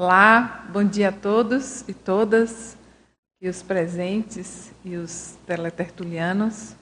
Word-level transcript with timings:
Olá, 0.00 0.64
bom 0.72 0.84
dia 0.84 1.08
a 1.08 1.12
todos 1.12 1.80
e 1.88 1.92
todas, 1.92 2.76
e 3.42 3.48
os 3.48 3.64
presentes 3.64 4.70
e 4.84 4.94
os 4.94 5.36
teletertulianos. 5.44 6.76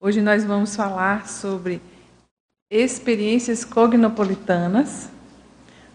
Hoje 0.00 0.22
nós 0.22 0.44
vamos 0.44 0.76
falar 0.76 1.26
sobre 1.26 1.82
experiências 2.70 3.64
cognopolitanas, 3.64 5.10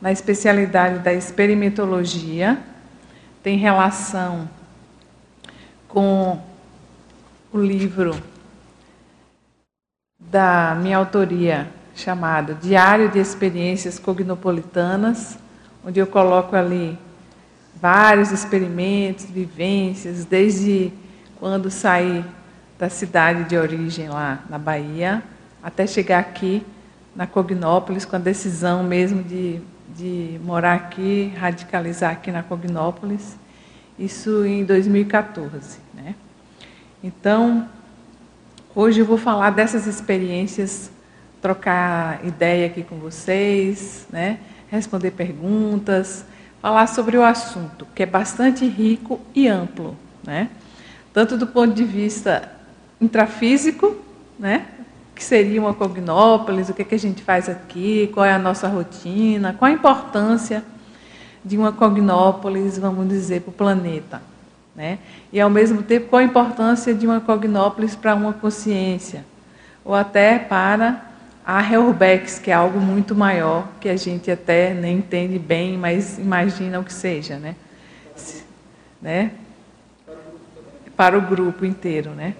na 0.01 0.11
especialidade 0.11 0.99
da 0.99 1.13
experimentologia, 1.13 2.61
tem 3.41 3.57
relação 3.57 4.49
com 5.87 6.43
o 7.53 7.57
livro 7.57 8.21
da 10.19 10.75
minha 10.75 10.97
autoria 10.97 11.71
chamado 11.95 12.53
Diário 12.55 13.09
de 13.09 13.17
Experiências 13.17 13.97
Cognopolitanas, 13.97 15.41
onde 15.85 15.99
eu 15.99 16.07
coloco 16.07 16.55
ali 16.55 16.97
vários 17.75 18.31
experimentos, 18.31 19.25
vivências, 19.25 20.25
desde 20.25 20.91
quando 21.39 21.69
saí 21.69 22.23
da 22.79 22.89
cidade 22.89 23.43
de 23.43 23.57
origem 23.57 24.07
lá 24.09 24.43
na 24.49 24.57
Bahia, 24.57 25.21
até 25.61 25.85
chegar 25.85 26.19
aqui 26.19 26.65
na 27.15 27.27
Cognópolis, 27.27 28.05
com 28.05 28.15
a 28.15 28.19
decisão 28.19 28.83
mesmo 28.83 29.21
de, 29.21 29.59
de 29.95 30.39
morar 30.43 30.75
aqui, 30.75 31.33
radicalizar 31.37 32.11
aqui 32.11 32.31
na 32.31 32.41
Cognópolis, 32.41 33.37
isso 33.99 34.45
em 34.45 34.63
2014. 34.63 35.79
Né? 35.93 36.15
Então, 37.03 37.67
hoje 38.73 39.01
eu 39.01 39.05
vou 39.05 39.17
falar 39.17 39.49
dessas 39.51 39.85
experiências, 39.85 40.89
trocar 41.41 42.25
ideia 42.25 42.67
aqui 42.67 42.83
com 42.83 42.97
vocês, 42.97 44.07
né? 44.09 44.39
Responder 44.77 45.11
perguntas, 45.11 46.25
falar 46.61 46.87
sobre 46.87 47.17
o 47.17 47.23
assunto, 47.23 47.87
que 47.93 48.03
é 48.03 48.05
bastante 48.05 48.65
rico 48.67 49.19
e 49.35 49.47
amplo, 49.47 49.95
né? 50.23 50.49
Tanto 51.13 51.37
do 51.37 51.45
ponto 51.45 51.73
de 51.73 51.83
vista 51.83 52.51
intrafísico, 52.99 53.95
né? 54.39 54.65
que 55.15 55.23
seria 55.23 55.61
uma 55.61 55.75
cognópolis, 55.75 56.69
o 56.69 56.73
que, 56.73 56.81
é 56.81 56.85
que 56.85 56.95
a 56.95 56.99
gente 56.99 57.21
faz 57.21 57.47
aqui, 57.47 58.09
qual 58.13 58.25
é 58.25 58.33
a 58.33 58.39
nossa 58.39 58.67
rotina, 58.67 59.53
qual 59.53 59.69
a 59.69 59.73
importância 59.73 60.63
de 61.45 61.55
uma 61.55 61.71
cognópolis, 61.71 62.79
vamos 62.79 63.07
dizer, 63.07 63.41
para 63.41 63.51
o 63.51 63.53
planeta. 63.53 64.21
Né? 64.75 64.97
E, 65.31 65.39
ao 65.39 65.51
mesmo 65.51 65.83
tempo, 65.83 66.07
qual 66.07 66.19
a 66.19 66.25
importância 66.25 66.95
de 66.95 67.05
uma 67.05 67.19
cognópolis 67.19 67.95
para 67.95 68.15
uma 68.15 68.33
consciência, 68.33 69.23
ou 69.85 69.93
até 69.93 70.39
para 70.39 71.12
a 71.45 71.59
Reurbex, 71.59 72.39
que 72.39 72.49
é 72.51 72.53
algo 72.53 72.79
muito 72.79 73.13
maior, 73.13 73.67
que 73.81 73.89
a 73.89 73.97
gente 73.97 74.31
até 74.31 74.73
nem 74.73 74.97
entende 74.97 75.37
bem, 75.37 75.77
mas 75.77 76.17
imagina 76.17 76.79
o 76.79 76.83
que 76.83 76.93
seja, 76.93 77.37
né? 77.37 77.55
né? 79.01 79.31
Para 80.95 81.17
o 81.17 81.21
grupo 81.21 81.65
inteiro, 81.65 82.11
né? 82.11 82.35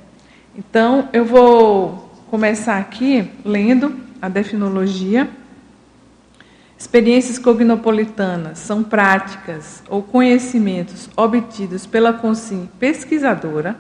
Então, 0.55 1.09
eu 1.11 1.25
vou 1.25 2.11
começar 2.29 2.77
aqui 2.77 3.29
lendo 3.43 3.99
a 4.21 4.29
definologia. 4.29 5.29
Experiências 6.77 7.37
cognopolitanas 7.37 8.59
são 8.59 8.83
práticas 8.83 9.83
ou 9.89 10.01
conhecimentos 10.01 11.09
obtidos 11.17 11.85
pela 11.85 12.13
consciência 12.13 12.69
pesquisadora 12.79 13.75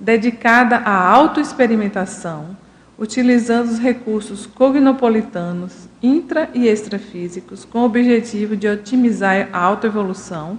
dedicada 0.00 0.76
à 0.76 1.08
autoexperimentação, 1.08 2.56
utilizando 2.98 3.68
os 3.68 3.78
recursos 3.78 4.44
cognopolitanos 4.44 5.88
intra 6.02 6.50
e 6.52 6.66
extrafísicos 6.66 7.64
com 7.64 7.80
o 7.80 7.84
objetivo 7.84 8.56
de 8.56 8.68
otimizar 8.68 9.48
a 9.52 9.58
autoevolução, 9.58 10.58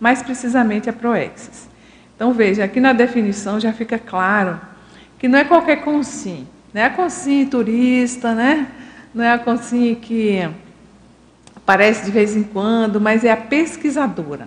mais 0.00 0.22
precisamente 0.22 0.88
a 0.88 0.92
proexis. 0.92 1.68
Então 2.14 2.32
veja, 2.32 2.64
aqui 2.64 2.80
na 2.80 2.94
definição 2.94 3.60
já 3.60 3.72
fica 3.72 3.98
claro 3.98 4.58
que 5.18 5.28
não 5.28 5.38
é 5.38 5.44
qualquer 5.44 5.84
consim, 5.84 6.46
não 6.72 6.80
é 6.80 6.86
a 6.86 6.90
consim 6.90 7.44
turista, 7.46 8.34
né? 8.34 8.68
não 9.16 9.24
é 9.24 9.32
a 9.32 9.38
consim 9.38 9.94
que 9.94 10.46
aparece 11.54 12.04
de 12.04 12.10
vez 12.10 12.36
em 12.36 12.42
quando, 12.42 13.00
mas 13.00 13.24
é 13.24 13.32
a 13.32 13.36
pesquisadora. 13.36 14.46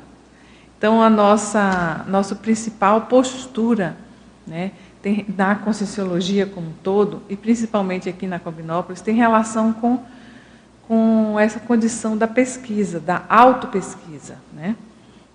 Então 0.77 1.01
a 1.01 1.09
nossa 1.09 2.05
nossa 2.07 2.35
principal 2.35 3.01
postura, 3.01 3.97
né, 4.45 4.71
tem, 5.01 5.25
na 5.37 5.55
Conscienciologia 5.55 6.45
como 6.45 6.67
um 6.67 6.73
todo, 6.83 7.21
e 7.29 7.35
principalmente 7.35 8.09
aqui 8.09 8.27
na 8.27 8.39
Cognópolis, 8.39 9.01
tem 9.01 9.15
relação 9.15 9.73
com, 9.73 9.99
com 10.87 11.39
essa 11.39 11.59
condição 11.59 12.17
da 12.17 12.27
pesquisa, 12.27 12.99
da 12.99 13.23
autopesquisa. 13.29 14.37
Né? 14.53 14.75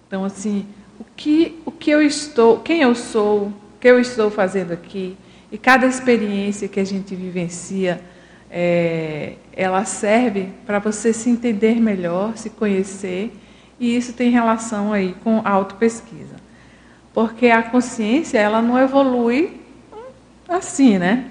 Então, 0.06 0.24
assim, 0.24 0.66
o 0.98 1.04
que, 1.16 1.60
o 1.64 1.70
que 1.70 1.90
eu 1.90 2.02
estou, 2.02 2.60
quem 2.60 2.82
eu 2.82 2.94
sou, 2.94 3.46
o 3.46 3.54
que 3.80 3.88
eu 3.88 3.98
estou 3.98 4.30
fazendo 4.30 4.72
aqui, 4.72 5.16
e 5.50 5.58
cada 5.58 5.86
experiência 5.86 6.68
que 6.68 6.80
a 6.80 6.84
gente 6.84 7.14
vivencia, 7.14 8.00
é, 8.50 9.34
ela 9.52 9.84
serve 9.84 10.50
para 10.66 10.78
você 10.78 11.12
se 11.12 11.30
entender 11.30 11.80
melhor, 11.80 12.36
se 12.36 12.50
conhecer, 12.50 13.32
e 13.78 13.96
isso 13.96 14.12
tem 14.12 14.30
relação 14.30 14.92
aí 14.92 15.14
com 15.24 15.40
autopesquisa. 15.44 16.33
Porque 17.14 17.46
a 17.48 17.62
consciência, 17.62 18.38
ela 18.38 18.60
não 18.60 18.76
evolui 18.76 19.60
assim, 20.48 20.98
né? 20.98 21.26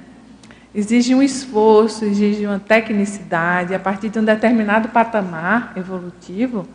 Exige 0.74 1.14
um 1.14 1.22
esforço, 1.22 2.06
exige 2.06 2.48
uma 2.48 2.58
tecnicidade. 2.58 3.76
A 3.76 3.80
partir 3.80 4.10
de 4.10 4.18
um 4.18 4.24
determinado 4.24 4.90
patamar 4.90 5.74
evolutivo, 5.76 6.66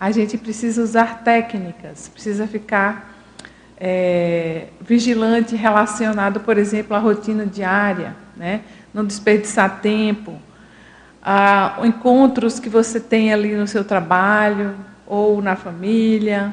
a 0.00 0.10
gente 0.10 0.38
precisa 0.38 0.82
usar 0.82 1.22
técnicas, 1.22 2.08
precisa 2.08 2.46
ficar 2.46 3.14
é, 3.78 4.68
vigilante 4.80 5.54
relacionado, 5.54 6.40
por 6.40 6.58
exemplo, 6.58 6.96
à 6.96 6.98
rotina 6.98 7.46
diária, 7.46 8.16
né? 8.36 8.62
não 8.92 9.04
desperdiçar 9.04 9.80
tempo, 9.80 10.36
a 11.22 11.78
encontros 11.84 12.58
que 12.58 12.68
você 12.68 12.98
tem 12.98 13.32
ali 13.32 13.54
no 13.54 13.66
seu 13.66 13.84
trabalho 13.84 14.74
ou 15.06 15.42
na 15.42 15.54
família, 15.54 16.52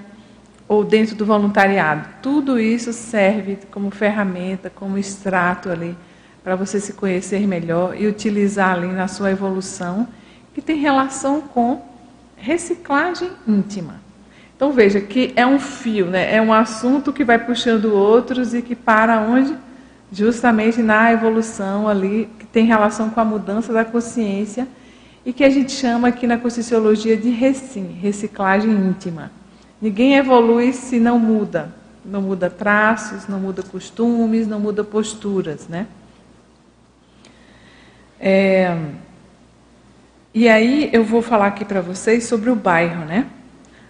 ou 0.67 0.83
dentro 0.83 1.15
do 1.15 1.25
voluntariado. 1.25 2.07
Tudo 2.21 2.59
isso 2.59 2.91
serve 2.91 3.59
como 3.71 3.91
ferramenta, 3.91 4.69
como 4.69 4.97
extrato 4.97 5.69
ali, 5.69 5.95
para 6.43 6.55
você 6.55 6.79
se 6.79 6.93
conhecer 6.93 7.47
melhor 7.47 7.99
e 7.99 8.07
utilizar 8.07 8.73
ali 8.73 8.87
na 8.87 9.07
sua 9.07 9.31
evolução, 9.31 10.07
que 10.53 10.61
tem 10.61 10.77
relação 10.77 11.41
com 11.41 11.81
reciclagem 12.37 13.29
íntima. 13.47 13.95
Então 14.55 14.71
veja 14.71 15.01
que 15.01 15.33
é 15.35 15.45
um 15.45 15.59
fio, 15.59 16.05
né? 16.05 16.33
é 16.33 16.41
um 16.41 16.53
assunto 16.53 17.11
que 17.11 17.23
vai 17.23 17.37
puxando 17.37 17.93
outros 17.93 18.53
e 18.53 18.61
que 18.61 18.75
para 18.75 19.19
onde? 19.19 19.55
Justamente 20.11 20.81
na 20.81 21.11
evolução 21.11 21.89
ali, 21.89 22.29
que 22.39 22.45
tem 22.45 22.65
relação 22.65 23.09
com 23.09 23.19
a 23.19 23.25
mudança 23.25 23.73
da 23.73 23.83
consciência 23.83 24.67
e 25.25 25.33
que 25.33 25.43
a 25.43 25.49
gente 25.49 25.71
chama 25.71 26.07
aqui 26.07 26.27
na 26.27 26.37
Conscienciologia 26.37 27.17
de 27.17 27.29
reciclagem 27.29 28.71
íntima. 28.71 29.31
Ninguém 29.81 30.15
evolui 30.15 30.71
se 30.73 30.99
não 30.99 31.19
muda. 31.19 31.73
Não 32.03 32.21
muda 32.21 32.49
traços, 32.49 33.27
não 33.27 33.39
muda 33.39 33.63
costumes, 33.63 34.47
não 34.47 34.59
muda 34.59 34.83
posturas, 34.83 35.67
né? 35.67 35.87
É, 38.19 38.77
e 40.33 40.47
aí 40.47 40.89
eu 40.93 41.03
vou 41.03 41.21
falar 41.21 41.47
aqui 41.47 41.65
para 41.65 41.81
vocês 41.81 42.25
sobre 42.25 42.49
o 42.49 42.55
bairro, 42.55 43.05
né? 43.05 43.25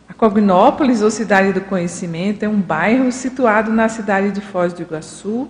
A 0.08 0.14
Cognópolis, 0.14 1.02
ou 1.02 1.12
Cidade 1.12 1.52
do 1.52 1.62
Conhecimento, 1.62 2.44
é 2.44 2.50
um 2.50 2.62
bairro 2.62 3.12
situado 3.12 3.72
na 3.72 3.90
cidade 3.90 4.32
de 4.32 4.40
Foz 4.40 4.72
do 4.72 4.82
Iguaçu, 4.82 5.50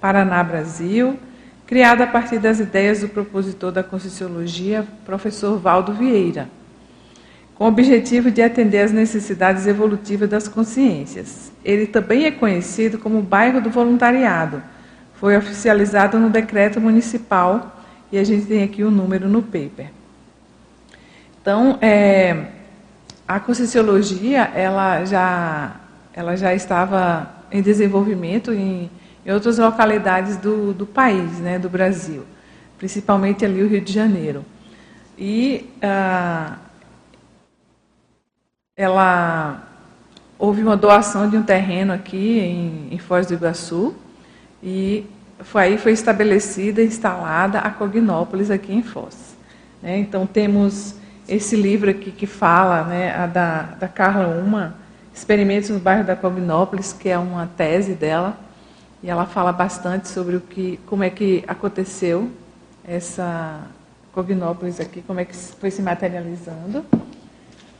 Paraná, 0.00 0.42
Brasil, 0.42 1.16
criado 1.66 2.02
a 2.02 2.06
partir 2.06 2.38
das 2.38 2.58
ideias 2.58 3.00
do 3.00 3.08
propositor 3.08 3.70
da 3.70 3.84
Conscienciologia, 3.84 4.84
professor 5.04 5.56
Valdo 5.56 5.92
Vieira 5.92 6.48
com 7.54 7.64
o 7.64 7.68
objetivo 7.68 8.30
de 8.30 8.42
atender 8.42 8.80
às 8.80 8.92
necessidades 8.92 9.66
evolutivas 9.66 10.28
das 10.28 10.48
consciências. 10.48 11.52
Ele 11.64 11.86
também 11.86 12.24
é 12.24 12.30
conhecido 12.30 12.98
como 12.98 13.22
bairro 13.22 13.60
do 13.60 13.70
voluntariado. 13.70 14.62
Foi 15.14 15.36
oficializado 15.36 16.18
no 16.18 16.30
decreto 16.30 16.80
municipal 16.80 17.76
e 18.10 18.18
a 18.18 18.24
gente 18.24 18.46
tem 18.46 18.62
aqui 18.62 18.82
o 18.82 18.90
número 18.90 19.28
no 19.28 19.42
paper. 19.42 19.90
Então, 21.40 21.78
é, 21.80 22.46
a 23.26 23.40
conscienciologia 23.40 24.42
ela 24.54 25.04
já, 25.04 25.76
ela 26.12 26.36
já 26.36 26.54
estava 26.54 27.30
em 27.50 27.62
desenvolvimento 27.62 28.52
em, 28.52 28.90
em 29.24 29.32
outras 29.32 29.58
localidades 29.58 30.36
do, 30.36 30.72
do 30.72 30.86
país, 30.86 31.38
né, 31.38 31.58
do 31.58 31.68
Brasil, 31.68 32.24
principalmente 32.78 33.44
ali 33.44 33.62
o 33.62 33.68
Rio 33.68 33.80
de 33.80 33.92
Janeiro. 33.92 34.44
E 35.18 35.70
ah, 35.80 36.56
ela 38.76 39.62
houve 40.38 40.62
uma 40.62 40.76
doação 40.76 41.28
de 41.28 41.36
um 41.36 41.42
terreno 41.42 41.92
aqui 41.92 42.38
em, 42.38 42.88
em 42.90 42.98
Foz 42.98 43.26
do 43.26 43.34
Iguaçu 43.34 43.94
e 44.62 45.04
foi 45.40 45.62
aí 45.62 45.78
foi 45.78 45.92
estabelecida, 45.92 46.82
instalada 46.82 47.58
a 47.58 47.70
Cognópolis 47.70 48.50
aqui 48.50 48.72
em 48.72 48.82
Foz. 48.82 49.36
Né? 49.82 49.98
Então 49.98 50.26
temos 50.26 50.94
esse 51.28 51.54
livro 51.54 51.90
aqui 51.90 52.10
que 52.10 52.26
fala, 52.26 52.84
né, 52.84 53.26
da, 53.28 53.62
da 53.78 53.88
Carla 53.88 54.28
Uma, 54.28 54.74
Experimentos 55.14 55.68
no 55.68 55.78
bairro 55.78 56.04
da 56.04 56.16
Cognópolis, 56.16 56.94
que 56.94 57.10
é 57.10 57.18
uma 57.18 57.46
tese 57.46 57.92
dela, 57.92 58.38
e 59.02 59.10
ela 59.10 59.26
fala 59.26 59.52
bastante 59.52 60.08
sobre 60.08 60.36
o 60.36 60.40
que, 60.40 60.80
como 60.86 61.04
é 61.04 61.10
que 61.10 61.44
aconteceu 61.46 62.30
essa 62.82 63.60
Cognópolis 64.14 64.80
aqui, 64.80 65.02
como 65.02 65.20
é 65.20 65.26
que 65.26 65.36
foi 65.36 65.70
se 65.70 65.82
materializando. 65.82 66.82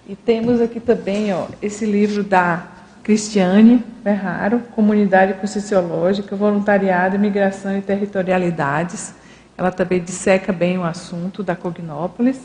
E 0.09 0.17
temos 0.17 0.61
aqui 0.61 0.81
também 0.81 1.33
ó, 1.33 1.47
esse 1.63 1.87
livro 1.87 2.25
da 2.25 2.67
Cristiane 3.05 3.85
Ferraro, 4.03 4.61
Comunidade 4.75 5.35
Conscienciológica, 5.35 6.35
Voluntariado, 6.35 7.17
Imigração 7.17 7.77
e 7.77 7.81
Territorialidades. 7.81 9.15
Ela 9.57 9.71
também 9.71 10.01
disseca 10.01 10.53
bem 10.53 10.79
o 10.79 10.83
assunto 10.83 11.43
da 11.43 11.55
Cognópolis. 11.55 12.41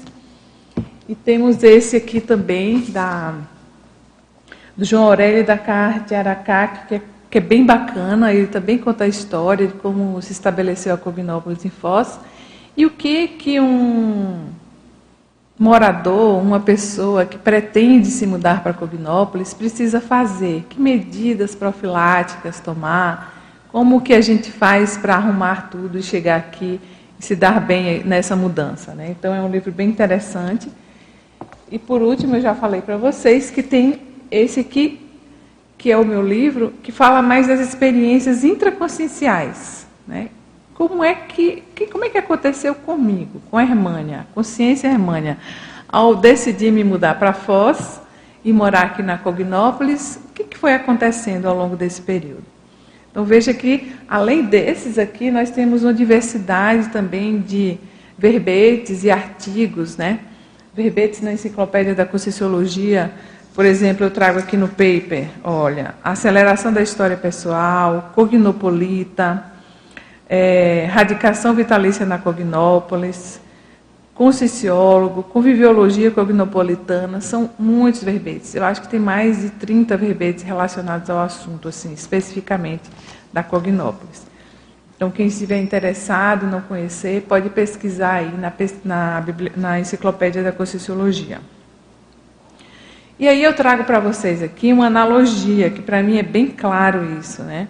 E 1.09 1.15
temos 1.15 1.63
esse 1.63 1.95
aqui 1.95 2.21
também 2.21 2.81
da, 2.91 3.33
do 4.75 4.85
João 4.85 5.05
Aurélio 5.05 5.45
da 5.45 5.57
Carte 5.57 6.13
Aracaque, 6.13 6.87
que 6.87 6.95
é, 6.95 7.01
que 7.29 7.37
é 7.39 7.41
bem 7.41 7.65
bacana. 7.65 8.33
Ele 8.33 8.47
também 8.47 8.77
conta 8.77 9.05
a 9.05 9.07
história 9.07 9.67
de 9.67 9.73
como 9.73 10.21
se 10.21 10.31
estabeleceu 10.31 10.93
a 10.93 10.97
Cognópolis 10.97 11.65
em 11.65 11.69
Foz. 11.69 12.19
E 12.75 12.85
o 12.85 12.91
que 12.91 13.27
que 13.29 13.59
um 13.59 14.47
morador, 15.59 16.39
uma 16.41 16.59
pessoa 16.59 17.25
que 17.25 17.37
pretende 17.37 18.07
se 18.07 18.27
mudar 18.27 18.61
para 18.61 18.73
Cognópolis 18.73 19.53
precisa 19.53 19.99
fazer? 19.99 20.65
Que 20.69 20.79
medidas 20.79 21.55
profiláticas 21.55 22.59
tomar? 22.59 23.33
Como 23.71 24.01
que 24.01 24.13
a 24.13 24.21
gente 24.21 24.51
faz 24.51 24.97
para 24.97 25.15
arrumar 25.15 25.69
tudo 25.69 25.97
e 25.97 26.03
chegar 26.03 26.37
aqui 26.37 26.79
e 27.19 27.25
se 27.25 27.35
dar 27.35 27.59
bem 27.59 28.03
nessa 28.03 28.35
mudança? 28.35 28.93
Né? 28.93 29.15
Então 29.17 29.33
é 29.33 29.41
um 29.41 29.49
livro 29.49 29.71
bem 29.71 29.89
interessante. 29.89 30.71
E 31.71 31.79
por 31.79 32.01
último, 32.01 32.35
eu 32.35 32.41
já 32.41 32.55
falei 32.55 32.81
para 32.81 32.95
vocês 32.95 33.49
que 33.49 33.63
tem 33.63 34.01
esse 34.29 34.59
aqui, 34.59 35.01
que 35.77 35.91
é 35.91 35.97
o 35.97 36.05
meu 36.05 36.25
livro, 36.25 36.73
que 36.83 36.91
fala 36.91 37.21
mais 37.21 37.47
das 37.47 37.59
experiências 37.59 38.43
intraconscienciais. 38.43 39.87
Né? 40.07 40.29
Como 40.77 41.03
é 41.03 41.15
que, 41.15 41.63
que, 41.73 41.87
como 41.87 42.05
é 42.05 42.09
que 42.09 42.19
aconteceu 42.19 42.75
comigo, 42.75 43.41
com 43.49 43.57
a 43.57 43.63
Hermânia, 43.63 44.27
consciência 44.35 44.87
Hermânia, 44.87 45.39
ao 45.89 46.13
decidir 46.13 46.71
me 46.71 46.83
mudar 46.83 47.17
para 47.17 47.33
Foz 47.33 47.99
e 48.45 48.53
morar 48.53 48.83
aqui 48.83 49.01
na 49.01 49.17
Cognópolis, 49.17 50.19
o 50.29 50.33
que, 50.33 50.43
que 50.43 50.55
foi 50.55 50.75
acontecendo 50.75 51.47
ao 51.47 51.57
longo 51.57 51.75
desse 51.75 52.03
período? 52.03 52.43
Então 53.09 53.25
veja 53.25 53.55
que, 53.55 53.91
além 54.07 54.43
desses 54.43 54.99
aqui, 54.99 55.31
nós 55.31 55.49
temos 55.49 55.81
uma 55.81 55.95
diversidade 55.95 56.89
também 56.89 57.39
de 57.39 57.79
verbetes 58.15 59.03
e 59.03 59.09
artigos, 59.09 59.97
né? 59.97 60.19
Verbetes 60.75 61.21
na 61.21 61.33
Enciclopédia 61.33 61.95
da 61.95 62.05
Conscienciologia, 62.05 63.11
por 63.55 63.65
exemplo, 63.65 64.05
eu 64.05 64.11
trago 64.11 64.37
aqui 64.37 64.55
no 64.55 64.67
paper, 64.67 65.27
olha, 65.43 65.95
aceleração 66.03 66.71
da 66.71 66.83
história 66.83 67.17
pessoal, 67.17 68.11
cognopolita, 68.13 69.56
é, 70.29 70.85
radicação 70.91 71.53
vitalícia 71.53 72.05
na 72.05 72.17
Cognópolis, 72.17 73.39
conscienciólogo, 74.13 75.23
conviviologia 75.23 76.09
cognopolitana, 76.09 77.21
são 77.21 77.51
muitos 77.57 78.03
verbetes. 78.03 78.55
Eu 78.55 78.63
acho 78.63 78.81
que 78.81 78.87
tem 78.87 78.99
mais 78.99 79.41
de 79.41 79.51
30 79.51 79.95
verbetes 79.95 80.43
relacionados 80.43 81.09
ao 81.09 81.19
assunto, 81.19 81.67
assim, 81.67 81.93
especificamente 81.93 82.89
da 83.31 83.43
Cognópolis. 83.43 84.25
Então, 84.95 85.11
quem 85.11 85.27
estiver 85.27 85.61
interessado, 85.61 86.47
não 86.47 86.61
conhecer, 86.61 87.21
pode 87.29 87.51
pesquisar 87.51 88.13
aí 88.13 88.33
na, 88.35 88.51
na, 88.83 89.23
na 89.55 89.79
Enciclopédia 89.79 90.41
da 90.41 90.51
Conscienciologia. 90.51 91.39
E 93.19 93.27
aí 93.27 93.43
eu 93.43 93.55
trago 93.55 93.83
para 93.83 93.99
vocês 93.99 94.41
aqui 94.41 94.73
uma 94.73 94.87
analogia, 94.87 95.69
que 95.69 95.81
para 95.83 96.01
mim 96.01 96.17
é 96.17 96.23
bem 96.23 96.47
claro 96.47 97.05
isso, 97.19 97.43
né? 97.43 97.67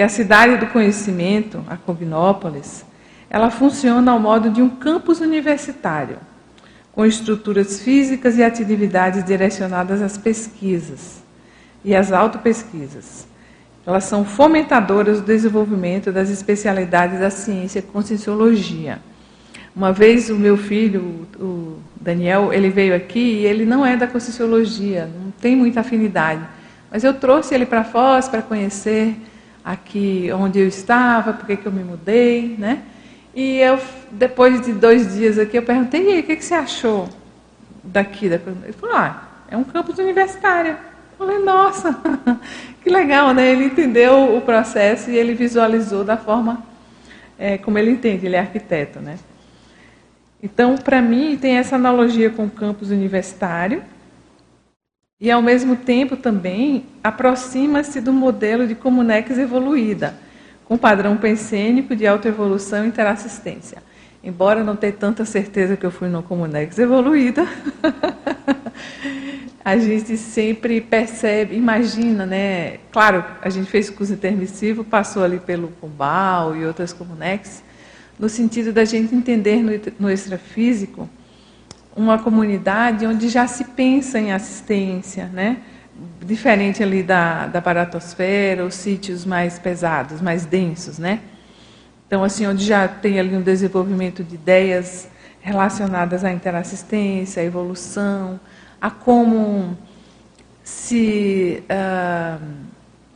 Que 0.00 0.04
a 0.04 0.08
cidade 0.08 0.56
do 0.56 0.66
conhecimento, 0.68 1.62
a 1.68 1.76
Cognópolis, 1.76 2.86
ela 3.28 3.50
funciona 3.50 4.12
ao 4.12 4.18
modo 4.18 4.48
de 4.48 4.62
um 4.62 4.70
campus 4.70 5.20
universitário, 5.20 6.16
com 6.90 7.04
estruturas 7.04 7.82
físicas 7.82 8.38
e 8.38 8.42
atividades 8.42 9.22
direcionadas 9.22 10.00
às 10.00 10.16
pesquisas 10.16 11.22
e 11.84 11.94
às 11.94 12.12
autopesquisas. 12.12 13.28
Elas 13.86 14.04
são 14.04 14.24
fomentadoras 14.24 15.20
do 15.20 15.26
desenvolvimento 15.26 16.10
das 16.10 16.30
especialidades 16.30 17.20
da 17.20 17.28
ciência 17.28 17.82
conscienciologia. 17.82 19.00
Uma 19.76 19.92
vez 19.92 20.30
o 20.30 20.34
meu 20.34 20.56
filho, 20.56 21.28
o 21.38 21.76
Daniel, 22.00 22.54
ele 22.54 22.70
veio 22.70 22.96
aqui 22.96 23.42
e 23.42 23.44
ele 23.44 23.66
não 23.66 23.84
é 23.84 23.98
da 23.98 24.06
conscienciologia, 24.06 25.10
não 25.22 25.30
tem 25.30 25.54
muita 25.54 25.80
afinidade. 25.80 26.40
Mas 26.90 27.04
eu 27.04 27.12
trouxe 27.12 27.54
ele 27.54 27.66
para 27.66 27.84
Foz 27.84 28.30
para 28.30 28.40
conhecer 28.40 29.14
aqui 29.64 30.30
onde 30.32 30.58
eu 30.58 30.68
estava, 30.68 31.32
por 31.32 31.46
que 31.46 31.64
eu 31.64 31.72
me 31.72 31.82
mudei, 31.82 32.56
né? 32.58 32.82
E 33.34 33.58
eu, 33.58 33.78
depois 34.10 34.60
de 34.60 34.72
dois 34.72 35.14
dias 35.14 35.38
aqui, 35.38 35.56
eu 35.56 35.62
perguntei, 35.62 36.02
e 36.02 36.12
aí, 36.14 36.20
o 36.20 36.22
que, 36.24 36.36
que 36.36 36.44
você 36.44 36.54
achou 36.54 37.08
daqui? 37.82 38.26
Ele 38.26 38.72
falou, 38.72 38.96
ah, 38.96 39.28
é 39.48 39.56
um 39.56 39.64
campus 39.64 39.98
universitário. 39.98 40.72
Eu 40.72 41.26
falei, 41.26 41.38
nossa, 41.38 41.96
que 42.82 42.90
legal, 42.90 43.32
né? 43.32 43.50
Ele 43.50 43.64
entendeu 43.64 44.36
o 44.36 44.40
processo 44.40 45.10
e 45.10 45.16
ele 45.16 45.34
visualizou 45.34 46.04
da 46.04 46.16
forma 46.16 46.64
é, 47.38 47.56
como 47.56 47.78
ele 47.78 47.90
entende, 47.90 48.26
ele 48.26 48.36
é 48.36 48.40
arquiteto, 48.40 49.00
né? 49.00 49.16
Então, 50.42 50.76
para 50.76 51.00
mim, 51.00 51.38
tem 51.40 51.56
essa 51.56 51.76
analogia 51.76 52.30
com 52.30 52.44
o 52.44 52.50
campus 52.50 52.90
universitário, 52.90 53.82
e, 55.20 55.30
ao 55.30 55.42
mesmo 55.42 55.76
tempo, 55.76 56.16
também 56.16 56.86
aproxima-se 57.04 58.00
do 58.00 58.12
modelo 58.12 58.66
de 58.66 58.74
Comunex 58.74 59.36
evoluída, 59.36 60.14
com 60.64 60.78
padrão 60.78 61.16
pensênico 61.16 61.94
de 61.94 62.06
autoevolução 62.06 62.84
e 62.84 62.88
interassistência. 62.88 63.82
Embora 64.24 64.64
não 64.64 64.76
tenha 64.76 64.92
tanta 64.92 65.24
certeza 65.26 65.76
que 65.76 65.84
eu 65.84 65.90
fui 65.90 66.08
no 66.08 66.22
Comunex 66.22 66.78
evoluída, 66.78 67.46
a 69.62 69.76
gente 69.76 70.16
sempre 70.16 70.80
percebe, 70.80 71.54
imagina, 71.54 72.24
né? 72.24 72.78
Claro, 72.90 73.22
a 73.42 73.50
gente 73.50 73.70
fez 73.70 73.90
curso 73.90 74.14
intermissivo, 74.14 74.84
passou 74.84 75.22
ali 75.22 75.38
pelo 75.38 75.68
Pombal 75.68 76.56
e 76.56 76.64
outras 76.64 76.94
Comunex, 76.94 77.62
no 78.18 78.28
sentido 78.28 78.72
da 78.72 78.86
gente 78.86 79.14
entender 79.14 79.62
no, 79.62 79.72
no 79.98 80.10
extrafísico 80.10 81.08
uma 81.96 82.18
comunidade 82.18 83.06
onde 83.06 83.28
já 83.28 83.46
se 83.46 83.64
pensa 83.64 84.18
em 84.18 84.32
assistência, 84.32 85.26
né? 85.26 85.58
diferente 86.24 86.82
ali 86.82 87.02
da, 87.02 87.46
da 87.46 87.60
baratosfera, 87.60 88.64
os 88.64 88.74
sítios 88.74 89.24
mais 89.24 89.58
pesados, 89.58 90.20
mais 90.20 90.46
densos. 90.46 90.98
Né? 90.98 91.20
Então, 92.06 92.24
assim, 92.24 92.46
onde 92.46 92.64
já 92.64 92.86
tem 92.88 93.18
ali 93.18 93.36
um 93.36 93.42
desenvolvimento 93.42 94.24
de 94.24 94.34
ideias 94.34 95.08
relacionadas 95.40 96.24
à 96.24 96.32
interassistência, 96.32 97.42
à 97.42 97.44
evolução, 97.44 98.38
a 98.80 98.90
como 98.90 99.76
se 100.62 101.62
uh, 101.64 102.42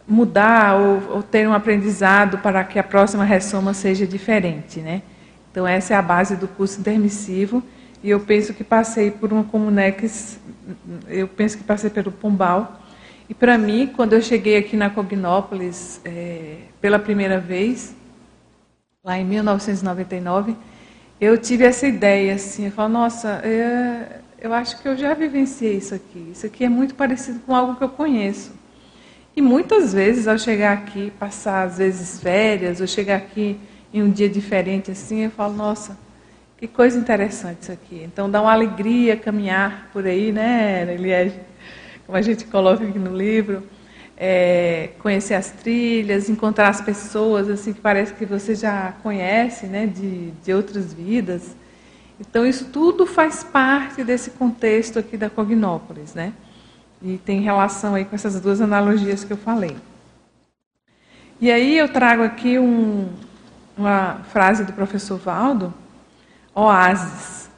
mudar 0.07 0.77
ou, 0.77 1.17
ou, 1.17 1.23
ter 1.23 1.49
um 1.49 1.53
aprendizado 1.53 2.39
para 2.39 2.65
que 2.65 2.79
a 2.79 2.83
próxima 2.83 3.25
ressoma 3.25 3.73
seja 3.75 4.07
diferente. 4.07 4.81
Né? 4.81 5.03
Então, 5.51 5.67
essa 5.67 5.95
é 5.95 5.97
a 5.97 6.03
base 6.03 6.37
do 6.37 6.49
curso 6.49 6.81
intermissivo 6.81 7.63
e 8.05 8.11
eu 8.11 8.21
penso 8.21 8.53
que 8.53 8.63
passei 8.63 9.11
por 9.11 9.33
uma 9.33 9.45
Comunex, 9.45 10.39
eu 11.09 11.27
penso 11.27 11.57
que 11.57 11.65
passei 11.65 11.89
pelo 11.89 12.13
Pombal. 12.13 12.79
E 13.31 13.33
para 13.33 13.57
mim, 13.57 13.87
quando 13.87 14.13
eu 14.13 14.21
cheguei 14.21 14.59
aqui 14.59 14.77
na 14.77 14.91
Cognópolis 14.91 16.03
é, 16.05 16.59
pela 16.83 16.99
primeira 16.99 17.41
vez, 17.41 17.97
lá 19.03 19.19
em 19.19 19.25
1999, 19.25 20.55
eu 21.19 21.39
tive 21.39 21.65
essa 21.65 21.87
ideia 21.87 22.35
assim, 22.35 22.67
eu 22.67 22.73
falo, 22.73 22.93
nossa, 22.93 23.41
é, 23.43 24.21
eu 24.39 24.53
acho 24.53 24.83
que 24.83 24.87
eu 24.87 24.99
já 24.99 25.15
vivenciei 25.15 25.79
isso 25.79 25.95
aqui. 25.95 26.29
Isso 26.31 26.45
aqui 26.45 26.63
é 26.63 26.69
muito 26.69 26.95
parecido 26.95 27.41
com 27.41 27.55
algo 27.55 27.75
que 27.75 27.85
eu 27.85 27.89
conheço. 27.89 28.53
E 29.35 29.41
muitas 29.41 29.95
vezes, 29.95 30.29
ao 30.29 30.37
chegar 30.37 30.75
aqui, 30.75 31.11
passar 31.19 31.63
às 31.63 31.79
vezes 31.79 32.21
férias, 32.21 32.83
ou 32.83 32.87
chegar 32.87 33.17
aqui 33.17 33.59
em 33.95 34.03
um 34.03 34.11
dia 34.11 34.29
diferente 34.29 34.91
assim, 34.91 35.21
eu 35.21 35.31
falo, 35.31 35.55
nossa, 35.55 36.04
que 36.57 36.69
coisa 36.69 36.99
interessante 36.99 37.63
isso 37.63 37.73
aqui. 37.73 38.03
Então 38.05 38.31
dá 38.31 38.41
uma 38.41 38.53
alegria 38.53 39.17
caminhar 39.17 39.91
por 39.93 40.07
aí, 40.07 40.33
né, 40.33 40.95
Eliege? 40.95 41.39
Como 42.07 42.17
a 42.17 42.23
gente 42.23 42.45
coloca 42.47 42.85
aqui 42.85 42.99
no 42.99 43.17
livro. 43.17 43.63
É, 44.17 44.91
conhecer 45.01 45.35
as 45.35 45.51
trilhas, 45.51 46.29
encontrar 46.29 46.69
as 46.69 46.81
pessoas 46.81 47.51
assim 47.51 47.73
que 47.73 47.81
parece 47.81 48.15
que 48.15 48.25
você 48.25 48.55
já 48.55 48.93
conhece, 49.03 49.67
né, 49.67 49.87
de, 49.87 50.31
de 50.31 50.55
outras 50.55 50.95
vidas. 50.95 51.57
Então 52.21 52.47
isso 52.47 52.67
tudo 52.67 53.07
faz 53.07 53.43
parte 53.43 54.05
desse 54.05 54.31
contexto 54.31 55.01
aqui 55.01 55.17
da 55.17 55.29
Cognópolis, 55.29 56.15
né? 56.15 56.33
E 57.03 57.19
tem 57.19 57.41
relação 57.41 57.95
aí 57.95 58.05
com 58.05 58.15
essas 58.15 58.41
duas 58.41 58.61
analogias 58.61 59.25
que 59.25 59.33
eu 59.33 59.37
falei. 59.37 59.77
E 61.41 61.51
aí 61.51 61.77
eu 61.77 61.89
trago 61.89 62.23
aqui 62.23 62.59
um, 62.59 63.09
uma 63.77 64.21
frase 64.31 64.65
do 64.65 64.73
professor 64.73 65.19
Valdo, 65.19 65.75
oásis. 66.55 67.51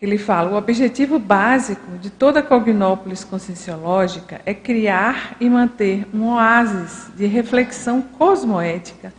Ele 0.00 0.18
fala: 0.18 0.50
o 0.50 0.56
objetivo 0.56 1.18
básico 1.18 1.98
de 1.98 2.10
toda 2.10 2.42
cognópolis 2.42 3.24
conscienciológica 3.24 4.40
é 4.46 4.54
criar 4.54 5.36
e 5.40 5.48
manter 5.48 6.06
um 6.14 6.28
oásis 6.28 7.10
de 7.16 7.26
reflexão 7.26 8.00
cosmoética, 8.02 9.12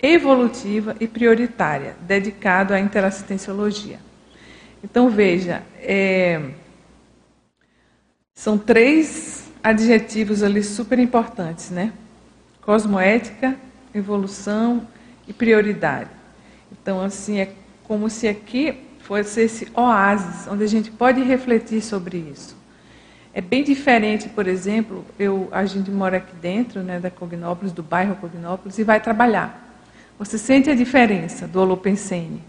evolutiva 0.00 0.94
e 1.00 1.08
prioritária, 1.08 1.96
dedicado 2.02 2.72
à 2.72 2.80
interassistenciologia. 2.80 3.98
Então, 4.82 5.10
veja, 5.10 5.62
é, 5.78 6.50
são 8.32 8.56
três 8.56 9.50
adjetivos 9.62 10.42
ali 10.42 10.62
super 10.62 10.98
importantes, 10.98 11.70
né? 11.70 11.92
Cosmoética, 12.62 13.56
evolução 13.94 14.86
e 15.28 15.32
prioridade. 15.32 16.08
Então, 16.72 17.02
assim, 17.02 17.40
é 17.40 17.52
como 17.90 18.08
se 18.08 18.28
aqui 18.28 18.72
fosse 19.00 19.40
esse 19.40 19.66
oásis, 19.74 20.46
onde 20.46 20.62
a 20.62 20.66
gente 20.68 20.92
pode 20.92 21.20
refletir 21.24 21.82
sobre 21.82 22.18
isso. 22.18 22.56
É 23.34 23.40
bem 23.40 23.64
diferente, 23.64 24.28
por 24.28 24.46
exemplo, 24.46 25.04
eu, 25.18 25.48
a 25.50 25.64
gente 25.64 25.90
mora 25.90 26.18
aqui 26.18 26.32
dentro 26.40 26.84
né, 26.84 27.00
da 27.00 27.10
Cognópolis, 27.10 27.72
do 27.72 27.82
bairro 27.82 28.14
Cognópolis, 28.14 28.78
e 28.78 28.84
vai 28.84 29.00
trabalhar. 29.00 29.82
Você 30.20 30.38
sente 30.38 30.70
a 30.70 30.74
diferença 30.76 31.48
do 31.48 31.60
Holopensene. 31.60 32.40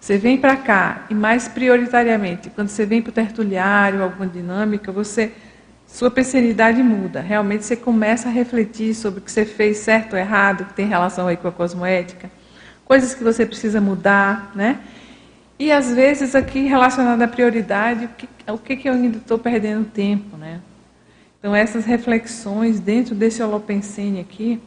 Você 0.00 0.18
vem 0.18 0.36
para 0.36 0.56
cá, 0.56 1.06
e 1.08 1.14
mais 1.14 1.46
prioritariamente, 1.46 2.50
quando 2.50 2.68
você 2.68 2.84
vem 2.84 3.00
para 3.00 3.10
o 3.10 3.12
tertuliário, 3.12 4.02
alguma 4.02 4.26
dinâmica, 4.26 4.90
você 4.90 5.30
sua 5.86 6.10
pensenidade 6.10 6.82
muda. 6.82 7.20
Realmente 7.20 7.64
você 7.64 7.76
começa 7.76 8.28
a 8.28 8.32
refletir 8.32 8.92
sobre 8.92 9.20
o 9.20 9.22
que 9.22 9.30
você 9.30 9.44
fez 9.44 9.76
certo 9.76 10.14
ou 10.14 10.18
errado, 10.18 10.64
que 10.64 10.74
tem 10.74 10.88
relação 10.88 11.28
aí 11.28 11.36
com 11.36 11.46
a 11.46 11.52
cosmoética, 11.52 12.28
coisas 12.88 13.14
que 13.14 13.22
você 13.22 13.44
precisa 13.44 13.80
mudar, 13.80 14.50
né? 14.54 14.80
E 15.58 15.70
às 15.70 15.92
vezes 15.92 16.34
aqui 16.34 16.62
relacionado 16.62 17.20
à 17.20 17.28
prioridade, 17.28 18.06
o 18.06 18.08
que, 18.08 18.28
o 18.50 18.58
que, 18.58 18.76
que 18.76 18.88
eu 18.88 18.94
ainda 18.94 19.18
estou 19.18 19.38
perdendo 19.38 19.84
tempo, 19.84 20.36
né? 20.38 20.62
Então 21.38 21.54
essas 21.54 21.84
reflexões 21.84 22.80
dentro 22.80 23.14
desse 23.14 23.42
holopensene 23.42 24.20
aqui, 24.20 24.60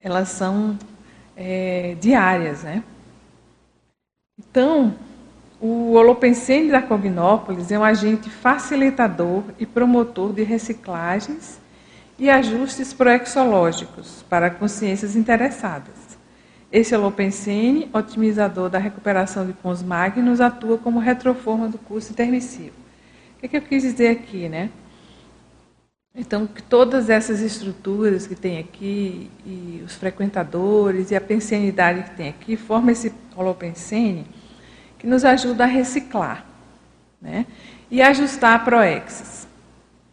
elas 0.00 0.30
são 0.30 0.76
é, 1.36 1.96
diárias, 2.00 2.64
né? 2.64 2.82
Então, 4.38 4.94
o 5.60 5.92
holopensene 5.92 6.70
da 6.70 6.82
Cognópolis 6.82 7.70
é 7.70 7.78
um 7.78 7.84
agente 7.84 8.28
facilitador 8.28 9.44
e 9.58 9.64
promotor 9.64 10.32
de 10.32 10.42
reciclagens 10.42 11.58
e 12.18 12.28
ajustes 12.28 12.92
proexológicos 12.92 14.24
para 14.28 14.50
consciências 14.50 15.16
interessadas. 15.16 15.95
Esse 16.76 16.94
holopensene, 16.94 17.88
otimizador 17.90 18.68
da 18.68 18.78
recuperação 18.78 19.46
de 19.46 19.54
cons 19.54 19.82
magnos, 19.82 20.42
atua 20.42 20.76
como 20.76 20.98
retroforma 20.98 21.68
do 21.68 21.78
curso 21.78 22.12
intermissivo. 22.12 22.74
O 23.34 23.40
que, 23.40 23.46
é 23.46 23.48
que 23.48 23.56
eu 23.56 23.62
quis 23.62 23.82
dizer 23.82 24.08
aqui, 24.08 24.46
né? 24.46 24.68
Então, 26.14 26.46
que 26.46 26.62
todas 26.62 27.08
essas 27.08 27.40
estruturas 27.40 28.26
que 28.26 28.34
tem 28.34 28.58
aqui, 28.58 29.30
e 29.46 29.82
os 29.86 29.94
frequentadores, 29.94 31.10
e 31.10 31.16
a 31.16 31.20
pensenidade 31.20 32.10
que 32.10 32.10
tem 32.10 32.28
aqui, 32.28 32.58
formam 32.58 32.90
esse 32.90 33.10
holopensene 33.34 34.26
que 34.98 35.06
nos 35.06 35.24
ajuda 35.24 35.64
a 35.64 35.66
reciclar, 35.66 36.44
né? 37.22 37.46
E 37.90 38.02
ajustar 38.02 38.54
a 38.54 38.58
proexis. 38.58 39.48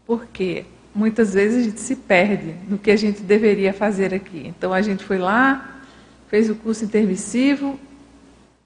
Porque 0.06 0.64
muitas 0.96 1.34
vezes 1.34 1.62
a 1.62 1.70
gente 1.70 1.82
se 1.82 1.98
perde 1.98 2.56
no 2.70 2.78
que 2.78 2.90
a 2.90 2.96
gente 2.96 3.22
deveria 3.22 3.74
fazer 3.74 4.14
aqui. 4.14 4.48
Então, 4.48 4.72
a 4.72 4.82
gente 4.82 5.04
foi 5.04 5.18
lá, 5.18 5.73
fez 6.34 6.50
o 6.50 6.56
curso 6.56 6.84
intermissivo, 6.84 7.80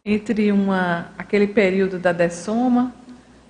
entre 0.05 0.53
uma, 0.53 1.11
aquele 1.17 1.47
período 1.47 1.99
da 1.99 2.13
dessoma, 2.13 2.95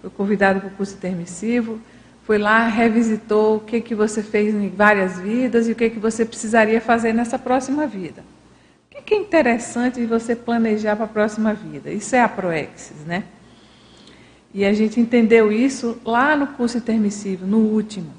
foi 0.02 0.10
convidado 0.10 0.60
para 0.60 0.70
o 0.70 0.72
curso 0.72 0.96
intermissivo, 0.96 1.80
foi 2.24 2.40
lá, 2.40 2.68
revisitou 2.68 3.58
o 3.58 3.60
que, 3.60 3.80
que 3.80 3.94
você 3.94 4.24
fez 4.24 4.56
em 4.56 4.70
várias 4.70 5.20
vidas 5.20 5.68
e 5.68 5.72
o 5.72 5.76
que, 5.76 5.92
que 5.92 6.00
você 6.00 6.26
precisaria 6.26 6.82
fazer 6.82 7.14
nessa 7.14 7.38
próxima 7.38 7.86
vida. 7.86 8.24
O 8.88 8.96
que, 8.96 9.04
que 9.04 9.14
é 9.14 9.18
interessante 9.20 10.04
você 10.04 10.36
planejar 10.36 10.96
para 10.96 11.06
a 11.06 11.10
próxima 11.10 11.54
vida? 11.54 11.92
Isso 11.92 12.16
é 12.16 12.20
a 12.20 12.28
proexis, 12.28 13.06
né? 13.06 13.24
E 14.52 14.66
a 14.66 14.74
gente 14.74 15.00
entendeu 15.00 15.52
isso 15.52 15.96
lá 16.04 16.36
no 16.36 16.48
curso 16.48 16.80
intermissivo, 16.80 17.46
no 17.46 17.60
último. 17.60 18.12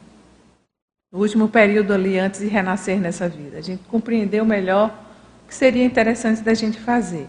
No 1.11 1.19
último 1.19 1.49
período 1.49 1.93
ali, 1.93 2.21
antes 2.21 2.38
de 2.38 2.47
renascer 2.47 3.00
nessa 3.00 3.28
vida. 3.28 3.59
A 3.59 3.62
gente 3.62 3.83
compreendeu 3.88 4.45
melhor 4.45 5.08
que 5.49 5.55
seria 5.55 5.85
interessante 5.85 6.43
da 6.43 6.55
gente 6.55 6.78
fazer. 6.78 7.26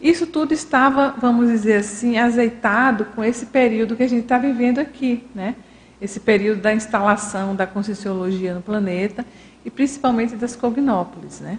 Isso 0.00 0.26
tudo 0.26 0.52
estava, 0.52 1.14
vamos 1.18 1.48
dizer 1.48 1.76
assim, 1.76 2.18
azeitado 2.18 3.04
com 3.06 3.22
esse 3.22 3.46
período 3.46 3.94
que 3.94 4.02
a 4.02 4.08
gente 4.08 4.22
está 4.22 4.38
vivendo 4.38 4.78
aqui, 4.78 5.24
né? 5.34 5.54
Esse 6.02 6.18
período 6.18 6.60
da 6.60 6.74
instalação 6.74 7.54
da 7.54 7.66
Conscienciologia 7.66 8.54
no 8.54 8.60
planeta 8.62 9.24
e 9.64 9.70
principalmente 9.70 10.34
das 10.34 10.56
cognópolis, 10.56 11.40
né? 11.40 11.58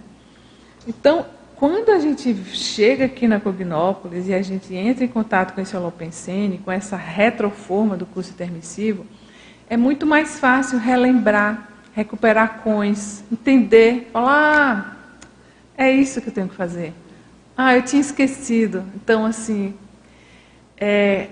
Então, 0.86 1.24
quando 1.54 1.90
a 1.90 2.00
gente 2.00 2.34
chega 2.52 3.04
aqui 3.04 3.28
na 3.28 3.38
Cognópolis 3.38 4.26
e 4.26 4.34
a 4.34 4.42
gente 4.42 4.74
entra 4.74 5.04
em 5.04 5.08
contato 5.08 5.54
com 5.54 5.60
esse 5.60 5.76
holopensene, 5.76 6.58
com 6.58 6.72
essa 6.72 6.96
retroforma 6.96 7.96
do 7.96 8.04
curso 8.04 8.32
intermissivo, 8.32 9.06
é 9.70 9.76
muito 9.76 10.04
mais 10.04 10.40
fácil 10.40 10.80
relembrar, 10.80 11.68
recuperar 11.94 12.62
coins, 12.64 13.22
entender, 13.30 14.10
falar, 14.12 14.34
ah, 14.34 14.91
é 15.76 15.90
isso 15.90 16.20
que 16.20 16.28
eu 16.28 16.32
tenho 16.32 16.48
que 16.48 16.54
fazer. 16.54 16.92
Ah, 17.56 17.76
eu 17.76 17.82
tinha 17.82 18.00
esquecido. 18.00 18.84
Então, 18.96 19.24
assim. 19.24 19.74
É... 20.76 21.28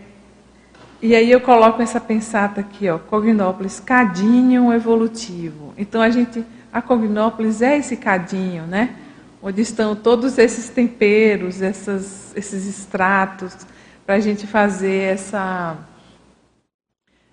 E 1.03 1.15
aí 1.15 1.31
eu 1.31 1.41
coloco 1.41 1.81
essa 1.81 1.99
pensata 1.99 2.61
aqui, 2.61 2.89
ó, 2.91 2.99
Cognópolis, 2.99 3.81
cadinho 3.81 4.71
evolutivo. 4.71 5.73
Então 5.79 6.03
a 6.03 6.11
gente, 6.11 6.45
a 6.71 6.83
Cognópolis 6.83 7.63
é 7.63 7.79
esse 7.79 7.97
cadinho, 7.97 8.67
né? 8.67 8.97
Onde 9.43 9.63
estão 9.63 9.97
todos 9.97 10.37
esses 10.37 10.69
temperos, 10.69 11.63
essas, 11.63 12.37
esses 12.37 12.67
extratos, 12.67 13.57
para 14.05 14.17
a 14.17 14.21
gente 14.21 14.47
fazer 14.47 15.15
essa 15.15 15.79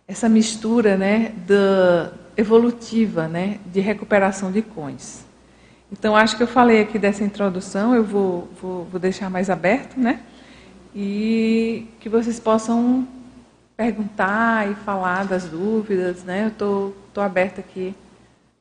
essa 0.07 0.29
mistura, 0.29 0.95
né, 0.95 1.33
da 1.45 2.13
evolutiva, 2.37 3.27
né, 3.27 3.59
de 3.65 3.81
recuperação 3.81 4.51
de 4.51 4.61
cões. 4.61 5.26
Então, 5.91 6.15
acho 6.15 6.35
que 6.35 6.43
eu 6.43 6.47
falei 6.47 6.81
aqui 6.81 6.99
dessa 6.99 7.23
introdução, 7.23 7.95
eu 7.95 8.03
vou, 8.03 8.49
vou, 8.61 8.85
vou 8.85 8.99
deixar 8.99 9.29
mais 9.29 9.49
aberto, 9.49 9.97
né? 9.99 10.21
E 10.95 11.87
que 11.99 12.09
vocês 12.09 12.39
possam 12.39 13.07
perguntar 13.75 14.69
e 14.69 14.75
falar 14.75 15.25
das 15.25 15.45
dúvidas, 15.45 16.23
né? 16.23 16.45
Eu 16.45 16.47
estou 16.49 16.89
tô, 16.89 16.95
tô 17.13 17.21
aberta 17.21 17.61
aqui 17.61 17.95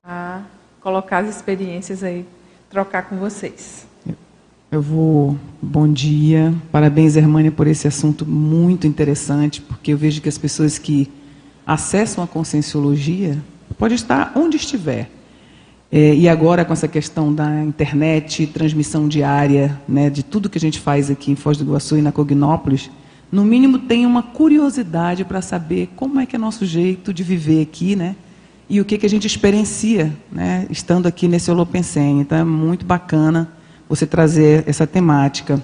a 0.04 0.42
colocar 0.80 1.18
as 1.18 1.34
experiências 1.34 2.04
aí, 2.04 2.24
trocar 2.70 3.08
com 3.08 3.16
vocês. 3.16 3.86
Eu 4.70 4.82
vou. 4.82 5.38
Bom 5.62 5.90
dia. 5.90 6.52
Parabéns, 6.70 7.16
Hermânia, 7.16 7.50
por 7.50 7.66
esse 7.66 7.88
assunto 7.88 8.26
muito 8.26 8.86
interessante, 8.86 9.62
porque 9.62 9.92
eu 9.92 9.96
vejo 9.96 10.20
que 10.20 10.28
as 10.28 10.36
pessoas 10.36 10.78
que 10.78 11.10
acessam 11.66 12.22
a 12.22 12.26
conscienciologia 12.26 13.38
pode 13.78 13.94
estar 13.94 14.32
onde 14.36 14.56
estiver, 14.56 15.10
é, 15.90 16.14
e 16.14 16.28
agora 16.28 16.64
com 16.64 16.72
essa 16.72 16.88
questão 16.88 17.32
da 17.32 17.62
internet, 17.62 18.46
transmissão 18.48 19.06
diária, 19.06 19.80
né, 19.88 20.10
de 20.10 20.22
tudo 20.22 20.50
que 20.50 20.58
a 20.58 20.60
gente 20.60 20.80
faz 20.80 21.10
aqui 21.10 21.30
em 21.30 21.36
Foz 21.36 21.56
do 21.56 21.64
Iguaçu 21.64 21.96
e 21.96 22.02
na 22.02 22.10
Cognópolis, 22.10 22.90
no 23.30 23.44
mínimo 23.44 23.78
tem 23.78 24.06
uma 24.06 24.22
curiosidade 24.22 25.24
para 25.24 25.40
saber 25.40 25.90
como 25.96 26.20
é 26.20 26.26
que 26.26 26.36
é 26.36 26.38
nosso 26.38 26.64
jeito 26.64 27.12
de 27.12 27.22
viver 27.22 27.62
aqui, 27.62 27.96
né? 27.96 28.14
E 28.68 28.80
o 28.80 28.84
que, 28.84 28.98
que 28.98 29.06
a 29.06 29.08
gente 29.08 29.26
experiencia, 29.26 30.12
né, 30.30 30.66
estando 30.70 31.06
aqui 31.06 31.28
nesse 31.28 31.50
Holopensene. 31.50 32.20
Então 32.20 32.38
é 32.38 32.44
muito 32.44 32.84
bacana 32.84 33.48
você 33.88 34.06
trazer 34.06 34.64
essa 34.66 34.86
temática. 34.86 35.62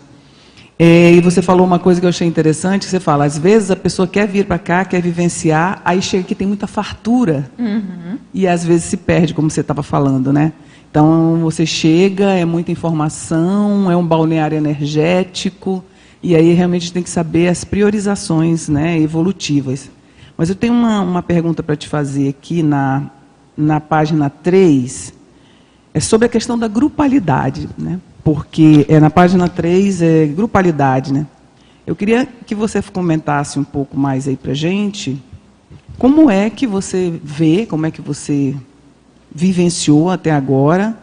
É, 0.78 1.12
e 1.12 1.20
você 1.20 1.40
falou 1.40 1.66
uma 1.66 1.78
coisa 1.78 2.00
que 2.00 2.06
eu 2.06 2.08
achei 2.08 2.26
interessante, 2.26 2.86
você 2.86 2.98
fala, 2.98 3.24
às 3.24 3.38
vezes 3.38 3.70
a 3.70 3.76
pessoa 3.76 4.08
quer 4.08 4.26
vir 4.26 4.46
para 4.46 4.58
cá, 4.58 4.84
quer 4.84 5.00
vivenciar, 5.00 5.80
aí 5.84 6.02
chega 6.02 6.24
aqui 6.24 6.34
tem 6.34 6.46
muita 6.46 6.66
fartura. 6.66 7.50
Uhum. 7.58 8.18
E 8.34 8.48
às 8.48 8.64
vezes 8.64 8.84
se 8.86 8.96
perde, 8.96 9.34
como 9.34 9.50
você 9.50 9.60
estava 9.60 9.82
falando, 9.82 10.32
né? 10.32 10.52
Então 10.90 11.38
você 11.42 11.64
chega, 11.64 12.32
é 12.32 12.44
muita 12.44 12.70
informação, 12.70 13.90
é 13.90 13.96
um 13.96 14.06
balneário 14.06 14.56
energético, 14.56 15.84
e 16.22 16.36
aí 16.36 16.52
realmente 16.52 16.92
tem 16.92 17.02
que 17.02 17.10
saber 17.10 17.48
as 17.48 17.64
priorizações 17.64 18.68
né, 18.68 18.98
evolutivas. 19.00 19.90
Mas 20.36 20.48
eu 20.48 20.54
tenho 20.54 20.74
uma, 20.74 21.00
uma 21.00 21.22
pergunta 21.22 21.62
para 21.62 21.76
te 21.76 21.88
fazer 21.88 22.28
aqui 22.28 22.62
na, 22.62 23.10
na 23.56 23.80
página 23.80 24.28
3, 24.28 25.14
é 25.94 26.00
sobre 26.00 26.26
a 26.26 26.28
questão 26.28 26.58
da 26.58 26.68
grupalidade. 26.68 27.68
Né? 27.78 27.98
Porque 28.24 28.86
é 28.88 29.00
na 29.00 29.10
página 29.10 29.48
3 29.48 30.02
é 30.02 30.26
grupalidade, 30.26 31.12
né? 31.12 31.26
Eu 31.86 31.96
queria 31.96 32.26
que 32.46 32.54
você 32.54 32.80
comentasse 32.80 33.58
um 33.58 33.64
pouco 33.64 33.98
mais 33.98 34.28
aí 34.28 34.36
para 34.36 34.54
gente 34.54 35.20
como 35.98 36.30
é 36.30 36.50
que 36.50 36.66
você 36.66 37.12
vê, 37.22 37.66
como 37.66 37.86
é 37.86 37.90
que 37.90 38.00
você 38.00 38.56
vivenciou 39.34 40.10
até 40.10 40.30
agora, 40.30 40.98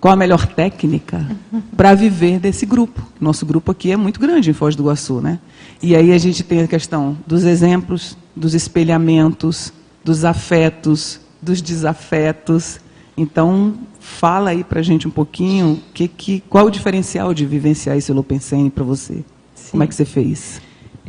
qual 0.00 0.12
a 0.12 0.16
melhor 0.16 0.46
técnica 0.46 1.26
para 1.76 1.94
viver 1.94 2.38
desse 2.38 2.66
grupo. 2.66 3.02
Nosso 3.20 3.46
grupo 3.46 3.72
aqui 3.72 3.92
é 3.92 3.96
muito 3.96 4.20
grande 4.20 4.50
em 4.50 4.52
Foz 4.52 4.76
do 4.76 4.82
Iguaçu, 4.82 5.20
né? 5.20 5.38
E 5.82 5.96
aí 5.96 6.12
a 6.12 6.18
gente 6.18 6.42
tem 6.42 6.62
a 6.62 6.68
questão 6.68 7.16
dos 7.26 7.44
exemplos, 7.44 8.16
dos 8.36 8.54
espelhamentos, 8.54 9.72
dos 10.04 10.24
afetos, 10.24 11.20
dos 11.40 11.62
desafetos. 11.62 12.80
Então, 13.16 13.74
fala 14.04 14.50
aí 14.50 14.62
para 14.62 14.80
a 14.80 14.82
gente 14.82 15.08
um 15.08 15.10
pouquinho 15.10 15.82
que, 15.94 16.06
que, 16.06 16.40
qual 16.50 16.66
o 16.66 16.70
diferencial 16.70 17.32
de 17.32 17.46
vivenciar 17.46 17.96
esse 17.96 18.12
Lopensene 18.12 18.68
para 18.68 18.84
você. 18.84 19.24
Sim. 19.54 19.70
Como 19.70 19.82
é 19.82 19.86
que 19.86 19.94
você 19.94 20.04
fez? 20.04 20.60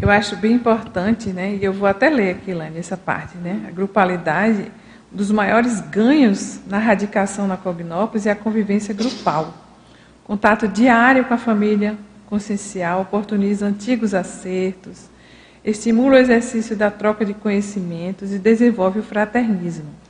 Eu 0.02 0.10
acho 0.10 0.38
bem 0.38 0.54
importante, 0.54 1.30
né? 1.30 1.56
E 1.56 1.64
eu 1.64 1.74
vou 1.74 1.88
até 1.88 2.10
ler 2.10 2.32
aqui, 2.32 2.54
lá 2.54 2.70
nessa 2.70 2.96
parte, 2.96 3.38
né? 3.38 3.66
A 3.68 3.72
grupalidade, 3.72 4.72
dos 5.12 5.30
maiores 5.30 5.82
ganhos 5.82 6.62
na 6.68 6.78
radicação 6.78 7.48
na 7.48 7.58
Cognópolis 7.58 8.26
é 8.26 8.32
a 8.32 8.36
convivência 8.36 8.94
grupal. 8.94 9.54
Contato 10.24 10.66
diário 10.68 11.26
com 11.26 11.34
a 11.34 11.38
família 11.38 11.98
consciencial 12.26 13.02
oportuniza 13.02 13.66
antigos 13.66 14.14
acertos, 14.14 15.10
estimula 15.64 16.16
o 16.16 16.20
exercício 16.20 16.78
da 16.78 16.90
troca 16.90 17.26
de 17.26 17.34
conhecimentos 17.34 18.34
e 18.34 18.40
desenvolve 18.40 19.00
o 19.00 19.04
fraternismo. 19.04 20.05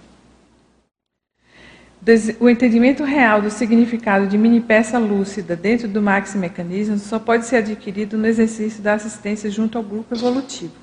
O 2.40 2.48
entendimento 2.48 3.04
real 3.04 3.42
do 3.42 3.50
significado 3.50 4.28
de 4.28 4.38
mini 4.38 4.62
peça 4.62 5.00
lúcida 5.00 5.56
dentro 5.56 5.88
do 5.88 6.02
maxi 6.02 6.38
mecanismo 6.38 7.00
só 7.00 7.18
pode 7.18 7.48
ser 7.48 7.58
adquirido 7.58 8.16
no 8.16 8.28
exercício 8.28 8.84
da 8.84 8.94
assistência 8.94 9.50
junto 9.50 9.76
ao 9.78 9.84
grupo 9.84 10.14
evolutivo. 10.14 10.74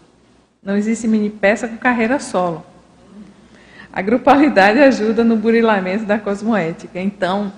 Não 0.61 0.76
existe 0.76 1.07
mini 1.07 1.31
peça 1.31 1.69
com 1.69 1.76
carreira 1.76 2.19
solo. 2.19 2.67
A 3.93 4.02
grupalidade 4.02 4.81
ajuda 4.81 5.23
no 5.23 5.37
burilamento 5.37 6.05
da 6.05 6.19
cosmoética. 6.19 6.99
Então, 6.99 7.52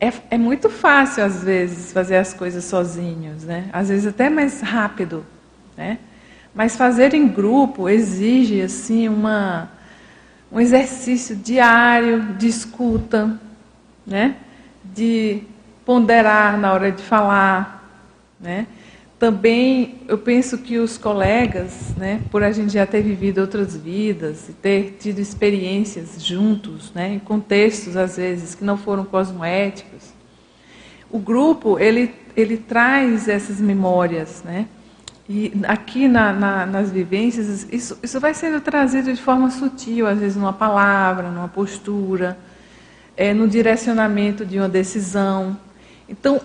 é, 0.00 0.10
é, 0.30 0.38
muito 0.38 0.70
fácil, 0.70 1.24
às 1.24 1.42
vezes, 1.42 1.92
fazer 1.92 2.16
as 2.16 2.32
coisas 2.32 2.64
sozinhos, 2.64 3.44
né? 3.44 3.68
às 3.72 3.88
vezes 3.88 4.06
até 4.06 4.30
mais 4.30 4.60
rápido. 4.60 5.26
Né? 5.76 5.98
Mas 6.54 6.76
fazer 6.76 7.12
em 7.12 7.28
grupo 7.28 7.88
exige 7.88 8.62
assim, 8.62 9.08
uma, 9.08 9.68
um 10.54 10.60
exercício 10.60 11.34
diário 11.34 12.34
de 12.38 12.46
escuta, 12.46 13.40
né? 14.06 14.36
de 14.84 15.42
ponderar 15.84 16.56
na 16.58 16.72
hora 16.72 16.92
de 16.92 17.02
falar. 17.02 18.06
Né? 18.40 18.68
Também 19.18 19.96
eu 20.06 20.16
penso 20.16 20.58
que 20.58 20.78
os 20.78 20.96
colegas, 20.96 21.94
né, 21.96 22.20
por 22.30 22.44
a 22.44 22.52
gente 22.52 22.72
já 22.72 22.86
ter 22.86 23.02
vivido 23.02 23.40
outras 23.40 23.76
vidas 23.76 24.48
e 24.48 24.52
ter 24.52 24.96
tido 25.00 25.18
experiências 25.18 26.22
juntos, 26.22 26.92
né, 26.94 27.14
em 27.14 27.18
contextos 27.18 27.96
às 27.96 28.16
vezes 28.16 28.54
que 28.54 28.64
não 28.64 28.76
foram 28.76 29.04
cosmoéticos, 29.04 30.12
o 31.10 31.18
grupo 31.18 31.78
ele 31.78 32.14
ele 32.36 32.56
traz 32.56 33.28
essas 33.28 33.60
memórias, 33.60 34.42
né? 34.44 34.66
E 35.28 35.52
aqui 35.66 36.06
na, 36.06 36.32
na, 36.32 36.66
nas 36.66 36.90
vivências, 36.90 37.66
isso, 37.72 37.98
isso 38.02 38.20
vai 38.20 38.34
sendo 38.34 38.60
trazido 38.60 39.12
de 39.12 39.20
forma 39.20 39.50
sutil, 39.50 40.06
às 40.06 40.18
vezes 40.18 40.36
numa 40.36 40.52
palavra, 40.52 41.30
numa 41.30 41.48
postura, 41.48 42.36
é, 43.16 43.32
no 43.32 43.48
direcionamento 43.48 44.44
de 44.44 44.58
uma 44.58 44.68
decisão. 44.68 45.56
Então, 46.06 46.40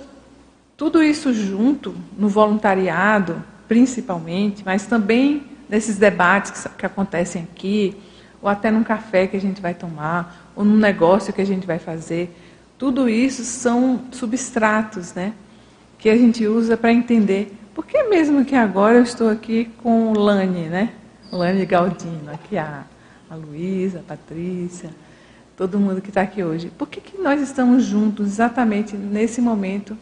tudo 0.78 1.04
isso 1.04 1.34
junto, 1.34 1.94
no 2.18 2.30
voluntariado, 2.30 3.44
principalmente, 3.68 4.64
mas 4.66 4.86
também 4.86 5.44
nesses 5.68 5.98
debates 5.98 6.52
que, 6.52 6.70
que 6.70 6.86
acontecem 6.86 7.44
aqui, 7.44 7.98
ou 8.42 8.48
até 8.48 8.72
num 8.72 8.84
café 8.84 9.28
que 9.28 9.36
a 9.36 9.42
gente 9.42 9.62
vai 9.62 9.74
tomar, 9.74 10.52
ou 10.56 10.64
num 10.64 10.78
negócio 10.78 11.34
que 11.34 11.42
a 11.42 11.46
gente 11.46 11.68
vai 11.68 11.80
fazer, 11.80 12.34
tudo 12.78 13.10
isso 13.10 13.44
são 13.44 14.04
substratos, 14.10 15.14
né? 15.14 15.34
Que 15.98 16.10
a 16.10 16.16
gente 16.16 16.48
usa 16.48 16.78
para 16.78 16.94
entender 16.94 17.59
por 17.80 17.86
que 17.86 18.04
mesmo 18.04 18.44
que 18.44 18.56
agora 18.56 18.98
eu 18.98 19.04
estou 19.04 19.30
aqui 19.30 19.72
com 19.82 20.12
o 20.12 20.20
Lani, 20.20 20.68
né? 20.68 20.92
Lani 21.32 21.66
Galdino, 21.66 22.30
aqui 22.30 22.58
a, 22.58 22.84
a 23.30 23.36
Luísa, 23.36 24.00
a 24.00 24.04
Patrícia, 24.04 24.90
todo 25.56 25.80
mundo 25.80 26.02
que 26.02 26.10
está 26.10 26.20
aqui 26.20 26.44
hoje. 26.44 26.70
Por 26.78 26.90
que, 26.90 27.00
que 27.00 27.18
nós 27.18 27.42
estamos 27.42 27.86
juntos 27.86 28.28
exatamente 28.28 28.98
nesse 28.98 29.40
momento 29.40 29.98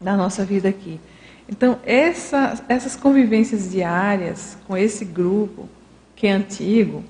da 0.00 0.16
nossa 0.16 0.44
vida 0.44 0.68
aqui? 0.68 1.00
Então, 1.48 1.80
essa, 1.84 2.64
essas 2.68 2.94
convivências 2.94 3.72
diárias 3.72 4.56
com 4.68 4.76
esse 4.76 5.04
grupo, 5.04 5.68
que 6.14 6.28
é 6.28 6.30
antigo, 6.30 7.02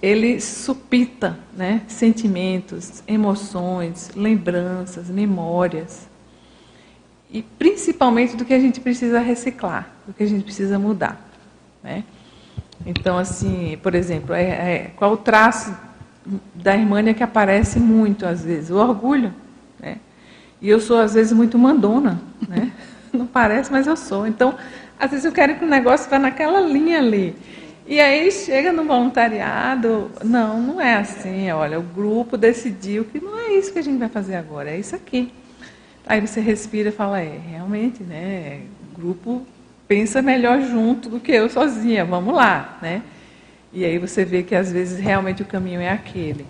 ele 0.00 0.40
supita 0.40 1.36
né, 1.56 1.82
sentimentos, 1.88 3.02
emoções, 3.08 4.12
lembranças, 4.14 5.08
memórias 5.08 6.08
e 7.32 7.42
principalmente 7.42 8.36
do 8.36 8.44
que 8.44 8.52
a 8.52 8.58
gente 8.58 8.80
precisa 8.80 9.20
reciclar, 9.20 9.88
do 10.06 10.12
que 10.12 10.22
a 10.22 10.26
gente 10.26 10.44
precisa 10.44 10.78
mudar. 10.78 11.20
Né? 11.82 12.04
Então, 12.84 13.18
assim, 13.18 13.78
por 13.82 13.94
exemplo, 13.94 14.34
é, 14.34 14.42
é, 14.42 14.90
qual 14.96 15.12
o 15.12 15.16
traço 15.16 15.76
da 16.54 16.74
Irmânia 16.74 17.14
que 17.14 17.22
aparece 17.22 17.78
muito 17.78 18.26
às 18.26 18.44
vezes? 18.44 18.70
O 18.70 18.76
orgulho. 18.76 19.32
Né? 19.78 19.98
E 20.60 20.68
eu 20.68 20.80
sou, 20.80 20.98
às 20.98 21.14
vezes, 21.14 21.32
muito 21.32 21.58
mandona. 21.58 22.20
Né? 22.48 22.72
Não 23.12 23.26
parece, 23.26 23.70
mas 23.70 23.86
eu 23.86 23.96
sou. 23.96 24.26
Então, 24.26 24.56
às 24.98 25.10
vezes 25.10 25.24
eu 25.24 25.32
quero 25.32 25.56
que 25.56 25.64
o 25.64 25.68
negócio 25.68 26.10
vá 26.10 26.18
naquela 26.18 26.60
linha 26.60 26.98
ali. 26.98 27.34
E 27.86 27.98
aí 27.98 28.30
chega 28.30 28.72
no 28.72 28.84
voluntariado, 28.84 30.12
não, 30.22 30.60
não 30.60 30.80
é 30.80 30.94
assim. 30.94 31.50
Olha, 31.50 31.76
o 31.76 31.82
grupo 31.82 32.36
decidiu 32.36 33.04
que 33.04 33.18
não 33.20 33.36
é 33.36 33.54
isso 33.54 33.72
que 33.72 33.80
a 33.80 33.82
gente 33.82 33.98
vai 33.98 34.08
fazer 34.08 34.36
agora, 34.36 34.70
é 34.70 34.78
isso 34.78 34.94
aqui. 34.94 35.32
Aí 36.06 36.20
você 36.20 36.40
respira 36.40 36.88
e 36.88 36.92
fala, 36.92 37.20
é, 37.20 37.38
realmente, 37.38 38.02
né? 38.02 38.62
O 38.92 39.00
grupo 39.00 39.46
pensa 39.86 40.22
melhor 40.22 40.60
junto 40.62 41.08
do 41.08 41.20
que 41.20 41.32
eu 41.32 41.48
sozinha, 41.48 42.04
vamos 42.04 42.34
lá, 42.34 42.78
né? 42.80 43.02
E 43.72 43.84
aí 43.84 43.98
você 43.98 44.24
vê 44.24 44.42
que 44.42 44.54
às 44.54 44.70
vezes 44.72 44.98
realmente 44.98 45.42
o 45.42 45.44
caminho 45.44 45.80
é 45.80 45.90
aquele. 45.90 46.46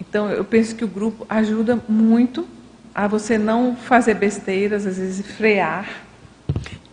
Então 0.00 0.30
eu 0.30 0.44
penso 0.44 0.74
que 0.74 0.84
o 0.84 0.88
grupo 0.88 1.26
ajuda 1.28 1.78
muito 1.88 2.46
a 2.94 3.06
você 3.06 3.36
não 3.36 3.76
fazer 3.76 4.14
besteiras, 4.14 4.86
às 4.86 4.96
vezes 4.96 5.26
frear. 5.26 5.86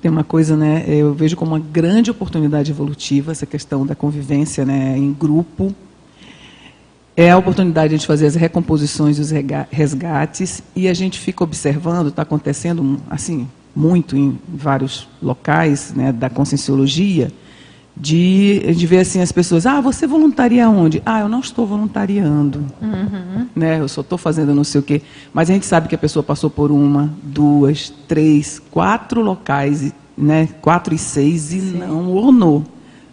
Tem 0.02 0.12
uma 0.12 0.24
coisa, 0.24 0.58
né? 0.58 0.84
Eu 0.88 1.14
vejo 1.14 1.38
como 1.38 1.52
uma 1.52 1.60
grande 1.60 2.12
oportunidade 2.12 2.72
evolutiva 2.72 3.32
essa 3.32 3.46
questão 3.46 3.86
da 3.86 3.96
convivência, 3.96 4.66
né, 4.66 4.98
em 4.98 5.14
grupo 5.14 5.74
é 7.16 7.30
a 7.32 7.38
oportunidade 7.38 7.90
de 7.90 7.96
a 7.96 7.98
gente 7.98 8.08
fazer 8.08 8.26
as 8.26 8.36
recomposições 8.36 9.18
e 9.18 9.22
os 9.22 9.32
resgates 9.72 10.64
e 10.76 10.88
a 10.88 10.94
gente 10.94 11.20
fica 11.20 11.44
observando, 11.44 12.08
está 12.08 12.24
acontecendo 12.24 13.00
assim 13.10 13.48
muito 13.76 14.16
em 14.16 14.38
vários 14.48 15.08
locais 15.22 15.94
né, 15.96 16.12
da 16.12 16.30
conscienciologia, 16.30 17.32
de, 17.96 18.74
de 18.74 18.88
ver 18.88 19.00
assim 19.00 19.22
as 19.22 19.32
pessoas, 19.32 19.66
ah, 19.66 19.80
você 19.80 20.08
voluntaria 20.08 20.68
onde? 20.68 21.02
Ah, 21.06 21.20
eu 21.22 21.30
não 21.30 21.40
estou 21.40 21.66
voluntariando, 21.66 22.66
uhum. 22.82 23.48
né? 23.56 23.80
Eu 23.80 23.88
só 23.88 24.02
estou 24.02 24.18
fazendo 24.18 24.54
não 24.56 24.64
sei 24.64 24.80
o 24.82 24.84
quê. 24.84 25.02
Mas 25.32 25.50
a 25.50 25.54
gente 25.54 25.66
sabe 25.68 25.88
que 25.88 25.94
a 25.94 25.98
pessoa 25.98 26.24
passou 26.24 26.50
por 26.50 26.72
uma, 26.72 27.14
duas, 27.22 27.94
três, 28.08 28.60
quatro 28.72 29.22
locais, 29.22 29.94
né? 30.18 30.50
Quatro 30.60 30.96
e 30.96 30.98
seis 30.98 31.54
e 31.54 31.60
Sim. 31.60 31.78
não 31.78 32.12
ornou, 32.12 32.64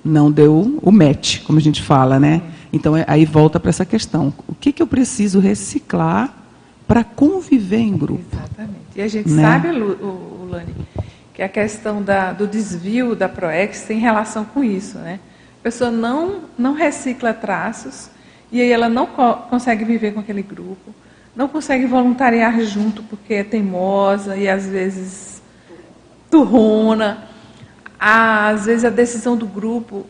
não 0.03 0.33
deu 0.33 0.79
o 0.83 0.91
match, 0.91 1.43
como 1.43 1.59
a 1.59 1.63
gente 1.63 1.83
fala, 1.83 2.19
né? 2.19 2.41
Então, 2.73 2.97
é, 2.97 3.05
aí 3.07 3.25
volta 3.25 3.59
para 3.59 3.71
essa 3.71 3.85
questão. 3.85 4.33
O 4.49 4.55
que, 4.55 4.73
que 4.73 4.83
eu 4.83 4.87
preciso 4.87 5.41
reciclar 5.41 6.33
para 6.87 7.03
conviver 7.05 7.79
em 7.79 7.97
grupo? 7.97 8.25
Exatamente. 8.33 8.81
E 8.97 9.03
a 9.03 9.09
gente 9.09 9.31
né? 9.31 9.43
sabe, 9.43 9.69
o, 9.69 10.49
Lani, 10.51 10.75
que 11.33 11.43
a 11.43 11.49
questão 11.49 12.03
da, 12.03 12.33
do 12.33 12.47
desvio 12.47 13.15
da 13.15 13.29
ProEx 13.29 13.83
tem 13.83 13.99
relação 13.99 14.45
com 14.45 14.63
isso. 14.63 14.99
Né? 14.99 15.21
A 15.61 15.63
pessoa 15.63 15.91
não, 15.91 16.43
não 16.59 16.75
recicla 16.75 17.33
traços 17.33 18.11
e 18.53 18.61
aí 18.61 18.71
ela 18.71 18.89
não 18.89 19.07
co 19.07 19.35
consegue 19.49 19.85
viver 19.85 20.13
com 20.13 20.21
aquele 20.21 20.43
grupo, 20.43 20.95
não 21.37 21.47
consegue 21.47 21.87
voluntariar 21.87 22.61
junto 22.63 23.03
porque 23.05 23.35
é 23.35 23.45
teimosa 23.45 24.37
e 24.37 24.49
às 24.49 24.67
vezes 24.67 25.43
turrona. 26.31 27.29
Às 27.99 28.67
vezes 28.67 28.85
a 28.85 28.91
decisão 28.91 29.37
do 29.37 29.47
grupo 29.47 30.07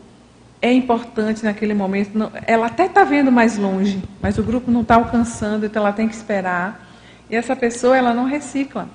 é 0.62 0.72
importante 0.72 1.44
naquele 1.44 1.74
momento. 1.74 2.16
Não, 2.16 2.30
ela 2.46 2.66
até 2.66 2.86
está 2.86 3.04
vendo 3.04 3.32
mais 3.32 3.56
longe, 3.56 4.02
mas 4.20 4.38
o 4.38 4.42
grupo 4.42 4.70
não 4.70 4.82
está 4.82 4.96
alcançando, 4.96 5.66
então 5.66 5.82
ela 5.82 5.92
tem 5.92 6.08
que 6.08 6.14
esperar. 6.14 6.86
E 7.28 7.36
essa 7.36 7.56
pessoa 7.56 7.96
ela 7.96 8.12
não 8.12 8.24
recicla. 8.24 8.88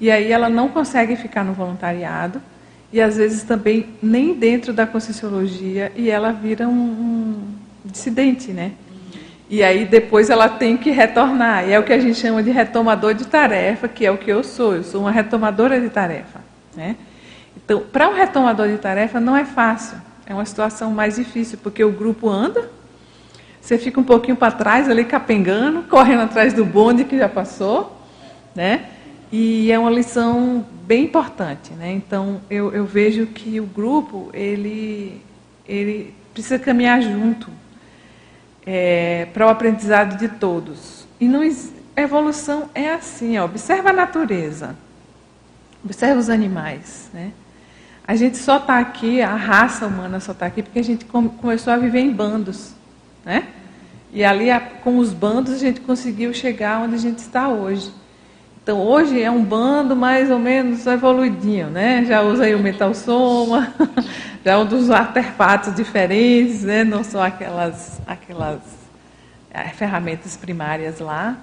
E 0.00 0.10
aí 0.10 0.30
ela 0.30 0.48
não 0.48 0.68
consegue 0.68 1.16
ficar 1.16 1.44
no 1.44 1.52
voluntariado 1.52 2.40
e 2.92 3.00
às 3.00 3.16
vezes 3.16 3.42
também 3.44 3.86
nem 4.02 4.34
dentro 4.34 4.72
da 4.72 4.86
conscienciologia 4.86 5.92
e 5.94 6.10
ela 6.10 6.32
vira 6.32 6.66
um, 6.66 6.72
um 6.72 7.54
dissidente, 7.84 8.50
né? 8.50 8.72
E 9.48 9.62
aí 9.62 9.84
depois 9.84 10.30
ela 10.30 10.48
tem 10.48 10.76
que 10.76 10.90
retornar. 10.90 11.68
E 11.68 11.72
é 11.72 11.78
o 11.78 11.82
que 11.82 11.92
a 11.92 11.98
gente 11.98 12.18
chama 12.18 12.42
de 12.42 12.50
retomador 12.50 13.14
de 13.14 13.26
tarefa, 13.26 13.88
que 13.88 14.06
é 14.06 14.10
o 14.10 14.16
que 14.16 14.30
eu 14.30 14.42
sou. 14.42 14.76
Eu 14.76 14.84
sou 14.84 15.02
uma 15.02 15.10
retomadora 15.10 15.80
de 15.80 15.90
tarefa, 15.90 16.40
né? 16.74 16.96
Então, 17.56 17.80
para 17.80 18.08
um 18.08 18.14
retomador 18.14 18.68
de 18.68 18.78
tarefa 18.78 19.20
não 19.20 19.36
é 19.36 19.44
fácil 19.44 19.98
é 20.30 20.34
uma 20.34 20.46
situação 20.46 20.92
mais 20.92 21.16
difícil, 21.16 21.58
porque 21.60 21.82
o 21.82 21.90
grupo 21.90 22.28
anda, 22.28 22.70
você 23.60 23.76
fica 23.76 23.98
um 23.98 24.04
pouquinho 24.04 24.36
para 24.36 24.52
trás 24.52 24.88
ali 24.88 25.04
capengando, 25.04 25.82
correndo 25.82 26.20
atrás 26.20 26.54
do 26.54 26.64
bonde 26.64 27.04
que 27.04 27.18
já 27.18 27.28
passou, 27.28 28.00
né? 28.54 28.90
E 29.32 29.72
é 29.72 29.76
uma 29.78 29.90
lição 29.90 30.64
bem 30.86 31.02
importante, 31.02 31.72
né? 31.72 31.90
Então 31.90 32.40
eu, 32.48 32.72
eu 32.72 32.84
vejo 32.84 33.26
que 33.26 33.58
o 33.58 33.66
grupo 33.66 34.30
ele 34.32 35.20
ele 35.66 36.14
precisa 36.32 36.60
caminhar 36.60 37.02
junto 37.02 37.50
é, 38.64 39.26
para 39.34 39.46
o 39.46 39.48
aprendizado 39.48 40.16
de 40.16 40.28
todos. 40.28 41.08
E 41.18 41.26
não, 41.26 41.42
a 41.42 42.00
evolução 42.00 42.70
é 42.72 42.92
assim, 42.92 43.36
ó, 43.36 43.46
observa 43.46 43.90
a 43.90 43.92
natureza, 43.92 44.76
observa 45.84 46.20
os 46.20 46.30
animais, 46.30 47.10
né? 47.12 47.32
A 48.06 48.16
gente 48.16 48.38
só 48.38 48.56
está 48.56 48.78
aqui, 48.78 49.22
a 49.22 49.34
raça 49.34 49.86
humana 49.86 50.20
só 50.20 50.32
está 50.32 50.46
aqui 50.46 50.62
porque 50.62 50.78
a 50.78 50.84
gente 50.84 51.04
começou 51.04 51.72
a 51.72 51.76
viver 51.76 52.00
em 52.00 52.12
bandos, 52.12 52.74
né? 53.24 53.46
E 54.12 54.24
ali, 54.24 54.46
com 54.82 54.98
os 54.98 55.12
bandos, 55.12 55.52
a 55.52 55.58
gente 55.58 55.80
conseguiu 55.80 56.34
chegar 56.34 56.80
onde 56.80 56.96
a 56.96 56.98
gente 56.98 57.18
está 57.18 57.48
hoje. 57.48 57.92
Então, 58.62 58.80
hoje 58.80 59.22
é 59.22 59.30
um 59.30 59.42
bando 59.42 59.94
mais 59.94 60.30
ou 60.30 60.38
menos 60.38 60.86
evoluidinho, 60.86 61.68
né? 61.68 62.04
Já 62.04 62.20
usa 62.20 62.44
aí 62.44 62.54
o 62.54 62.58
metal 62.58 62.92
soma, 62.92 63.72
já 64.44 64.58
usa 64.58 64.96
artefatos 64.96 65.74
diferentes, 65.74 66.62
né? 66.62 66.82
Não 66.84 67.04
só 67.04 67.22
aquelas, 67.22 68.00
aquelas 68.06 68.60
é, 69.50 69.68
ferramentas 69.68 70.36
primárias 70.36 70.98
lá. 70.98 71.38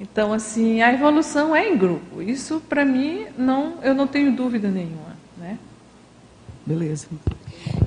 Então, 0.00 0.32
assim, 0.32 0.82
a 0.82 0.92
evolução 0.92 1.54
é 1.54 1.68
em 1.68 1.76
grupo. 1.76 2.20
Isso, 2.20 2.60
para 2.68 2.84
mim, 2.84 3.26
não, 3.38 3.74
eu 3.82 3.94
não 3.94 4.06
tenho 4.06 4.32
dúvida 4.32 4.68
nenhuma? 4.68 5.13
Beleza. 6.66 7.08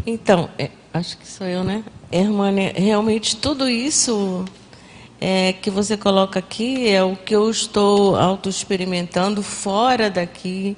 Então, 0.05 0.49
é, 0.57 0.69
acho 0.93 1.17
que 1.17 1.27
sou 1.27 1.47
eu, 1.47 1.63
né? 1.63 1.83
Hermânia, 2.11 2.73
realmente 2.75 3.35
tudo 3.35 3.67
isso 3.67 4.45
é, 5.19 5.53
que 5.53 5.69
você 5.69 5.97
coloca 5.97 6.39
aqui 6.39 6.87
é 6.87 7.03
o 7.03 7.15
que 7.15 7.35
eu 7.35 7.49
estou 7.49 8.15
auto-experimentando 8.15 9.41
fora 9.41 10.09
daqui, 10.09 10.77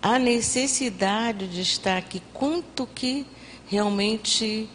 a 0.00 0.18
necessidade 0.18 1.48
de 1.48 1.62
estar 1.62 1.96
aqui, 1.96 2.22
quanto 2.32 2.86
que 2.86 3.26
realmente, 3.66 4.68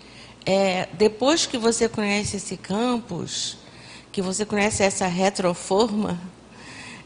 é, 0.45 0.87
depois 0.93 1.45
que 1.45 1.57
você 1.57 1.87
conhece 1.87 2.37
esse 2.37 2.57
campus, 2.57 3.57
que 4.11 4.21
você 4.21 4.45
conhece 4.45 4.83
essa 4.83 5.07
retroforma, 5.07 6.19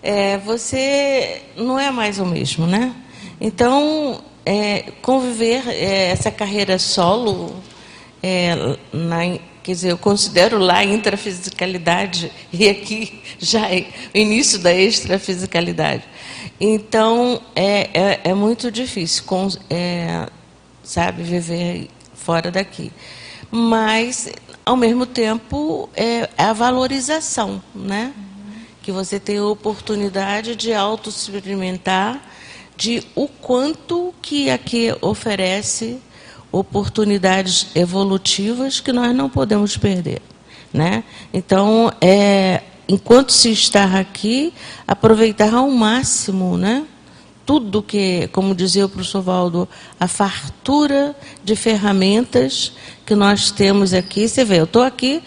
é, 0.02 0.38
você 0.38 1.44
não 1.56 1.78
é 1.78 1.92
mais 1.92 2.20
o 2.20 2.26
mesmo, 2.26 2.66
né? 2.66 2.96
Então, 3.40 4.24
é, 4.48 4.94
conviver 5.02 5.68
é, 5.68 6.06
essa 6.12 6.32
carreira 6.32 6.80
solo 6.80 7.54
é, 8.24 8.78
na, 8.94 9.38
quer 9.62 9.74
dizer, 9.74 9.92
eu 9.92 9.98
considero 9.98 10.58
lá 10.58 10.78
a 10.78 10.86
intrafisicalidade 10.86 12.32
e 12.54 12.70
aqui 12.70 13.22
já 13.38 13.70
é 13.70 13.88
o 14.16 14.18
início 14.18 14.58
da 14.60 14.74
extrafisicalidade. 14.74 16.06
Então 16.62 17.42
é, 17.54 17.90
é, 17.94 18.22
é 18.24 18.34
muito 18.34 18.72
difícil, 18.72 19.26
com, 19.26 19.50
é, 19.70 20.26
sabe, 20.82 21.24
viver 21.24 21.90
fora 22.16 22.50
daqui. 22.50 22.90
Mas 23.52 24.30
ao 24.66 24.78
mesmo 24.78 25.06
tempo 25.06 25.90
é 25.94 26.30
a 26.38 26.54
valorização, 26.54 27.62
né? 27.76 28.14
Que 28.82 28.94
você 28.94 29.20
tem 29.20 29.40
a 29.40 29.44
oportunidade 29.44 30.56
de 30.56 30.74
auto-experimentar 30.74 32.37
de 32.78 33.04
o 33.16 33.28
quanto 33.28 34.14
que 34.22 34.52
aqui 34.52 34.96
oferece 35.02 36.00
oportunidades 36.52 37.68
evolutivas 37.76 38.80
que 38.80 38.94
nós 38.94 39.14
não 39.16 39.30
podemos 39.30 39.76
perder. 39.76 40.22
Né? 40.72 41.04
Então, 41.34 41.92
é, 42.00 42.62
enquanto 42.88 43.32
se 43.32 43.52
está 43.52 44.00
aqui, 44.00 44.54
aproveitar 44.88 45.54
ao 45.54 45.70
máximo 45.72 46.56
né? 46.56 46.86
tudo 47.48 47.82
que, 47.82 48.28
como 48.34 48.54
dizia 48.54 48.86
o 48.86 48.90
professor 48.90 49.22
Valdo, 49.22 49.68
a 50.00 50.08
fartura 50.08 51.16
de 51.44 51.56
ferramentas 51.56 52.74
que 53.06 53.16
nós 53.16 53.50
temos 53.52 53.94
aqui. 53.94 54.28
Você 54.28 54.44
vê, 54.44 54.60
eu 54.60 54.66
estou 54.66 54.84
aqui 54.84 55.24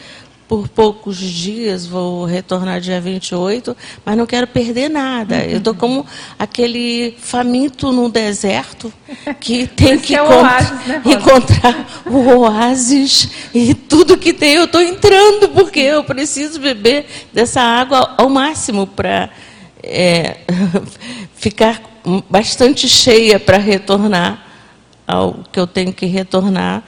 por 0.50 0.66
poucos 0.66 1.16
dias, 1.16 1.86
vou 1.86 2.24
retornar 2.24 2.80
dia 2.80 3.00
28, 3.00 3.76
mas 4.04 4.16
não 4.16 4.26
quero 4.26 4.48
perder 4.48 4.90
nada. 4.90 5.44
Eu 5.44 5.58
estou 5.58 5.72
como 5.72 6.04
aquele 6.36 7.14
faminto 7.20 7.92
no 7.92 8.08
deserto 8.08 8.92
que 9.38 9.68
tem 9.70 9.96
que 9.96 10.16
é 10.16 10.20
o 10.20 10.26
oásis, 10.26 10.86
né, 10.88 11.02
encontrar 11.04 12.02
o 12.04 12.40
oásis 12.40 13.30
e 13.54 13.72
tudo 13.74 14.18
que 14.18 14.32
tem. 14.32 14.54
Eu 14.54 14.64
estou 14.64 14.82
entrando, 14.82 15.50
porque 15.50 15.78
eu 15.78 16.02
preciso 16.02 16.58
beber 16.58 17.06
dessa 17.32 17.60
água 17.60 18.16
ao 18.18 18.28
máximo 18.28 18.88
para 18.88 19.30
é, 19.80 20.38
ficar 21.36 21.80
bastante 22.28 22.88
cheia 22.88 23.38
para 23.38 23.56
retornar 23.56 24.44
ao 25.06 25.44
que 25.52 25.60
eu 25.60 25.66
tenho 25.68 25.92
que 25.92 26.06
retornar 26.06 26.82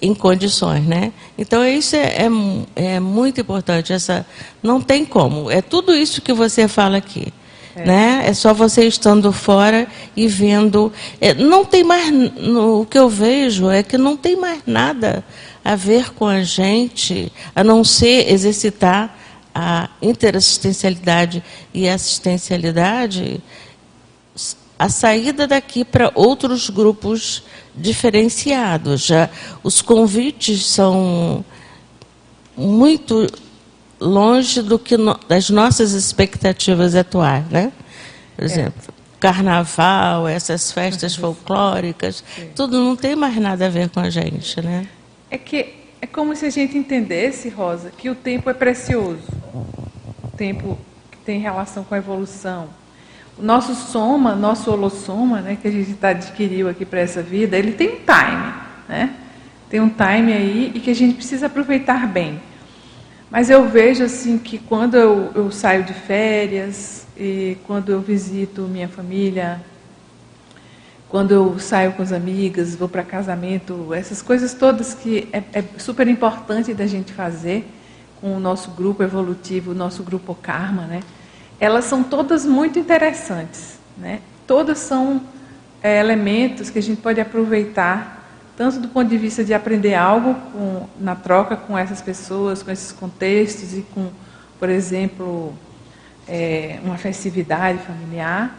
em 0.00 0.14
condições, 0.14 0.84
né? 0.86 1.12
Então 1.38 1.64
isso 1.64 1.96
é, 1.96 2.16
é, 2.16 2.28
é, 2.76 3.00
muito 3.00 3.40
importante. 3.40 3.92
Essa 3.92 4.26
não 4.62 4.80
tem 4.80 5.04
como. 5.04 5.50
É 5.50 5.62
tudo 5.62 5.94
isso 5.94 6.20
que 6.20 6.32
você 6.32 6.68
fala 6.68 6.98
aqui, 6.98 7.32
é. 7.74 7.84
né? 7.84 8.24
É 8.26 8.34
só 8.34 8.52
você 8.52 8.86
estando 8.86 9.32
fora 9.32 9.86
e 10.16 10.26
vendo. 10.26 10.92
É, 11.20 11.34
não 11.34 11.64
tem 11.64 11.82
mais. 11.82 12.10
No, 12.10 12.82
o 12.82 12.86
que 12.86 12.98
eu 12.98 13.08
vejo 13.08 13.70
é 13.70 13.82
que 13.82 13.96
não 13.96 14.16
tem 14.16 14.36
mais 14.36 14.60
nada 14.66 15.24
a 15.64 15.74
ver 15.74 16.12
com 16.14 16.26
a 16.26 16.42
gente, 16.42 17.32
a 17.54 17.64
não 17.64 17.82
ser 17.82 18.30
exercitar 18.30 19.18
a 19.54 19.88
interassistencialidade 20.02 21.42
e 21.72 21.88
assistencialidade 21.88 23.42
a 24.78 24.88
saída 24.88 25.46
daqui 25.46 25.84
para 25.84 26.12
outros 26.14 26.68
grupos 26.68 27.42
diferenciados. 27.76 29.06
Já 29.06 29.28
os 29.62 29.82
convites 29.82 30.66
são 30.66 31.44
muito 32.56 33.26
longe 34.00 34.62
do 34.62 34.78
que 34.78 34.96
no, 34.96 35.18
das 35.28 35.50
nossas 35.50 35.92
expectativas 35.92 36.94
atuais, 36.94 37.46
né? 37.50 37.72
Por 38.34 38.42
é. 38.42 38.44
exemplo, 38.46 38.82
é. 38.88 38.92
carnaval, 39.20 40.26
essas 40.26 40.72
festas 40.72 41.14
folclóricas, 41.14 42.24
Sim. 42.34 42.50
tudo 42.54 42.82
não 42.82 42.96
tem 42.96 43.14
mais 43.14 43.36
nada 43.36 43.66
a 43.66 43.68
ver 43.68 43.88
com 43.90 44.00
a 44.00 44.10
gente, 44.10 44.60
né? 44.60 44.86
É 45.30 45.38
que 45.38 45.74
é 46.00 46.06
como 46.06 46.34
se 46.36 46.46
a 46.46 46.50
gente 46.50 46.76
entendesse, 46.76 47.48
Rosa, 47.48 47.90
que 47.90 48.08
o 48.08 48.14
tempo 48.14 48.48
é 48.48 48.54
precioso. 48.54 49.22
O 50.22 50.36
tempo 50.36 50.78
que 51.10 51.18
tem 51.18 51.40
relação 51.40 51.84
com 51.84 51.94
a 51.94 51.98
evolução 51.98 52.68
o 53.38 53.42
nosso 53.42 53.74
soma, 53.74 54.34
nosso 54.34 54.70
holossoma, 54.70 55.40
né, 55.40 55.58
que 55.60 55.68
a 55.68 55.70
gente 55.70 55.92
tá, 55.94 56.08
adquiriu 56.10 56.68
aqui 56.68 56.84
para 56.84 57.00
essa 57.00 57.22
vida, 57.22 57.56
ele 57.56 57.72
tem 57.72 57.88
um 57.88 57.96
time, 57.96 58.54
né? 58.88 59.14
Tem 59.68 59.80
um 59.80 59.88
time 59.88 60.32
aí 60.32 60.72
e 60.74 60.80
que 60.80 60.90
a 60.90 60.94
gente 60.94 61.14
precisa 61.16 61.46
aproveitar 61.46 62.06
bem. 62.06 62.40
Mas 63.30 63.50
eu 63.50 63.68
vejo 63.68 64.04
assim 64.04 64.38
que 64.38 64.58
quando 64.58 64.96
eu, 64.96 65.32
eu 65.34 65.50
saio 65.50 65.82
de 65.82 65.92
férias 65.92 67.06
e 67.16 67.58
quando 67.66 67.90
eu 67.90 68.00
visito 68.00 68.62
minha 68.62 68.88
família, 68.88 69.60
quando 71.08 71.32
eu 71.32 71.58
saio 71.58 71.92
com 71.92 72.02
as 72.02 72.12
amigas, 72.12 72.76
vou 72.76 72.88
para 72.88 73.02
casamento, 73.02 73.92
essas 73.92 74.22
coisas 74.22 74.54
todas 74.54 74.94
que 74.94 75.28
é, 75.32 75.42
é, 75.52 75.64
super 75.78 76.06
importante 76.06 76.72
da 76.72 76.86
gente 76.86 77.12
fazer 77.12 77.68
com 78.20 78.36
o 78.36 78.40
nosso 78.40 78.70
grupo 78.70 79.02
evolutivo, 79.02 79.72
o 79.72 79.74
nosso 79.74 80.02
grupo 80.02 80.34
Karma, 80.34 80.82
né? 80.82 81.00
Elas 81.58 81.84
são 81.84 82.02
todas 82.02 82.44
muito 82.44 82.78
interessantes. 82.78 83.78
Né? 83.96 84.20
Todas 84.46 84.78
são 84.78 85.20
é, 85.82 86.00
elementos 86.00 86.70
que 86.70 86.78
a 86.78 86.82
gente 86.82 87.00
pode 87.00 87.20
aproveitar, 87.20 88.24
tanto 88.56 88.78
do 88.80 88.88
ponto 88.88 89.08
de 89.08 89.18
vista 89.18 89.44
de 89.44 89.54
aprender 89.54 89.94
algo 89.94 90.34
com, 90.52 90.86
na 90.98 91.14
troca 91.14 91.56
com 91.56 91.76
essas 91.76 92.00
pessoas, 92.00 92.62
com 92.62 92.70
esses 92.70 92.92
contextos 92.92 93.74
e 93.74 93.82
com, 93.94 94.10
por 94.58 94.68
exemplo, 94.68 95.54
é, 96.28 96.78
uma 96.82 96.96
festividade 96.96 97.78
familiar, 97.78 98.54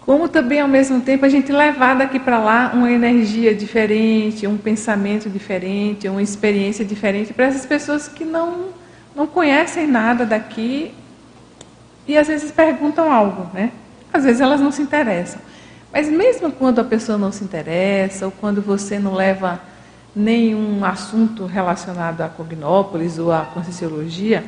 como 0.00 0.28
também, 0.28 0.60
ao 0.60 0.68
mesmo 0.68 1.00
tempo, 1.00 1.24
a 1.24 1.28
gente 1.28 1.52
levar 1.52 1.94
daqui 1.94 2.18
para 2.18 2.38
lá 2.38 2.72
uma 2.74 2.90
energia 2.90 3.54
diferente, 3.54 4.46
um 4.46 4.56
pensamento 4.56 5.28
diferente, 5.28 6.08
uma 6.08 6.22
experiência 6.22 6.84
diferente 6.84 7.32
para 7.32 7.46
essas 7.46 7.66
pessoas 7.66 8.08
que 8.08 8.24
não, 8.24 8.70
não 9.14 9.26
conhecem 9.26 9.86
nada 9.86 10.24
daqui 10.24 10.92
e 12.10 12.18
às 12.18 12.26
vezes 12.26 12.50
perguntam 12.50 13.12
algo, 13.12 13.46
né? 13.54 13.70
Às 14.12 14.24
vezes 14.24 14.40
elas 14.40 14.60
não 14.60 14.72
se 14.72 14.82
interessam. 14.82 15.40
Mas 15.92 16.08
mesmo 16.08 16.50
quando 16.50 16.80
a 16.80 16.84
pessoa 16.84 17.16
não 17.16 17.30
se 17.30 17.44
interessa, 17.44 18.26
ou 18.26 18.32
quando 18.32 18.60
você 18.60 18.98
não 18.98 19.14
leva 19.14 19.60
nenhum 20.14 20.84
assunto 20.84 21.46
relacionado 21.46 22.20
a 22.22 22.28
Cognópolis 22.28 23.16
ou 23.16 23.30
à 23.30 23.42
Conscienciologia, 23.44 24.44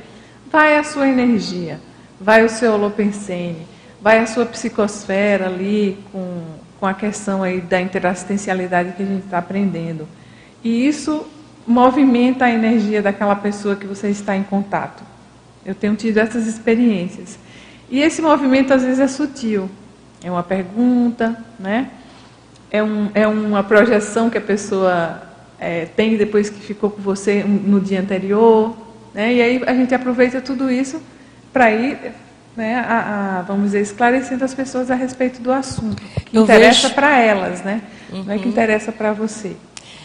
vai 0.51 0.77
a 0.77 0.83
sua 0.83 1.07
energia, 1.07 1.79
vai 2.21 2.45
o 2.45 2.49
seu 2.49 2.73
holopensene, 2.73 3.65
vai 4.01 4.19
a 4.19 4.27
sua 4.27 4.45
psicosfera 4.45 5.47
ali 5.47 6.03
com, 6.11 6.43
com 6.81 6.87
a 6.87 6.95
questão 6.95 7.45
aí 7.45 7.61
da 7.61 7.81
interassistencialidade 7.81 8.95
que 8.97 9.05
a 9.05 9.07
gente 9.07 9.25
está 9.25 9.39
aprendendo. 9.39 10.09
E 10.65 10.85
isso 10.85 11.25
movimenta 11.65 12.47
a 12.47 12.51
energia 12.51 13.01
daquela 13.01 13.37
pessoa 13.37 13.77
que 13.77 13.87
você 13.87 14.09
está 14.09 14.37
em 14.37 14.43
contato. 14.43 15.05
Eu 15.65 15.77
tenho 15.77 15.95
tido 15.95 16.19
essas 16.19 16.49
experiências. 16.49 17.39
E 17.93 18.01
esse 18.01 18.23
movimento 18.23 18.73
às 18.73 18.83
vezes 18.83 18.99
é 18.99 19.07
sutil. 19.07 19.71
É 20.25 20.31
uma 20.31 20.43
pergunta, 20.43 21.37
né? 21.61 21.91
É, 22.71 22.83
um, 22.83 23.11
é 23.13 23.29
uma 23.29 23.63
projeção 23.63 24.31
que 24.31 24.39
a 24.39 24.41
pessoa 24.41 25.21
é, 25.61 25.85
tem 25.85 26.17
depois 26.17 26.49
que 26.49 26.59
ficou 26.59 26.89
com 26.89 27.03
você 27.03 27.45
no 27.45 27.79
dia 27.79 28.01
anterior. 28.01 28.75
Né? 29.13 29.35
E 29.35 29.43
aí 29.43 29.63
a 29.67 29.75
gente 29.75 29.95
aproveita 29.95 30.41
tudo 30.41 30.71
isso 30.71 31.03
para 31.53 31.71
ir, 31.71 31.99
né, 32.57 32.77
a, 32.77 33.41
a, 33.41 33.43
vamos 33.43 33.65
dizer, 33.65 33.83
esclarecendo 33.83 34.43
as 34.43 34.55
pessoas 34.55 34.91
a 34.91 34.95
respeito 34.95 35.43
do 35.43 35.53
assunto. 35.53 36.03
Que 36.25 36.39
Eu 36.39 36.45
interessa 36.45 36.85
vejo... 36.85 36.95
para 36.95 37.19
elas, 37.19 37.63
né? 37.63 37.83
Uhum. 38.11 38.25
Não 38.25 38.33
é 38.33 38.39
que 38.39 38.45
uhum. 38.45 38.53
interessa 38.53 38.91
para 38.91 39.13
você. 39.13 39.55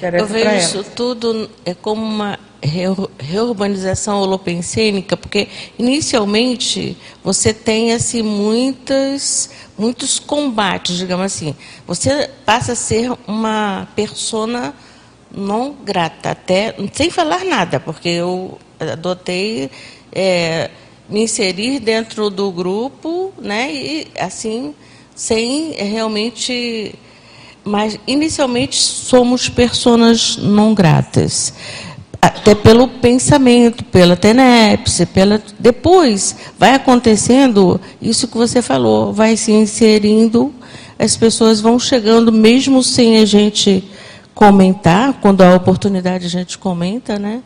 Eu 0.01 0.25
vejo 0.27 0.55
isso 0.55 0.83
tudo 0.95 1.49
é 1.65 1.73
como 1.73 2.03
uma 2.03 2.39
reurbanização 2.61 4.19
holopensênica, 4.21 5.15
porque 5.15 5.47
inicialmente 5.77 6.97
você 7.23 7.53
tem 7.53 7.93
assim 7.93 8.21
muitas 8.21 9.49
muitos 9.77 10.19
combates, 10.19 10.97
digamos 10.97 11.25
assim. 11.25 11.55
Você 11.85 12.29
passa 12.45 12.73
a 12.73 12.75
ser 12.75 13.11
uma 13.27 13.87
persona 13.95 14.73
não 15.31 15.73
grata, 15.73 16.31
até 16.31 16.75
sem 16.93 17.09
falar 17.09 17.43
nada, 17.43 17.79
porque 17.79 18.09
eu 18.09 18.57
adotei 18.79 19.69
é, 20.11 20.69
me 21.09 21.23
inserir 21.23 21.79
dentro 21.79 22.29
do 22.29 22.51
grupo, 22.51 23.33
né? 23.37 23.71
E 23.71 24.07
assim, 24.19 24.73
sem 25.15 25.71
realmente. 25.73 26.95
Mas 27.67 27.99
inicialmente 28.07 28.77
somos 28.77 29.49
pessoas 29.49 30.37
não 30.37 30.73
gratas. 30.73 31.53
Até 32.21 32.55
pelo 32.55 32.87
pensamento, 32.87 33.83
pela 33.85 34.15
tenepse, 34.15 35.05
pela. 35.05 35.41
Depois 35.59 36.35
vai 36.57 36.73
acontecendo 36.73 37.79
isso 38.01 38.27
que 38.27 38.37
você 38.37 38.61
falou, 38.61 39.13
vai 39.13 39.37
se 39.37 39.51
inserindo, 39.51 40.53
as 40.97 41.15
pessoas 41.15 41.61
vão 41.61 41.77
chegando, 41.77 42.31
mesmo 42.31 42.81
sem 42.81 43.19
a 43.19 43.25
gente 43.25 43.83
comentar, 44.33 45.13
quando 45.21 45.41
há 45.41 45.55
oportunidade 45.55 46.25
a 46.25 46.29
gente 46.29 46.57
comenta, 46.57 47.19
né? 47.19 47.43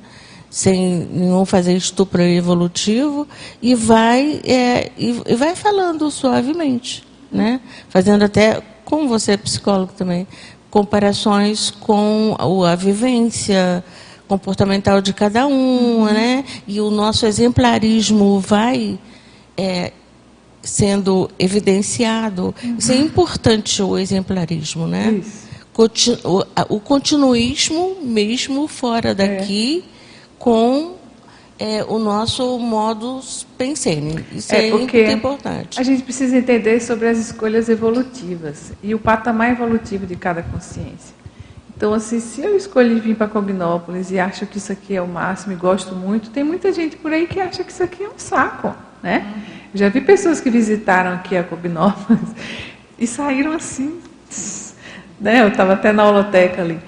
sem 0.52 1.08
não 1.10 1.46
fazer 1.46 1.78
estupro 1.78 2.22
evolutivo 2.22 3.26
e 3.62 3.74
vai 3.74 4.42
é, 4.44 4.92
e, 4.98 5.14
vai 5.34 5.56
falando 5.56 6.12
suavemente, 6.12 7.08
né? 7.32 7.62
Fazendo 7.88 8.26
até, 8.26 8.62
como 8.92 9.08
você 9.08 9.32
é 9.32 9.38
psicólogo 9.38 9.94
também, 9.98 10.28
comparações 10.70 11.72
com 11.72 12.36
a, 12.38 12.76
vivência 12.76 13.82
comportamental 14.28 15.02
de 15.02 15.14
cada 15.14 15.48
um, 15.48 16.02
uhum. 16.02 16.06
né? 16.06 16.44
E 16.68 16.82
o 16.82 16.92
nosso 16.92 17.26
exemplarismo 17.26 18.38
vai 18.42 19.00
é, 19.56 19.94
sendo 20.62 21.32
evidenciado. 21.40 22.54
Uhum. 22.62 22.76
Isso 22.78 22.92
é 22.92 22.98
importante 22.98 23.82
o 23.82 23.98
exemplarismo, 23.98 24.86
né? 24.86 25.22
Isso. 25.22 26.20
o, 26.28 26.76
o 26.76 26.80
continuismo 26.82 27.96
mesmo 28.04 28.68
fora 28.68 29.16
daqui. 29.16 29.86
É 29.88 29.92
com 30.38 30.96
é, 31.62 31.86
o 31.88 32.00
nosso 32.00 32.58
modus 32.58 33.46
pensene. 33.56 34.26
Isso 34.32 34.52
é, 34.56 34.68
é 34.68 34.72
muito 34.72 34.98
importante. 34.98 35.80
A 35.80 35.84
gente 35.84 36.02
precisa 36.02 36.36
entender 36.36 36.80
sobre 36.80 37.08
as 37.08 37.20
escolhas 37.20 37.70
evolutivas 37.70 38.74
e 38.82 38.96
o 38.96 39.00
patamar 39.00 39.52
evolutivo 39.52 40.08
de 40.08 40.16
cada 40.16 40.42
consciência. 40.42 41.14
Então, 41.78 41.94
assim, 41.94 42.20
se 42.20 42.42
eu 42.42 42.58
escolhi 42.58 43.00
vir 43.00 43.16
para 43.16 43.28
Cognópolis 43.28 44.10
e 44.10 44.20
acho 44.20 44.48
que 44.48 44.58
isso 44.58 44.72
aqui 44.72 44.96
é 44.96 45.02
o 45.04 45.08
máximo 45.08 45.54
e 45.54 45.56
gosto 45.56 45.94
muito, 45.94 46.32
tem 46.32 46.44
muita 46.44 46.74
gente 46.74 46.98
por 46.98 47.14
aí 47.14 47.28
que 47.28 47.40
acha 47.40 47.64
que 47.64 47.72
isso 47.72 47.84
aqui 47.84 48.04
é 48.04 48.10
um 48.10 48.18
saco, 48.18 48.76
né? 49.04 49.24
Uhum. 49.24 49.42
Já 49.76 49.88
vi 49.88 50.02
pessoas 50.02 50.42
que 50.42 50.50
visitaram 50.50 51.14
aqui 51.14 51.38
a 51.38 51.44
Cognópolis 51.44 52.30
e 52.98 53.06
saíram 53.06 53.52
assim, 53.52 54.00
né? 55.22 55.42
Eu 55.44 55.50
estava 55.50 55.74
até 55.74 55.92
na 55.92 56.06
holoteca 56.06 56.64
ali 56.64 56.80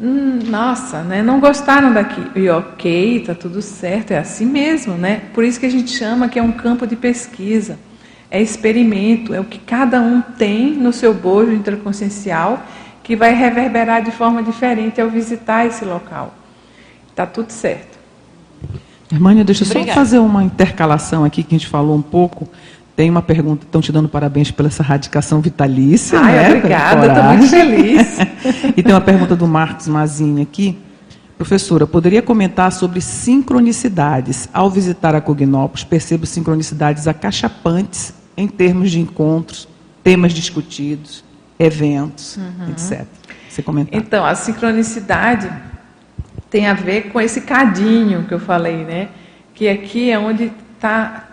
hum, 0.00 0.38
nossa, 0.46 1.02
né, 1.02 1.22
não 1.22 1.38
gostaram 1.38 1.92
daqui. 1.92 2.22
E 2.34 2.48
ok, 2.48 3.18
está 3.18 3.34
tudo 3.34 3.60
certo, 3.60 4.12
é 4.12 4.18
assim 4.18 4.46
mesmo, 4.46 4.94
né? 4.94 5.22
Por 5.34 5.44
isso 5.44 5.60
que 5.60 5.66
a 5.66 5.70
gente 5.70 5.90
chama 5.90 6.28
que 6.28 6.38
é 6.38 6.42
um 6.42 6.52
campo 6.52 6.86
de 6.86 6.96
pesquisa, 6.96 7.78
é 8.30 8.40
experimento, 8.40 9.34
é 9.34 9.40
o 9.40 9.44
que 9.44 9.58
cada 9.58 10.00
um 10.00 10.20
tem 10.20 10.72
no 10.72 10.92
seu 10.92 11.12
bojo 11.12 11.52
intraconsciencial 11.52 12.64
que 13.02 13.16
vai 13.16 13.34
reverberar 13.34 14.02
de 14.02 14.10
forma 14.10 14.42
diferente 14.42 15.00
ao 15.00 15.08
visitar 15.08 15.66
esse 15.66 15.84
local. 15.84 16.34
Está 17.08 17.26
tudo 17.26 17.50
certo. 17.50 17.98
Hermânia, 19.12 19.42
deixa 19.42 19.64
eu 19.64 19.66
só 19.66 19.84
fazer 19.92 20.20
uma 20.20 20.44
intercalação 20.44 21.24
aqui 21.24 21.42
que 21.42 21.54
a 21.54 21.58
gente 21.58 21.66
falou 21.66 21.96
um 21.96 22.02
pouco 22.02 22.48
tem 22.96 23.08
uma 23.08 23.22
pergunta, 23.22 23.64
estão 23.64 23.80
te 23.80 23.90
dando 23.90 24.08
parabéns 24.08 24.50
pela 24.50 24.68
essa 24.68 24.82
radicação 24.82 25.40
vitalícia. 25.40 26.18
Ai, 26.18 26.32
né? 26.34 26.46
obrigada, 26.48 27.06
estou 27.06 27.24
muito 27.24 27.46
feliz. 27.48 28.18
e 28.76 28.82
tem 28.82 28.92
uma 28.92 29.00
pergunta 29.00 29.34
do 29.34 29.46
Marcos 29.46 29.88
Mazini 29.88 30.42
aqui. 30.42 30.78
Professora, 31.38 31.86
poderia 31.86 32.20
comentar 32.20 32.70
sobre 32.70 33.00
sincronicidades? 33.00 34.48
Ao 34.52 34.68
visitar 34.70 35.14
a 35.14 35.20
Cognópolis, 35.22 35.84
percebo 35.84 36.26
sincronicidades 36.26 37.08
acachapantes 37.08 38.12
em 38.36 38.46
termos 38.46 38.90
de 38.90 39.00
encontros, 39.00 39.66
temas 40.04 40.32
discutidos, 40.32 41.24
eventos, 41.58 42.36
uhum. 42.36 42.70
etc. 42.70 43.06
Você 43.48 43.62
comentar. 43.62 43.98
Então, 43.98 44.24
a 44.24 44.34
sincronicidade 44.34 45.50
tem 46.50 46.66
a 46.66 46.74
ver 46.74 47.10
com 47.10 47.20
esse 47.20 47.40
cadinho 47.40 48.24
que 48.24 48.34
eu 48.34 48.40
falei, 48.40 48.84
né? 48.84 49.08
Que 49.54 49.68
aqui 49.68 50.10
é 50.10 50.18
onde 50.18 50.52
está 50.74 51.29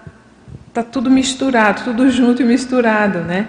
está 0.80 0.84
tudo 0.84 1.10
misturado, 1.10 1.84
tudo 1.84 2.10
junto 2.12 2.44
e 2.44 2.46
misturado, 2.46 3.20
né? 3.20 3.48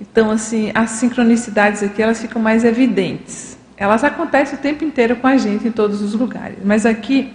Então, 0.00 0.30
assim, 0.30 0.72
as 0.74 0.90
sincronicidades 0.90 1.82
aqui, 1.82 2.00
elas 2.00 2.20
ficam 2.20 2.40
mais 2.40 2.64
evidentes. 2.64 3.58
Elas 3.76 4.02
acontecem 4.02 4.58
o 4.58 4.62
tempo 4.62 4.82
inteiro 4.82 5.16
com 5.16 5.26
a 5.26 5.36
gente 5.36 5.68
em 5.68 5.70
todos 5.70 6.00
os 6.00 6.14
lugares. 6.14 6.56
Mas 6.64 6.86
aqui, 6.86 7.30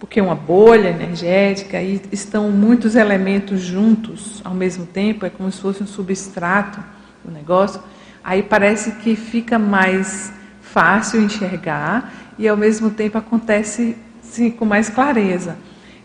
porque 0.00 0.18
é 0.18 0.22
uma 0.22 0.34
bolha 0.34 0.88
energética 0.88 1.80
e 1.80 2.00
estão 2.10 2.50
muitos 2.50 2.96
elementos 2.96 3.60
juntos 3.60 4.42
ao 4.44 4.54
mesmo 4.54 4.86
tempo, 4.86 5.24
é 5.24 5.30
como 5.30 5.50
se 5.52 5.60
fosse 5.60 5.80
um 5.82 5.86
substrato 5.86 6.82
do 7.24 7.30
negócio, 7.30 7.80
aí 8.24 8.42
parece 8.42 8.92
que 8.96 9.14
fica 9.14 9.56
mais 9.56 10.32
fácil 10.60 11.22
enxergar 11.22 12.12
e 12.36 12.48
ao 12.48 12.56
mesmo 12.56 12.90
tempo 12.90 13.16
acontece 13.16 13.96
sim, 14.20 14.50
com 14.50 14.64
mais 14.64 14.88
clareza. 14.88 15.56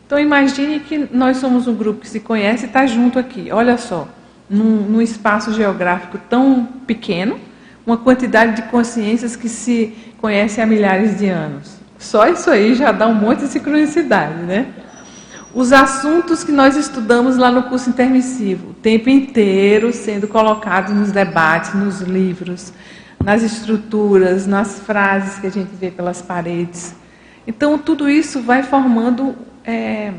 Então 0.10 0.17
imagine 0.17 0.80
que 0.80 1.08
nós 1.12 1.38
somos 1.38 1.67
um 1.67 1.76
grupo 1.76 2.02
que 2.02 2.10
se 2.10 2.19
conhece 2.19 2.65
e 2.65 2.65
está 2.65 2.88
junto 2.88 3.19
aqui. 3.19 3.50
Olha 3.52 3.78
só, 3.78 4.08
num, 4.50 4.82
num, 4.82 5.02
espaço 5.04 5.54
geográfico 5.54 6.17
tão 6.28 6.67
pequeno, 6.88 7.39
uma 7.86 7.95
quantidade 7.95 8.56
de 8.56 8.63
consciências 8.69 9.36
que 9.36 9.48
se 9.48 9.95
conhecem 10.17 10.63
há 10.63 10.65
milhares 10.65 11.19
de 11.19 11.28
anos. 11.28 11.78
Só 12.00 12.28
isso 12.28 12.50
aí 12.50 12.74
já 12.74 12.91
dá 12.91 13.06
um 13.06 13.13
monte 13.13 13.41
de 13.41 13.50
sincronicidade, 13.50 14.41
né? 14.45 14.74
Os 15.54 15.72
assuntos 15.72 16.43
que 16.43 16.52
nós 16.52 16.76
estudamos 16.76 17.38
lá 17.38 17.52
no 17.52 17.62
curso 17.62 17.91
intermissivo, 17.91 18.72
o 18.72 18.74
tempo 18.74 19.12
inteiro 19.12 19.93
sendo 19.93 20.28
colocados 20.28 20.91
nos 20.91 21.12
debates, 21.12 21.76
nos 21.76 22.02
livros, 22.02 22.74
nas 23.24 23.43
estruturas, 23.43 24.48
nas 24.48 24.80
frases 24.80 25.38
que 25.38 25.45
a 25.45 25.52
gente 25.52 25.69
vê 25.80 25.91
pelas 25.91 26.19
paredes. 26.19 26.95
Então, 27.45 27.78
tudo 27.78 28.10
isso 28.10 28.41
vai 28.41 28.63
formando 28.63 29.36
é, 29.70 30.14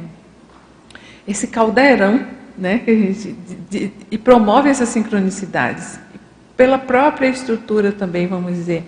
esse 1.27 1.47
caldeirão 1.47 2.25
né, 2.57 2.79
que 2.79 2.91
a 2.91 2.95
gente, 2.95 3.33
de, 3.33 3.55
de, 3.89 3.93
e 4.11 4.19
promove 4.19 4.69
essas 4.69 4.89
sincronicidades. 4.91 5.99
Pela 6.57 6.79
própria 6.79 7.29
estrutura 7.29 7.91
também, 7.91 8.27
vamos 8.27 8.55
dizer, 8.55 8.85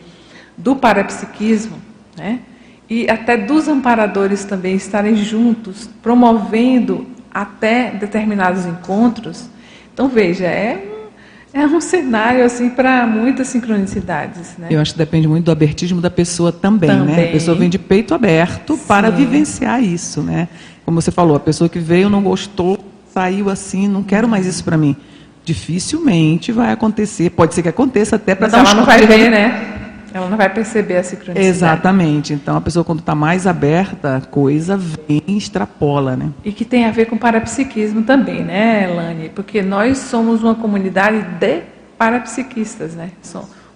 do 0.56 0.76
parapsiquismo, 0.76 1.78
né, 2.16 2.40
e 2.88 3.08
até 3.08 3.36
dos 3.36 3.68
amparadores 3.68 4.44
também 4.44 4.74
estarem 4.74 5.16
juntos, 5.16 5.88
promovendo 6.02 7.06
até 7.32 7.90
determinados 7.90 8.66
encontros. 8.66 9.48
Então, 9.94 10.08
veja, 10.08 10.44
é 10.44 10.91
é 11.54 11.66
um 11.66 11.80
cenário 11.80 12.44
assim 12.44 12.70
para 12.70 13.06
muitas 13.06 13.48
sincronicidades. 13.48 14.56
Né? 14.58 14.68
Eu 14.70 14.80
acho 14.80 14.92
que 14.92 14.98
depende 14.98 15.28
muito 15.28 15.44
do 15.44 15.52
abertismo 15.52 16.00
da 16.00 16.10
pessoa 16.10 16.50
também, 16.50 16.88
também. 16.88 17.14
né? 17.14 17.28
A 17.28 17.32
pessoa 17.32 17.56
vem 17.56 17.68
de 17.68 17.78
peito 17.78 18.14
aberto 18.14 18.76
Sim. 18.76 18.82
para 18.86 19.10
vivenciar 19.10 19.82
isso, 19.82 20.22
né? 20.22 20.48
Como 20.84 21.00
você 21.00 21.10
falou, 21.10 21.36
a 21.36 21.40
pessoa 21.40 21.68
que 21.68 21.78
veio 21.78 22.08
não 22.08 22.22
gostou, 22.22 22.78
saiu 23.12 23.50
assim, 23.50 23.86
não 23.86 24.02
quero 24.02 24.26
mais 24.28 24.46
isso 24.46 24.64
para 24.64 24.76
mim. 24.76 24.96
Dificilmente 25.44 26.52
vai 26.52 26.72
acontecer. 26.72 27.30
Pode 27.30 27.54
ser 27.54 27.62
que 27.62 27.68
aconteça 27.68 28.16
até 28.16 28.34
para 28.34 28.48
dar 28.48 28.58
ela 28.60 28.74
não 28.74 28.84
vai 28.84 29.06
ver, 29.06 29.30
né? 29.30 29.91
Ela 30.12 30.28
não 30.28 30.36
vai 30.36 30.48
perceber 30.48 30.96
a 30.96 31.02
sincronicidade. 31.02 31.46
Exatamente. 31.46 32.32
Então, 32.32 32.56
a 32.56 32.60
pessoa, 32.60 32.84
quando 32.84 33.00
está 33.00 33.14
mais 33.14 33.46
aberta, 33.46 34.16
a 34.16 34.20
coisa 34.20 34.76
vem 34.76 35.22
e 35.26 35.36
extrapola, 35.36 36.16
né? 36.16 36.30
E 36.44 36.52
que 36.52 36.64
tem 36.64 36.84
a 36.84 36.90
ver 36.90 37.06
com 37.06 37.16
parapsiquismo 37.16 38.02
também, 38.02 38.42
né, 38.42 38.90
Elane? 38.90 39.28
Porque 39.30 39.62
nós 39.62 39.98
somos 39.98 40.42
uma 40.42 40.54
comunidade 40.54 41.22
de 41.38 41.62
parapsiquistas, 41.96 42.94
né? 42.94 43.10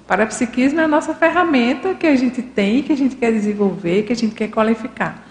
Parapsiquismo 0.07 0.81
é 0.81 0.85
a 0.85 0.89
nossa 0.89 1.15
ferramenta 1.15 1.95
que 1.95 2.07
a 2.07 2.15
gente 2.15 2.41
tem, 2.41 2.83
que 2.83 2.93
a 2.93 2.97
gente 2.97 3.17
quer 3.17 3.33
desenvolver, 3.33 4.03
que 4.03 4.13
a 4.13 4.17
gente 4.17 4.35
quer 4.35 4.49
qualificar. 4.49 5.27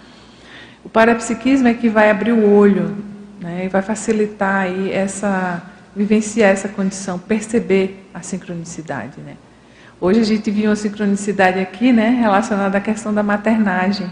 O 0.84 0.88
parapsiquismo 0.88 1.66
é 1.66 1.74
que 1.74 1.88
vai 1.88 2.10
abrir 2.10 2.32
o 2.32 2.48
olho, 2.48 2.94
né, 3.40 3.64
e 3.64 3.68
vai 3.68 3.82
facilitar 3.82 4.64
aí 4.64 4.92
essa 4.92 5.62
vivenciar 5.96 6.50
essa 6.50 6.68
condição, 6.68 7.18
perceber 7.18 8.06
a 8.12 8.20
sincronicidade, 8.20 9.18
né? 9.24 9.36
Hoje 9.98 10.20
a 10.20 10.24
gente 10.24 10.50
viu 10.50 10.68
uma 10.68 10.76
sincronicidade 10.76 11.58
aqui, 11.58 11.90
né, 11.90 12.10
relacionada 12.10 12.76
à 12.76 12.80
questão 12.82 13.14
da 13.14 13.22
maternagem. 13.22 14.06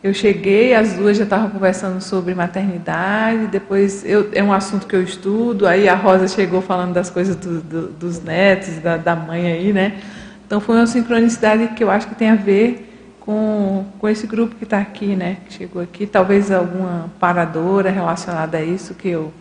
Eu 0.00 0.14
cheguei, 0.14 0.74
as 0.74 0.92
duas 0.92 1.16
já 1.16 1.24
estavam 1.24 1.50
conversando 1.50 2.00
sobre 2.00 2.36
maternidade, 2.36 3.48
depois 3.48 4.04
eu, 4.04 4.30
é 4.32 4.44
um 4.44 4.52
assunto 4.52 4.86
que 4.86 4.94
eu 4.94 5.02
estudo, 5.02 5.66
aí 5.66 5.88
a 5.88 5.96
Rosa 5.96 6.28
chegou 6.28 6.62
falando 6.62 6.92
das 6.92 7.10
coisas 7.10 7.34
do, 7.34 7.60
do, 7.60 7.88
dos 7.88 8.22
netos, 8.22 8.78
da, 8.78 8.96
da 8.96 9.16
mãe 9.16 9.44
aí, 9.52 9.72
né? 9.72 10.00
Então 10.46 10.60
foi 10.60 10.76
uma 10.76 10.86
sincronicidade 10.86 11.68
que 11.74 11.82
eu 11.82 11.90
acho 11.90 12.06
que 12.06 12.14
tem 12.14 12.30
a 12.30 12.36
ver 12.36 12.88
com, 13.18 13.84
com 13.98 14.08
esse 14.08 14.24
grupo 14.24 14.54
que 14.54 14.62
está 14.62 14.78
aqui, 14.78 15.16
né? 15.16 15.38
Que 15.46 15.52
chegou 15.54 15.82
aqui, 15.82 16.06
talvez 16.06 16.48
alguma 16.52 17.10
paradora 17.18 17.90
relacionada 17.90 18.58
a 18.58 18.62
isso 18.62 18.94
que 18.94 19.08
eu, 19.08 19.32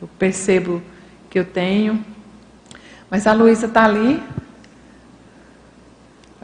eu 0.00 0.08
percebo 0.18 0.82
que 1.30 1.38
eu 1.38 1.44
tenho. 1.44 2.04
Mas 3.10 3.26
a 3.26 3.32
Luísa 3.32 3.64
está 3.64 3.84
ali. 3.84 4.22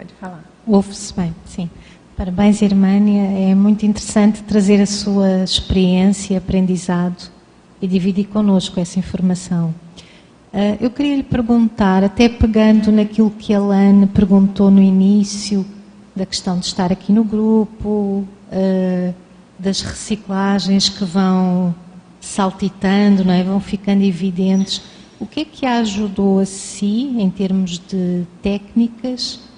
Pode 0.03 0.15
falar. 0.15 0.45
Ouve-se 0.67 1.15
bem, 1.15 1.33
sim. 1.47 1.71
Parabéns, 2.17 2.61
Irmânia. 2.61 3.23
É 3.51 3.55
muito 3.55 3.87
interessante 3.87 4.43
trazer 4.43 4.81
a 4.81 4.87
sua 4.87 5.45
experiência, 5.45 6.39
aprendizado 6.39 7.31
e 7.81 7.87
dividir 7.87 8.25
connosco 8.25 8.81
essa 8.81 8.99
informação. 8.99 9.73
Uh, 10.53 10.77
eu 10.81 10.91
queria 10.91 11.15
lhe 11.15 11.23
perguntar, 11.23 12.03
até 12.03 12.29
pegando 12.29 12.91
naquilo 12.91 13.31
que 13.31 13.55
a 13.55 13.61
Lane 13.61 14.09
perguntou 14.09 14.73
no 14.73 14.83
início, 14.83 15.65
da 16.17 16.27
questão 16.27 16.59
de 16.59 16.67
estar 16.67 16.91
aqui 16.91 17.13
no 17.13 17.23
grupo, 17.23 18.27
uh, 18.51 19.15
das 19.57 19.83
reciclagens 19.83 20.89
que 20.89 21.05
vão 21.05 21.73
saltitando, 22.21 23.25
não 23.25 23.33
é? 23.33 23.45
vão 23.45 23.61
ficando 23.61 24.03
evidentes. 24.03 24.83
O 25.21 25.27
que 25.27 25.41
é 25.41 25.45
que 25.45 25.65
a 25.65 25.79
ajudou 25.79 26.41
a 26.41 26.45
si, 26.45 27.15
em 27.17 27.31
termos 27.31 27.79
de 27.79 28.25
técnicas, 28.43 29.52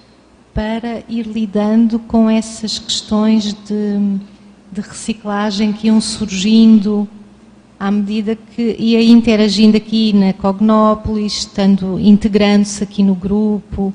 para 0.55 1.03
ir 1.09 1.23
lidando 1.27 1.99
com 1.99 2.29
essas 2.29 2.79
questões 2.79 3.53
de, 3.53 3.99
de 4.71 4.79
reciclagem 4.79 5.73
que 5.73 5.87
iam 5.87 5.99
surgindo 5.99 7.05
à 7.77 7.91
medida 7.91 8.37
que 8.55 8.73
ia 8.79 9.03
interagindo 9.03 9.75
aqui 9.75 10.13
na 10.13 10.31
Cognópolis, 10.31 11.39
estando 11.39 11.99
integrando-se 11.99 12.81
aqui 12.81 13.03
no 13.03 13.13
grupo? 13.13 13.93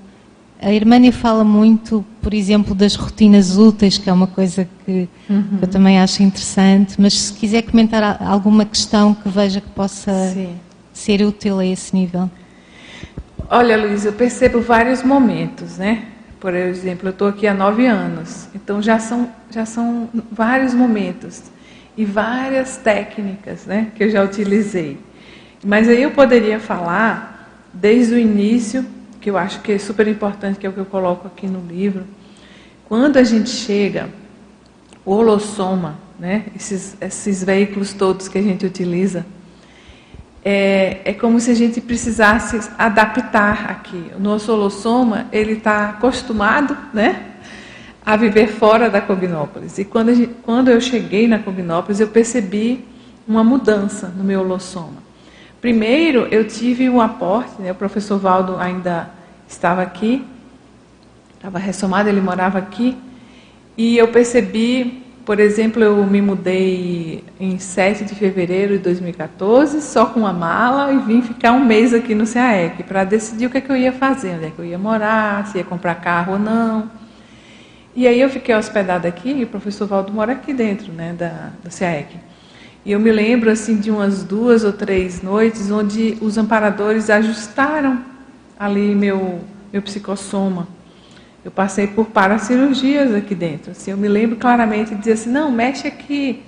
A 0.60 0.70
Irmânia 0.70 1.10
fala 1.10 1.42
muito, 1.42 2.04
por 2.20 2.34
exemplo, 2.34 2.74
das 2.74 2.94
rotinas 2.94 3.56
úteis, 3.56 3.96
que 3.96 4.10
é 4.10 4.12
uma 4.12 4.26
coisa 4.26 4.68
que 4.84 5.08
uhum. 5.30 5.58
eu 5.62 5.66
também 5.66 5.98
acho 5.98 6.22
interessante, 6.22 7.00
mas 7.00 7.14
se 7.14 7.32
quiser 7.32 7.62
comentar 7.62 8.22
alguma 8.22 8.66
questão 8.66 9.14
que 9.14 9.30
veja 9.30 9.62
que 9.62 9.70
possa 9.70 10.12
Sim. 10.34 10.50
ser 10.92 11.22
útil 11.22 11.58
a 11.58 11.64
esse 11.64 11.96
nível. 11.96 12.30
Olha, 13.48 13.78
Luiz, 13.78 14.04
eu 14.04 14.12
percebo 14.12 14.60
vários 14.60 15.02
momentos, 15.02 15.78
né? 15.78 16.09
Por 16.40 16.54
exemplo, 16.54 17.08
eu 17.08 17.10
estou 17.10 17.28
aqui 17.28 17.46
há 17.46 17.52
nove 17.52 17.86
anos, 17.86 18.48
então 18.54 18.80
já 18.80 18.98
são, 18.98 19.30
já 19.50 19.66
são 19.66 20.08
vários 20.32 20.72
momentos 20.72 21.42
e 21.96 22.04
várias 22.04 22.78
técnicas 22.78 23.66
né, 23.66 23.92
que 23.94 24.04
eu 24.04 24.10
já 24.10 24.24
utilizei. 24.24 24.98
Mas 25.62 25.86
aí 25.86 26.02
eu 26.02 26.12
poderia 26.12 26.58
falar 26.58 27.68
desde 27.74 28.14
o 28.14 28.18
início 28.18 28.86
que 29.20 29.28
eu 29.28 29.36
acho 29.36 29.60
que 29.60 29.72
é 29.72 29.78
super 29.78 30.08
importante, 30.08 30.58
que 30.58 30.66
é 30.66 30.70
o 30.70 30.72
que 30.72 30.80
eu 30.80 30.86
coloco 30.86 31.26
aqui 31.26 31.46
no 31.46 31.60
livro. 31.60 32.04
Quando 32.88 33.18
a 33.18 33.22
gente 33.22 33.50
chega, 33.50 34.08
o 35.04 35.12
holossoma, 35.12 35.98
né, 36.18 36.46
esses, 36.56 36.96
esses 37.02 37.44
veículos 37.44 37.92
todos 37.92 38.28
que 38.28 38.38
a 38.38 38.42
gente 38.42 38.64
utiliza, 38.64 39.26
é, 40.44 41.00
é 41.04 41.12
como 41.12 41.38
se 41.40 41.50
a 41.50 41.54
gente 41.54 41.80
precisasse 41.80 42.70
adaptar 42.78 43.70
aqui. 43.70 44.10
O 44.16 44.20
nosso 44.20 44.52
holossoma, 44.52 45.26
ele 45.32 45.52
está 45.52 45.90
acostumado 45.90 46.76
né, 46.92 47.26
a 48.04 48.16
viver 48.16 48.48
fora 48.48 48.88
da 48.88 49.00
Cognópolis. 49.00 49.78
E 49.78 49.84
quando, 49.84 50.14
gente, 50.14 50.34
quando 50.42 50.68
eu 50.68 50.80
cheguei 50.80 51.28
na 51.28 51.38
Cognópolis, 51.38 52.00
eu 52.00 52.08
percebi 52.08 52.84
uma 53.28 53.44
mudança 53.44 54.08
no 54.08 54.24
meu 54.24 54.40
holossoma. 54.40 55.10
Primeiro, 55.60 56.26
eu 56.30 56.46
tive 56.46 56.88
um 56.88 57.00
aporte, 57.00 57.60
né, 57.60 57.70
o 57.70 57.74
professor 57.74 58.18
Valdo 58.18 58.56
ainda 58.56 59.10
estava 59.46 59.82
aqui, 59.82 60.24
estava 61.36 61.58
ressomado, 61.58 62.08
ele 62.08 62.20
morava 62.20 62.58
aqui, 62.58 62.96
e 63.76 63.98
eu 63.98 64.08
percebi, 64.08 64.99
por 65.24 65.38
exemplo, 65.38 65.82
eu 65.82 66.04
me 66.06 66.20
mudei 66.20 67.24
em 67.38 67.58
7 67.58 68.04
de 68.04 68.14
fevereiro 68.14 68.78
de 68.78 68.84
2014, 68.84 69.80
só 69.82 70.06
com 70.06 70.20
uma 70.20 70.32
mala, 70.32 70.92
e 70.92 70.98
vim 70.98 71.22
ficar 71.22 71.52
um 71.52 71.64
mês 71.64 71.94
aqui 71.94 72.14
no 72.14 72.26
CAEC, 72.26 72.82
para 72.82 73.04
decidir 73.04 73.46
o 73.46 73.50
que, 73.50 73.58
é 73.58 73.60
que 73.60 73.70
eu 73.70 73.76
ia 73.76 73.92
fazer, 73.92 74.36
onde 74.36 74.46
é 74.46 74.50
que 74.50 74.58
eu 74.58 74.64
ia 74.64 74.78
morar, 74.78 75.46
se 75.46 75.58
ia 75.58 75.64
comprar 75.64 75.94
carro 75.96 76.32
ou 76.32 76.38
não. 76.38 76.90
E 77.94 78.06
aí 78.06 78.20
eu 78.20 78.30
fiquei 78.30 78.54
hospedada 78.54 79.06
aqui, 79.06 79.30
e 79.30 79.44
o 79.44 79.46
professor 79.46 79.86
Valdo 79.86 80.12
mora 80.12 80.32
aqui 80.32 80.52
dentro, 80.52 80.92
né, 80.92 81.12
da, 81.12 81.50
da 81.62 81.70
CAEC. 81.70 82.16
E 82.84 82.92
eu 82.92 82.98
me 82.98 83.12
lembro 83.12 83.50
assim 83.50 83.76
de 83.76 83.90
umas 83.90 84.24
duas 84.24 84.64
ou 84.64 84.72
três 84.72 85.22
noites 85.22 85.70
onde 85.70 86.16
os 86.20 86.38
amparadores 86.38 87.10
ajustaram 87.10 88.02
ali 88.58 88.94
meu 88.94 89.40
meu 89.72 89.82
psicossoma. 89.82 90.66
Eu 91.44 91.50
passei 91.50 91.86
por 91.86 92.06
paracirurgias 92.06 93.14
aqui 93.14 93.34
dentro. 93.34 93.70
Assim, 93.70 93.90
eu 93.90 93.96
me 93.96 94.08
lembro 94.08 94.36
claramente 94.36 94.90
de 94.94 95.00
dizer 95.00 95.12
assim, 95.12 95.30
não, 95.30 95.50
mexe 95.50 95.88
aqui, 95.88 96.42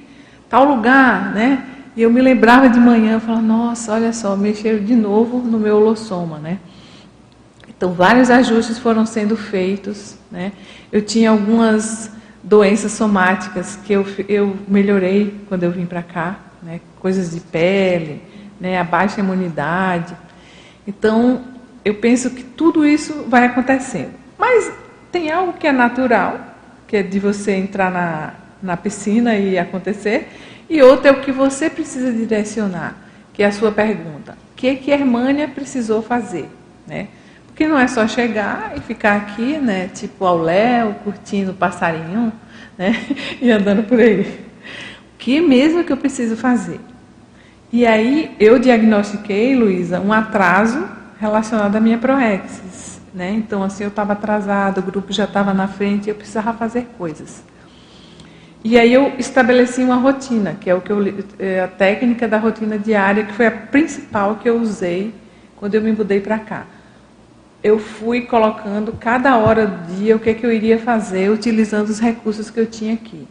tal 0.50 0.64
lugar, 0.64 1.32
né? 1.32 1.64
E 1.96 2.02
eu 2.02 2.10
me 2.10 2.20
lembrava 2.20 2.68
de 2.68 2.78
manhã, 2.78 3.18
falava, 3.20 3.42
nossa, 3.42 3.92
olha 3.92 4.12
só, 4.12 4.36
mexeram 4.36 4.84
de 4.84 4.94
novo 4.94 5.38
no 5.38 5.58
meu 5.58 5.76
holossoma, 5.76 6.38
né? 6.38 6.58
Então, 7.68 7.92
vários 7.92 8.30
ajustes 8.30 8.78
foram 8.78 9.04
sendo 9.04 9.36
feitos, 9.36 10.16
né? 10.30 10.52
Eu 10.90 11.02
tinha 11.02 11.30
algumas 11.30 12.10
doenças 12.42 12.92
somáticas 12.92 13.76
que 13.76 13.92
eu, 13.92 14.06
eu 14.28 14.56
melhorei 14.68 15.34
quando 15.48 15.62
eu 15.62 15.70
vim 15.70 15.86
para 15.86 16.02
cá, 16.02 16.38
né? 16.62 16.80
coisas 17.00 17.30
de 17.30 17.40
pele, 17.40 18.22
né? 18.60 18.78
a 18.78 18.84
baixa 18.84 19.20
imunidade. 19.20 20.14
Então, 20.86 21.42
eu 21.84 21.94
penso 21.94 22.30
que 22.30 22.42
tudo 22.42 22.86
isso 22.86 23.24
vai 23.28 23.46
acontecendo. 23.46 24.21
Mas 24.42 24.72
tem 25.12 25.30
algo 25.30 25.52
que 25.52 25.68
é 25.68 25.70
natural, 25.70 26.40
que 26.88 26.96
é 26.96 27.02
de 27.04 27.20
você 27.20 27.52
entrar 27.52 27.92
na, 27.92 28.34
na 28.60 28.76
piscina 28.76 29.36
e 29.36 29.56
acontecer, 29.56 30.30
e 30.68 30.82
outro 30.82 31.06
é 31.06 31.12
o 31.12 31.20
que 31.20 31.30
você 31.30 31.70
precisa 31.70 32.10
direcionar, 32.10 32.96
que 33.32 33.44
é 33.44 33.46
a 33.46 33.52
sua 33.52 33.70
pergunta. 33.70 34.32
O 34.32 34.56
que, 34.56 34.74
que 34.74 34.90
a 34.90 34.96
Hermânia 34.96 35.46
precisou 35.46 36.02
fazer? 36.02 36.48
Né? 36.88 37.06
Porque 37.46 37.68
não 37.68 37.78
é 37.78 37.86
só 37.86 38.08
chegar 38.08 38.72
e 38.76 38.80
ficar 38.80 39.14
aqui, 39.14 39.58
né, 39.58 39.88
tipo 39.94 40.24
ao 40.24 40.38
léu, 40.38 40.96
curtindo 41.04 41.52
o 41.52 41.54
passarinho, 41.54 42.32
né, 42.76 42.96
e 43.40 43.48
andando 43.48 43.84
por 43.84 44.00
aí. 44.00 44.22
O 45.14 45.18
que 45.18 45.40
mesmo 45.40 45.84
que 45.84 45.92
eu 45.92 45.96
preciso 45.96 46.36
fazer? 46.36 46.80
E 47.72 47.86
aí 47.86 48.34
eu 48.40 48.58
diagnostiquei, 48.58 49.54
Luísa, 49.54 50.00
um 50.00 50.12
atraso 50.12 50.84
relacionado 51.20 51.76
à 51.76 51.80
minha 51.80 51.98
proexis, 51.98 52.91
né? 53.14 53.32
Então 53.32 53.62
assim 53.62 53.84
eu 53.84 53.88
estava 53.88 54.12
atrasada, 54.12 54.80
o 54.80 54.82
grupo 54.82 55.12
já 55.12 55.24
estava 55.24 55.52
na 55.52 55.68
frente, 55.68 56.08
eu 56.08 56.14
precisava 56.14 56.52
fazer 56.52 56.86
coisas. 56.98 57.42
E 58.64 58.78
aí 58.78 58.92
eu 58.92 59.12
estabeleci 59.18 59.82
uma 59.82 59.96
rotina, 59.96 60.56
que 60.60 60.70
é 60.70 60.74
o 60.74 60.80
que 60.80 60.90
eu, 60.90 60.98
é 61.38 61.60
a 61.60 61.68
técnica 61.68 62.28
da 62.28 62.38
rotina 62.38 62.78
diária, 62.78 63.24
que 63.24 63.32
foi 63.32 63.46
a 63.46 63.50
principal 63.50 64.36
que 64.36 64.48
eu 64.48 64.60
usei 64.60 65.12
quando 65.56 65.74
eu 65.74 65.82
me 65.82 65.92
mudei 65.92 66.20
para 66.20 66.38
cá 66.38 66.66
eu 67.62 67.78
fui 67.78 68.22
colocando 68.22 68.92
cada 68.92 69.36
hora 69.36 69.66
do 69.66 69.94
dia 69.94 70.16
o 70.16 70.18
que, 70.18 70.30
é 70.30 70.34
que 70.34 70.44
eu 70.44 70.52
iria 70.52 70.78
fazer 70.78 71.30
utilizando 71.30 71.88
os 71.88 72.00
recursos 72.00 72.50
que 72.50 72.58
eu 72.58 72.66
tinha 72.66 72.94
aqui. 72.94 73.26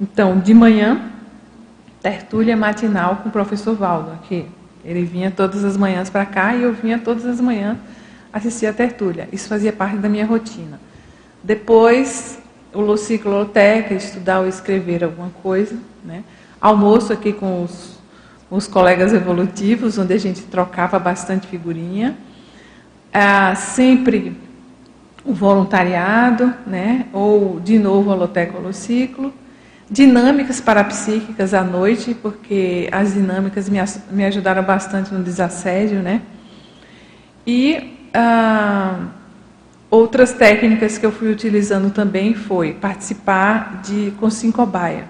Então, 0.00 0.38
de 0.38 0.52
manhã, 0.52 1.10
tertúlia 2.02 2.56
matinal 2.56 3.16
com 3.16 3.30
o 3.30 3.32
professor 3.32 3.74
Valdo 3.74 4.10
aqui. 4.12 4.44
Ele 4.84 5.04
vinha 5.04 5.30
todas 5.30 5.64
as 5.64 5.76
manhãs 5.76 6.10
para 6.10 6.26
cá 6.26 6.54
e 6.54 6.62
eu 6.62 6.72
vinha 6.72 6.98
todas 6.98 7.24
as 7.24 7.40
manhãs 7.40 7.78
assistir 8.36 8.66
a 8.66 8.72
tertúlia. 8.72 9.28
Isso 9.32 9.48
fazia 9.48 9.72
parte 9.72 9.96
da 9.96 10.08
minha 10.08 10.26
rotina. 10.26 10.80
Depois, 11.42 12.38
o 12.72 12.80
Lucicloteca, 12.80 13.94
estudar 13.94 14.40
ou 14.40 14.48
escrever 14.48 15.04
alguma 15.04 15.30
coisa. 15.42 15.76
Né? 16.04 16.22
Almoço 16.60 17.12
aqui 17.12 17.32
com 17.32 17.64
os, 17.64 17.98
os 18.50 18.66
colegas 18.66 19.12
evolutivos, 19.12 19.98
onde 19.98 20.12
a 20.12 20.18
gente 20.18 20.42
trocava 20.42 20.98
bastante 20.98 21.46
figurinha 21.46 22.16
ah, 23.18 23.54
sempre 23.54 24.36
o 25.24 25.32
voluntariado, 25.32 26.52
né? 26.66 27.06
ou 27.14 27.58
de 27.58 27.78
novo 27.78 28.12
a 28.12 28.14
Loteca 28.14 28.58
Holociclo, 28.58 29.32
dinâmicas 29.90 30.60
parapsíquicas 30.60 31.54
à 31.54 31.64
noite, 31.64 32.14
porque 32.14 32.88
as 32.92 33.14
dinâmicas 33.14 33.70
me, 33.70 33.78
me 34.10 34.24
ajudaram 34.24 34.62
bastante 34.62 35.14
no 35.14 35.22
desassédio, 35.22 36.00
né? 36.00 36.20
E 37.46 37.95
ah, 38.16 39.08
outras 39.90 40.32
técnicas 40.32 40.96
que 40.96 41.04
eu 41.04 41.12
fui 41.12 41.30
utilizando 41.30 41.92
também 41.92 42.34
foi 42.34 42.72
participar 42.72 43.82
de 43.84 44.12
Consincobaia, 44.12 45.04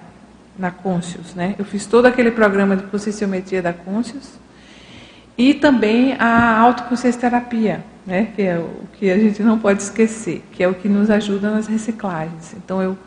na 0.59 0.71
Conscius. 0.71 1.33
Né? 1.33 1.55
Eu 1.57 1.63
fiz 1.63 1.85
todo 1.85 2.05
aquele 2.05 2.31
programa 2.31 2.75
de 2.75 2.83
conscienciometria 2.83 3.61
da 3.61 3.71
Conscius 3.71 4.33
e 5.37 5.53
também 5.53 6.13
a 6.19 6.57
autoconsciência 6.57 7.21
terapia, 7.21 7.83
né? 8.05 8.29
que 8.35 8.41
é 8.41 8.57
o 8.57 8.69
que 8.99 9.09
a 9.09 9.17
gente 9.17 9.41
não 9.41 9.57
pode 9.57 9.81
esquecer, 9.83 10.43
que 10.51 10.61
é 10.61 10.67
o 10.67 10.73
que 10.73 10.89
nos 10.89 11.09
ajuda 11.09 11.49
nas 11.49 11.67
reciclagens. 11.67 12.53
Então, 12.53 12.81
eu 12.81 12.97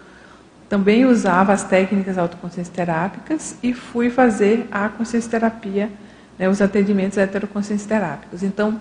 também 0.68 1.04
usava 1.04 1.52
as 1.52 1.64
técnicas 1.64 2.16
autoconsciência 2.16 2.72
terápicas 2.72 3.56
e 3.62 3.74
fui 3.74 4.08
fazer 4.08 4.66
a 4.70 4.88
consciência 4.88 5.30
terapia, 5.30 5.90
né, 6.38 6.48
os 6.48 6.62
atendimentos 6.62 7.18
heteroconsciência 7.18 7.88
terápicos. 7.88 8.42
Então, 8.42 8.80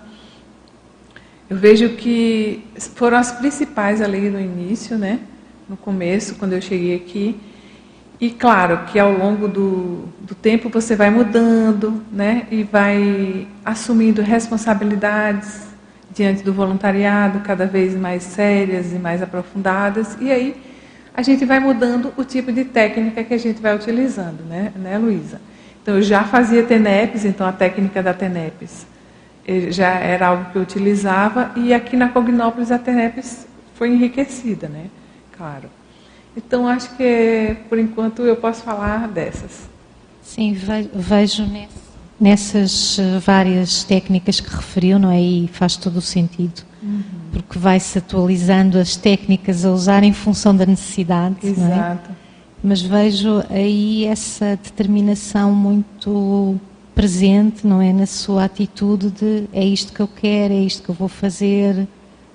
eu 1.50 1.56
vejo 1.56 1.88
que 1.96 2.64
foram 2.94 3.16
as 3.16 3.32
principais 3.32 4.00
ali 4.00 4.30
no 4.30 4.40
início, 4.40 4.96
né, 4.96 5.18
no 5.68 5.76
começo, 5.76 6.36
quando 6.36 6.52
eu 6.52 6.62
cheguei 6.62 6.94
aqui. 6.94 7.40
E 8.20 8.30
claro 8.30 8.84
que 8.86 9.00
ao 9.00 9.10
longo 9.10 9.48
do, 9.48 10.04
do 10.20 10.32
tempo 10.32 10.68
você 10.68 10.94
vai 10.94 11.10
mudando, 11.10 12.04
né, 12.12 12.46
e 12.52 12.62
vai 12.62 13.48
assumindo 13.64 14.22
responsabilidades 14.22 15.66
diante 16.14 16.44
do 16.44 16.52
voluntariado 16.52 17.40
cada 17.40 17.66
vez 17.66 17.96
mais 17.96 18.22
sérias 18.22 18.92
e 18.92 18.96
mais 19.00 19.20
aprofundadas. 19.20 20.16
E 20.20 20.30
aí 20.30 20.54
a 21.12 21.22
gente 21.22 21.44
vai 21.44 21.58
mudando 21.58 22.12
o 22.16 22.22
tipo 22.22 22.52
de 22.52 22.64
técnica 22.64 23.24
que 23.24 23.34
a 23.34 23.38
gente 23.38 23.60
vai 23.60 23.74
utilizando, 23.74 24.44
né, 24.48 24.72
né 24.76 24.96
Luísa? 24.98 25.40
Então, 25.82 25.96
eu 25.96 26.02
já 26.02 26.22
fazia 26.22 26.62
TENEPs, 26.62 27.24
então 27.24 27.44
a 27.44 27.52
técnica 27.52 28.00
da 28.00 28.14
TENEPs 28.14 28.86
já 29.70 29.90
era 29.90 30.28
algo 30.28 30.50
que 30.50 30.56
eu 30.56 30.62
utilizava, 30.62 31.52
e 31.56 31.72
aqui 31.74 31.96
na 31.96 32.08
Cognópolis 32.08 32.70
a 32.70 32.78
TENEPs 32.78 33.46
foi 33.74 33.90
enriquecida, 33.90 34.68
né? 34.68 34.86
Claro. 35.36 35.68
Então, 36.36 36.66
acho 36.66 36.96
que, 36.96 37.56
por 37.68 37.78
enquanto, 37.78 38.22
eu 38.22 38.36
posso 38.36 38.62
falar 38.62 39.08
dessas. 39.08 39.68
Sim, 40.22 40.56
vejo 40.94 41.48
nessas 42.20 42.98
eh, 42.98 43.18
várias 43.18 43.82
técnicas 43.82 44.38
que 44.40 44.54
referiu, 44.54 44.98
não 44.98 45.10
é? 45.10 45.20
E 45.20 45.48
faz 45.48 45.76
todo 45.76 45.96
o 45.96 46.02
sentido. 46.02 46.62
Uhum 46.82 47.20
porque 47.30 47.58
vai-se 47.58 47.98
atualizando 47.98 48.78
as 48.78 48.96
técnicas 48.96 49.64
a 49.64 49.70
usar 49.70 50.02
em 50.02 50.12
função 50.12 50.54
da 50.54 50.66
necessidade. 50.66 51.36
Exato. 51.42 52.10
É? 52.10 52.14
Mas 52.62 52.82
vejo 52.82 53.42
aí 53.48 54.04
essa 54.04 54.58
determinação 54.62 55.52
muito 55.52 56.60
presente, 57.00 57.66
não 57.66 57.80
é, 57.80 57.92
na 57.92 58.04
sua 58.04 58.44
atitude 58.44 59.10
de 59.10 59.44
é 59.52 59.64
isto 59.64 59.92
que 59.92 60.00
eu 60.00 60.08
quero, 60.08 60.52
é 60.52 60.58
isto 60.58 60.82
que 60.82 60.90
eu 60.90 60.94
vou 60.94 61.08
fazer. 61.08 61.88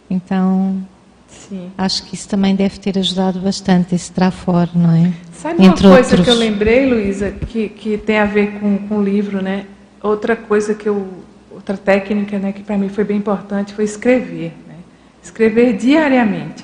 Então, 0.10 0.84
Sim. 1.28 1.70
acho 1.78 2.04
que 2.06 2.16
isso 2.16 2.28
também 2.28 2.56
deve 2.56 2.80
ter 2.80 2.98
ajudado 2.98 3.40
bastante 3.40 3.94
esse 3.94 4.12
trafor, 4.12 4.68
não 4.74 4.92
é? 4.92 5.14
Sabe 5.32 5.64
Entre 5.64 5.86
uma 5.86 5.96
coisa 5.96 6.18
outros... 6.18 6.26
que 6.26 6.30
eu 6.30 6.36
lembrei, 6.36 6.90
Luísa, 6.90 7.32
que, 7.32 7.70
que 7.70 7.98
tem 7.98 8.18
a 8.18 8.26
ver 8.26 8.60
com, 8.60 8.78
com 8.88 8.98
o 8.98 9.04
livro, 9.04 9.42
né? 9.42 9.66
Outra 10.02 10.36
coisa 10.36 10.74
que 10.74 10.90
eu, 10.90 11.08
outra 11.52 11.78
técnica, 11.78 12.40
né, 12.40 12.52
que 12.52 12.64
para 12.64 12.78
mim 12.78 12.90
foi 12.90 13.04
bem 13.04 13.18
importante 13.18 13.74
foi 13.74 13.86
escrever 13.86 14.54
escrever 15.26 15.74
diariamente. 15.74 16.64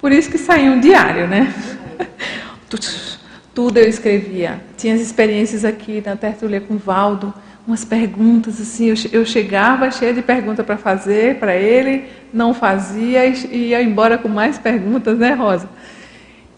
Por 0.00 0.12
isso 0.12 0.30
que 0.30 0.38
saiu 0.38 0.72
um 0.72 0.80
diário, 0.80 1.28
né? 1.28 1.52
Tudo 3.58 3.76
eu 3.78 3.88
escrevia. 3.88 4.60
Tinha 4.76 4.94
as 4.94 5.00
experiências 5.00 5.64
aqui 5.64 6.00
na 6.06 6.14
tertulia 6.14 6.60
com 6.60 6.74
o 6.74 6.78
Valdo, 6.78 7.34
umas 7.66 7.84
perguntas 7.84 8.60
assim. 8.60 8.94
Eu 9.10 9.26
chegava 9.26 9.90
cheia 9.90 10.14
de 10.14 10.22
perguntas 10.22 10.64
para 10.64 10.76
fazer 10.76 11.40
para 11.40 11.56
ele, 11.56 12.04
não 12.32 12.54
fazia 12.54 13.26
e 13.26 13.70
ia 13.70 13.82
embora 13.82 14.16
com 14.16 14.28
mais 14.28 14.58
perguntas, 14.58 15.18
né, 15.18 15.32
Rosa? 15.32 15.68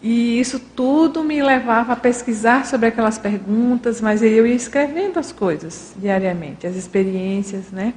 E 0.03 0.39
isso 0.39 0.61
tudo 0.61 1.25
me 1.25 1.43
levava 1.43 1.95
a 1.95 1.97
pesquisar 1.97 2.67
sobre 2.67 2.89
aquelas 2.89 3.17
perguntas, 3.17 4.03
mas 4.03 4.23
eu 4.23 4.47
ia 4.47 4.55
escrevendo 4.55 5.19
as 5.19 5.33
coisas 5.33 5.95
diariamente, 5.97 6.67
as 6.67 6.77
experiências, 6.77 7.73
né? 7.73 7.95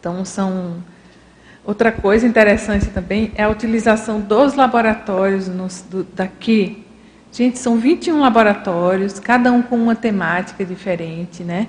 Então 0.00 0.24
são 0.24 0.82
Outra 1.64 1.92
coisa 1.92 2.26
interessante 2.26 2.86
também 2.86 3.30
é 3.36 3.44
a 3.44 3.48
utilização 3.48 4.20
dos 4.20 4.54
laboratórios 4.54 5.46
nos, 5.46 5.82
do, 5.82 6.02
daqui. 6.02 6.85
Gente, 7.36 7.58
são 7.58 7.76
21 7.76 8.18
laboratórios, 8.18 9.18
cada 9.20 9.52
um 9.52 9.60
com 9.60 9.76
uma 9.76 9.94
temática 9.94 10.64
diferente, 10.64 11.44
né? 11.44 11.68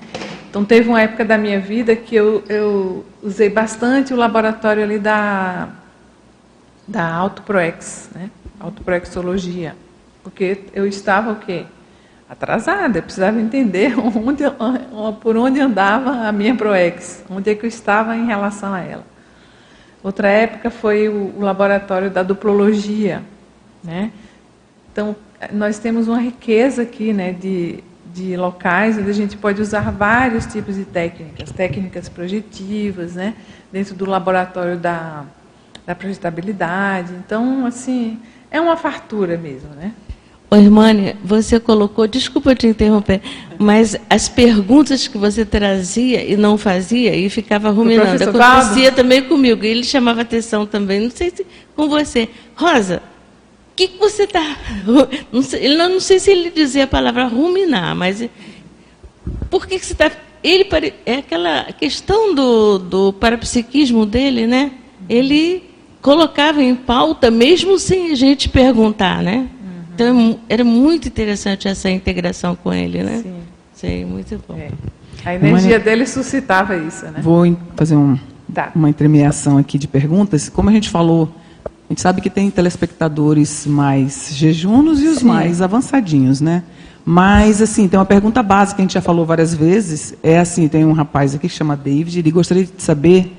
Então, 0.50 0.64
teve 0.64 0.88
uma 0.88 1.02
época 1.02 1.26
da 1.26 1.38
minha 1.38 1.60
vida 1.60 1.94
que 1.94 2.16
eu, 2.16 2.42
eu 2.48 3.06
usei 3.22 3.50
bastante 3.50 4.14
o 4.14 4.16
laboratório 4.16 4.82
ali 4.82 4.98
da, 4.98 5.68
da 6.88 7.14
Autoproex, 7.14 8.10
né? 8.16 8.32
Autoproexologia. 8.58 9.76
Porque 10.24 10.62
eu 10.74 10.88
estava 10.88 11.34
o 11.34 11.36
quê? 11.36 11.66
Atrasada, 12.30 13.00
eu 13.00 13.04
precisava 13.04 13.38
entender 13.38 13.94
onde, 14.00 14.44
por 15.20 15.36
onde 15.36 15.60
andava 15.60 16.30
a 16.30 16.32
minha 16.32 16.56
Proex, 16.56 17.26
onde 17.30 17.50
é 17.50 17.56
que 17.56 17.66
eu 17.66 17.70
estava 17.70 18.16
em 18.16 18.26
relação 18.26 18.74
a 18.74 18.80
ela. 18.80 19.04
Outra 20.02 20.30
época 20.30 20.70
foi 20.70 21.10
o, 21.10 21.34
o 21.38 21.42
laboratório 21.42 22.10
da 22.10 22.24
duplologia, 22.24 23.22
né? 23.84 24.14
Então, 24.94 25.14
nós 25.52 25.80
temos 25.80 26.08
uma 26.08 26.20
riqueza 26.20 26.82
aqui, 26.82 27.14
né, 27.14 27.32
de, 27.32 27.84
de 28.14 28.36
locais 28.36 28.98
onde 28.98 29.10
a 29.10 29.14
gente 29.14 29.38
pode 29.38 29.62
usar 29.62 29.92
vários 29.92 30.46
tipos 30.46 30.76
de 30.76 30.86
técnicas, 30.86 31.52
técnicas 31.52 32.10
projetivas, 32.10 33.14
né, 33.14 33.36
dentro 33.72 33.96
do 33.96 34.06
laboratório 34.06 34.78
da, 34.78 35.26
da 35.86 35.96
projetabilidade. 35.96 37.14
Então, 37.14 37.66
assim, 37.66 38.20
é 38.50 38.60
uma 38.60 38.76
fartura 38.76 39.38
mesmo, 39.38 39.70
né? 39.76 39.94
Ô, 40.50 40.56
Irmânia, 40.56 41.18
você 41.22 41.60
colocou, 41.60 42.08
desculpa 42.08 42.56
te 42.56 42.68
interromper, 42.68 43.20
mas 43.60 43.98
as 44.10 44.30
perguntas 44.30 45.06
que 45.06 45.18
você 45.18 45.44
trazia 45.44 46.24
e 46.24 46.38
não 46.38 46.58
fazia 46.58 47.14
e 47.14 47.30
ficava 47.30 47.70
ruminando. 47.70 48.24
Acontecia 48.24 48.94
também 48.94 49.22
comigo. 49.24 49.66
E 49.66 49.68
ele 49.68 49.84
chamava 49.84 50.22
atenção 50.22 50.66
também, 50.66 51.02
não 51.02 51.12
sei 51.12 51.32
se 51.32 51.46
com 51.76 51.90
você. 51.90 52.30
Rosa, 52.56 53.02
que, 53.78 53.88
que 53.90 54.00
você 54.00 54.24
está. 54.24 54.58
Não 55.32 55.42
sei, 55.44 55.78
não, 55.78 55.90
não 55.90 56.00
sei 56.00 56.20
se 56.20 56.32
ele 56.32 56.50
dizia 56.50 56.86
a 56.86 56.88
palavra 56.88 57.28
ruminar, 57.28 57.96
mas. 57.96 58.28
Por 59.50 59.68
que, 59.68 59.78
que 59.80 59.86
você 59.86 59.94
está. 59.94 60.12
Ele 60.44 60.68
é 61.06 61.16
aquela 61.16 61.66
questão 61.74 62.34
do, 62.34 62.80
do 62.80 63.14
parapsiquismo 63.14 64.06
dele, 64.06 64.48
né? 64.48 64.72
Ele 65.08 65.64
colocava 66.02 66.64
em 66.64 66.76
pauta, 66.76 67.30
mesmo 67.30 67.78
sem 67.78 68.12
a 68.12 68.16
gente 68.16 68.50
perguntar, 68.50 69.22
né? 69.22 69.48
Então 69.94 70.40
era 70.48 70.64
muito 70.64 71.08
interessante 71.08 71.68
essa 71.68 71.90
integração 71.90 72.56
com 72.56 72.74
ele, 72.74 73.04
né? 73.04 73.22
Sim. 73.24 73.36
Sim, 73.74 74.06
muito 74.06 74.42
bom. 74.48 74.58
É. 74.58 74.72
A 75.26 75.36
energia 75.36 75.80
dele 75.80 76.06
suscitava 76.06 76.76
isso, 76.78 77.06
né? 77.06 77.20
Vou 77.22 77.56
fazer 77.76 77.96
um, 77.96 78.18
tá. 78.54 78.72
uma 78.76 78.90
entremeação 78.90 79.58
aqui 79.58 79.78
de 79.78 79.88
perguntas. 79.88 80.50
Como 80.50 80.70
a 80.70 80.72
gente 80.72 80.90
falou, 80.90 81.30
a 81.90 81.94
gente 81.94 82.02
sabe 82.02 82.22
que 82.22 82.30
tem 82.30 82.52
telespectadores 82.52 83.66
mais 83.66 84.30
jejunos 84.34 85.02
e 85.02 85.08
os 85.08 85.20
Sim. 85.20 85.26
mais 85.26 85.62
avançadinhos, 85.62 86.42
né? 86.42 86.64
Mas, 87.06 87.62
assim, 87.62 87.88
tem 87.88 87.98
uma 87.98 88.06
pergunta 88.06 88.44
básica 88.44 88.76
que 88.76 88.82
a 88.82 88.84
gente 88.84 88.94
já 88.96 89.02
falou 89.02 89.26
várias 89.26 89.56
vezes. 89.56 90.14
É 90.22 90.38
assim, 90.38 90.68
tem 90.68 90.84
um 90.84 90.92
rapaz 90.92 91.34
aqui 91.34 91.48
que 91.48 91.56
chama 91.56 91.78
David, 91.78 92.20
ele 92.20 92.32
gostaria 92.32 92.66
de 92.66 92.84
saber 92.84 93.34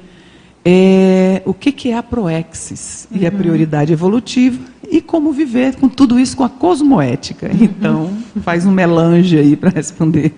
é, 0.65 1.43
o 1.45 1.53
que, 1.53 1.71
que 1.71 1.91
é 1.91 1.97
a 1.99 2.03
proexis 2.03 3.07
uhum. 3.11 3.19
e 3.21 3.27
a 3.27 3.31
uhum. 3.31 3.37
prioridade 3.37 3.93
evolutiva 3.93 4.59
e 4.91 5.03
como 5.03 5.31
viver 5.33 5.77
com 5.77 5.87
tudo 5.87 6.19
isso 6.19 6.35
com 6.35 6.45
a 6.45 6.49
cosmoética. 6.49 7.51
Então, 7.61 8.17
faz 8.43 8.65
um 8.65 8.73
melange 8.73 9.39
aí 9.39 9.55
para 9.57 9.69
responder. 9.69 10.35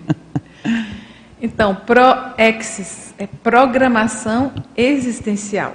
Então, 1.41 1.77
proexis 1.87 3.15
é 3.17 3.27
programação 3.27 4.53
existencial. 4.77 5.75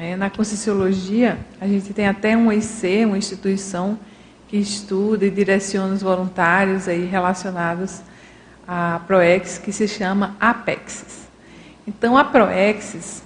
É, 0.00 0.14
na 0.14 0.30
Conscienciologia, 0.30 1.36
a 1.60 1.66
gente 1.66 1.92
tem 1.92 2.06
até 2.06 2.36
um 2.36 2.52
IC, 2.52 3.04
uma 3.04 3.18
instituição 3.18 3.98
que 4.46 4.56
estuda 4.56 5.26
e 5.26 5.30
direciona 5.30 5.92
os 5.92 6.00
voluntários 6.00 6.86
aí 6.86 7.04
relacionados 7.04 8.00
à 8.64 9.00
Proexis, 9.08 9.58
que 9.58 9.72
se 9.72 9.88
chama 9.88 10.36
Apexis. 10.38 11.28
Então, 11.84 12.16
a 12.16 12.22
Proexis, 12.22 13.24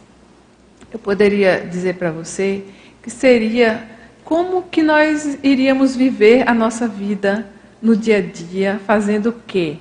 eu 0.90 0.98
poderia 0.98 1.60
dizer 1.60 1.96
para 1.96 2.10
você 2.10 2.64
que 3.02 3.10
seria 3.10 3.86
como 4.24 4.62
que 4.62 4.82
nós 4.82 5.38
iríamos 5.42 5.94
viver 5.94 6.48
a 6.48 6.54
nossa 6.54 6.88
vida 6.88 7.46
no 7.82 7.94
dia 7.94 8.16
a 8.16 8.22
dia, 8.22 8.80
fazendo 8.86 9.28
o 9.28 9.34
quê? 9.46 9.76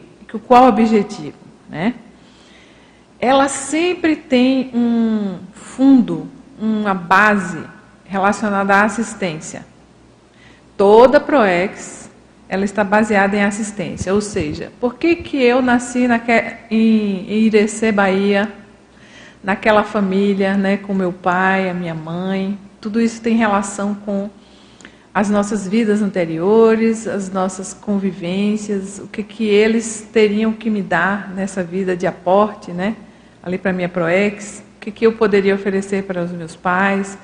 Qual 0.46 0.66
o 0.66 0.68
objetivo? 0.68 1.38
Né? 1.70 1.94
Ela 3.18 3.48
sempre 3.48 4.18
tem 4.18 4.72
um 4.74 5.40
fundo, 5.54 6.30
uma 6.62 6.94
base 6.94 7.64
relacionada 8.06 8.76
à 8.76 8.84
assistência. 8.84 9.66
Toda 10.78 11.20
ProEx 11.20 12.10
ela 12.48 12.66
está 12.66 12.84
baseada 12.84 13.36
em 13.38 13.44
assistência, 13.44 14.14
ou 14.14 14.20
seja, 14.20 14.72
por 14.80 14.96
que, 14.96 15.16
que 15.16 15.42
eu 15.42 15.62
nasci 15.62 16.06
em 16.70 17.26
Irecê, 17.32 17.94
Bahia, 17.94 18.52
naquela 19.42 19.84
família, 19.84 20.58
né, 20.58 20.76
com 20.76 20.94
meu 20.94 21.14
pai, 21.14 21.70
a 21.70 21.74
minha 21.74 21.96
mãe, 21.96 22.60
tudo 22.82 23.00
isso 23.00 23.22
tem 23.22 23.38
relação 23.38 23.96
com 23.96 24.30
as 25.14 25.30
nossas 25.30 25.66
vidas 25.68 26.02
anteriores, 26.02 27.08
as 27.08 27.32
nossas 27.32 27.74
convivências, 27.74 29.00
o 29.00 29.08
que, 29.08 29.24
que 29.24 29.46
eles 29.46 30.08
teriam 30.12 30.52
que 30.52 30.70
me 30.70 30.82
dar 30.82 31.32
nessa 31.34 31.64
vida 31.64 31.96
de 31.96 32.06
aporte, 32.06 32.72
né? 32.72 32.96
ali 33.42 33.58
para 33.58 33.74
minha 33.74 33.90
ProEx, 33.90 34.64
que, 34.82 34.92
que 34.92 35.06
eu 35.06 35.14
poderia 35.14 35.54
oferecer 35.54 36.04
para 36.04 36.24
os 36.24 36.32
meus 36.32 36.56
pais, 36.56 37.18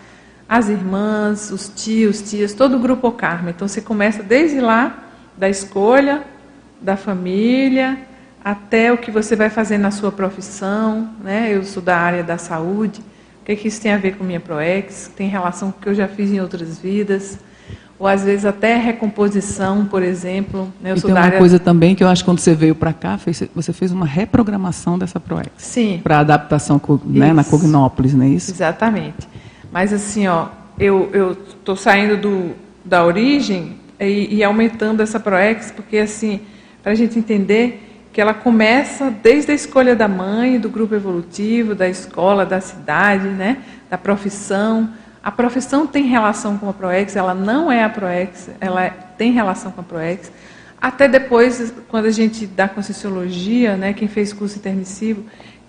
as 0.48 0.70
irmãs, 0.70 1.52
os 1.52 1.68
tios, 1.68 2.22
tias, 2.22 2.54
todo 2.54 2.78
o 2.78 2.80
grupo 2.80 3.12
Karma. 3.12 3.50
Então 3.50 3.68
você 3.68 3.82
começa 3.82 4.22
desde 4.22 4.62
lá, 4.62 5.04
da 5.36 5.50
escolha, 5.50 6.24
da 6.80 6.96
família, 6.96 7.98
até 8.44 8.94
o 8.94 8.98
que 8.98 9.12
você 9.12 9.36
vai 9.36 9.50
fazer 9.50 9.78
na 9.78 9.92
sua 9.92 10.12
profissão. 10.12 11.10
Né? 11.22 11.50
Eu 11.54 11.64
sou 11.64 11.82
da 11.82 11.98
área 11.98 12.24
da 12.24 12.38
saúde. 12.38 13.02
O 13.42 13.46
que, 13.46 13.56
que 13.56 13.68
isso 13.68 13.82
tem 13.82 13.92
a 13.92 13.98
ver 13.98 14.16
com 14.16 14.24
minha 14.24 14.40
ProEx? 14.40 15.12
Tem 15.16 15.28
relação 15.28 15.72
com 15.72 15.80
o 15.80 15.82
que 15.82 15.90
eu 15.90 15.96
já 15.96 16.08
fiz 16.08 16.32
em 16.32 16.40
outras 16.40 16.78
vidas 16.80 17.40
ou 18.00 18.08
às 18.08 18.24
vezes 18.24 18.46
até 18.46 18.76
recomposição, 18.78 19.86
por 19.86 20.04
exemplo. 20.04 20.72
Né? 20.82 20.92
Eu 20.92 20.98
e 20.98 21.02
tem 21.02 21.12
uma 21.12 21.20
área... 21.20 21.40
coisa 21.40 21.58
também 21.58 21.96
que 21.96 22.04
eu 22.04 22.08
acho 22.08 22.24
que 22.24 22.30
quando 22.30 22.40
você 22.40 22.54
veio 22.54 22.76
para 22.76 22.94
cá, 22.94 23.18
você 23.56 23.74
fez 23.74 23.92
uma 23.92 24.06
reprogramação 24.06 24.98
dessa 25.00 25.20
ProEx. 25.20 25.50
Sim. 25.58 26.00
Para 26.04 26.20
adaptação 26.20 26.80
né, 27.06 27.34
na 27.34 27.44
Cognópolis, 27.44 28.14
não 28.14 28.26
é 28.26 28.30
isso? 28.30 28.52
Exatamente. 28.52 29.28
Mas 29.72 29.92
assim, 29.92 30.28
ó, 30.28 30.48
eu 30.80 31.38
estou 31.50 31.76
saindo 31.76 32.18
do, 32.18 32.52
da 32.86 33.04
origem 33.04 33.78
e, 34.00 34.36
e 34.36 34.44
aumentando 34.44 35.02
essa 35.02 35.20
ProEx, 35.20 35.72
porque 35.72 35.98
assim, 35.98 36.42
para 36.84 36.92
a 36.92 36.96
gente 36.96 37.18
entender 37.18 37.84
que 38.14 38.22
ela 38.22 38.34
começa 38.34 39.12
desde 39.12 39.52
a 39.52 39.56
escolha 39.56 39.96
da 39.96 40.08
mãe, 40.08 40.60
do 40.60 40.70
grupo 40.70 40.96
evolutivo, 40.96 41.76
da 41.76 41.88
escola, 41.88 42.46
da 42.46 42.60
cidade, 42.60 43.28
né, 43.28 43.58
da 43.90 43.98
profissão, 43.98 44.90
a 45.28 45.32
profissão 45.32 45.86
tem 45.86 46.06
relação 46.06 46.58
com 46.58 46.70
a 46.70 46.74
ProEx, 46.74 47.18
ela 47.18 47.34
não 47.34 47.70
é 47.70 47.84
a 47.84 47.90
ProEx, 47.90 48.50
ela 48.62 48.86
é, 48.86 48.92
tem 49.18 49.34
relação 49.34 49.74
com 49.74 49.82
a 49.82 49.84
ProEx. 49.84 50.32
Até 50.80 51.06
depois, 51.06 51.74
quando 51.90 52.06
a 52.06 52.12
gente 52.12 52.48
dá 52.48 52.66
Conscienciologia, 52.70 53.76
né, 53.76 53.92
quem 53.92 54.08
fez 54.08 54.32
curso 54.32 54.58
intermissivo, 54.58 55.26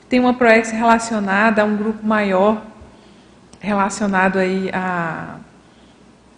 tem 0.08 0.20
uma 0.20 0.32
ProEx 0.32 0.70
relacionada 0.70 1.60
a 1.60 1.64
um 1.64 1.76
grupo 1.76 2.06
maior, 2.06 2.64
relacionado 3.58 4.38
aí 4.38 4.70
a, 4.72 5.38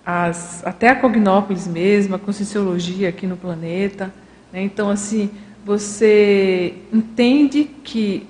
as, 0.03 0.67
até 0.67 0.89
a 0.89 0.95
Cognópolis 0.95 1.69
mesmo, 1.69 2.15
a 2.15 2.19
Conscienciologia 2.19 3.11
aqui 3.11 3.27
no 3.27 3.37
planeta. 3.37 4.11
Né? 4.51 4.63
Então, 4.63 4.89
assim, 4.89 5.31
você 5.63 6.75
entende 6.91 7.65
que, 7.85 8.27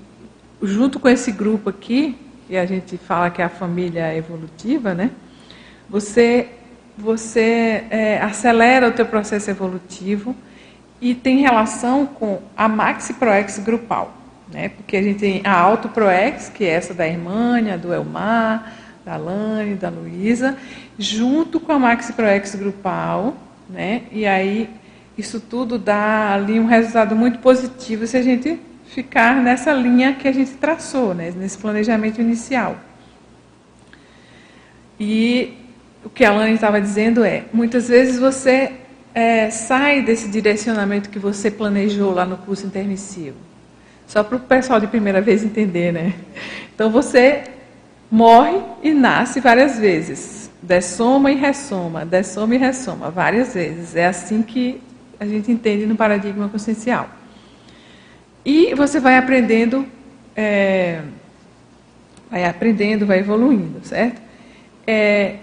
junto 0.60 0.98
com 0.98 1.08
esse 1.08 1.30
grupo 1.30 1.70
aqui, 1.70 2.18
e 2.50 2.58
a 2.58 2.66
gente 2.66 2.98
fala 2.98 3.30
que 3.30 3.40
é 3.40 3.44
a 3.44 3.48
família 3.48 4.12
evolutiva, 4.14 4.92
né? 4.92 5.12
Você, 5.88 6.48
você 6.98 7.84
é, 7.88 8.20
acelera 8.20 8.88
o 8.88 8.92
teu 8.92 9.06
processo 9.06 9.48
evolutivo 9.48 10.34
e 11.00 11.14
tem 11.14 11.38
relação 11.38 12.04
com 12.04 12.42
a 12.56 12.68
Maxi 12.68 13.14
Proex 13.14 13.60
grupal, 13.60 14.12
né? 14.52 14.70
Porque 14.70 14.96
a 14.96 15.02
gente 15.02 15.20
tem 15.20 15.40
a 15.44 15.56
Auto 15.56 15.88
Proex, 15.90 16.48
que 16.48 16.64
é 16.64 16.70
essa 16.70 16.92
da 16.92 17.06
Irmânia, 17.06 17.78
do 17.78 17.94
Elmar, 17.94 18.74
da 19.04 19.16
Lani, 19.16 19.76
da 19.76 19.88
Luísa, 19.88 20.56
junto 20.98 21.60
com 21.60 21.70
a 21.70 21.78
Maxi 21.78 22.12
Proex 22.12 22.56
grupal, 22.56 23.36
né? 23.68 24.02
E 24.10 24.26
aí 24.26 24.68
isso 25.16 25.38
tudo 25.38 25.78
dá 25.78 26.34
ali 26.34 26.58
um 26.58 26.66
resultado 26.66 27.14
muito 27.14 27.38
positivo 27.38 28.08
se 28.08 28.16
a 28.16 28.22
gente 28.22 28.58
ficar 28.90 29.36
nessa 29.36 29.72
linha 29.72 30.14
que 30.14 30.26
a 30.26 30.32
gente 30.32 30.52
traçou, 30.52 31.14
né, 31.14 31.32
nesse 31.36 31.56
planejamento 31.56 32.20
inicial. 32.20 32.76
E 34.98 35.54
o 36.04 36.10
que 36.10 36.24
a 36.24 36.32
Lani 36.32 36.54
estava 36.54 36.80
dizendo 36.80 37.24
é, 37.24 37.44
muitas 37.52 37.88
vezes 37.88 38.18
você 38.18 38.72
é, 39.14 39.48
sai 39.48 40.02
desse 40.02 40.28
direcionamento 40.28 41.08
que 41.08 41.18
você 41.18 41.50
planejou 41.50 42.12
lá 42.12 42.24
no 42.24 42.36
curso 42.36 42.66
intermissivo. 42.66 43.36
Só 44.06 44.24
para 44.24 44.36
o 44.36 44.40
pessoal 44.40 44.80
de 44.80 44.88
primeira 44.88 45.20
vez 45.20 45.44
entender, 45.44 45.92
né? 45.92 46.14
Então 46.74 46.90
você 46.90 47.44
morre 48.10 48.58
e 48.82 48.92
nasce 48.92 49.38
várias 49.38 49.78
vezes. 49.78 50.50
Dessoma 50.62 51.30
e 51.30 51.36
ressoma, 51.36 52.04
dessoma 52.04 52.54
e 52.54 52.58
ressoma, 52.58 53.10
várias 53.10 53.54
vezes. 53.54 53.94
É 53.94 54.06
assim 54.06 54.42
que 54.42 54.82
a 55.18 55.26
gente 55.26 55.52
entende 55.52 55.86
no 55.86 55.94
paradigma 55.94 56.48
consciencial. 56.48 57.19
E 58.44 58.74
você 58.74 58.98
vai 58.98 59.16
aprendendo, 59.16 59.86
é, 60.34 61.02
vai 62.30 62.44
aprendendo, 62.44 63.06
vai 63.06 63.18
evoluindo, 63.18 63.80
certo? 63.84 64.20
É, 64.86 65.36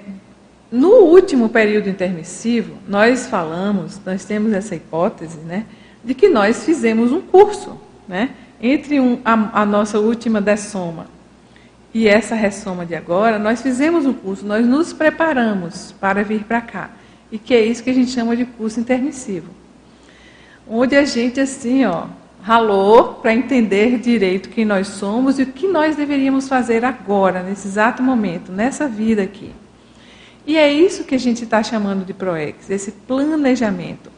no 0.71 0.89
último 1.05 1.49
período 1.49 1.89
intermissivo, 1.89 2.75
nós 2.87 3.27
falamos, 3.27 4.01
nós 4.05 4.25
temos 4.25 4.51
essa 4.51 4.75
hipótese, 4.75 5.37
né, 5.39 5.65
de 6.03 6.13
que 6.13 6.27
nós 6.27 6.65
fizemos 6.65 7.11
um 7.11 7.21
curso, 7.21 7.79
né, 8.07 8.31
entre 8.61 8.99
um, 8.99 9.19
a, 9.23 9.61
a 9.61 9.65
nossa 9.65 9.99
última 9.99 10.41
dessoma 10.41 11.07
e 11.93 12.07
essa 12.07 12.35
ressoma 12.35 12.85
de 12.85 12.95
agora, 12.95 13.39
nós 13.39 13.61
fizemos 13.61 14.05
um 14.05 14.13
curso, 14.13 14.45
nós 14.45 14.65
nos 14.65 14.93
preparamos 14.93 15.93
para 15.93 16.23
vir 16.23 16.43
para 16.43 16.61
cá. 16.61 16.91
E 17.31 17.39
que 17.39 17.53
é 17.53 17.65
isso 17.65 17.83
que 17.83 17.89
a 17.89 17.93
gente 17.93 18.11
chama 18.11 18.35
de 18.35 18.45
curso 18.45 18.79
intermissivo. 18.79 19.49
Onde 20.69 20.95
a 20.95 21.03
gente, 21.05 21.39
assim, 21.39 21.85
ó, 21.85 22.05
ralou 22.47 23.15
para 23.15 23.33
entender 23.33 23.99
direito 23.99 24.47
quem 24.47 24.63
nós 24.63 24.87
somos 24.87 25.37
e 25.37 25.43
o 25.43 25.47
que 25.47 25.67
nós 25.67 25.97
deveríamos 25.97 26.47
fazer 26.47 26.85
agora, 26.85 27.43
nesse 27.43 27.67
exato 27.67 28.01
momento, 28.01 28.53
nessa 28.53 28.87
vida 28.87 29.21
aqui. 29.21 29.51
E 30.45 30.55
é 30.55 30.71
isso 30.71 31.03
que 31.03 31.13
a 31.13 31.19
gente 31.19 31.43
está 31.43 31.61
chamando 31.61 32.05
de 32.05 32.13
ProEx, 32.13 32.69
esse 32.69 32.93
planejamento. 32.93 34.09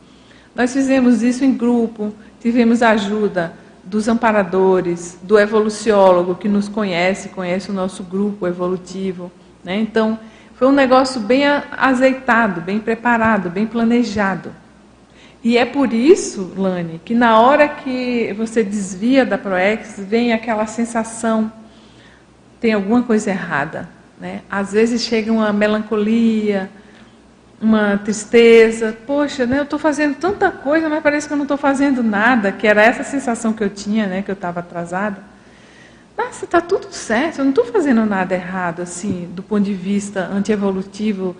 Nós 0.53 0.71
fizemos 0.71 1.23
isso 1.23 1.43
em 1.43 1.57
grupo, 1.57 2.13
tivemos 2.39 2.83
a 2.83 2.91
ajuda 2.91 3.51
dos 3.83 4.07
amparadores, 4.07 5.17
do 5.23 5.39
evoluciólogo 5.39 6.35
que 6.35 6.47
nos 6.47 6.69
conhece, 6.69 7.29
conhece 7.29 7.71
o 7.71 7.73
nosso 7.73 8.03
grupo 8.03 8.45
evolutivo. 8.45 9.31
Né? 9.63 9.77
Então, 9.77 10.19
foi 10.53 10.67
um 10.67 10.71
negócio 10.71 11.19
bem 11.19 11.45
azeitado, 11.47 12.61
bem 12.61 12.77
preparado, 12.77 13.49
bem 13.49 13.65
planejado. 13.65 14.51
E 15.41 15.57
é 15.57 15.65
por 15.65 15.93
isso, 15.93 16.53
Lani, 16.57 16.99
que 17.03 17.15
na 17.15 17.39
hora 17.39 17.67
que 17.67 18.33
você 18.33 18.61
desvia 18.61 19.25
da 19.25 19.37
ProEx, 19.37 19.95
vem 19.99 20.33
aquela 20.33 20.65
sensação, 20.65 21.51
tem 22.59 22.73
alguma 22.73 23.03
coisa 23.03 23.29
errada. 23.29 23.87
Né? 24.19 24.41
Às 24.51 24.73
vezes 24.73 25.01
chega 25.01 25.31
uma 25.31 25.53
melancolia, 25.53 26.69
uma 27.61 27.97
tristeza, 27.97 28.95
poxa, 29.07 29.45
né, 29.45 29.59
eu 29.59 29.63
estou 29.63 29.79
fazendo 29.79 30.15
tanta 30.15 30.51
coisa, 30.51 30.89
mas 30.89 31.01
parece 31.01 31.27
que 31.27 31.33
eu 31.33 31.37
não 31.37 31.45
estou 31.45 31.57
fazendo 31.57 32.03
nada, 32.03 32.51
que 32.51 32.67
era 32.67 32.83
essa 32.83 33.03
sensação 33.03 33.53
que 33.53 33.63
eu 33.63 33.69
tinha, 33.69 34.07
né, 34.07 34.21
que 34.21 34.31
eu 34.31 34.33
estava 34.33 34.59
atrasada. 34.59 35.23
Nossa, 36.17 36.43
está 36.43 36.59
tudo 36.59 36.91
certo, 36.91 37.39
eu 37.39 37.45
não 37.45 37.51
estou 37.51 37.65
fazendo 37.65 38.05
nada 38.05 38.35
errado, 38.35 38.81
assim, 38.81 39.29
do 39.33 39.41
ponto 39.41 39.63
de 39.63 39.73
vista 39.73 40.25
antievolutivo 40.25 41.33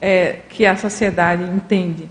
é, 0.00 0.40
que 0.48 0.64
a 0.64 0.74
sociedade 0.74 1.42
entende 1.42 2.08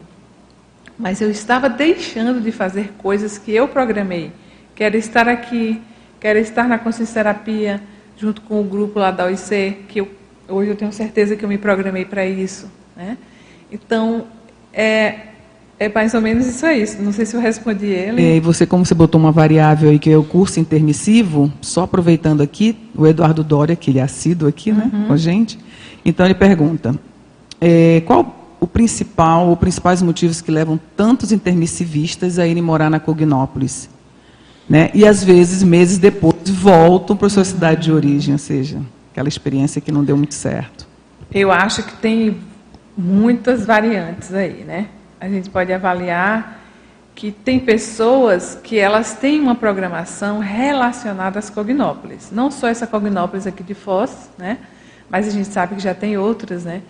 mas 1.01 1.19
eu 1.19 1.31
estava 1.31 1.67
deixando 1.67 2.39
de 2.39 2.51
fazer 2.51 2.93
coisas 2.99 3.37
que 3.37 3.51
eu 3.51 3.67
programei. 3.67 4.31
Quero 4.75 4.95
estar 4.95 5.27
aqui, 5.27 5.81
quero 6.19 6.37
estar 6.37 6.67
na 6.67 6.77
consciência 6.77 7.15
terapia, 7.15 7.81
junto 8.15 8.41
com 8.41 8.61
o 8.61 8.63
grupo 8.63 8.99
lá 8.99 9.09
da 9.09 9.25
OIC, 9.25 9.77
que 9.87 9.99
eu, 9.99 10.07
hoje 10.47 10.69
eu 10.69 10.75
tenho 10.75 10.93
certeza 10.93 11.35
que 11.35 11.43
eu 11.43 11.49
me 11.49 11.57
programei 11.57 12.05
para 12.05 12.23
isso. 12.25 12.71
Né? 12.95 13.17
Então, 13.71 14.27
é, 14.71 15.15
é 15.79 15.89
mais 15.89 16.13
ou 16.13 16.21
menos 16.21 16.45
isso 16.45 16.63
aí. 16.67 16.85
Não 16.99 17.11
sei 17.11 17.25
se 17.25 17.35
eu 17.35 17.41
respondi 17.41 17.87
ele. 17.87 18.21
É, 18.21 18.35
e 18.35 18.39
você, 18.39 18.67
como 18.67 18.85
você 18.85 18.93
botou 18.93 19.19
uma 19.19 19.31
variável 19.31 19.89
aí, 19.89 19.97
que 19.97 20.11
é 20.11 20.17
o 20.17 20.23
curso 20.23 20.59
intermissivo, 20.59 21.51
só 21.61 21.83
aproveitando 21.83 22.41
aqui, 22.41 22.77
o 22.95 23.07
Eduardo 23.07 23.43
Doria, 23.43 23.75
que 23.75 23.89
ele 23.89 23.97
é 23.97 24.03
assíduo 24.03 24.47
aqui 24.47 24.71
né, 24.71 24.87
uhum. 24.93 25.07
com 25.07 25.13
a 25.13 25.17
gente, 25.17 25.57
então 26.05 26.25
ele 26.25 26.35
pergunta, 26.35 26.95
é, 27.59 28.01
qual 28.05 28.40
o 28.61 28.67
principal, 28.67 29.47
ou 29.47 29.57
principais 29.57 30.03
motivos 30.03 30.39
que 30.39 30.51
levam 30.51 30.79
tantos 30.95 31.31
intermissivistas 31.31 32.37
a 32.37 32.45
irem 32.45 32.61
morar 32.61 32.91
na 32.91 32.99
Cognópolis. 32.99 33.89
Né? 34.69 34.91
E 34.93 35.05
às 35.05 35.23
vezes, 35.23 35.63
meses 35.63 35.97
depois, 35.97 36.35
voltam 36.47 37.17
para 37.17 37.27
sua 37.27 37.43
cidade 37.43 37.85
de 37.85 37.91
origem, 37.91 38.33
ou 38.33 38.37
seja, 38.37 38.79
aquela 39.11 39.27
experiência 39.27 39.81
que 39.81 39.91
não 39.91 40.03
deu 40.03 40.15
muito 40.15 40.35
certo. 40.35 40.87
Eu 41.33 41.51
acho 41.51 41.81
que 41.81 41.95
tem 41.95 42.37
muitas 42.95 43.65
variantes 43.65 44.31
aí, 44.31 44.63
né? 44.63 44.89
A 45.19 45.27
gente 45.27 45.49
pode 45.49 45.73
avaliar 45.73 46.61
que 47.15 47.31
tem 47.31 47.59
pessoas 47.59 48.57
que 48.63 48.77
elas 48.77 49.13
têm 49.13 49.39
uma 49.39 49.55
programação 49.55 50.39
relacionada 50.39 51.39
às 51.39 51.49
cognópolis. 51.49 52.29
Não 52.31 52.51
só 52.51 52.67
essa 52.67 52.85
cognópolis 52.85 53.47
aqui 53.47 53.63
de 53.63 53.73
Foz, 53.73 54.29
né? 54.37 54.59
Mas 55.09 55.27
a 55.27 55.31
gente 55.31 55.47
sabe 55.47 55.75
que 55.75 55.81
já 55.81 55.95
tem 55.95 56.17
outras, 56.17 56.63
né? 56.63 56.81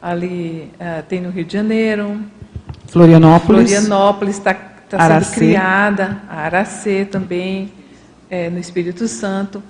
Ali 0.00 0.72
uh, 0.74 1.02
tem 1.08 1.20
no 1.20 1.30
Rio 1.30 1.44
de 1.44 1.52
Janeiro. 1.52 2.20
Florianópolis. 2.86 3.70
Florianópolis 3.70 4.38
está 4.38 4.54
tá 4.54 5.20
sendo 5.20 5.34
criada, 5.34 6.22
a 6.28 6.42
Aracê 6.42 7.04
também, 7.04 7.72
é, 8.30 8.48
no 8.48 8.58
Espírito 8.58 9.06
Santo. 9.06 9.62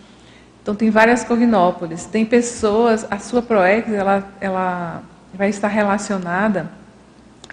Então 0.62 0.74
tem 0.74 0.90
várias 0.90 1.24
cognópolis. 1.24 2.04
Tem 2.04 2.24
pessoas, 2.24 3.06
a 3.10 3.18
sua 3.18 3.42
proex, 3.42 3.90
ela, 3.92 4.28
ela 4.40 5.02
vai 5.34 5.48
estar 5.48 5.68
relacionada 5.68 6.70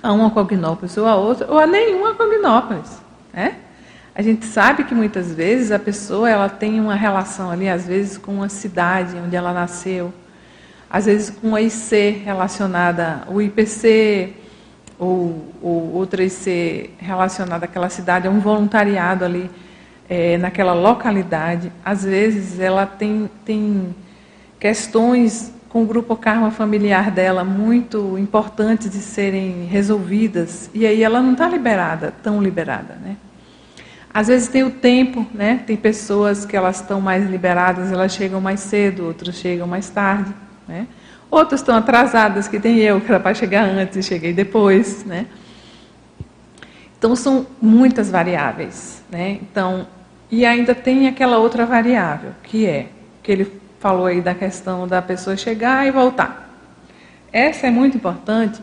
a 0.03 0.11
uma 0.11 0.29
cognópolis 0.29 0.97
ou 0.97 1.07
a 1.07 1.15
outra, 1.15 1.49
ou 1.49 1.57
a 1.57 1.65
nenhuma 1.65 2.13
cognópolis. 2.13 3.01
Né? 3.33 3.55
A 4.13 4.21
gente 4.21 4.45
sabe 4.45 4.83
que 4.83 4.93
muitas 4.93 5.33
vezes 5.33 5.71
a 5.71 5.79
pessoa 5.79 6.29
ela 6.29 6.47
tem 6.47 6.79
uma 6.79 6.95
relação 6.95 7.49
ali, 7.49 7.67
às 7.67 7.87
vezes 7.87 8.17
com 8.17 8.33
uma 8.33 8.49
cidade 8.49 9.15
onde 9.17 9.35
ela 9.35 9.51
nasceu, 9.51 10.13
às 10.89 11.05
vezes 11.05 11.29
com 11.29 11.55
a 11.55 11.61
IC 11.61 12.23
relacionada, 12.23 13.23
o 13.27 13.41
IPC, 13.41 14.33
ou, 14.97 15.53
ou 15.61 15.93
outra 15.93 16.23
IC 16.23 16.91
relacionada 16.97 17.65
àquela 17.65 17.89
cidade, 17.89 18.27
é 18.27 18.29
um 18.29 18.39
voluntariado 18.39 19.25
ali 19.25 19.49
é, 20.09 20.37
naquela 20.37 20.73
localidade. 20.73 21.71
Às 21.83 22.03
vezes 22.03 22.59
ela 22.59 22.85
tem, 22.85 23.29
tem 23.43 23.95
questões 24.59 25.53
com 25.69 25.83
o 25.83 25.85
grupo 25.85 26.15
karma 26.15 26.51
familiar 26.51 27.11
dela 27.11 27.43
muito 27.43 28.17
importantes 28.17 28.89
de 28.89 28.99
serem 28.99 29.65
resolvidas, 29.65 30.69
e 30.73 30.85
aí 30.85 31.03
ela 31.03 31.21
não 31.21 31.33
está 31.33 31.49
liberada, 31.49 32.13
tão 32.23 32.41
liberada. 32.41 32.95
Né? 33.03 33.17
Às 34.13 34.27
vezes 34.27 34.47
tem 34.47 34.63
o 34.63 34.71
tempo, 34.71 35.27
né? 35.33 35.61
tem 35.67 35.75
pessoas 35.75 36.45
que 36.45 36.55
elas 36.55 36.79
estão 36.79 37.01
mais 37.01 37.29
liberadas, 37.29 37.91
elas 37.91 38.13
chegam 38.13 38.39
mais 38.39 38.61
cedo, 38.61 39.07
outras 39.07 39.35
chegam 39.35 39.67
mais 39.67 39.89
tarde. 39.89 40.33
Né? 40.67 40.87
Outras 41.29 41.61
estão 41.61 41.75
atrasadas, 41.75 42.47
que 42.47 42.59
tem 42.59 42.79
eu, 42.79 43.01
que 43.01 43.07
era 43.09 43.19
para 43.19 43.33
chegar 43.33 43.63
antes 43.63 43.97
e 43.97 44.03
cheguei 44.03 44.33
depois. 44.33 45.03
Né? 45.03 45.25
Então, 46.97 47.15
são 47.15 47.45
muitas 47.61 48.09
variáveis. 48.09 49.03
Né? 49.09 49.39
Então, 49.41 49.87
e 50.31 50.45
ainda 50.45 50.73
tem 50.73 51.07
aquela 51.07 51.37
outra 51.37 51.65
variável, 51.65 52.31
que 52.43 52.65
é, 52.65 52.87
que 53.21 53.31
ele 53.31 53.61
falou 53.79 54.07
aí 54.07 54.21
da 54.21 54.33
questão 54.33 54.87
da 54.87 55.01
pessoa 55.01 55.37
chegar 55.37 55.85
e 55.85 55.91
voltar. 55.91 56.49
Essa 57.31 57.67
é 57.67 57.69
muito 57.69 57.97
importante, 57.97 58.61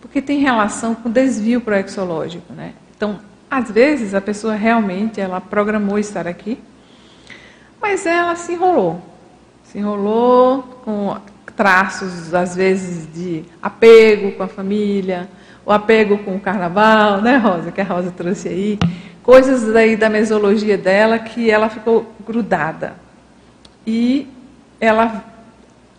porque 0.00 0.20
tem 0.22 0.38
relação 0.38 0.94
com 0.94 1.10
desvio 1.10 1.60
proexológico. 1.60 2.52
Né? 2.52 2.74
Então, 2.96 3.18
às 3.50 3.70
vezes, 3.70 4.14
a 4.14 4.20
pessoa 4.20 4.54
realmente, 4.54 5.20
ela 5.20 5.40
programou 5.40 5.98
estar 5.98 6.28
aqui, 6.28 6.58
mas 7.80 8.06
ela 8.06 8.36
se 8.36 8.52
enrolou. 8.52 9.02
Se 9.64 9.78
enrolou 9.78 10.62
com 10.84 11.16
traços, 11.50 12.34
às 12.34 12.56
vezes, 12.56 13.08
de 13.12 13.44
apego 13.62 14.32
com 14.32 14.42
a 14.42 14.48
família, 14.48 15.28
o 15.64 15.72
apego 15.72 16.18
com 16.18 16.36
o 16.36 16.40
carnaval, 16.40 17.20
né, 17.20 17.36
Rosa, 17.36 17.70
que 17.70 17.80
a 17.80 17.84
Rosa 17.84 18.10
trouxe 18.10 18.48
aí, 18.48 18.78
coisas 19.22 19.72
daí 19.72 19.96
da 19.96 20.08
mesologia 20.08 20.76
dela 20.76 21.18
que 21.18 21.50
ela 21.50 21.68
ficou 21.68 22.12
grudada. 22.26 22.94
E 23.86 24.28
ela 24.80 25.24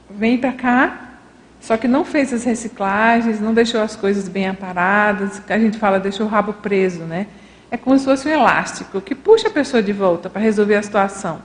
vem 0.09 0.37
para 0.37 0.51
cá, 0.53 1.11
só 1.59 1.77
que 1.77 1.87
não 1.87 2.03
fez 2.03 2.33
as 2.33 2.43
reciclagens, 2.43 3.39
não 3.39 3.53
deixou 3.53 3.81
as 3.81 3.95
coisas 3.95 4.27
bem 4.27 4.47
aparadas, 4.47 5.39
que 5.39 5.53
a 5.53 5.59
gente 5.59 5.77
fala, 5.77 5.99
deixou 5.99 6.25
o 6.25 6.29
rabo 6.29 6.53
preso, 6.53 7.03
né? 7.03 7.27
É 7.69 7.77
como 7.77 7.97
se 7.97 8.05
fosse 8.05 8.27
um 8.27 8.31
elástico 8.31 8.99
que 8.99 9.15
puxa 9.15 9.47
a 9.47 9.51
pessoa 9.51 9.81
de 9.81 9.93
volta 9.93 10.29
para 10.29 10.41
resolver 10.41 10.75
a 10.75 10.83
situação. 10.83 11.41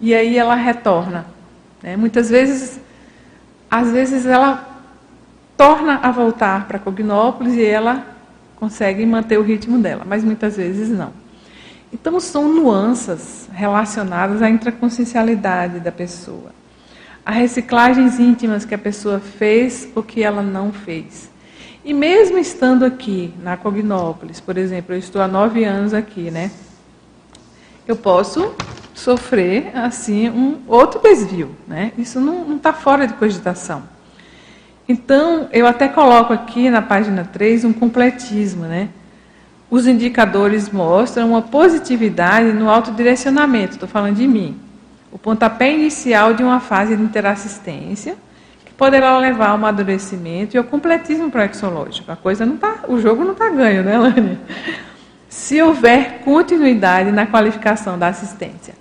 E 0.00 0.14
aí 0.14 0.36
ela 0.36 0.54
retorna. 0.54 1.37
Né? 1.82 1.96
Muitas 1.96 2.28
vezes 2.28 2.80
às 3.70 3.90
vezes 3.90 4.24
ela 4.24 4.66
torna 5.56 6.00
a 6.02 6.10
voltar 6.10 6.66
para 6.66 6.78
Cognópolis 6.78 7.54
e 7.54 7.64
ela 7.64 8.06
consegue 8.56 9.04
manter 9.04 9.38
o 9.38 9.42
ritmo 9.42 9.78
dela, 9.78 10.04
mas 10.06 10.24
muitas 10.24 10.56
vezes 10.56 10.88
não. 10.88 11.12
Então 11.92 12.18
são 12.20 12.48
nuances 12.48 13.48
relacionadas 13.52 14.42
à 14.42 14.48
intraconsciencialidade 14.48 15.80
da 15.80 15.92
pessoa, 15.92 16.52
a 17.24 17.30
reciclagens 17.30 18.18
íntimas 18.18 18.64
que 18.64 18.74
a 18.74 18.78
pessoa 18.78 19.20
fez 19.20 19.88
ou 19.94 20.02
que 20.02 20.22
ela 20.22 20.42
não 20.42 20.72
fez. 20.72 21.30
E 21.84 21.94
mesmo 21.94 22.38
estando 22.38 22.84
aqui 22.84 23.32
na 23.42 23.56
Cognópolis, 23.56 24.40
por 24.40 24.56
exemplo, 24.58 24.94
eu 24.94 24.98
estou 24.98 25.22
há 25.22 25.28
nove 25.28 25.64
anos 25.64 25.94
aqui, 25.94 26.30
né? 26.30 26.50
Eu 27.86 27.96
posso 27.96 28.54
sofrer 28.98 29.70
assim 29.74 30.28
um 30.28 30.58
outro 30.66 31.00
desvio. 31.00 31.54
Né? 31.66 31.92
Isso 31.96 32.20
não 32.20 32.56
está 32.56 32.72
fora 32.72 33.06
de 33.06 33.14
cogitação. 33.14 33.82
Então, 34.88 35.48
eu 35.52 35.66
até 35.66 35.86
coloco 35.86 36.32
aqui 36.32 36.68
na 36.68 36.82
página 36.82 37.24
3 37.24 37.64
um 37.64 37.72
completismo. 37.72 38.64
Né? 38.64 38.88
Os 39.70 39.86
indicadores 39.86 40.70
mostram 40.70 41.30
uma 41.30 41.42
positividade 41.42 42.52
no 42.52 42.68
autodirecionamento, 42.68 43.74
estou 43.74 43.88
falando 43.88 44.16
de 44.16 44.26
mim. 44.26 44.58
O 45.12 45.18
pontapé 45.18 45.72
inicial 45.72 46.34
de 46.34 46.42
uma 46.42 46.58
fase 46.58 46.96
de 46.96 47.02
interassistência, 47.02 48.16
que 48.64 48.72
poderá 48.72 49.16
levar 49.18 49.48
ao 49.48 49.54
amadurecimento 49.54 50.56
e 50.56 50.58
ao 50.58 50.64
completismo 50.64 51.30
proexológico. 51.30 52.10
A 52.10 52.16
coisa 52.16 52.44
não 52.44 52.56
tá, 52.56 52.80
o 52.88 53.00
jogo 53.00 53.24
não 53.24 53.32
está 53.32 53.48
ganho, 53.48 53.82
né, 53.82 53.96
Lânia? 53.96 54.38
Se 55.28 55.60
houver 55.62 56.20
continuidade 56.24 57.12
na 57.12 57.26
qualificação 57.26 57.98
da 57.98 58.08
assistência 58.08 58.74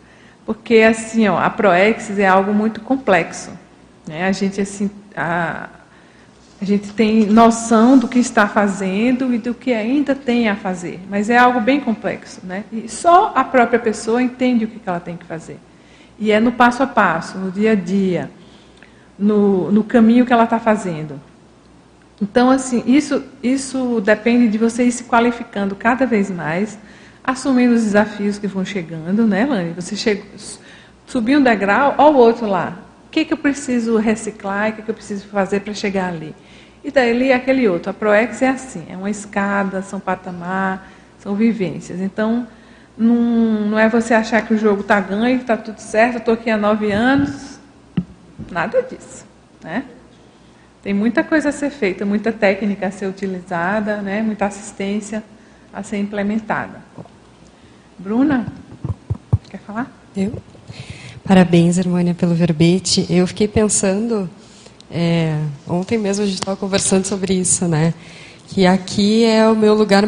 porque 0.48 0.76
assim, 0.76 1.28
ó, 1.28 1.38
a 1.38 1.50
proexis 1.50 2.18
é 2.18 2.26
algo 2.26 2.54
muito 2.54 2.80
complexo. 2.80 3.52
Né? 4.08 4.26
A 4.26 4.32
gente 4.32 4.62
assim, 4.62 4.90
a, 5.14 5.68
a 6.62 6.64
gente 6.64 6.94
tem 6.94 7.26
noção 7.26 7.98
do 7.98 8.08
que 8.08 8.18
está 8.18 8.48
fazendo 8.48 9.34
e 9.34 9.38
do 9.38 9.54
que 9.54 9.74
ainda 9.74 10.16
tem 10.16 10.48
a 10.48 10.56
fazer, 10.56 11.02
mas 11.10 11.30
é 11.30 11.38
algo 11.38 11.60
bem 11.60 11.82
complexo, 11.82 12.40
né? 12.46 12.64
E 12.72 12.88
só 12.88 13.34
a 13.36 13.44
própria 13.44 13.78
pessoa 13.78 14.22
entende 14.22 14.64
o 14.64 14.70
que 14.70 14.80
ela 14.86 15.02
tem 15.02 15.18
que 15.18 15.26
fazer. 15.26 15.60
E 16.18 16.32
é 16.32 16.40
no 16.40 16.54
passo 16.54 16.82
a 16.82 16.88
passo, 16.88 17.38
no 17.38 17.52
dia 17.52 17.74
a 17.74 17.76
dia, 17.76 18.32
no, 19.20 19.70
no 19.70 19.84
caminho 19.84 20.26
que 20.26 20.32
ela 20.32 20.46
está 20.46 20.60
fazendo. 20.60 21.20
Então, 22.22 22.50
assim, 22.50 22.84
isso, 22.88 23.22
isso 23.44 24.00
depende 24.00 24.48
de 24.48 24.58
você 24.58 24.86
ir 24.86 24.94
se 24.94 25.04
qualificando 25.04 25.76
cada 25.76 26.06
vez 26.06 26.32
mais 26.32 26.80
assumindo 27.28 27.76
os 27.76 27.84
desafios 27.84 28.40
que 28.40 28.48
vão 28.48 28.64
chegando, 28.64 29.28
né, 29.28 29.46
Lani? 29.46 29.74
Você 29.74 29.98
chega, 29.98 30.24
subiu 31.06 31.40
um 31.40 31.44
degrau, 31.44 31.94
olha 31.98 32.16
o 32.16 32.18
outro 32.18 32.48
lá. 32.48 32.80
O 33.08 33.10
que, 33.10 33.26
que 33.26 33.34
eu 33.34 33.38
preciso 33.38 33.98
reciclar, 33.98 34.70
o 34.70 34.74
que, 34.74 34.82
que 34.84 34.90
eu 34.90 34.96
preciso 34.96 35.28
fazer 35.28 35.60
para 35.60 35.74
chegar 35.74 36.08
ali? 36.08 36.34
E 36.82 36.90
daí 36.90 37.34
aquele 37.34 37.68
outro. 37.68 37.90
A 37.90 37.94
ProEx 37.94 38.42
é 38.42 38.48
assim, 38.48 38.86
é 38.90 38.96
uma 38.96 39.10
escada, 39.10 39.82
são 39.82 40.00
patamar, 40.00 40.90
são 41.20 41.36
vivências. 41.36 42.00
Então, 42.00 42.48
não, 42.98 43.16
não 43.16 43.80
é 43.80 43.90
você 43.90 44.14
achar 44.14 44.42
que 44.42 44.54
o 44.54 44.58
jogo 44.58 44.82
está 44.82 45.02
ganho, 45.02 45.42
está 45.42 45.58
tudo 45.58 45.80
certo, 45.80 46.20
estou 46.20 46.34
aqui 46.34 46.50
há 46.50 46.56
nove 46.56 46.92
anos. 46.94 47.60
Nada 48.50 48.82
disso. 48.82 49.26
Né? 49.62 49.84
Tem 50.82 50.94
muita 50.94 51.26
coisa 51.26 51.50
a 51.50 51.52
ser 51.52 51.72
feita, 51.72 52.06
muita 52.06 52.32
técnica 52.32 52.88
a 52.88 52.92
ser 52.92 53.08
utilizada, 53.08 53.98
né? 53.98 54.22
muita 54.22 54.46
assistência 54.46 55.22
a 55.74 55.84
ser 55.84 55.98
implementada. 55.98 56.82
Bruna, 58.00 58.46
quer 59.50 59.60
falar? 59.60 59.92
Eu? 60.16 60.34
Parabéns, 61.24 61.80
Hermânia, 61.80 62.14
pelo 62.14 62.36
verbete. 62.36 63.08
Eu 63.10 63.26
fiquei 63.26 63.48
pensando, 63.48 64.30
é, 64.92 65.40
ontem 65.68 65.98
mesmo 65.98 66.24
a 66.24 66.28
gente 66.28 66.36
estava 66.36 66.56
conversando 66.56 67.06
sobre 67.06 67.34
isso, 67.34 67.68
né? 67.68 67.96
Que 68.50 68.68
aqui 68.68 69.26
é 69.26 69.50
o 69.50 69.56
meu 69.56 69.74
lugar 69.74 70.04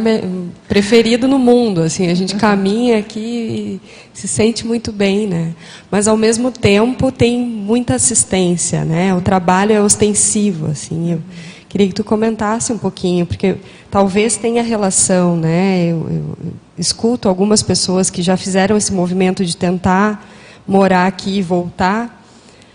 preferido 0.68 1.28
no 1.28 1.40
mundo. 1.40 1.82
Assim, 1.82 2.08
a 2.08 2.14
gente 2.14 2.36
caminha 2.36 3.00
aqui 3.00 3.20
e 3.20 3.82
se 4.14 4.28
sente 4.28 4.68
muito 4.68 4.92
bem, 4.92 5.26
né? 5.26 5.56
Mas 5.90 6.08
ao 6.08 6.16
mesmo 6.16 6.52
tempo 6.52 7.12
tem 7.12 7.40
muita 7.40 7.96
assistência, 7.96 8.86
né? 8.86 9.16
O 9.16 9.22
trabalho 9.22 9.74
é 9.74 9.82
ostensivo, 9.82 10.68
assim. 10.68 11.14
Eu, 11.14 11.22
Queria 11.70 11.88
que 11.88 11.94
tu 11.94 12.04
comentasse 12.04 12.74
um 12.74 12.80
pouquinho, 12.80 13.28
porque 13.28 13.58
talvez 13.92 14.36
tenha 14.36 14.64
relação, 14.64 15.38
né? 15.38 15.86
Eu, 15.86 16.08
eu, 16.10 16.38
eu 16.46 16.54
escuto 16.80 17.28
algumas 17.28 17.62
pessoas 17.62 18.10
que 18.10 18.22
já 18.22 18.38
fizeram 18.38 18.78
esse 18.78 18.94
movimento 18.94 19.44
de 19.44 19.56
tentar 19.56 20.26
morar 20.66 21.08
aqui 21.08 21.40
e 21.40 21.42
voltar, 21.42 22.24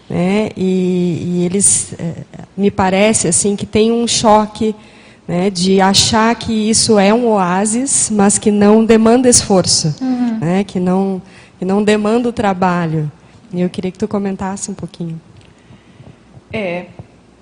né? 0.09 0.51
E, 0.57 1.23
e 1.27 1.45
eles, 1.45 1.95
é, 1.99 2.15
me 2.57 2.71
parece 2.71 3.27
assim 3.27 3.57
que 3.57 3.65
tem 3.65 3.91
um 3.91 4.07
choque, 4.07 4.77
né? 5.27 5.49
De 5.49 5.81
achar 5.81 6.35
que 6.35 6.53
isso 6.53 6.99
é 6.99 7.15
um 7.15 7.27
oásis, 7.29 8.11
mas 8.11 8.39
que 8.39 8.51
não 8.51 8.85
demanda 8.85 9.29
esforço, 9.29 9.95
uhum. 10.01 10.39
né? 10.39 10.65
Que 10.65 10.79
não, 10.79 11.23
que 11.59 11.65
não 11.65 11.83
demanda 11.83 12.29
o 12.29 12.33
trabalho. 12.33 13.11
E 13.53 13.61
eu 13.61 13.71
queria 13.71 13.91
que 13.91 13.99
tu 13.99 14.07
comentasse 14.07 14.71
um 14.71 14.75
pouquinho. 14.75 15.19
É, 16.53 16.87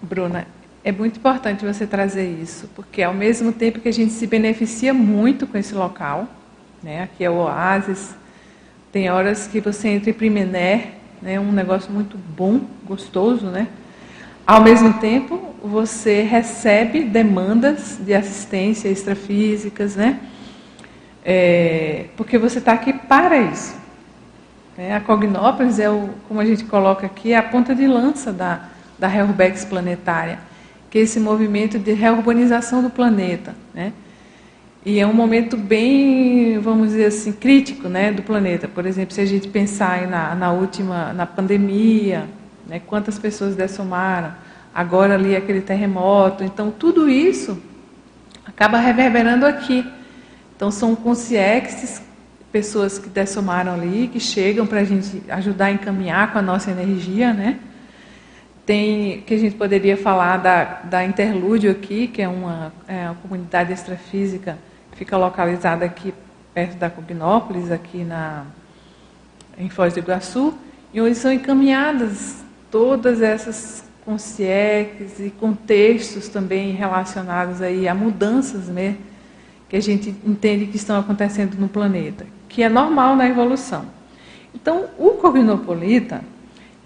Bruna, 0.00 0.46
é 0.84 0.92
muito 0.92 1.18
importante 1.18 1.64
você 1.64 1.86
trazer 1.86 2.28
isso, 2.40 2.68
porque 2.74 3.02
ao 3.02 3.14
mesmo 3.14 3.52
tempo 3.52 3.80
que 3.80 3.88
a 3.88 3.92
gente 3.92 4.12
se 4.12 4.26
beneficia 4.26 4.92
muito 4.92 5.46
com 5.46 5.56
esse 5.56 5.74
local, 5.74 6.28
né, 6.82 7.02
aqui 7.02 7.24
é 7.24 7.30
o 7.30 7.34
oásis, 7.34 8.14
tem 8.90 9.10
horas 9.10 9.46
que 9.46 9.60
você 9.60 9.88
entra 9.88 10.10
em 10.10 10.12
Primené, 10.12 10.92
né, 11.20 11.38
um 11.38 11.52
negócio 11.52 11.92
muito 11.92 12.18
bom, 12.18 12.60
gostoso, 12.84 13.46
né? 13.46 13.68
Ao 14.44 14.60
mesmo 14.60 14.94
tempo, 14.94 15.54
você 15.62 16.22
recebe 16.22 17.04
demandas 17.04 17.98
de 18.00 18.12
assistência 18.12 18.88
extrafísicas, 18.88 19.94
né? 19.94 20.18
É, 21.24 22.06
porque 22.16 22.36
você 22.36 22.58
está 22.58 22.72
aqui 22.72 22.92
para 22.92 23.38
isso. 23.38 23.76
Né? 24.76 24.94
A 24.94 25.00
Cognópolis 25.00 25.78
é, 25.78 25.88
o, 25.88 26.10
como 26.26 26.40
a 26.40 26.44
gente 26.44 26.64
coloca 26.64 27.06
aqui, 27.06 27.32
é 27.32 27.36
a 27.36 27.42
ponta 27.42 27.74
de 27.74 27.86
lança 27.86 28.32
da, 28.32 28.68
da 28.98 29.06
Reurbex 29.06 29.64
planetária, 29.64 30.40
que 30.90 30.98
é 30.98 31.02
esse 31.02 31.20
movimento 31.20 31.78
de 31.78 31.92
reurbanização 31.92 32.82
do 32.82 32.90
planeta. 32.90 33.54
Né? 33.72 33.92
E 34.84 34.98
é 34.98 35.06
um 35.06 35.12
momento 35.12 35.56
bem, 35.56 36.58
vamos 36.58 36.88
dizer 36.88 37.04
assim, 37.04 37.30
crítico 37.30 37.88
né, 37.88 38.10
do 38.10 38.20
planeta. 38.20 38.66
Por 38.66 38.84
exemplo, 38.84 39.14
se 39.14 39.20
a 39.20 39.24
gente 39.24 39.46
pensar 39.46 40.08
na, 40.08 40.34
na 40.34 40.50
última, 40.50 41.12
na 41.12 41.24
pandemia, 41.24 42.28
né, 42.66 42.82
quantas 42.84 43.16
pessoas 43.16 43.54
dessomaram, 43.54 44.34
agora 44.74 45.14
ali 45.14 45.36
aquele 45.36 45.60
terremoto. 45.60 46.42
Então, 46.42 46.72
tudo 46.72 47.08
isso 47.08 47.62
acaba 48.44 48.78
reverberando 48.78 49.46
aqui. 49.46 49.86
Então, 50.56 50.68
são 50.72 50.96
consciências, 50.96 52.02
pessoas 52.50 52.98
que 52.98 53.08
dessomaram 53.08 53.74
ali, 53.74 54.08
que 54.12 54.18
chegam 54.18 54.66
para 54.66 54.80
a 54.80 54.84
gente 54.84 55.22
ajudar 55.28 55.66
a 55.66 55.72
encaminhar 55.72 56.32
com 56.32 56.40
a 56.40 56.42
nossa 56.42 56.72
energia, 56.72 57.32
né? 57.32 57.60
Tem, 58.66 59.20
que 59.20 59.32
a 59.32 59.38
gente 59.38 59.54
poderia 59.54 59.96
falar 59.96 60.38
da, 60.38 60.64
da 60.82 61.04
Interlúdio 61.04 61.70
aqui, 61.70 62.08
que 62.08 62.20
é 62.20 62.28
uma, 62.28 62.72
é 62.88 63.04
uma 63.04 63.14
comunidade 63.14 63.72
extrafísica 63.72 64.58
fica 64.92 65.16
localizada 65.16 65.84
aqui 65.84 66.14
perto 66.54 66.76
da 66.76 66.90
Cognópolis, 66.90 67.70
aqui 67.70 68.04
na, 68.04 68.44
em 69.58 69.68
Foz 69.68 69.94
do 69.94 70.00
Iguaçu, 70.00 70.54
e 70.92 71.00
onde 71.00 71.14
são 71.14 71.32
encaminhadas 71.32 72.42
todas 72.70 73.22
essas 73.22 73.84
consciências 74.04 75.20
e 75.20 75.30
contextos 75.30 76.28
também 76.28 76.72
relacionados 76.72 77.62
aí 77.62 77.88
a 77.88 77.94
mudanças 77.94 78.66
né, 78.68 78.96
que 79.68 79.76
a 79.76 79.80
gente 79.80 80.14
entende 80.26 80.66
que 80.66 80.76
estão 80.76 80.98
acontecendo 80.98 81.54
no 81.56 81.68
planeta, 81.68 82.26
que 82.48 82.62
é 82.62 82.68
normal 82.68 83.16
na 83.16 83.28
evolução. 83.28 83.86
Então, 84.54 84.86
o 84.98 85.12
cognopolita, 85.12 86.20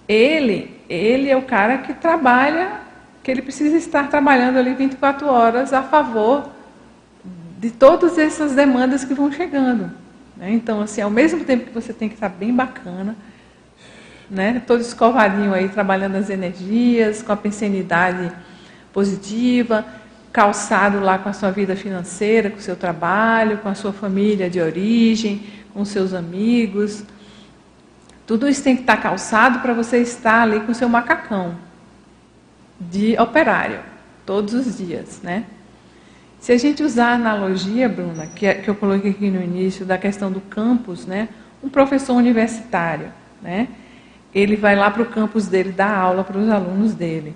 ele, 0.07 0.71
ele 0.89 1.29
é 1.29 1.37
o 1.37 1.43
cara 1.43 1.79
que 1.79 1.95
trabalha, 1.95 2.81
que 3.23 3.31
ele 3.31 3.43
precisa 3.43 3.77
estar 3.77 4.09
trabalhando 4.09 4.59
ali 4.59 4.73
24 4.75 5.27
horas 5.27 5.73
a 5.73 5.83
favor 5.83 6.56
de 7.59 7.71
todas 7.71 8.19
essas 8.19 8.55
demandas 8.55 9.05
que 9.05 9.15
vão 9.15 9.33
chegando. 9.33 9.91
Né? 10.37 10.53
Então, 10.53 10.81
assim, 10.81 11.01
ao 11.01 11.11
mesmo 11.11 11.45
tempo 11.45 11.67
que 11.67 11.73
você 11.73 11.93
tem 11.93 12.09
que 12.09 12.15
estar 12.15 12.29
bem 12.29 12.55
bacana, 12.55 13.17
né? 14.31 14.63
todo 14.67 14.81
escovadinho 14.81 15.55
aí, 15.55 15.69
trabalhando 15.69 16.17
as 16.17 16.29
energias, 16.29 17.23
com 17.23 17.33
a 17.33 17.37
pensenidade 17.37 18.31
positiva, 18.93 19.85
calçado 20.33 21.01
lá 21.01 21.19
com 21.19 21.29
a 21.29 21.33
sua 21.33 21.51
vida 21.51 21.75
financeira, 21.75 22.51
com 22.51 22.59
o 22.59 22.63
seu 22.63 22.77
trabalho, 22.77 23.59
com 23.59 23.69
a 23.69 23.75
sua 23.75 23.93
família 23.93 24.51
de 24.51 24.61
origem, 24.61 25.47
com 25.73 25.85
seus 25.85 26.13
amigos. 26.13 27.05
Tudo 28.27 28.49
isso 28.49 28.63
tem 28.63 28.75
que 28.75 28.83
estar 28.83 28.99
calçado 28.99 29.61
para 29.61 29.73
você 29.73 29.99
estar 29.99 30.43
ali 30.43 30.61
com 30.61 30.73
o 30.73 30.75
seu 30.75 30.89
macacão 30.89 31.57
de 32.79 33.17
operário, 33.19 33.81
todos 34.27 34.53
os 34.53 34.77
dias, 34.77 35.21
né? 35.23 35.45
Se 36.41 36.53
a 36.53 36.59
gente 36.59 36.83
usar 36.83 37.09
a 37.09 37.15
analogia, 37.15 37.89
Bruna, 37.89 38.27
que, 38.27 38.47
é, 38.47 38.55
que 38.55 38.69
eu 38.69 38.75
coloquei 38.75 39.11
aqui 39.11 39.31
no 39.31 39.43
início, 39.43 39.85
da 39.85 39.99
questão 39.99 40.31
do 40.31 40.41
campus, 40.41 41.07
né? 41.07 41.29
um 41.63 41.69
professor 41.69 42.15
universitário, 42.15 43.09
né? 43.43 43.69
ele 44.35 44.55
vai 44.57 44.77
lá 44.77 44.91
para 44.91 45.03
o 45.03 45.07
campus 45.07 45.47
dele 45.47 45.73
dar 45.73 45.97
aula 45.97 46.23
para 46.23 46.39
os 46.39 46.49
alunos 46.49 46.95
dele. 46.95 47.35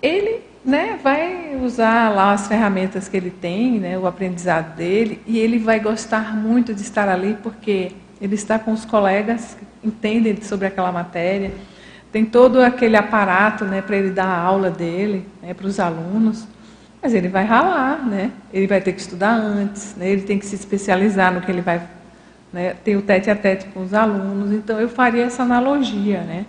Ele 0.00 0.40
né, 0.64 0.98
vai 1.02 1.56
usar 1.62 2.08
lá 2.10 2.32
as 2.32 2.46
ferramentas 2.46 3.08
que 3.08 3.16
ele 3.16 3.30
tem, 3.30 3.78
né, 3.78 3.98
o 3.98 4.06
aprendizado 4.06 4.76
dele, 4.76 5.20
e 5.26 5.38
ele 5.38 5.58
vai 5.58 5.80
gostar 5.80 6.36
muito 6.36 6.74
de 6.74 6.82
estar 6.82 7.08
ali 7.08 7.36
porque 7.42 7.92
ele 8.20 8.34
está 8.34 8.58
com 8.58 8.72
os 8.72 8.84
colegas 8.84 9.56
que 9.58 9.88
entendem 9.88 10.40
sobre 10.42 10.66
aquela 10.66 10.92
matéria, 10.92 11.52
tem 12.12 12.24
todo 12.24 12.60
aquele 12.60 12.96
aparato 12.96 13.64
né, 13.64 13.80
para 13.80 13.96
ele 13.96 14.10
dar 14.10 14.26
a 14.26 14.38
aula 14.38 14.70
dele 14.70 15.26
né, 15.42 15.54
para 15.54 15.66
os 15.66 15.80
alunos. 15.80 16.46
Mas 17.02 17.14
ele 17.14 17.28
vai 17.28 17.44
ralar, 17.44 18.06
né? 18.06 18.30
Ele 18.52 18.66
vai 18.66 18.80
ter 18.80 18.92
que 18.92 19.00
estudar 19.00 19.32
antes, 19.32 19.94
né? 19.96 20.08
ele 20.08 20.22
tem 20.22 20.38
que 20.38 20.44
se 20.44 20.54
especializar 20.54 21.32
no 21.32 21.40
que 21.40 21.50
ele 21.50 21.62
vai 21.62 21.80
né? 22.52 22.74
ter 22.84 22.96
o 22.96 23.02
tete 23.02 23.30
a 23.30 23.36
tete 23.36 23.66
com 23.68 23.82
os 23.82 23.94
alunos. 23.94 24.52
Então 24.52 24.78
eu 24.78 24.88
faria 24.88 25.24
essa 25.24 25.42
analogia, 25.42 26.20
né? 26.20 26.44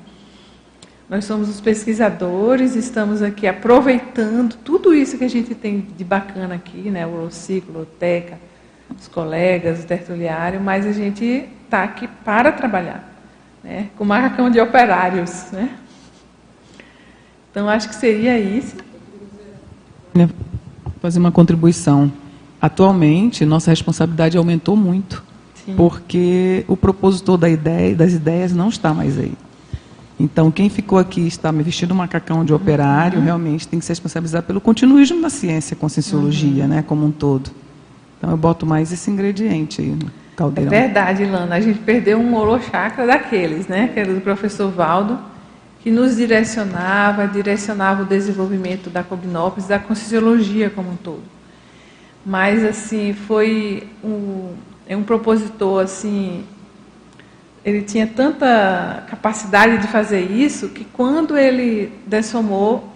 Nós 1.10 1.26
somos 1.26 1.49
os 1.49 1.60
pesquisadores, 1.60 2.76
estamos 2.76 3.22
aqui 3.22 3.45
aproveitando 3.45 4.56
tudo 4.56 4.93
isso 4.93 5.18
que 5.18 5.26
a 5.26 5.30
gente 5.30 5.54
tem 5.54 5.88
de 5.97 6.04
bacana 6.04 6.56
aqui, 6.56 6.89
né? 6.89 7.06
O 7.06 7.30
ciclo, 7.30 7.82
o 7.82 7.86
TECA, 7.86 8.39
os 8.97 9.08
colegas, 9.08 9.84
o 9.84 9.88
tertuliário, 9.88 10.60
mas 10.62 10.86
a 10.86 10.91
gente 10.91 11.49
está 11.66 11.84
aqui 11.84 12.08
para 12.26 12.52
trabalhar, 12.52 13.10
né? 13.64 13.89
Com 13.97 14.06
macacão 14.06 14.49
de 14.49 14.60
operários, 14.60 15.52
né? 15.52 15.78
Então 17.49 17.70
acho 17.70 17.89
que 17.89 17.95
seria 17.95 18.38
isso 18.39 18.78
fazer 21.01 21.20
uma 21.20 21.32
contribuição. 21.32 22.12
Atualmente, 22.62 23.45
nossa 23.45 23.72
responsabilidade 23.72 24.38
aumentou 24.38 24.76
muito, 24.76 25.24
Sim. 25.66 25.74
porque 25.76 26.64
o 26.68 26.78
propositor 26.78 27.38
da 27.38 27.49
ideia, 27.49 27.95
das 27.95 28.14
ideias 28.14 28.53
não 28.53 28.70
está 28.70 28.93
mais 28.93 29.18
aí. 29.18 29.34
Então, 30.20 30.51
quem 30.51 30.70
ficou 30.70 30.99
aqui 30.99 31.26
está 31.26 31.51
me 31.51 31.64
vestindo 31.64 31.93
um 31.93 31.97
macacão 31.97 32.45
de 32.45 32.53
operário, 32.53 33.18
uhum. 33.18 33.26
realmente 33.26 33.68
tem 33.68 33.80
que 33.80 33.86
se 33.86 33.91
responsabilizar 33.91 34.43
pelo 34.43 34.62
continuismo 34.62 35.20
da 35.20 35.32
ciência, 35.32 35.76
conscienciologia, 35.76 36.64
uhum. 36.64 36.70
né, 36.70 36.84
como 36.84 37.03
um 37.03 37.12
todo. 37.12 37.49
Então, 38.20 38.30
eu 38.30 38.38
boto 38.38 38.64
mais 38.64 38.91
esse 38.91 39.09
ingrediente 39.09 39.82
aí 39.82 39.88
no 39.88 40.12
caldeirão. 40.36 40.72
É 40.72 40.82
verdade, 40.82 41.26
Lana. 41.26 41.55
A 41.55 41.59
gente 41.59 41.80
perdeu 41.80 42.20
um 42.20 42.36
holochakra 42.36 43.07
daqueles, 43.07 43.68
né, 43.68 43.89
que 43.91 43.99
era 43.99 44.14
do 44.14 44.22
professor 44.22 44.70
Valdo 44.70 45.18
que 45.82 45.89
nos 45.89 46.15
direcionava, 46.15 47.27
direcionava 47.27 48.03
o 48.03 48.05
desenvolvimento 48.05 48.89
da 48.89 49.03
cognópolis, 49.03 49.67
da 49.67 49.79
conscienciologia 49.79 50.69
como 50.69 50.91
um 50.91 50.95
todo. 50.95 51.23
Mas 52.25 52.63
assim, 52.63 53.13
foi 53.13 53.88
um, 54.03 54.53
é 54.88 54.95
um 54.95 55.03
propositor 55.03 55.84
assim, 55.84 56.45
ele 57.65 57.82
tinha 57.82 58.05
tanta 58.05 59.03
capacidade 59.07 59.79
de 59.79 59.88
fazer 59.88 60.21
isso 60.21 60.69
que 60.69 60.86
quando 60.86 61.38
ele 61.38 61.91
dessomou, 62.05 62.88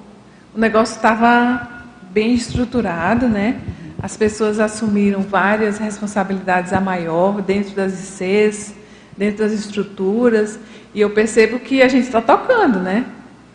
o 0.53 0.59
negócio 0.59 0.95
estava 0.95 1.67
bem 2.11 2.33
estruturado, 2.33 3.27
né? 3.27 3.59
As 4.01 4.15
pessoas 4.15 4.59
assumiram 4.59 5.21
várias 5.21 5.79
responsabilidades 5.79 6.71
a 6.71 6.79
maior 6.79 7.41
dentro 7.41 7.75
das 7.75 8.19
ICs, 8.21 8.75
dentro 9.17 9.43
das 9.43 9.53
estruturas, 9.53 10.59
e 10.93 11.01
eu 11.01 11.09
percebo 11.09 11.59
que 11.59 11.81
a 11.81 11.87
gente 11.87 12.05
está 12.05 12.21
tocando, 12.21 12.79
né? 12.79 13.05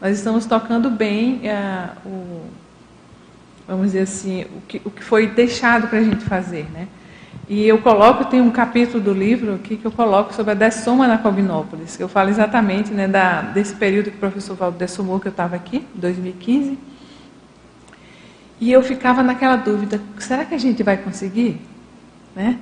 Nós 0.01 0.17
estamos 0.17 0.47
tocando 0.47 0.89
bem 0.91 1.41
é, 1.49 1.91
o, 2.05 2.43
vamos 3.69 3.87
dizer 3.87 4.01
assim, 4.01 4.47
o 4.57 4.61
que, 4.67 4.81
o 4.85 4.91
que 4.91 5.05
foi 5.05 5.27
deixado 5.27 5.89
para 5.89 5.99
a 5.99 6.03
gente 6.03 6.25
fazer, 6.25 6.67
né? 6.73 6.89
E 7.49 7.67
eu 7.67 7.79
coloco, 7.79 8.25
tem 8.27 8.41
um 8.41 8.51
capítulo 8.51 9.03
do 9.03 9.13
livro 9.13 9.55
aqui 9.55 9.77
que 9.77 9.85
eu 9.85 9.91
coloco 9.91 10.33
sobre 10.33 10.53
a 10.53 10.55
dessoma 10.55 11.09
na 11.09 11.19
Cognópolis, 11.19 11.97
que 11.97 12.03
eu 12.03 12.09
falo 12.09 12.31
exatamente 12.31 12.93
né, 12.93 13.09
da, 13.09 13.43
desse 13.43 13.75
período 13.75 14.11
que 14.11 14.17
o 14.17 14.21
professor 14.21 14.55
Valdo 14.57 14.79
dessomou, 14.79 15.19
que 15.19 15.27
eu 15.27 15.31
estava 15.31 15.57
aqui, 15.57 15.85
2015. 15.95 16.79
E 18.61 18.71
eu 18.71 18.83
ficava 18.83 19.23
naquela 19.23 19.57
dúvida, 19.57 20.01
será 20.19 20.45
que 20.45 20.55
a 20.55 20.59
gente 20.59 20.83
vai 20.83 20.97
conseguir? 20.97 21.61
Né? 22.37 22.57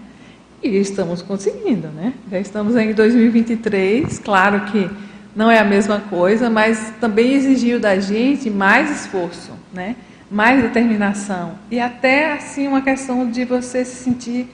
E 0.62 0.68
estamos 0.76 1.22
conseguindo, 1.22 1.88
né? 1.88 2.12
Já 2.30 2.40
estamos 2.40 2.76
em 2.76 2.92
2023, 2.92 4.18
claro 4.18 4.60
que 4.72 4.90
não 5.34 5.50
é 5.50 5.58
a 5.58 5.64
mesma 5.64 6.00
coisa, 6.00 6.50
mas 6.50 6.92
também 7.00 7.34
exigiu 7.34 7.78
da 7.78 7.98
gente 8.00 8.50
mais 8.50 9.02
esforço, 9.02 9.52
né? 9.72 9.94
Mais 10.30 10.62
determinação 10.62 11.52
e 11.70 11.78
até 11.78 12.32
assim 12.32 12.66
uma 12.66 12.82
questão 12.82 13.30
de 13.30 13.44
você 13.44 13.84
se 13.84 14.02
sentir 14.04 14.48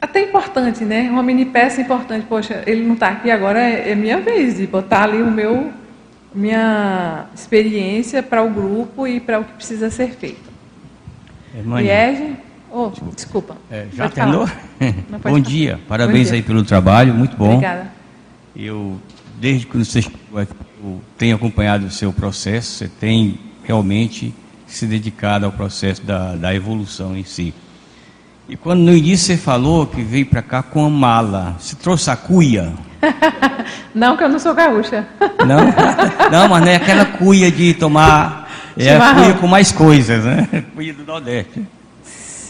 até 0.00 0.22
importante, 0.22 0.84
né? 0.84 1.08
Uma 1.08 1.22
mini 1.22 1.44
peça 1.44 1.80
importante. 1.80 2.26
Poxa, 2.26 2.64
ele 2.66 2.84
não 2.84 2.94
está 2.94 3.08
aqui 3.08 3.30
agora, 3.30 3.60
é, 3.60 3.92
é 3.92 3.94
minha 3.94 4.18
vez 4.18 4.56
de 4.56 4.66
botar 4.66 5.04
ali 5.04 5.22
o 5.22 5.30
meu 5.30 5.72
minha 6.34 7.26
experiência 7.34 8.22
para 8.22 8.42
o 8.42 8.48
grupo 8.48 9.06
e 9.06 9.20
para 9.20 9.38
o 9.38 9.44
que 9.44 9.52
precisa 9.52 9.90
ser 9.90 10.10
feito. 10.10 10.50
Liege? 11.54 12.36
Oh, 12.72 12.90
desculpa. 13.14 13.56
É, 13.70 13.86
já 13.92 14.08
terminou? 14.08 14.48
bom 15.22 15.38
dia, 15.38 15.78
parabéns 15.86 16.28
bom 16.28 16.32
dia. 16.32 16.34
aí 16.34 16.42
pelo 16.42 16.64
trabalho, 16.64 17.12
muito 17.12 17.36
bom. 17.36 17.56
Obrigada. 17.56 17.92
Eu, 18.56 18.98
desde 19.38 19.66
que 19.66 19.76
você 19.76 20.00
chegou 20.00 20.40
aqui, 20.40 20.54
eu 20.82 21.00
tenho 21.18 21.36
acompanhado 21.36 21.84
o 21.84 21.90
seu 21.90 22.12
processo, 22.14 22.78
você 22.78 22.88
tem 22.88 23.38
realmente 23.62 24.34
se 24.66 24.86
dedicado 24.86 25.44
ao 25.44 25.52
processo 25.52 26.02
da, 26.02 26.34
da 26.34 26.54
evolução 26.54 27.14
em 27.14 27.24
si. 27.24 27.54
E 28.48 28.56
quando 28.56 28.80
no 28.80 28.92
início 28.92 29.26
você 29.26 29.36
falou 29.36 29.86
que 29.86 30.02
veio 30.02 30.26
para 30.26 30.42
cá 30.42 30.62
com 30.62 30.84
a 30.84 30.90
mala, 30.90 31.56
você 31.58 31.76
trouxe 31.76 32.10
a 32.10 32.16
cuia? 32.16 32.72
não, 33.94 34.16
que 34.16 34.24
eu 34.24 34.28
não 34.30 34.38
sou 34.38 34.54
gaúcha. 34.54 35.06
não, 35.46 36.30
não 36.30 36.48
mas 36.48 36.64
não 36.64 36.68
é 36.68 36.76
aquela 36.76 37.04
cuia 37.04 37.50
de 37.50 37.74
tomar, 37.74 38.50
é 38.76 38.96
a 38.96 39.14
cuia 39.14 39.34
com 39.34 39.46
mais 39.46 39.70
coisas, 39.70 40.24
né? 40.24 40.48
Cuia 40.74 40.94
do 40.94 41.04
Nordeste. 41.04 41.62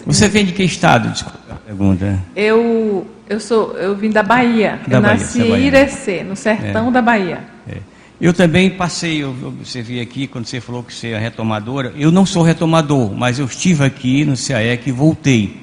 Você 0.07 0.29
vem 0.29 0.45
de 0.45 0.53
que 0.53 0.63
estado? 0.63 1.11
Desculpa. 1.11 1.39
pergunta. 1.67 2.19
Eu, 2.35 3.07
eu, 3.29 3.41
sou, 3.41 3.77
eu 3.77 3.95
vim 3.97 4.11
da 4.11 4.23
Bahia. 4.23 4.81
Da 4.87 4.99
eu 4.99 5.03
Bahia, 5.03 5.17
nasci 5.17 5.39
você 5.39 5.53
é 5.53 5.59
em. 5.59 5.67
Irecê, 5.67 6.25
no 6.25 6.37
sertão 6.37 6.91
da 6.91 7.01
Bahia. 7.01 7.45
É. 7.69 7.79
Eu 8.21 8.33
também 8.33 8.71
passei, 8.71 9.23
eu 9.23 9.35
eu 9.43 9.49
observei 9.49 10.01
aqui, 10.01 10.29
quando 10.29 10.47
você 10.47 10.61
falou 10.61 10.83
que 10.83 10.95
você 10.95 11.09
é 11.09 11.19
retomadora, 11.19 11.93
eu 11.97 12.13
não 12.13 12.25
sou 12.25 12.43
retomador, 12.43 13.13
mas 13.13 13.39
eu 13.39 13.47
estive 13.47 13.85
aqui 13.85 14.25
no 14.25 14.37
CAEC 14.37 14.89
e 14.89 14.93
voltei. 14.93 15.61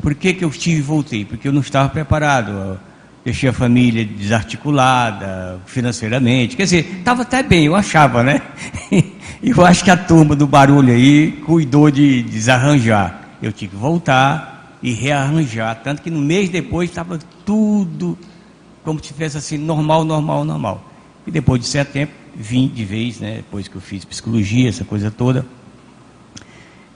Por 0.00 0.14
que, 0.14 0.34
que 0.34 0.44
eu 0.44 0.48
estive 0.48 0.80
e 0.80 0.82
voltei? 0.82 1.24
Porque 1.24 1.46
eu 1.46 1.52
não 1.52 1.60
estava 1.60 1.88
preparado. 1.88 2.50
Eu 2.50 2.78
deixei 3.24 3.48
a 3.48 3.52
família 3.52 4.04
desarticulada 4.04 5.60
financeiramente. 5.64 6.56
Quer 6.56 6.64
dizer, 6.64 6.96
estava 6.98 7.22
até 7.22 7.40
bem, 7.40 7.66
eu 7.66 7.76
achava, 7.76 8.22
né? 8.22 8.42
Eu 9.42 9.66
acho 9.66 9.82
que 9.82 9.90
a 9.90 9.96
turma 9.96 10.36
do 10.36 10.46
barulho 10.46 10.92
aí 10.92 11.32
cuidou 11.44 11.90
de 11.90 12.22
desarranjar. 12.22 13.21
Eu 13.42 13.52
tive 13.52 13.72
que 13.72 13.76
voltar 13.76 14.78
e 14.82 14.92
rearranjar. 14.92 15.82
Tanto 15.82 16.00
que 16.00 16.10
no 16.10 16.20
mês 16.20 16.48
depois 16.48 16.88
estava 16.88 17.18
tudo 17.44 18.16
como 18.84 18.98
se 18.98 19.06
tivesse 19.06 19.36
assim, 19.36 19.58
normal, 19.58 20.04
normal, 20.04 20.44
normal. 20.44 20.90
E 21.26 21.30
depois 21.30 21.60
de 21.60 21.66
certo 21.66 21.92
tempo, 21.92 22.12
vim 22.34 22.68
de 22.68 22.84
vez, 22.84 23.20
né? 23.20 23.36
Depois 23.36 23.68
que 23.68 23.76
eu 23.76 23.80
fiz 23.80 24.04
psicologia, 24.04 24.68
essa 24.68 24.84
coisa 24.84 25.10
toda. 25.10 25.46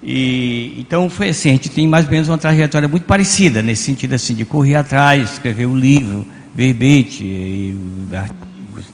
E, 0.03 0.74
então 0.78 1.09
foi 1.09 1.30
assim, 1.30 1.51
a 1.51 1.53
gente 1.53 1.70
tem 1.70 1.86
mais 1.86 2.05
ou 2.05 2.11
menos 2.11 2.28
uma 2.28 2.38
trajetória 2.38 2.86
muito 2.88 3.05
parecida, 3.05 3.62
nesse 3.62 3.84
sentido 3.84 4.14
assim, 4.14 4.34
de 4.34 4.44
correr 4.44 4.76
atrás, 4.76 5.32
escrever 5.32 5.66
um 5.66 5.76
livro, 5.76 6.26
verbete, 6.55 7.24
e, 7.24 7.76
artigos. 8.14 8.84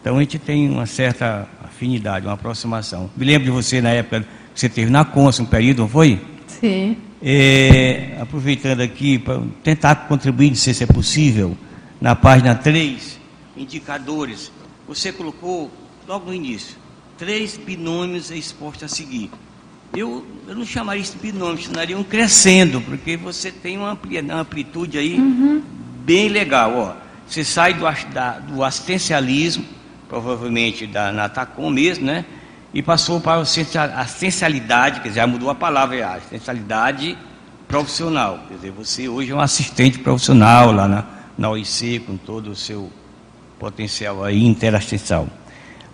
Então 0.00 0.16
a 0.16 0.20
gente 0.20 0.38
tem 0.38 0.68
uma 0.68 0.86
certa 0.86 1.46
afinidade, 1.62 2.26
uma 2.26 2.34
aproximação. 2.34 3.10
Me 3.16 3.24
lembro 3.24 3.44
de 3.44 3.50
você 3.50 3.80
na 3.80 3.90
época 3.90 4.20
que 4.54 4.60
você 4.60 4.68
teve 4.68 4.90
na 4.90 5.04
Consa 5.04 5.42
um 5.42 5.46
período, 5.46 5.82
não 5.82 5.88
foi? 5.88 6.20
Sim. 6.60 6.96
É, 7.22 8.16
aproveitando 8.20 8.80
aqui 8.80 9.18
para 9.18 9.40
tentar 9.62 9.94
contribuir, 10.08 10.48
não 10.50 10.56
sei 10.56 10.72
se 10.74 10.84
é 10.84 10.86
possível, 10.86 11.56
na 12.00 12.14
página 12.14 12.54
3, 12.54 13.18
indicadores. 13.56 14.50
Você 14.86 15.12
colocou 15.12 15.70
logo 16.06 16.26
no 16.26 16.34
início, 16.34 16.76
três 17.16 17.56
binômios 17.56 18.30
expostos 18.30 18.84
a 18.84 18.88
seguir. 18.88 19.30
Eu, 19.96 20.24
eu 20.46 20.54
não 20.54 20.64
chamaria 20.64 21.02
isso 21.02 21.16
de 21.16 21.30
binômio, 21.32 21.58
chamaria 21.62 21.96
um 21.98 22.04
crescendo, 22.04 22.80
porque 22.82 23.16
você 23.16 23.50
tem 23.50 23.76
uma 23.78 23.92
ampli- 23.92 24.20
uma 24.20 24.40
amplitude 24.40 24.98
aí 24.98 25.18
bem 26.04 26.28
legal. 26.28 26.74
Ó. 26.76 26.94
Você 27.26 27.42
sai 27.44 27.74
do, 27.74 27.84
da- 28.12 28.38
do 28.38 28.62
assistencialismo, 28.62 29.64
provavelmente 30.08 30.86
da 30.86 31.10
Natacom 31.12 31.70
mesmo, 31.70 32.04
né? 32.06 32.24
E 32.78 32.82
passou 32.82 33.20
para 33.20 33.32
a 33.32 34.00
assistencialidade, 34.02 35.00
quer 35.00 35.08
dizer, 35.08 35.26
mudou 35.26 35.50
a 35.50 35.54
palavra, 35.56 35.96
é 35.96 36.04
a 36.04 36.14
assistencialidade 36.14 37.18
profissional. 37.66 38.38
Quer 38.46 38.54
dizer, 38.54 38.70
você 38.70 39.08
hoje 39.08 39.32
é 39.32 39.34
um 39.34 39.40
assistente 39.40 39.98
profissional 39.98 40.70
lá 40.70 40.86
na, 40.86 41.04
na 41.36 41.50
OIC, 41.50 41.98
com 42.06 42.16
todo 42.16 42.52
o 42.52 42.54
seu 42.54 42.88
potencial 43.58 44.22
aí 44.22 44.44
interassistencial. 44.46 45.26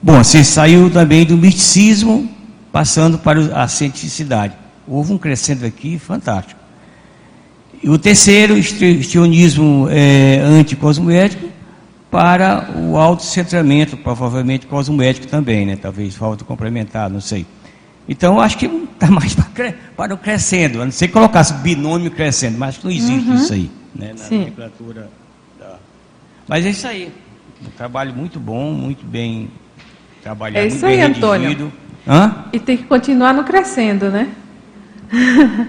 Bom, 0.02 0.22
você 0.22 0.44
saiu 0.44 0.90
também 0.90 1.24
do 1.24 1.38
misticismo, 1.38 2.28
passando 2.70 3.16
para 3.16 3.40
a 3.62 3.66
cientificidade. 3.66 4.52
Houve 4.86 5.14
um 5.14 5.16
crescendo 5.16 5.64
aqui 5.64 5.98
fantástico. 5.98 6.60
E 7.82 7.88
o 7.88 7.96
terceiro, 7.96 8.58
histrionismo 8.58 9.88
é, 9.90 10.36
anticosmoético, 10.40 11.48
para 12.14 12.68
o 12.76 12.96
autocentramento, 12.96 13.96
provavelmente 13.96 14.68
cosmoético 14.68 15.26
também, 15.26 15.66
né? 15.66 15.74
talvez 15.74 16.14
falta 16.14 16.44
complementar, 16.44 17.10
não 17.10 17.20
sei. 17.20 17.44
Então, 18.08 18.40
acho 18.40 18.56
que 18.56 18.66
está 18.66 19.10
mais 19.10 19.34
para, 19.34 19.74
para 19.96 20.14
o 20.14 20.16
crescendo, 20.16 20.80
a 20.80 20.84
não 20.84 20.92
ser 20.92 21.08
que 21.08 21.12
colocasse 21.12 21.52
binômio 21.54 22.12
crescendo, 22.12 22.56
mas 22.56 22.80
não 22.84 22.88
existe 22.88 23.34
isso 23.34 23.52
aí, 23.52 23.68
né? 23.92 24.12
na 24.16 24.16
Sim. 24.24 24.38
nomenclatura. 24.38 25.10
da- 25.58 25.74
Mas 26.46 26.64
é 26.64 26.70
isso 26.70 26.86
aí. 26.86 27.12
Um 27.66 27.70
trabalho 27.76 28.14
muito 28.14 28.38
bom, 28.38 28.70
muito 28.72 29.04
bem 29.04 29.50
trabalhado, 30.22 30.64
É 30.64 30.68
isso 30.68 30.86
aí, 30.86 31.00
Antônio. 31.00 31.48
redigido. 31.48 31.72
Hã? 32.06 32.44
E 32.52 32.60
tem 32.60 32.76
que 32.76 32.84
continuar 32.84 33.34
no 33.34 33.42
crescendo, 33.42 34.08
né? 34.08 34.28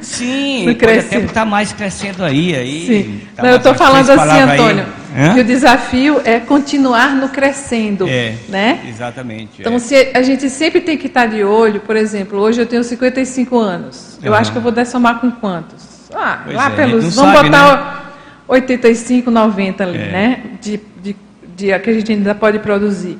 Sim, 0.04 0.68
No 0.70 0.76
crescendo. 0.76 1.16
até 1.16 1.26
estar 1.26 1.46
mais 1.46 1.74
crescendo 1.74 2.24
aí. 2.24 2.54
aí 2.56 2.86
Sim. 2.86 3.22
tá 3.36 3.41
Não, 3.41 3.50
eu 3.50 3.58
estou 3.58 3.74
falando 3.74 4.10
assim, 4.12 4.16
palavras 4.16 4.60
aí. 4.60 4.86
Hã? 5.16 5.34
que 5.34 5.39
o 5.39 5.43
desafio 5.43 6.22
é 6.26 6.39
continuar 6.39 7.16
no 7.16 7.30
crescendo, 7.30 8.07
É, 8.07 8.36
né? 8.49 8.82
exatamente. 8.89 9.61
Então, 9.61 9.76
é. 9.76 9.80
se 9.80 10.11
a 10.13 10.22
gente 10.22 10.49
sempre 10.49 10.82
tem 10.82 10.97
que 10.97 11.07
estar 11.07 11.26
de 11.28 11.43
olho, 11.43 11.80
por 11.80 11.95
exemplo, 11.95 12.38
hoje 12.39 12.61
eu 12.61 12.66
tenho 12.66 12.84
55 12.84 13.57
anos. 13.57 14.20
Eu 14.22 14.34
Aham. 14.34 14.41
acho 14.41 14.51
que 14.51 14.57
eu 14.57 14.61
vou 14.61 14.72
dessomar 14.72 15.20
com 15.20 15.32
quantos? 15.32 16.09
Ah, 16.13 16.41
Pois 16.43 16.55
lá 16.55 16.68
é, 16.68 16.76
pelos. 16.76 17.16
Vamos 17.16 17.34
sabe, 17.34 17.49
botar 17.49 18.13
85, 18.47 19.32
90 19.32 19.84
ali, 19.84 19.97
É. 19.97 20.11
né? 20.11 20.43
De, 20.61 20.80
de, 21.01 21.16
de- 21.55 21.80
que 21.80 21.89
a 21.89 21.93
gente 21.93 22.11
ainda 22.11 22.36
pode 22.36 22.59
produzir. 22.59 23.18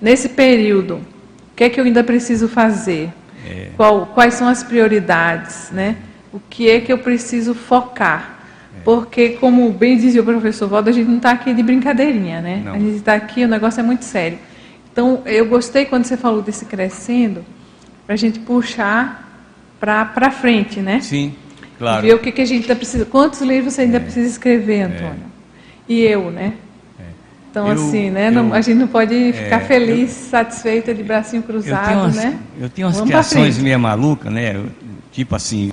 Nesse 0.00 0.28
período, 0.30 0.96
o 0.96 1.54
que 1.56 1.64
é 1.64 1.68
que 1.70 1.78
eu 1.80 1.84
ainda 1.84 2.02
preciso 2.02 2.48
fazer? 2.48 3.10
É. 3.48 3.68
Qual- 3.76 4.06
quais 4.06 4.34
são 4.34 4.48
as 4.48 4.62
prioridades, 4.62 5.70
né? 5.72 5.96
O 6.32 6.40
que 6.48 6.70
é 6.70 6.80
que 6.80 6.92
eu 6.92 6.98
preciso 6.98 7.54
focar? 7.54 8.31
É. 8.78 8.80
Porque, 8.84 9.30
como 9.30 9.70
bem 9.70 9.96
dizia 9.96 10.20
o 10.20 10.24
professor 10.24 10.68
Valdo, 10.68 10.90
a 10.90 10.92
gente 10.92 11.08
não 11.08 11.16
está 11.18 11.30
aqui 11.32 11.52
de 11.54 11.62
brincadeirinha, 11.62 12.40
né? 12.40 12.62
Não. 12.64 12.74
A 12.74 12.78
gente 12.78 12.96
está 12.96 13.14
aqui, 13.14 13.44
o 13.44 13.48
negócio 13.48 13.80
é 13.80 13.82
muito 13.82 14.04
sério. 14.04 14.38
Então, 14.92 15.22
eu 15.24 15.46
gostei 15.46 15.84
quando 15.86 16.04
você 16.04 16.16
falou 16.16 16.42
desse 16.42 16.64
crescendo, 16.64 17.44
para 18.06 18.14
a 18.14 18.18
gente 18.18 18.38
puxar 18.40 19.28
para 19.80 20.30
frente, 20.30 20.80
né? 20.80 21.00
Sim, 21.00 21.34
claro. 21.78 22.02
Ver 22.02 22.14
o 22.14 22.18
que, 22.18 22.30
que 22.32 22.40
a 22.40 22.44
gente 22.44 22.62
ainda 22.62 22.76
precisa. 22.76 23.04
Quantos 23.04 23.40
livros 23.40 23.74
você 23.74 23.82
ainda 23.82 23.98
precisa 24.00 24.28
escrever, 24.28 24.82
Antônio? 24.82 25.32
E 25.88 26.00
eu, 26.02 26.30
né? 26.30 26.54
Então, 27.50 27.66
Eu- 27.66 27.74
assim, 27.74 28.08
né? 28.10 28.30
não- 28.30 28.48
eu- 28.48 28.54
a 28.54 28.60
gente 28.62 28.78
não 28.78 28.86
pode 28.88 29.32
ficar 29.34 29.56
é, 29.56 29.64
feliz, 29.64 30.10
satisfeita 30.10 30.94
de 30.94 31.02
bracinho 31.02 31.40
Eu 31.40 31.46
cruzado, 31.46 31.98
umas, 31.98 32.16
né? 32.16 32.38
eu 32.58 32.70
tenho 32.70 32.86
umas 32.86 32.96
Vamos 32.96 33.10
criações 33.10 33.58
meio 33.58 33.78
malucas, 33.78 34.32
né? 34.32 34.56
Eu- 34.56 34.66
Tipo 35.10 35.36
assim, 35.36 35.70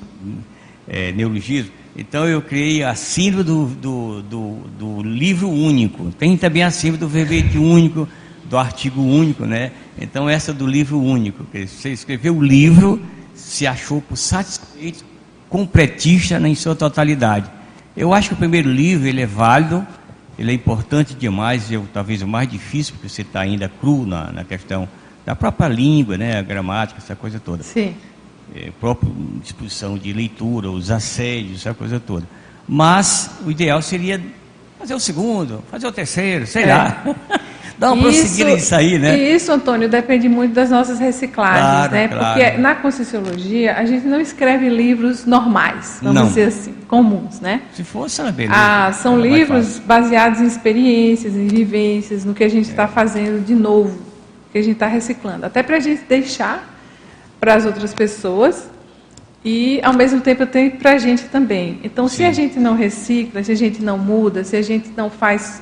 é, 0.86 1.14
neologismo. 1.14 1.72
Então 2.00 2.26
eu 2.26 2.41
criei 2.41 2.82
a 2.82 2.95
síndrome 2.95 3.43
do, 3.43 3.66
do, 3.66 4.22
do, 4.22 4.54
do 4.80 5.04
livro 5.04 5.50
único. 5.50 6.12
Tem 6.12 6.38
também 6.38 6.64
a 6.64 6.72
síndrome 6.72 7.00
do 7.00 7.10
verbete 7.10 7.58
único, 7.58 8.08
do 8.45 8.58
artigo 8.58 9.02
único, 9.02 9.45
né? 9.45 9.74
Então 10.00 10.30
essa 10.30 10.54
do 10.54 10.66
livro 10.66 10.97
único. 10.97 11.45
Você 11.54 11.89
escreveu 11.89 12.38
o 12.38 12.41
livro, 12.41 13.02
se 13.36 13.68
achou 13.68 14.02
por 14.02 14.16
satisfeito, 14.16 15.04
completista 15.50 16.39
em 16.39 16.56
sua 16.56 16.74
totalidade. 16.74 17.52
Eu 17.97 18.14
acho 18.14 18.30
que 18.30 18.36
o 18.36 18.38
primeiro 18.38 18.72
livro 18.72 19.06
ele 19.06 19.22
é 19.22 19.26
válido, 19.26 19.86
ele 20.38 20.52
é 20.52 20.54
importante 20.54 21.14
demais, 21.14 21.70
eu, 21.70 21.86
talvez 21.93 22.22
o 22.22 22.28
mais 22.28 22.50
difícil, 22.50 22.93
porque 22.93 23.10
você 23.10 23.24
está 23.24 23.41
ainda 23.41 23.68
cru 23.68 24.06
na, 24.06 24.32
na 24.32 24.45
questão 24.45 24.88
da 25.26 25.36
própria 25.36 25.68
língua, 25.68 26.18
né, 26.18 26.39
a 26.39 26.41
gramática, 26.41 27.02
essa 27.04 27.14
coisa 27.14 27.41
toda. 27.41 27.62
Sim. 27.62 27.93
É, 28.56 28.70
própria 28.80 29.12
disposição 29.43 29.97
de 29.97 30.12
leitura, 30.12 30.70
os 30.72 30.89
assédios, 30.89 31.60
essa 31.62 31.74
coisa 31.74 32.00
toda. 32.00 32.28
Mas 32.68 33.30
o 33.45 33.52
ideal 33.52 33.82
seria 33.82 34.20
fazer 34.78 34.93
o 34.95 35.00
segundo, 35.00 35.64
fazer 35.70 35.88
o 35.88 35.91
terceiro, 35.91 36.47
sei 36.47 36.64
É. 36.64 36.74
lá. 36.74 37.04
Dar 37.78 37.93
uma 37.93 38.02
prosseguida 38.04 38.56
nisso 38.56 38.76
aí, 38.76 39.00
né? 39.00 39.18
E 39.18 39.36
isso, 39.36 39.50
Antônio, 39.54 39.88
depende 39.88 40.28
muito 40.28 40.54
das 40.54 40.70
nossas 40.70 41.00
reciclagens, 41.00 41.62
Claro, 41.64 41.91
né? 41.93 42.08
claro. 42.10 42.39
Porque 42.41 42.58
na 42.58 42.76
Conscienciologia 42.76 43.74
a 43.78 43.86
gente 43.86 44.06
não 44.06 44.20
escreve 44.20 44.68
livros 44.68 45.26
normais, 45.26 46.00
vamos 46.02 46.20
Não. 46.20 46.28
dizer 46.28 46.43
assim, 46.45 46.74
comuns, 46.89 47.39
né? 47.39 47.62
Se 47.74 47.86
fosse, 47.86 48.20
era 48.20 48.34
beleza. 48.34 48.54
Ah, 48.60 48.91
são 48.91 49.18
livros 49.18 49.80
baseados 49.80 50.41
em 50.41 50.45
experiências, 50.47 51.34
em 51.36 51.47
vivências, 51.47 52.26
no 52.26 52.34
que 52.34 52.43
a 52.43 52.50
gente 52.50 52.70
está 52.70 52.86
fazendo 52.86 53.45
de 53.45 53.56
novo, 53.56 53.97
que 54.52 54.58
a 54.58 54.62
gente 54.62 54.74
está 54.74 54.88
reciclando. 54.88 55.45
Até 55.45 55.64
para 55.64 55.78
a 55.78 55.80
gente 55.80 56.02
deixar 56.04 56.79
para 57.40 57.56
as 57.56 57.66
outras 57.66 57.94
pessoas 57.94 58.70
e, 59.44 59.80
ao 59.84 59.94
mesmo 59.94 60.20
tempo, 60.20 60.46
tem 60.46 60.70
para 60.70 60.92
a 60.92 60.98
gente 60.98 61.24
também. 61.26 61.80
Então, 61.84 62.08
se 62.08 62.18
Sim. 62.18 62.26
a 62.26 62.32
gente 62.32 62.60
não 62.60 62.76
recicla, 62.76 63.42
se 63.44 63.52
a 63.52 63.56
gente 63.56 63.82
não 63.82 63.98
muda, 63.98 64.44
se 64.44 64.56
a 64.56 64.62
gente 64.62 64.92
não 64.96 65.10
faz, 65.10 65.62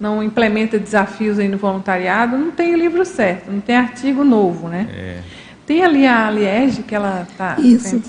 não 0.00 0.22
implementa 0.22 0.78
desafios 0.78 1.38
aí 1.38 1.48
no 1.48 1.56
voluntariado, 1.56 2.36
não 2.36 2.50
tem 2.50 2.74
o 2.74 2.76
livro 2.76 3.04
certo, 3.04 3.50
não 3.50 3.60
tem 3.60 3.76
artigo 3.76 4.24
novo, 4.24 4.68
né? 4.68 4.88
É, 4.92 5.18
Tem 5.64 5.84
ali 5.84 6.06
a 6.06 6.30
Liege, 6.30 6.82
que 6.82 6.94
ela 6.94 7.26
está... 7.30 7.56
Isso. 7.60 8.02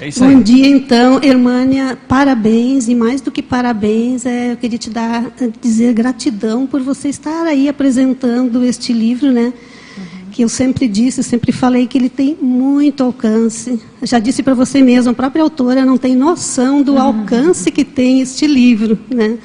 é 0.00 0.08
isso 0.08 0.20
Bom 0.20 0.40
dia, 0.40 0.68
então, 0.68 1.20
Hermânia, 1.20 1.98
parabéns, 2.06 2.88
e 2.88 2.94
mais 2.94 3.20
do 3.20 3.32
que 3.32 3.42
parabéns, 3.42 4.24
é, 4.24 4.52
eu 4.52 4.56
queria 4.56 4.78
te 4.78 4.88
dar, 4.88 5.32
dizer 5.60 5.92
gratidão 5.92 6.64
por 6.64 6.80
você 6.80 7.08
estar 7.08 7.44
aí 7.44 7.68
apresentando 7.68 8.64
este 8.64 8.92
livro, 8.92 9.32
né? 9.32 9.52
Que 10.38 10.44
eu 10.44 10.48
sempre 10.48 10.86
disse, 10.86 11.20
sempre 11.24 11.50
falei 11.50 11.88
que 11.88 11.98
ele 11.98 12.08
tem 12.08 12.38
muito 12.40 13.02
alcance. 13.02 13.80
Já 14.04 14.20
disse 14.20 14.40
para 14.40 14.54
você 14.54 14.80
mesmo, 14.80 15.10
a 15.10 15.12
própria 15.12 15.42
autora 15.42 15.84
não 15.84 15.98
tem 15.98 16.14
noção 16.14 16.80
do 16.80 16.96
alcance 16.96 17.72
que 17.72 17.84
tem 17.84 18.20
este 18.20 18.46
livro, 18.46 18.96
né? 19.12 19.36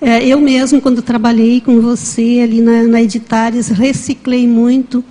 É, 0.00 0.24
eu 0.24 0.40
mesmo, 0.40 0.80
quando 0.80 1.02
trabalhei 1.02 1.60
com 1.60 1.80
você 1.80 2.38
ali 2.40 2.60
na, 2.60 2.84
na 2.84 3.02
Editares, 3.02 3.66
reciclei 3.66 4.46
muito. 4.46 5.02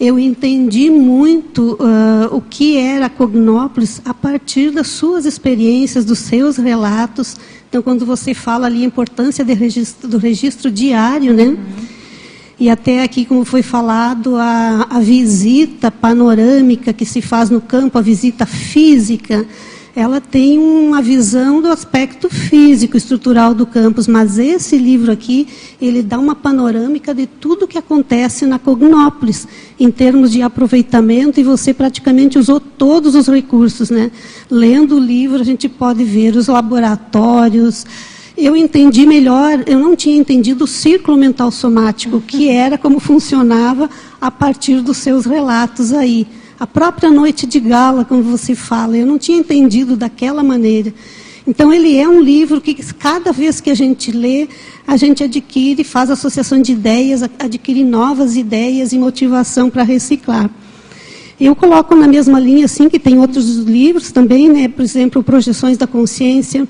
eu 0.00 0.18
entendi 0.18 0.90
muito 0.90 1.74
uh, 1.74 2.34
o 2.34 2.40
que 2.40 2.76
era 2.76 3.08
Cognópolis 3.08 4.02
a 4.04 4.12
partir 4.12 4.72
das 4.72 4.88
suas 4.88 5.26
experiências, 5.26 6.04
dos 6.04 6.18
seus 6.18 6.56
relatos. 6.56 7.36
Então, 7.68 7.80
quando 7.82 8.04
você 8.04 8.34
fala 8.34 8.66
ali 8.66 8.82
a 8.82 8.86
importância 8.86 9.44
registro, 9.44 10.08
do 10.08 10.18
registro 10.18 10.72
diário, 10.72 11.32
né? 11.32 11.44
Uhum. 11.44 11.56
E 12.58 12.70
até 12.70 13.02
aqui, 13.02 13.26
como 13.26 13.44
foi 13.44 13.62
falado, 13.62 14.36
a, 14.36 14.86
a 14.88 15.00
visita 15.00 15.90
panorâmica 15.90 16.92
que 16.92 17.04
se 17.04 17.20
faz 17.20 17.50
no 17.50 17.60
campo, 17.60 17.98
a 17.98 18.02
visita 18.02 18.46
física, 18.46 19.46
ela 19.94 20.20
tem 20.20 20.58
uma 20.58 21.00
visão 21.00 21.62
do 21.62 21.68
aspecto 21.68 22.28
físico, 22.28 22.98
estrutural 22.98 23.54
do 23.54 23.64
campus, 23.64 24.06
mas 24.06 24.38
esse 24.38 24.76
livro 24.76 25.10
aqui, 25.12 25.48
ele 25.80 26.02
dá 26.02 26.18
uma 26.18 26.34
panorâmica 26.34 27.14
de 27.14 27.26
tudo 27.26 27.64
o 27.64 27.68
que 27.68 27.78
acontece 27.78 28.44
na 28.44 28.58
Cognópolis, 28.58 29.48
em 29.80 29.90
termos 29.90 30.30
de 30.30 30.40
aproveitamento, 30.40 31.40
e 31.40 31.42
você 31.42 31.72
praticamente 31.72 32.38
usou 32.38 32.60
todos 32.60 33.14
os 33.14 33.26
recursos. 33.26 33.88
Né? 33.88 34.10
Lendo 34.50 34.96
o 34.96 35.00
livro, 35.00 35.40
a 35.40 35.44
gente 35.44 35.66
pode 35.66 36.04
ver 36.04 36.36
os 36.36 36.46
laboratórios, 36.46 37.86
eu 38.36 38.54
entendi 38.54 39.06
melhor, 39.06 39.64
eu 39.66 39.78
não 39.78 39.96
tinha 39.96 40.16
entendido 40.16 40.64
o 40.64 40.66
círculo 40.66 41.16
mental 41.16 41.50
somático, 41.50 42.20
que 42.20 42.50
era 42.50 42.76
como 42.76 43.00
funcionava 43.00 43.88
a 44.20 44.30
partir 44.30 44.82
dos 44.82 44.98
seus 44.98 45.24
relatos 45.24 45.92
aí. 45.92 46.26
A 46.60 46.66
própria 46.66 47.10
noite 47.10 47.46
de 47.46 47.58
gala, 47.58 48.04
como 48.04 48.22
você 48.22 48.54
fala, 48.54 48.96
eu 48.96 49.06
não 49.06 49.18
tinha 49.18 49.38
entendido 49.38 49.96
daquela 49.96 50.42
maneira. 50.42 50.92
Então, 51.46 51.72
ele 51.72 51.96
é 51.96 52.08
um 52.08 52.20
livro 52.20 52.60
que, 52.60 52.74
cada 52.94 53.32
vez 53.32 53.60
que 53.60 53.70
a 53.70 53.74
gente 53.74 54.10
lê, 54.10 54.48
a 54.86 54.96
gente 54.96 55.22
adquire, 55.22 55.84
faz 55.84 56.10
associação 56.10 56.60
de 56.60 56.72
ideias, 56.72 57.22
adquire 57.22 57.84
novas 57.84 58.36
ideias 58.36 58.92
e 58.92 58.98
motivação 58.98 59.70
para 59.70 59.82
reciclar. 59.82 60.50
Eu 61.38 61.54
coloco 61.54 61.94
na 61.94 62.08
mesma 62.08 62.40
linha, 62.40 62.64
assim, 62.64 62.88
que 62.88 62.98
tem 62.98 63.18
outros 63.18 63.58
livros 63.58 64.10
também, 64.10 64.48
né? 64.48 64.68
por 64.68 64.82
exemplo, 64.82 65.22
Projeções 65.22 65.78
da 65.78 65.86
Consciência, 65.86 66.66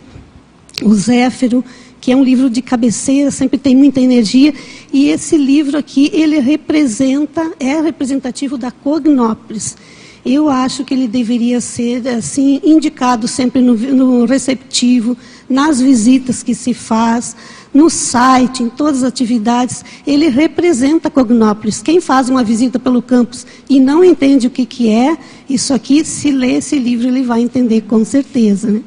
o 0.82 0.94
Zéfiro, 0.94 1.64
que 2.00 2.12
é 2.12 2.16
um 2.16 2.22
livro 2.22 2.48
de 2.50 2.62
cabeceira, 2.62 3.30
sempre 3.30 3.58
tem 3.58 3.74
muita 3.74 4.00
energia, 4.00 4.54
e 4.92 5.08
esse 5.08 5.36
livro 5.36 5.78
aqui, 5.78 6.10
ele 6.12 6.38
representa, 6.38 7.52
é 7.58 7.80
representativo 7.80 8.56
da 8.56 8.70
Cognópolis. 8.70 9.76
Eu 10.24 10.48
acho 10.48 10.84
que 10.84 10.92
ele 10.92 11.06
deveria 11.06 11.60
ser 11.60 12.06
assim 12.08 12.60
indicado 12.64 13.28
sempre 13.28 13.62
no, 13.62 13.74
no 13.74 14.24
receptivo, 14.24 15.16
nas 15.48 15.80
visitas 15.80 16.42
que 16.42 16.52
se 16.52 16.74
faz, 16.74 17.36
no 17.72 17.90
site, 17.90 18.62
em 18.62 18.68
todas 18.68 19.02
as 19.02 19.08
atividades, 19.08 19.84
ele 20.06 20.28
representa 20.28 21.10
Cognópolis. 21.10 21.82
Quem 21.82 22.00
faz 22.00 22.28
uma 22.28 22.42
visita 22.42 22.78
pelo 22.78 23.02
campus 23.02 23.46
e 23.68 23.78
não 23.78 24.02
entende 24.02 24.46
o 24.46 24.50
que, 24.50 24.64
que 24.64 24.88
é, 24.88 25.16
isso 25.48 25.74
aqui, 25.74 26.04
se 26.04 26.30
lê 26.30 26.54
esse 26.54 26.78
livro, 26.78 27.06
ele 27.06 27.22
vai 27.22 27.42
entender 27.42 27.82
com 27.82 28.04
certeza. 28.04 28.70
Né? 28.70 28.80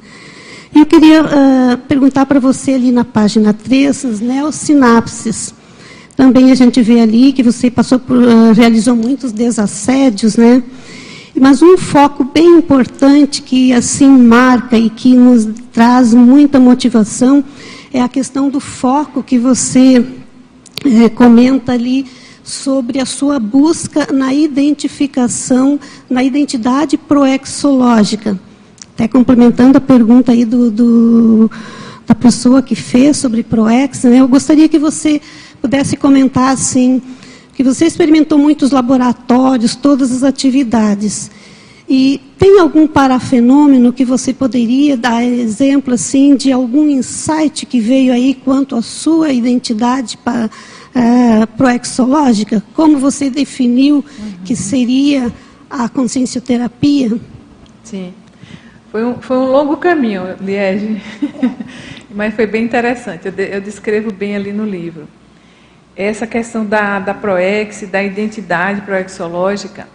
Eu 0.73 0.85
queria 0.85 1.23
uh, 1.23 1.77
perguntar 1.87 2.25
para 2.25 2.39
você 2.39 2.73
ali 2.73 2.91
na 2.91 3.03
página 3.03 3.53
3, 3.53 4.05
as 4.05 4.19
neossinapses. 4.19 5.53
Também 6.15 6.51
a 6.51 6.55
gente 6.55 6.81
vê 6.81 6.99
ali 6.99 7.33
que 7.33 7.41
você 7.41 7.71
passou 7.71 7.97
por, 7.97 8.17
uh, 8.17 8.53
realizou 8.53 8.95
muitos 8.95 9.31
desassédios, 9.31 10.37
né? 10.37 10.61
Mas 11.39 11.61
um 11.61 11.77
foco 11.77 12.23
bem 12.23 12.57
importante 12.57 13.41
que 13.41 13.71
assim 13.71 14.09
marca 14.09 14.77
e 14.77 14.89
que 14.89 15.15
nos 15.15 15.47
traz 15.71 16.13
muita 16.13 16.59
motivação 16.59 17.43
é 17.93 18.01
a 18.01 18.09
questão 18.09 18.49
do 18.49 18.59
foco 18.59 19.23
que 19.23 19.37
você 19.37 20.05
eh, 20.85 21.09
comenta 21.09 21.71
ali 21.71 22.05
sobre 22.43 22.99
a 22.99 23.05
sua 23.05 23.39
busca 23.39 24.11
na 24.11 24.33
identificação, 24.33 25.79
na 26.09 26.23
identidade 26.23 26.97
proexológica. 26.97 28.39
Até 28.99 29.07
complementando 29.07 29.77
a 29.77 29.81
pergunta 29.81 30.33
aí 30.33 30.43
do, 30.43 30.69
do 30.69 31.51
da 32.05 32.13
pessoa 32.13 32.61
que 32.61 32.75
fez 32.75 33.15
sobre 33.15 33.43
ProEx, 33.43 34.03
né, 34.03 34.19
eu 34.19 34.27
gostaria 34.27 34.67
que 34.67 34.77
você 34.77 35.21
pudesse 35.61 35.95
comentar 35.95 36.51
assim, 36.51 37.01
que 37.53 37.63
você 37.63 37.85
experimentou 37.85 38.37
muitos 38.37 38.71
laboratórios, 38.71 39.73
todas 39.73 40.11
as 40.11 40.21
atividades. 40.21 41.31
E 41.87 42.19
tem 42.37 42.59
algum 42.59 42.85
parafenômeno 42.85 43.93
que 43.93 44.03
você 44.03 44.33
poderia 44.33 44.97
dar 44.97 45.23
exemplo 45.23 45.93
assim 45.93 46.35
de 46.35 46.51
algum 46.51 46.89
insight 46.89 47.65
que 47.65 47.79
veio 47.79 48.11
aí 48.11 48.33
quanto 48.33 48.75
à 48.75 48.81
sua 48.81 49.31
identidade 49.31 50.17
para, 50.17 50.49
é, 50.93 51.45
proexológica? 51.45 52.61
Como 52.73 52.97
você 52.97 53.29
definiu 53.29 54.03
uhum. 54.19 54.31
que 54.43 54.57
seria 54.57 55.33
a 55.69 55.87
consciencioterapia? 55.87 57.17
Sim. 57.81 58.11
Foi 58.91 59.05
um, 59.05 59.21
foi 59.21 59.37
um 59.37 59.45
longo 59.45 59.77
caminho, 59.77 60.35
Liege, 60.41 60.99
mas 62.09 62.33
foi 62.33 62.47
bem 62.47 62.63
interessante. 62.63 63.27
Eu, 63.27 63.31
de, 63.31 63.47
eu, 63.47 63.61
descrevo 63.61 64.11
bem 64.11 64.35
ali 64.35 64.51
no 64.51 64.65
livro. 64.65 65.07
Essa 65.95 66.25
questão 66.25 66.65
da, 66.65 66.99
da 66.99 67.13
proex, 67.13 67.87
da 67.87 68.01
identidade 68.01 68.81
proexológica, 68.81 69.87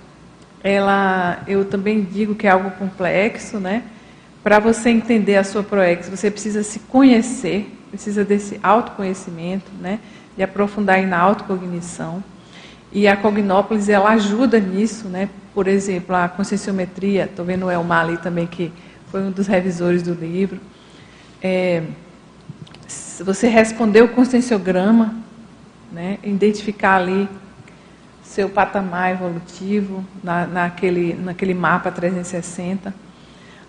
ela, 0.62 1.42
eu 1.48 1.64
também 1.64 2.02
digo 2.04 2.36
que 2.36 2.46
é 2.46 2.50
algo 2.50 2.70
complexo, 2.72 3.58
né? 3.58 3.82
Para 4.44 4.60
você 4.60 4.90
entender 4.90 5.36
a 5.36 5.44
sua 5.44 5.64
proex, 5.64 6.08
você 6.08 6.30
precisa 6.30 6.62
se 6.62 6.78
conhecer, 6.78 7.66
precisa 7.90 8.24
desse 8.24 8.60
autoconhecimento, 8.62 9.72
né? 9.80 9.98
De 10.36 10.42
aprofundar 10.44 11.02
na 11.02 11.18
autocognição. 11.18 12.22
E 12.92 13.08
a 13.08 13.16
Cognópolis, 13.16 13.88
ela 13.88 14.10
ajuda 14.10 14.60
nisso, 14.60 15.08
né? 15.08 15.28
Por 15.54 15.68
exemplo, 15.68 16.16
a 16.16 16.28
conscienciometria, 16.28 17.26
estou 17.26 17.44
vendo 17.44 17.66
o 17.66 17.70
Elmar 17.70 18.04
ali 18.04 18.16
também, 18.16 18.44
que 18.44 18.72
foi 19.06 19.22
um 19.22 19.30
dos 19.30 19.46
revisores 19.46 20.02
do 20.02 20.12
livro. 20.12 20.60
É, 21.40 21.84
você 23.24 23.46
respondeu 23.46 24.06
o 24.06 24.08
conscienciograma, 24.08 25.14
né? 25.92 26.18
identificar 26.24 26.96
ali 26.96 27.28
seu 28.24 28.48
patamar 28.48 29.12
evolutivo 29.12 30.04
na, 30.24 30.44
naquele, 30.44 31.14
naquele 31.14 31.54
mapa 31.54 31.92
360. 31.92 32.92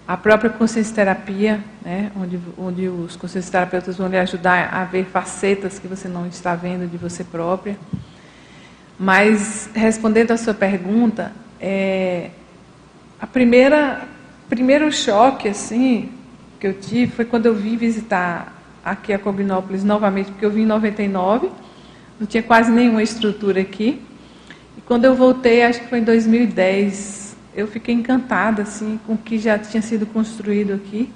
A 0.07 0.17
própria 0.17 0.49
consciencioterapia, 0.49 1.63
né? 1.83 2.11
onde, 2.15 2.39
onde 2.57 2.89
os 2.89 3.15
consciencioterapeutas 3.15 3.97
vão 3.97 4.07
lhe 4.07 4.17
ajudar 4.17 4.73
a 4.73 4.83
ver 4.85 5.05
facetas 5.05 5.77
que 5.77 5.87
você 5.87 6.07
não 6.07 6.25
está 6.25 6.55
vendo 6.55 6.89
de 6.89 6.97
você 6.97 7.23
própria. 7.23 7.77
Mas, 8.97 9.69
respondendo 9.75 10.31
à 10.31 10.37
sua 10.37 10.55
pergunta, 10.55 11.31
é, 11.67 12.29
a 13.19 13.25
primeira 13.25 14.07
primeiro 14.47 14.91
choque 14.91 15.49
assim 15.49 16.11
que 16.59 16.67
eu 16.67 16.75
tive 16.75 17.11
foi 17.11 17.25
quando 17.25 17.47
eu 17.47 17.55
vim 17.55 17.75
visitar 17.75 18.53
aqui 18.83 19.11
a 19.11 19.17
Cognópolis 19.17 19.83
novamente, 19.83 20.29
porque 20.29 20.45
eu 20.45 20.51
vim 20.51 20.61
em 20.61 20.67
99, 20.67 21.49
não 22.19 22.27
tinha 22.27 22.43
quase 22.43 22.69
nenhuma 22.71 23.01
estrutura 23.01 23.61
aqui. 23.61 23.99
E 24.77 24.81
quando 24.81 25.05
eu 25.05 25.15
voltei, 25.15 25.63
acho 25.63 25.79
que 25.81 25.87
foi 25.87 25.99
em 25.99 26.03
2010, 26.03 27.35
eu 27.55 27.65
fiquei 27.65 27.95
encantada 27.95 28.61
assim 28.61 28.99
com 29.07 29.13
o 29.13 29.17
que 29.17 29.39
já 29.39 29.57
tinha 29.57 29.81
sido 29.81 30.05
construído 30.05 30.73
aqui. 30.73 31.11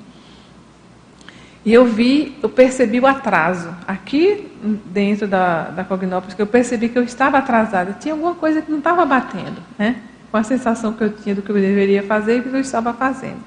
E 1.63 1.71
eu 1.71 1.85
vi, 1.85 2.35
eu 2.41 2.49
percebi 2.49 2.99
o 2.99 3.05
atraso. 3.05 3.69
Aqui 3.85 4.51
dentro 4.85 5.27
da, 5.27 5.65
da 5.69 5.83
Cognópolis, 5.83 6.33
que 6.33 6.41
eu 6.41 6.47
percebi 6.47 6.89
que 6.89 6.97
eu 6.97 7.03
estava 7.03 7.37
atrasada. 7.37 7.95
Tinha 7.99 8.15
alguma 8.15 8.33
coisa 8.33 8.63
que 8.63 8.71
não 8.71 8.79
estava 8.79 9.05
batendo, 9.05 9.61
né? 9.77 9.97
Com 10.31 10.37
a 10.37 10.43
sensação 10.43 10.93
que 10.93 11.03
eu 11.03 11.11
tinha 11.11 11.35
do 11.35 11.41
que 11.41 11.49
eu 11.49 11.55
deveria 11.55 12.03
fazer 12.03 12.37
e 12.37 12.41
do 12.41 12.49
que 12.49 12.55
eu 12.55 12.61
estava 12.61 12.93
fazendo. 12.93 13.39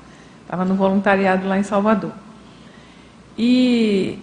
Estava 0.43 0.65
no 0.65 0.75
voluntariado 0.75 1.47
lá 1.47 1.59
em 1.59 1.63
Salvador. 1.63 2.13
E, 3.39 4.19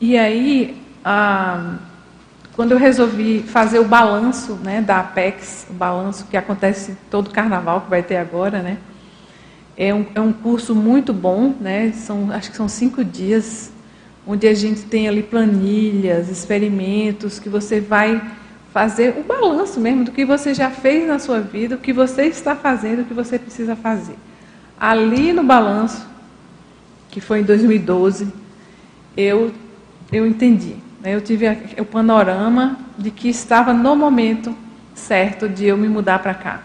e 0.00 0.16
aí, 0.16 0.80
ah, 1.04 1.76
quando 2.54 2.72
eu 2.72 2.78
resolvi 2.78 3.42
fazer 3.42 3.78
o 3.78 3.84
balanço 3.84 4.54
né, 4.56 4.80
da 4.80 5.00
Apex, 5.00 5.66
o 5.70 5.72
balanço 5.72 6.26
que 6.30 6.36
acontece 6.36 6.96
todo 7.10 7.30
carnaval, 7.30 7.82
que 7.82 7.90
vai 7.90 8.02
ter 8.02 8.16
agora, 8.16 8.62
né? 8.62 8.78
É 9.76 9.94
um, 9.94 10.06
é 10.14 10.20
um 10.20 10.32
curso 10.32 10.74
muito 10.74 11.12
bom, 11.12 11.54
né? 11.60 11.92
São, 11.92 12.30
acho 12.32 12.50
que 12.50 12.56
são 12.56 12.68
cinco 12.68 13.04
dias, 13.04 13.72
onde 14.26 14.46
a 14.46 14.54
gente 14.54 14.82
tem 14.82 15.08
ali 15.08 15.22
planilhas, 15.22 16.28
experimentos, 16.28 17.38
que 17.38 17.48
você 17.48 17.80
vai 17.80 18.20
fazer 18.72 19.16
o 19.18 19.22
balanço 19.22 19.80
mesmo 19.80 20.04
do 20.04 20.12
que 20.12 20.24
você 20.24 20.54
já 20.54 20.70
fez 20.70 21.06
na 21.06 21.18
sua 21.18 21.40
vida, 21.40 21.74
o 21.74 21.78
que 21.78 21.92
você 21.92 22.24
está 22.24 22.54
fazendo, 22.54 23.02
o 23.02 23.04
que 23.04 23.14
você 23.14 23.38
precisa 23.38 23.74
fazer. 23.74 24.16
Ali 24.78 25.32
no 25.32 25.42
balanço, 25.42 26.06
que 27.10 27.20
foi 27.20 27.40
em 27.40 27.42
2012, 27.42 28.32
eu, 29.16 29.52
eu 30.12 30.26
entendi. 30.26 30.76
Né? 31.00 31.14
Eu 31.14 31.20
tive 31.20 31.46
o 31.78 31.84
panorama 31.84 32.78
de 32.96 33.10
que 33.10 33.28
estava 33.28 33.72
no 33.72 33.96
momento 33.96 34.54
certo 34.94 35.48
de 35.48 35.66
eu 35.66 35.76
me 35.76 35.88
mudar 35.88 36.20
para 36.20 36.34
cá. 36.34 36.62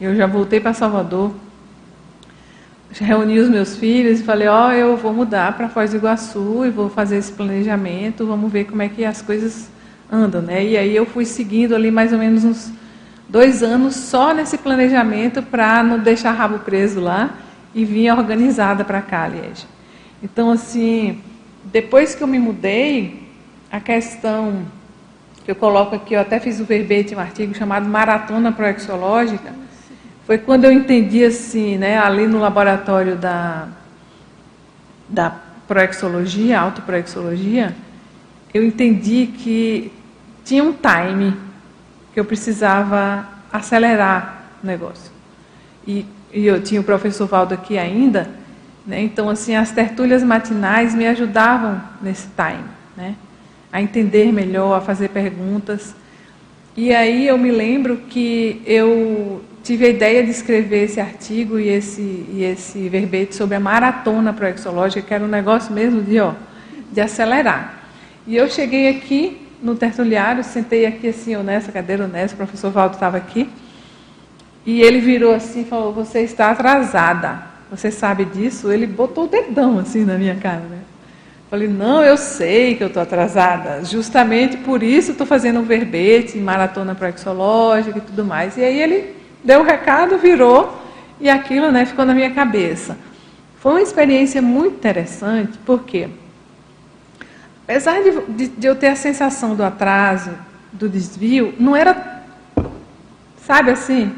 Eu 0.00 0.16
já 0.16 0.26
voltei 0.26 0.58
para 0.58 0.72
Salvador, 0.72 1.32
reuni 2.90 3.38
os 3.38 3.48
meus 3.48 3.76
filhos 3.76 4.20
e 4.20 4.22
falei, 4.22 4.48
ó, 4.48 4.68
oh, 4.68 4.72
eu 4.72 4.96
vou 4.96 5.12
mudar 5.12 5.56
para 5.56 5.68
Foz 5.68 5.90
do 5.90 5.96
Iguaçu 5.96 6.64
e 6.66 6.70
vou 6.70 6.88
fazer 6.88 7.16
esse 7.16 7.32
planejamento, 7.32 8.26
vamos 8.26 8.50
ver 8.50 8.64
como 8.64 8.82
é 8.82 8.88
que 8.88 9.04
as 9.04 9.22
coisas 9.22 9.68
andam, 10.12 10.42
né? 10.42 10.62
E 10.62 10.76
aí 10.76 10.94
eu 10.94 11.06
fui 11.06 11.24
seguindo 11.24 11.74
ali 11.74 11.90
mais 11.90 12.12
ou 12.12 12.18
menos 12.18 12.44
uns 12.44 12.70
dois 13.26 13.62
anos 13.62 13.96
só 13.96 14.34
nesse 14.34 14.58
planejamento 14.58 15.42
para 15.42 15.82
não 15.82 15.98
deixar 15.98 16.32
rabo 16.32 16.58
preso 16.58 17.00
lá 17.00 17.30
e 17.74 17.82
vir 17.82 18.12
organizada 18.12 18.84
para 18.84 19.00
cá, 19.00 19.26
Liege. 19.26 19.66
Então, 20.22 20.50
assim, 20.50 21.18
depois 21.64 22.14
que 22.14 22.22
eu 22.22 22.26
me 22.26 22.38
mudei, 22.38 23.22
a 23.70 23.80
questão 23.80 24.66
que 25.44 25.50
eu 25.50 25.56
coloco 25.56 25.96
aqui, 25.96 26.14
eu 26.14 26.20
até 26.20 26.38
fiz 26.38 26.60
um 26.60 26.64
verbete, 26.64 27.14
um 27.14 27.18
artigo 27.18 27.54
chamado 27.54 27.88
Maratona 27.88 28.52
Proexológica, 28.52 29.52
foi 30.26 30.36
quando 30.38 30.64
eu 30.66 30.70
entendi 30.70 31.24
assim, 31.24 31.78
né, 31.78 31.98
ali 31.98 32.26
no 32.26 32.38
laboratório 32.38 33.16
da, 33.16 33.66
da 35.08 35.34
proexologia, 35.66 36.60
autoproexologia, 36.60 37.74
eu 38.54 38.62
entendi 38.64 39.26
que 39.26 39.90
tinha 40.44 40.62
um 40.62 40.72
time 40.72 41.36
que 42.12 42.20
eu 42.20 42.24
precisava 42.24 43.26
acelerar 43.52 44.42
o 44.62 44.66
negócio. 44.66 45.10
E, 45.86 46.06
e 46.32 46.46
eu 46.46 46.62
tinha 46.62 46.80
o 46.80 46.84
professor 46.84 47.26
Valdo 47.26 47.54
aqui 47.54 47.78
ainda, 47.78 48.30
né, 48.86 49.00
então 49.00 49.28
assim, 49.28 49.54
as 49.54 49.70
tertúlias 49.70 50.22
matinais 50.22 50.94
me 50.94 51.06
ajudavam 51.06 51.80
nesse 52.00 52.26
time, 52.28 52.64
né, 52.96 53.14
a 53.72 53.80
entender 53.80 54.32
melhor, 54.32 54.76
a 54.76 54.80
fazer 54.80 55.08
perguntas. 55.08 55.94
E 56.76 56.94
aí 56.94 57.26
eu 57.26 57.38
me 57.38 57.50
lembro 57.50 57.98
que 58.08 58.62
eu 58.66 59.42
tive 59.62 59.86
a 59.86 59.88
ideia 59.88 60.24
de 60.24 60.30
escrever 60.30 60.84
esse 60.84 61.00
artigo 61.00 61.58
e 61.58 61.68
esse, 61.68 62.00
e 62.00 62.42
esse 62.42 62.88
verbete 62.88 63.34
sobre 63.34 63.54
a 63.54 63.60
maratona 63.60 64.32
proexológica, 64.32 65.06
que 65.06 65.14
era 65.14 65.24
um 65.24 65.28
negócio 65.28 65.72
mesmo 65.72 66.02
de, 66.02 66.18
ó, 66.18 66.32
de 66.90 67.00
acelerar. 67.00 67.82
E 68.26 68.36
eu 68.36 68.48
cheguei 68.48 68.88
aqui 68.88 69.41
no 69.62 69.74
tertuliário, 69.76 70.42
sentei 70.42 70.84
aqui 70.84 71.08
assim, 71.08 71.36
nessa 71.36 71.70
cadeira, 71.70 72.06
nessa, 72.06 72.34
o 72.34 72.36
professor 72.36 72.70
Valdo 72.70 72.94
estava 72.94 73.16
aqui, 73.16 73.48
e 74.66 74.82
ele 74.82 75.00
virou 75.00 75.34
assim 75.34 75.62
e 75.62 75.64
falou, 75.64 75.92
você 75.92 76.20
está 76.20 76.50
atrasada. 76.50 77.50
Você 77.70 77.90
sabe 77.90 78.24
disso? 78.26 78.70
Ele 78.70 78.86
botou 78.86 79.24
o 79.24 79.28
dedão 79.28 79.78
assim 79.78 80.04
na 80.04 80.18
minha 80.18 80.36
cara, 80.36 80.60
né? 80.60 80.78
Falei, 81.48 81.68
não, 81.68 82.02
eu 82.02 82.16
sei 82.16 82.74
que 82.74 82.82
eu 82.82 82.88
estou 82.88 83.02
atrasada. 83.02 83.84
Justamente 83.84 84.56
por 84.58 84.82
isso 84.82 85.12
estou 85.12 85.26
fazendo 85.26 85.60
um 85.60 85.64
verbete, 85.64 86.38
maratona 86.38 86.94
proexológica 86.94 87.98
e 87.98 88.00
tudo 88.00 88.24
mais. 88.24 88.56
E 88.56 88.62
aí 88.62 88.80
ele 88.80 89.16
deu 89.42 89.60
o 89.60 89.64
recado, 89.64 90.18
virou, 90.18 90.80
e 91.20 91.28
aquilo 91.28 91.70
né, 91.70 91.84
ficou 91.84 92.04
na 92.04 92.14
minha 92.14 92.30
cabeça. 92.30 92.96
Foi 93.58 93.72
uma 93.72 93.82
experiência 93.82 94.40
muito 94.40 94.76
interessante, 94.76 95.58
porque 95.64 96.08
apesar 97.72 98.02
de, 98.02 98.20
de, 98.32 98.48
de 98.48 98.66
eu 98.66 98.76
ter 98.76 98.88
a 98.88 98.96
sensação 98.96 99.54
do 99.54 99.64
atraso, 99.64 100.30
do 100.70 100.90
desvio, 100.90 101.54
não 101.58 101.74
era, 101.74 102.22
sabe 103.46 103.70
assim, 103.70 104.12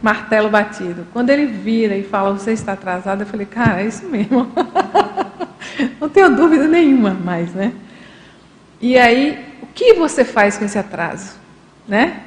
martelo 0.00 0.48
batido. 0.48 1.04
Quando 1.12 1.30
ele 1.30 1.46
vira 1.46 1.96
e 1.96 2.04
fala, 2.04 2.32
você 2.32 2.52
está 2.52 2.74
atrasado, 2.74 3.22
eu 3.22 3.26
falei, 3.26 3.46
cara, 3.46 3.82
é 3.82 3.86
isso 3.86 4.06
mesmo. 4.06 4.48
não 6.00 6.08
tenho 6.08 6.36
dúvida 6.36 6.68
nenhuma 6.68 7.10
mais, 7.10 7.52
né? 7.52 7.72
E 8.80 8.96
aí, 8.96 9.44
o 9.60 9.66
que 9.66 9.94
você 9.94 10.24
faz 10.24 10.56
com 10.56 10.64
esse 10.64 10.78
atraso? 10.78 11.34
Né? 11.88 12.20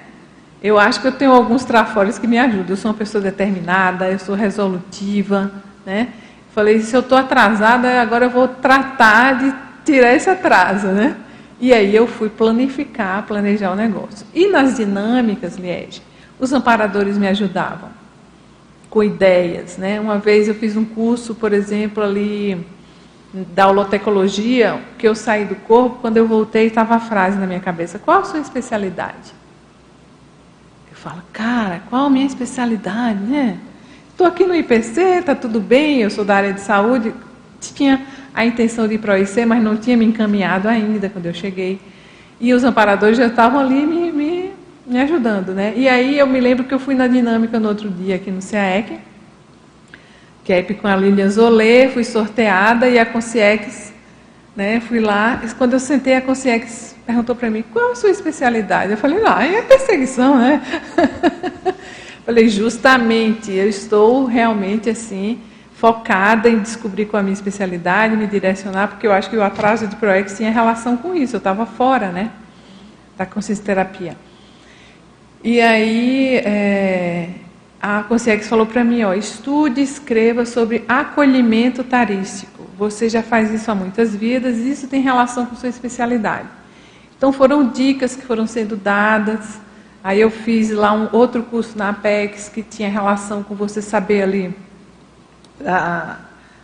Eu 0.62 0.78
acho 0.78 1.00
que 1.00 1.08
eu 1.08 1.14
tenho 1.14 1.32
alguns 1.32 1.64
trafores 1.64 2.20
que 2.20 2.28
me 2.28 2.38
ajudam. 2.38 2.72
Eu 2.72 2.78
sou 2.78 2.92
uma 2.92 2.98
pessoa 2.98 3.24
determinada, 3.24 4.12
eu 4.12 4.20
sou 4.20 4.36
resolutiva, 4.36 5.50
né? 5.86 6.10
Falei, 6.54 6.82
se 6.82 6.94
eu 6.94 7.00
estou 7.00 7.18
atrasada, 7.18 8.02
agora 8.02 8.26
eu 8.26 8.30
vou 8.30 8.50
tratar 8.50 9.38
de 9.40 9.64
tirar 9.86 10.14
esse 10.14 10.30
atraso, 10.30 10.88
né? 10.88 11.16
E 11.60 11.74
aí 11.74 11.96
eu 11.96 12.08
fui 12.08 12.30
planificar, 12.30 13.24
planejar 13.24 13.72
o 13.72 13.76
negócio. 13.76 14.26
E 14.34 14.48
nas 14.48 14.78
dinâmicas, 14.78 15.56
Liege, 15.56 16.02
os 16.40 16.52
amparadores 16.52 17.18
me 17.18 17.28
ajudavam 17.28 17.90
com 18.90 19.04
ideias, 19.04 19.78
né? 19.78 20.00
Uma 20.00 20.18
vez 20.18 20.48
eu 20.48 20.56
fiz 20.56 20.76
um 20.76 20.86
curso, 20.86 21.34
por 21.36 21.54
exemplo, 21.54 22.04
ali 22.04 22.66
da 23.34 23.68
holotecologia, 23.68 24.80
que 24.98 25.08
eu 25.08 25.16
saí 25.16 25.46
do 25.46 25.56
corpo, 25.56 25.98
quando 26.02 26.18
eu 26.18 26.28
voltei 26.28 26.68
estava 26.68 26.96
a 26.96 27.00
frase 27.00 27.38
na 27.38 27.48
minha 27.48 27.60
cabeça: 27.60 27.98
"Qual 27.98 28.20
a 28.20 28.24
sua 28.24 28.40
especialidade?" 28.40 29.44
fala, 31.04 31.22
cara, 31.34 31.82
qual 31.90 32.06
a 32.06 32.10
minha 32.10 32.26
especialidade, 32.26 33.20
né? 33.20 33.60
Estou 34.10 34.26
aqui 34.26 34.46
no 34.46 34.56
IPC, 34.56 35.02
está 35.20 35.36
tudo 35.36 35.60
bem, 35.60 36.00
eu 36.00 36.10
sou 36.10 36.24
da 36.24 36.36
área 36.36 36.54
de 36.54 36.62
saúde. 36.62 37.14
Tinha 37.60 38.02
a 38.34 38.46
intenção 38.46 38.88
de 38.88 38.96
ir 38.96 38.98
para 38.98 39.14
o 39.14 39.18
IC, 39.18 39.46
mas 39.46 39.62
não 39.62 39.78
tinha 39.78 39.96
me 39.96 40.06
encaminhado 40.06 40.68
ainda 40.68 41.10
quando 41.10 41.26
eu 41.26 41.34
cheguei. 41.34 41.80
E 42.40 42.54
os 42.54 42.64
amparadores 42.64 43.18
já 43.18 43.28
estavam 43.28 43.60
ali 43.60 43.86
me, 43.86 44.12
me, 44.12 44.52
me 44.86 45.00
ajudando, 45.00 45.54
né? 45.54 45.74
E 45.76 45.88
aí 45.88 46.18
eu 46.18 46.28
me 46.28 46.40
lembro 46.40 46.64
que 46.64 46.74
eu 46.74 46.80
fui 46.80 46.96
na 46.96 47.08
dinâmica 47.08 47.60
no 47.60 47.70
outro 47.70 47.90
dia 47.90 48.16
aqui 48.16 48.32
no 48.32 48.42
CAEC, 48.42 49.00
que 50.44 50.52
é 50.52 50.62
com 50.64 50.88
a 50.88 50.96
Lilian 50.96 51.30
Zolê, 51.30 51.90
fui 51.90 52.04
sorteada 52.04 52.90
e 52.90 53.00
a 53.00 53.06
Conciex, 53.06 53.94
né? 54.56 54.80
Fui 54.80 55.00
lá, 55.00 55.42
quando 55.58 55.74
eu 55.74 55.80
sentei 55.80 56.16
a 56.16 56.22
Conciex 56.22 56.94
perguntou 57.06 57.36
para 57.36 57.50
mim, 57.50 57.64
qual 57.72 57.92
a 57.92 57.96
sua 57.96 58.10
especialidade? 58.10 58.92
Eu 58.92 58.98
falei, 58.98 59.22
ah, 59.26 59.46
é 59.46 59.62
perseguição, 59.62 60.38
né? 60.38 60.62
falei, 62.26 62.48
justamente, 62.48 63.52
eu 63.52 63.68
estou 63.68 64.26
realmente 64.26 64.90
assim, 64.90 65.40
focada 65.84 66.48
em 66.48 66.60
descobrir 66.60 67.08
qual 67.08 67.20
a 67.20 67.24
minha 67.24 67.34
especialidade, 67.34 68.16
me 68.16 68.26
direcionar, 68.26 68.88
porque 68.88 69.06
eu 69.06 69.12
acho 69.12 69.30
que 69.30 69.36
o 69.36 69.44
atraso 69.44 69.86
de 69.86 69.98
ProEx 69.98 70.38
tinha 70.38 70.50
relação 70.50 70.96
com 70.96 71.14
isso, 71.14 71.36
eu 71.36 71.40
estava 71.40 71.66
fora, 71.66 72.08
né? 72.08 72.32
Da 73.18 73.26
consciência 73.26 73.66
terapia. 73.66 74.16
E 75.44 75.60
aí, 75.60 76.38
é, 76.38 77.32
a 77.82 78.02
Consciex 78.04 78.48
falou 78.48 78.66
para 78.66 78.82
mim, 78.82 79.04
ó, 79.04 79.14
estude 79.14 79.82
escreva 79.82 80.46
sobre 80.46 80.86
acolhimento 80.88 81.84
tarístico. 81.84 82.66
Você 82.78 83.10
já 83.10 83.22
faz 83.22 83.52
isso 83.52 83.70
há 83.70 83.76
muitas 83.76 84.16
vidas, 84.16 84.60
e 84.60 84.72
isso 84.72 84.88
tem 84.88 85.02
relação 85.02 85.46
com 85.46 85.54
sua 85.54 85.68
especialidade. 85.68 86.48
Então 87.18 87.34
foram 87.34 87.68
dicas 87.68 88.16
que 88.16 88.26
foram 88.26 88.48
sendo 88.48 88.78
dadas. 88.78 89.60
Aí 90.02 90.22
eu 90.22 90.32
fiz 90.32 90.72
lá 90.72 90.94
um 90.94 91.10
outro 91.12 91.44
curso 91.44 91.78
na 91.78 91.90
Apex 91.90 92.48
que 92.48 92.64
tinha 92.64 92.88
relação 92.88 93.44
com 93.44 93.54
você 93.54 93.82
saber 93.82 94.22
ali 94.22 94.56
a, 95.66 96.18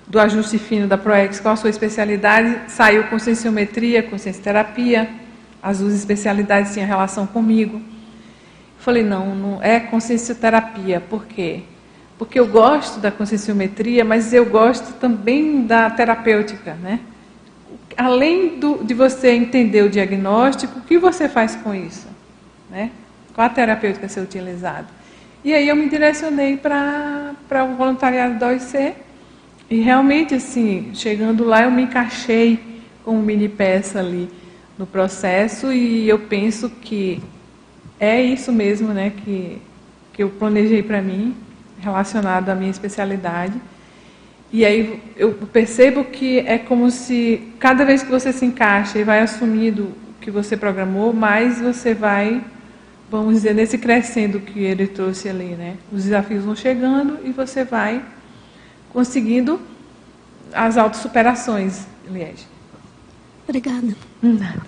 do 0.08 0.20
ajuste 0.20 0.58
fino 0.58 0.88
da 0.88 0.98
ProEx, 0.98 1.40
qual 1.40 1.54
a 1.54 1.58
sua 1.58 1.70
especialidade. 1.70 2.72
Saiu 2.72 3.06
conscienciometria, 3.06 4.08
terapia. 4.44 5.10
As 5.62 5.80
duas 5.80 5.94
especialidades 5.94 6.74
tinham 6.74 6.88
relação 6.88 7.28
comigo. 7.28 7.82
Falei, 8.80 9.04
não, 9.04 9.36
não 9.36 9.62
é 9.62 9.80
consciencioterapia. 9.80 11.02
Por 11.02 11.26
quê? 11.26 11.64
Porque 12.18 12.40
eu 12.40 12.48
gosto 12.48 13.00
da 13.00 13.12
conscienciometria, 13.12 14.04
mas 14.04 14.34
eu 14.34 14.46
gosto 14.46 14.94
também 14.94 15.66
da 15.66 15.90
terapêutica, 15.90 16.74
né? 16.76 17.00
além 18.00 18.60
do, 18.60 18.84
de 18.84 18.94
você 18.94 19.32
entender 19.32 19.84
o 19.84 19.90
diagnóstico, 19.90 20.80
o 20.80 20.82
que 20.82 20.98
você 20.98 21.28
faz 21.28 21.56
com 21.58 21.76
isso? 21.76 22.08
Né? 22.70 22.92
Qual 23.34 23.46
a 23.46 23.50
terapêutica 23.50 24.06
a 24.06 24.10
ser 24.10 24.22
utilizada? 24.22 24.88
E 25.44 25.54
aí 25.54 25.70
eu 25.70 25.76
me 25.76 25.88
direcionei 25.88 26.58
para 26.58 27.64
o 27.64 27.76
voluntariado 27.76 28.38
da 28.38 28.48
OIC. 28.48 28.94
E 29.70 29.80
realmente, 29.82 30.34
assim, 30.34 30.92
chegando 30.94 31.44
lá, 31.44 31.64
eu 31.64 31.72
me 31.72 31.84
encaixei 31.84 32.60
como 33.04 33.22
mini 33.22 33.48
peça 33.48 34.00
ali 34.00 34.30
no 34.78 34.86
processo 34.86 35.72
e 35.72 36.08
eu 36.08 36.20
penso 36.20 36.70
que 36.70 37.22
é 38.00 38.22
isso 38.22 38.52
mesmo 38.52 38.90
né, 38.90 39.12
que, 39.12 39.62
que 40.14 40.24
eu 40.24 40.30
planejei 40.30 40.82
para 40.82 41.02
mim, 41.02 41.36
relacionado 41.80 42.50
à 42.50 42.56
minha 42.56 42.72
especialidade. 42.72 43.54
E 44.52 44.66
aí 44.66 45.02
eu 45.16 45.34
percebo 45.34 46.06
que 46.06 46.40
é 46.40 46.58
como 46.58 46.90
se 46.90 47.54
cada 47.60 47.86
vez 47.86 48.02
que 48.02 48.10
você 48.10 48.34
se 48.34 48.46
encaixa 48.46 48.98
e 48.98 49.04
vai 49.04 49.20
assumindo 49.20 49.84
o 49.84 50.22
que 50.22 50.32
você 50.32 50.58
programou, 50.58 51.14
mais 51.14 51.60
você 51.60 51.94
vai, 51.94 52.42
vamos 53.10 53.36
dizer, 53.36 53.54
nesse 53.54 53.78
crescendo 53.78 54.40
que 54.40 54.60
ele 54.60 54.88
trouxe 54.88 55.28
ali, 55.30 55.56
né? 55.56 55.78
Os 55.92 56.04
desafios 56.04 56.44
vão 56.46 56.56
chegando 56.56 57.20
e 57.24 57.32
você 57.32 57.64
vai 57.64 58.04
conseguindo 58.92 59.60
as 60.54 60.78
autossuperações, 60.78 61.86
Liege. 62.08 62.48
Obrigada. 63.48 63.96
Nada. 64.22 64.62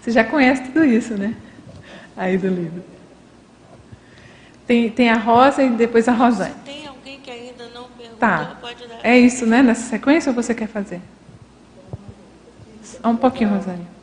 Você 0.00 0.10
já 0.10 0.24
conhece 0.24 0.62
tudo 0.64 0.84
isso, 0.84 1.14
né? 1.14 1.34
Aí 2.16 2.38
do 2.38 2.48
livro. 2.48 2.82
Tem, 4.66 4.90
tem 4.90 5.10
a 5.10 5.16
Rosa 5.16 5.62
e 5.62 5.68
depois 5.70 6.08
a 6.08 6.12
Rosane. 6.12 6.54
Tem 6.64 6.86
alguém 6.86 7.20
que 7.20 7.30
ainda 7.30 7.68
não 7.74 7.84
perguntou? 7.84 8.18
Tá. 8.18 8.56
É 9.02 9.18
isso, 9.18 9.44
né? 9.44 9.62
Nessa 9.62 9.88
sequência 9.90 10.30
ou 10.30 10.34
você 10.34 10.54
quer 10.54 10.68
fazer? 10.68 11.00
Um 13.04 13.16
pouquinho, 13.16 13.50
Rosane. 13.50 13.93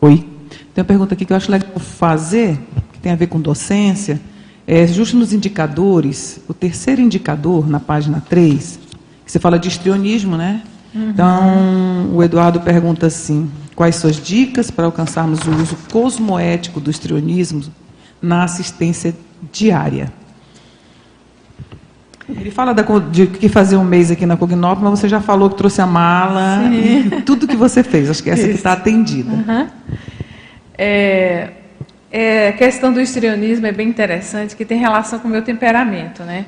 Oi. 0.00 0.24
Tem 0.74 0.82
uma 0.82 0.84
pergunta 0.84 1.14
aqui 1.14 1.24
que 1.24 1.32
eu 1.32 1.36
acho 1.36 1.50
legal 1.50 1.78
fazer, 1.78 2.58
que 2.92 3.00
tem 3.00 3.10
a 3.10 3.16
ver 3.16 3.26
com 3.26 3.40
docência. 3.40 4.20
É, 4.66 4.86
justo 4.86 5.16
nos 5.16 5.32
indicadores, 5.32 6.40
o 6.46 6.54
terceiro 6.54 7.00
indicador, 7.00 7.68
na 7.68 7.80
página 7.80 8.22
3, 8.28 8.78
que 9.24 9.32
você 9.32 9.40
fala 9.40 9.58
de 9.58 9.66
histrionismo, 9.66 10.36
né? 10.36 10.62
Então, 10.94 12.10
o 12.14 12.22
Eduardo 12.22 12.60
pergunta 12.60 13.06
assim: 13.06 13.50
quais 13.74 13.96
suas 13.96 14.16
dicas 14.16 14.70
para 14.70 14.84
alcançarmos 14.84 15.40
o 15.46 15.50
uso 15.50 15.76
cosmoético 15.90 16.80
do 16.80 16.90
histrionismo 16.90 17.62
na 18.22 18.44
assistência 18.44 19.14
diária? 19.52 20.12
Ele 22.28 22.50
fala 22.50 22.74
da, 22.74 22.82
de 23.10 23.26
que 23.26 23.48
fazer 23.48 23.76
um 23.76 23.84
mês 23.84 24.10
aqui 24.10 24.26
na 24.26 24.36
Cognópolis, 24.36 24.90
mas 24.90 25.00
você 25.00 25.08
já 25.08 25.20
falou 25.20 25.48
que 25.48 25.56
trouxe 25.56 25.80
a 25.80 25.86
mala 25.86 26.62
e 26.72 27.22
tudo 27.22 27.46
que 27.46 27.56
você 27.56 27.82
fez. 27.82 28.10
Acho 28.10 28.22
que 28.22 28.28
essa 28.28 28.42
Isso. 28.42 28.50
que 28.50 28.56
está 28.56 28.72
atendida. 28.72 29.32
Uhum. 29.32 29.68
É, 30.76 31.48
é, 32.10 32.48
a 32.48 32.52
questão 32.52 32.92
do 32.92 33.00
histrionismo 33.00 33.66
é 33.66 33.72
bem 33.72 33.88
interessante, 33.88 34.54
que 34.54 34.64
tem 34.64 34.78
relação 34.78 35.18
com 35.18 35.26
o 35.26 35.30
meu 35.30 35.42
temperamento, 35.42 36.22
né? 36.22 36.44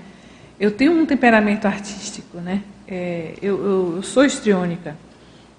Eu 0.58 0.70
tenho 0.70 0.92
um 0.92 1.06
temperamento 1.06 1.66
artístico, 1.66 2.38
né? 2.38 2.60
É, 2.86 3.32
eu, 3.40 3.56
eu, 3.58 3.92
eu, 3.96 4.02
sou 4.02 4.24
histriônica. 4.24 4.94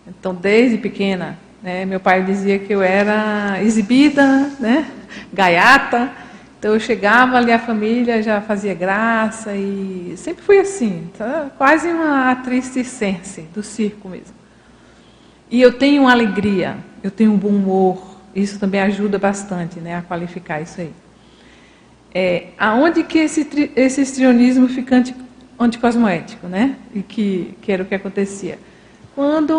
Então, 0.07 0.35
desde 0.35 0.77
pequena, 0.77 1.39
né, 1.63 1.85
meu 1.85 1.99
pai 1.99 2.23
dizia 2.23 2.59
que 2.59 2.71
eu 2.71 2.81
era 2.81 3.61
exibida, 3.63 4.51
né? 4.59 4.85
Gaiata. 5.33 6.11
Então 6.61 6.75
eu 6.75 6.79
chegava 6.79 7.37
ali, 7.37 7.51
a 7.51 7.57
família 7.57 8.21
já 8.21 8.39
fazia 8.39 8.75
graça 8.75 9.55
e 9.55 10.13
sempre 10.15 10.43
fui 10.43 10.59
assim, 10.59 11.09
tá? 11.17 11.49
quase 11.57 11.87
uma 11.87 12.29
atriz 12.29 12.65
circense, 12.65 13.41
do 13.51 13.63
circo 13.63 14.07
mesmo. 14.07 14.35
E 15.49 15.59
eu 15.59 15.73
tenho 15.73 16.03
uma 16.03 16.11
alegria, 16.11 16.77
eu 17.01 17.09
tenho 17.09 17.31
um 17.31 17.35
bom 17.35 17.47
humor, 17.47 18.15
isso 18.35 18.59
também 18.59 18.79
ajuda 18.79 19.17
bastante 19.17 19.79
né, 19.79 19.95
a 19.95 20.03
qualificar 20.03 20.61
isso 20.61 20.81
aí. 20.81 20.91
É, 22.13 22.49
aonde 22.59 23.05
que 23.05 23.17
esse, 23.17 23.71
esse 23.75 24.01
histrionismo 24.01 24.67
fica 24.67 24.97
anti, 24.97 25.15
anticosmoético, 25.59 26.45
né? 26.45 26.75
E 26.93 27.01
que, 27.01 27.55
que 27.59 27.71
era 27.71 27.81
o 27.81 27.87
que 27.87 27.95
acontecia. 27.95 28.59
Quando 29.15 29.51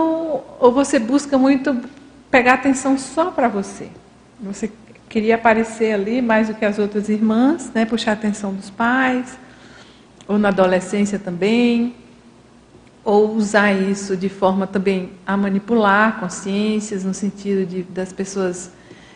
ou 0.60 0.70
você 0.70 1.00
busca 1.00 1.36
muito 1.36 1.76
pegar 2.30 2.52
atenção 2.54 2.96
só 2.96 3.32
para 3.32 3.48
você. 3.48 3.88
Você 4.40 4.70
queria 5.12 5.34
aparecer 5.34 5.92
ali 5.92 6.22
mais 6.22 6.48
do 6.48 6.54
que 6.54 6.64
as 6.64 6.78
outras 6.78 7.10
irmãs, 7.10 7.70
né, 7.74 7.84
puxar 7.84 8.12
a 8.12 8.14
atenção 8.14 8.54
dos 8.54 8.70
pais, 8.70 9.38
ou 10.26 10.38
na 10.38 10.48
adolescência 10.48 11.18
também, 11.18 11.94
ou 13.04 13.34
usar 13.34 13.72
isso 13.72 14.16
de 14.16 14.30
forma 14.30 14.66
também 14.66 15.10
a 15.26 15.36
manipular 15.36 16.18
consciências, 16.18 17.04
no 17.04 17.12
sentido 17.12 17.66
de 17.66 17.82
das 17.82 18.10
pessoas 18.10 18.72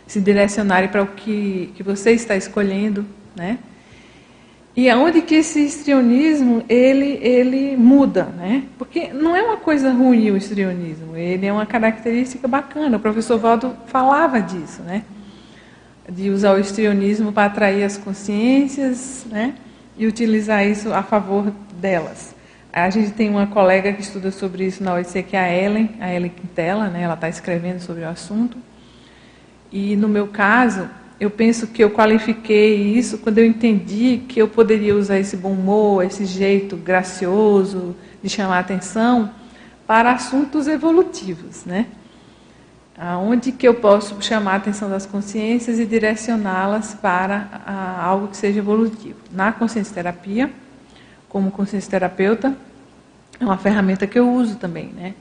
se 0.07 0.21
direcionarem 0.21 0.91
para 0.91 1.03
o 1.03 1.07
que, 1.07 1.73
que 1.75 1.83
você 1.83 2.11
está 2.11 2.37
escolhendo, 2.37 3.07
né? 3.35 3.59
E 4.77 4.91
aonde 4.91 5.23
que 5.23 5.37
esse 5.37 5.61
histrionismo 5.61 6.63
ele 6.69 7.19
ele 7.23 7.75
muda, 7.75 8.25
né? 8.25 8.65
Porque 8.77 9.15
não 9.15 9.35
é 9.35 9.43
uma 9.43 9.57
coisa 9.57 9.91
ruim 9.91 10.31
o 10.31 10.37
histrionismo, 10.37 11.17
ele 11.17 11.47
é 11.47 11.53
uma 11.53 11.65
característica 11.65 12.47
bacana. 12.47 12.99
O 12.99 13.01
professor 13.01 13.39
Valdo 13.39 13.75
falava 13.87 14.43
disso, 14.43 14.83
né? 14.83 15.03
De 16.09 16.31
usar 16.31 16.55
o 16.55 16.61
histrionismo 16.61 17.33
para 17.33 17.47
atrair 17.47 17.85
as 17.85 17.97
consciências 17.97 19.27
né, 19.29 19.55
e 19.97 20.07
utilizar 20.07 20.67
isso 20.67 20.93
a 20.93 21.03
favor 21.03 21.53
delas. 21.81 22.35
A 22.73 22.91
gente 22.91 23.13
tem 23.13 23.31
uma 23.31 23.47
colega 23.47 23.93
que 23.93 24.03
estuda 24.03 24.31
sobre 24.31 24.67
isso 24.67 24.85
na 24.85 24.95
OIC, 24.95 25.23
que 25.23 25.37
é 25.37 25.41
a 25.41 25.53
Ellen, 25.53 25.91
a 25.99 26.13
Ellen 26.13 26.31
Quintela, 26.31 26.89
né, 26.89 27.03
ela 27.03 27.15
está 27.15 27.29
escrevendo 27.29 27.81
sobre 27.81 28.03
o 28.03 28.09
assunto. 28.09 28.59
E 29.73 29.97
no 29.97 30.09
meu 30.09 30.29
caso, 30.29 30.89
eu 31.19 31.31
penso 31.31 31.67
que 31.67 31.83
eu 31.83 31.91
qualifiquei 31.91 32.77
isso 32.77 33.19
quando 33.19 33.39
eu 33.39 33.47
entendi 33.47 34.23
que 34.29 34.41
eu 34.41 34.47
poderia 34.47 34.95
usar 34.95 35.19
esse 35.19 35.37
bom 35.37 35.53
humor, 35.53 36.05
esse 36.05 36.27
jeito 36.27 36.77
gracioso 36.77 37.97
de 38.23 38.29
chamar 38.29 38.59
atenção 38.59 39.31
para 39.87 40.13
assuntos 40.13 40.69
evolutivos, 40.69 41.65
né? 41.65 41.87
Aonde 42.99 43.53
que 43.53 43.69
eu 43.69 43.75
posso 43.75 44.17
chamar 44.23 44.53
a 44.53 44.57
atenção 44.57 44.89
das 44.89 45.05
consciências 45.05 45.79
e 45.79 45.85
direcioná-las 45.85 46.95
para 46.95 47.61
a, 47.67 48.03
algo 48.03 48.29
que 48.29 48.37
seja 48.37 48.59
evolutivo? 48.59 49.19
Na 49.31 49.53
consciência 49.53 49.95
terapia, 49.95 50.51
como 51.29 51.51
consciência 51.51 51.91
terapeuta, 51.91 52.57
é 53.39 53.45
uma 53.45 53.59
ferramenta 53.59 54.07
que 54.07 54.19
eu 54.19 54.33
uso 54.33 54.57
também, 54.57 54.87
né? 54.97 55.15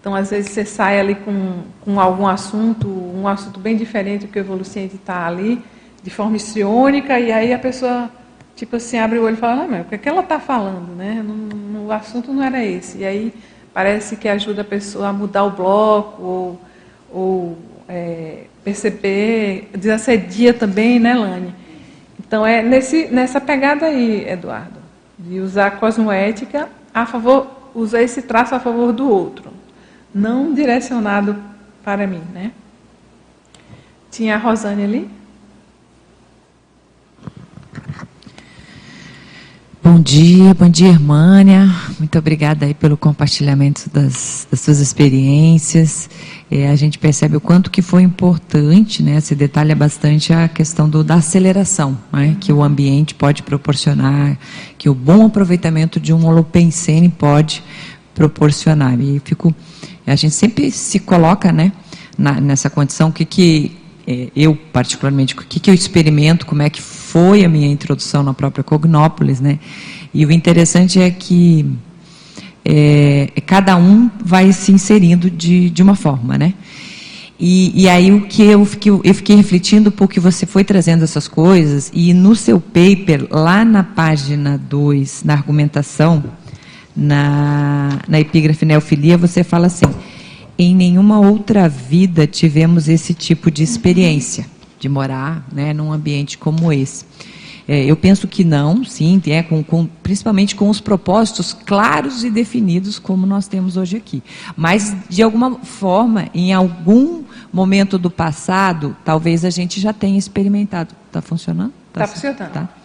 Então, 0.00 0.14
às 0.14 0.30
vezes 0.30 0.52
você 0.52 0.64
sai 0.64 0.98
ali 0.98 1.16
com, 1.16 1.64
com 1.82 2.00
algum 2.00 2.26
assunto, 2.26 2.88
um 2.88 3.28
assunto 3.28 3.60
bem 3.60 3.76
diferente 3.76 4.26
do 4.26 4.32
que 4.32 4.38
o 4.38 4.40
evoluciente 4.40 4.94
está 4.94 5.26
ali, 5.26 5.62
de 6.02 6.08
forma 6.08 6.36
histriônica, 6.36 7.18
e 7.20 7.30
aí 7.30 7.52
a 7.52 7.58
pessoa, 7.58 8.10
tipo 8.56 8.76
assim, 8.76 8.98
abre 8.98 9.18
o 9.18 9.24
olho 9.24 9.34
e 9.34 9.38
fala, 9.38 9.56
não, 9.56 9.68
mas 9.68 9.82
o 9.82 9.88
que, 9.88 9.96
é 9.96 9.98
que 9.98 10.08
ela 10.08 10.20
está 10.20 10.40
falando, 10.40 10.94
né? 10.96 11.22
o 11.84 11.92
assunto 11.92 12.32
não 12.32 12.42
era 12.42 12.64
esse. 12.64 12.98
E 12.98 13.04
aí 13.04 13.34
parece 13.74 14.16
que 14.16 14.28
ajuda 14.28 14.62
a 14.62 14.64
pessoa 14.64 15.08
a 15.08 15.12
mudar 15.12 15.44
o 15.44 15.50
bloco, 15.50 16.22
ou 16.22 16.60
ou 17.10 17.58
é, 17.88 18.44
perceber, 18.62 19.70
desassedia 19.76 20.52
também, 20.52 20.98
né, 20.98 21.14
Lani? 21.14 21.54
Então 22.18 22.46
é 22.46 22.62
nesse, 22.62 23.08
nessa 23.08 23.40
pegada 23.40 23.86
aí, 23.86 24.28
Eduardo, 24.28 24.78
de 25.18 25.40
usar 25.40 25.68
a 25.68 25.70
cosmoética 25.70 26.68
a 26.92 27.06
favor, 27.06 27.46
usar 27.74 28.02
esse 28.02 28.22
traço 28.22 28.54
a 28.54 28.60
favor 28.60 28.92
do 28.92 29.08
outro, 29.08 29.50
não 30.14 30.52
direcionado 30.52 31.36
para 31.82 32.06
mim, 32.06 32.22
né? 32.32 32.52
Tinha 34.10 34.34
a 34.34 34.38
Rosane 34.38 34.84
ali? 34.84 35.10
Bom 39.82 40.00
dia, 40.00 40.52
bom 40.54 40.68
dia, 40.68 40.88
Irmânia. 40.88 41.66
Muito 41.98 42.18
obrigada 42.18 42.66
aí 42.66 42.74
pelo 42.74 42.96
compartilhamento 42.96 43.88
das, 43.88 44.46
das 44.50 44.60
suas 44.60 44.80
experiências. 44.80 46.10
É, 46.50 46.68
a 46.68 46.76
gente 46.76 46.98
percebe 46.98 47.36
o 47.36 47.40
quanto 47.40 47.70
que 47.70 47.82
foi 47.82 48.02
importante, 48.02 49.02
né? 49.02 49.20
Se 49.20 49.34
detalha 49.34 49.76
bastante 49.76 50.32
a 50.32 50.48
questão 50.48 50.88
do, 50.88 51.04
da 51.04 51.16
aceleração, 51.16 51.98
né? 52.10 52.36
Que 52.40 52.52
o 52.52 52.62
ambiente 52.62 53.14
pode 53.14 53.42
proporcionar, 53.42 54.38
que 54.78 54.88
o 54.88 54.94
bom 54.94 55.26
aproveitamento 55.26 56.00
de 56.00 56.12
um 56.12 56.26
holopensene 56.26 57.10
pode 57.10 57.62
proporcionar. 58.14 58.98
E 58.98 59.20
fico, 59.22 59.54
a 60.06 60.16
gente 60.16 60.34
sempre 60.34 60.70
se 60.70 60.98
coloca, 60.98 61.52
né? 61.52 61.70
Na, 62.16 62.40
nessa 62.40 62.70
condição, 62.70 63.12
que 63.12 63.26
que 63.26 63.76
é, 64.06 64.28
eu 64.34 64.56
particularmente, 64.72 65.34
o 65.34 65.36
que, 65.36 65.60
que 65.60 65.68
eu 65.68 65.74
experimento, 65.74 66.46
como 66.46 66.62
é 66.62 66.70
que 66.70 66.80
foi 66.80 67.44
a 67.44 67.48
minha 67.48 67.68
introdução 67.68 68.22
na 68.22 68.32
própria 68.32 68.64
Cognópolis, 68.64 69.38
né? 69.38 69.58
E 70.14 70.24
o 70.24 70.32
interessante 70.32 70.98
é 70.98 71.10
que 71.10 71.76
é, 72.64 73.32
cada 73.46 73.76
um 73.76 74.10
vai 74.24 74.52
se 74.52 74.72
inserindo 74.72 75.30
de, 75.30 75.70
de 75.70 75.82
uma 75.82 75.94
forma, 75.94 76.36
né? 76.36 76.54
E, 77.40 77.84
e, 77.84 77.88
aí 77.88 78.10
o 78.10 78.22
que 78.22 78.42
eu 78.42 78.64
fiquei, 78.64 78.90
eu 78.90 79.14
fiquei 79.14 79.36
refletindo 79.36 79.92
porque 79.92 80.18
você 80.18 80.44
foi 80.44 80.64
trazendo 80.64 81.04
essas 81.04 81.28
coisas 81.28 81.88
e 81.94 82.12
no 82.12 82.34
seu 82.34 82.60
paper, 82.60 83.28
lá 83.30 83.64
na 83.64 83.84
página 83.84 84.58
2, 84.58 85.22
na 85.22 85.34
argumentação, 85.34 86.24
na, 86.96 88.00
na 88.08 88.18
epígrafe 88.18 88.66
neofilia, 88.66 89.16
você 89.16 89.44
fala 89.44 89.68
assim, 89.68 89.86
em 90.58 90.74
nenhuma 90.74 91.20
outra 91.20 91.68
vida 91.68 92.26
tivemos 92.26 92.88
esse 92.88 93.14
tipo 93.14 93.52
de 93.52 93.62
experiência, 93.62 94.44
de 94.80 94.88
morar 94.88 95.46
né, 95.52 95.72
num 95.72 95.92
ambiente 95.92 96.36
como 96.36 96.72
esse. 96.72 97.04
É, 97.68 97.84
eu 97.84 97.94
penso 97.94 98.26
que 98.26 98.42
não, 98.42 98.82
sim, 98.82 99.20
é, 99.26 99.42
com, 99.42 99.62
com, 99.62 99.86
principalmente 100.02 100.56
com 100.56 100.70
os 100.70 100.80
propósitos 100.80 101.52
claros 101.52 102.24
e 102.24 102.30
definidos 102.30 102.98
como 102.98 103.26
nós 103.26 103.46
temos 103.46 103.76
hoje 103.76 103.98
aqui. 103.98 104.22
Mas, 104.56 104.96
de 105.06 105.22
alguma 105.22 105.56
forma, 105.56 106.30
em 106.34 106.50
algum 106.50 107.24
momento 107.52 107.98
do 107.98 108.10
passado, 108.10 108.96
talvez 109.04 109.44
a 109.44 109.50
gente 109.50 109.80
já 109.80 109.92
tenha 109.92 110.18
experimentado. 110.18 110.94
Está 111.06 111.20
funcionando? 111.20 111.74
Está 111.88 112.00
tá 112.00 112.06
funcionando. 112.06 112.52
Tá. 112.52 112.77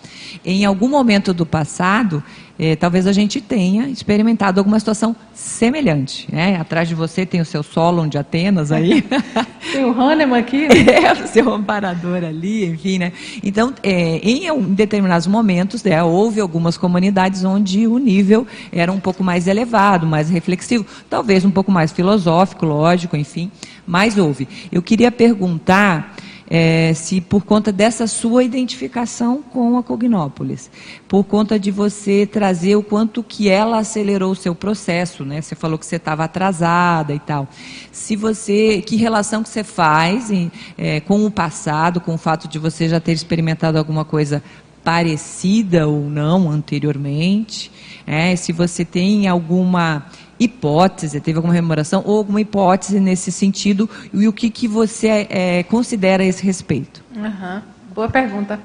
Em 0.45 0.65
algum 0.65 0.89
momento 0.89 1.33
do 1.33 1.45
passado, 1.45 2.23
é, 2.57 2.75
talvez 2.75 3.07
a 3.07 3.11
gente 3.11 3.41
tenha 3.41 3.87
experimentado 3.89 4.59
alguma 4.59 4.79
situação 4.79 5.15
semelhante. 5.33 6.27
Né? 6.31 6.55
Atrás 6.57 6.87
de 6.87 6.93
você 6.93 7.25
tem 7.25 7.41
o 7.41 7.45
seu 7.45 7.63
Solon 7.63 8.07
de 8.07 8.17
Atenas 8.17 8.71
aí. 8.71 9.03
tem 9.73 9.83
o 9.83 9.99
Hahnemann 9.99 10.39
aqui. 10.39 10.67
Né? 10.67 10.83
É, 11.03 11.11
o 11.11 11.27
seu 11.27 11.51
amparador 11.51 12.23
ali, 12.23 12.65
enfim. 12.65 12.99
Né? 12.99 13.11
Então, 13.43 13.73
é, 13.81 14.17
em, 14.17 14.47
em, 14.47 14.61
determinados 14.73 15.25
momentos, 15.25 15.83
né, 15.83 16.01
houve 16.03 16.39
algumas 16.39 16.77
comunidades 16.77 17.43
onde 17.43 17.87
o 17.87 17.97
nível 17.97 18.45
era 18.71 18.91
um 18.91 18.99
pouco 18.99 19.23
mais 19.23 19.47
elevado, 19.47 20.05
mais 20.05 20.29
reflexivo, 20.29 20.85
talvez 21.09 21.43
um 21.43 21.51
pouco 21.51 21.71
mais 21.71 21.91
filosófico, 21.91 22.65
lógico, 22.65 23.17
enfim, 23.17 23.51
mas 23.85 24.17
houve. 24.17 24.47
Eu 24.71 24.81
queria 24.81 25.11
perguntar 25.11 26.15
é, 26.55 26.93
se 26.93 27.19
por 27.19 27.43
conta 27.43 27.71
dessa 27.71 28.05
sua 28.05 28.43
identificação 28.43 29.41
com 29.41 29.75
a 29.75 29.81
Cognópolis, 29.81 30.69
por 31.07 31.23
conta 31.23 31.57
de 31.57 31.71
você 31.71 32.27
trazer 32.27 32.75
o 32.75 32.83
quanto 32.83 33.23
que 33.23 33.49
ela 33.49 33.79
acelerou 33.79 34.33
o 34.33 34.35
seu 34.35 34.53
processo, 34.53 35.25
né? 35.25 35.41
Você 35.41 35.55
falou 35.55 35.79
que 35.79 35.85
você 35.87 35.95
estava 35.95 36.25
atrasada 36.25 37.11
e 37.11 37.17
tal. 37.17 37.47
Se 37.91 38.15
você, 38.15 38.83
que 38.85 38.95
relação 38.97 39.41
que 39.41 39.49
você 39.49 39.63
faz 39.63 40.29
em, 40.29 40.51
é, 40.77 40.99
com 40.99 41.25
o 41.25 41.31
passado, 41.31 41.99
com 41.99 42.13
o 42.13 42.19
fato 42.19 42.47
de 42.47 42.59
você 42.59 42.87
já 42.87 42.99
ter 42.99 43.13
experimentado 43.13 43.79
alguma 43.79 44.05
coisa 44.05 44.43
parecida 44.83 45.87
ou 45.87 46.07
não 46.07 46.51
anteriormente? 46.51 47.71
É, 48.05 48.35
se 48.35 48.51
você 48.51 48.85
tem 48.85 49.27
alguma 49.27 50.05
hipótese, 50.39 51.19
teve 51.19 51.37
alguma 51.37 51.53
rememoração 51.53 52.03
ou 52.05 52.17
alguma 52.17 52.41
hipótese 52.41 52.99
nesse 52.99 53.31
sentido 53.31 53.89
e 54.13 54.27
o 54.27 54.33
que, 54.33 54.49
que 54.49 54.67
você 54.67 55.27
é, 55.29 55.63
considera 55.63 56.23
a 56.23 56.25
esse 56.25 56.43
respeito? 56.43 57.03
Uhum. 57.15 57.61
Boa 57.93 58.09
pergunta. 58.09 58.59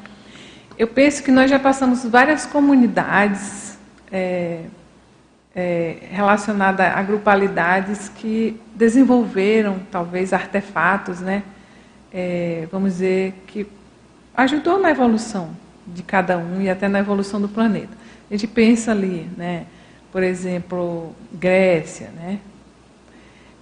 Eu 0.78 0.86
penso 0.86 1.22
que 1.22 1.30
nós 1.30 1.50
já 1.50 1.58
passamos 1.58 2.04
várias 2.04 2.46
comunidades 2.46 3.76
é, 4.10 4.62
é, 5.54 5.96
relacionadas 6.10 6.86
a 6.86 7.02
grupalidades 7.02 8.08
que 8.08 8.60
desenvolveram 8.74 9.80
talvez 9.90 10.32
artefatos, 10.32 11.20
né? 11.20 11.42
É, 12.12 12.66
vamos 12.70 12.92
dizer 12.92 13.34
que 13.46 13.66
ajudou 14.36 14.80
na 14.80 14.90
evolução 14.90 15.50
de 15.86 16.02
cada 16.02 16.38
um 16.38 16.62
e 16.62 16.70
até 16.70 16.88
na 16.88 17.00
evolução 17.00 17.40
do 17.40 17.48
planeta. 17.48 17.90
A 18.30 18.34
gente 18.34 18.46
pensa 18.46 18.92
ali, 18.92 19.28
né? 19.36 19.66
Por 20.12 20.22
exemplo, 20.22 21.12
Grécia, 21.32 22.10
né? 22.16 22.38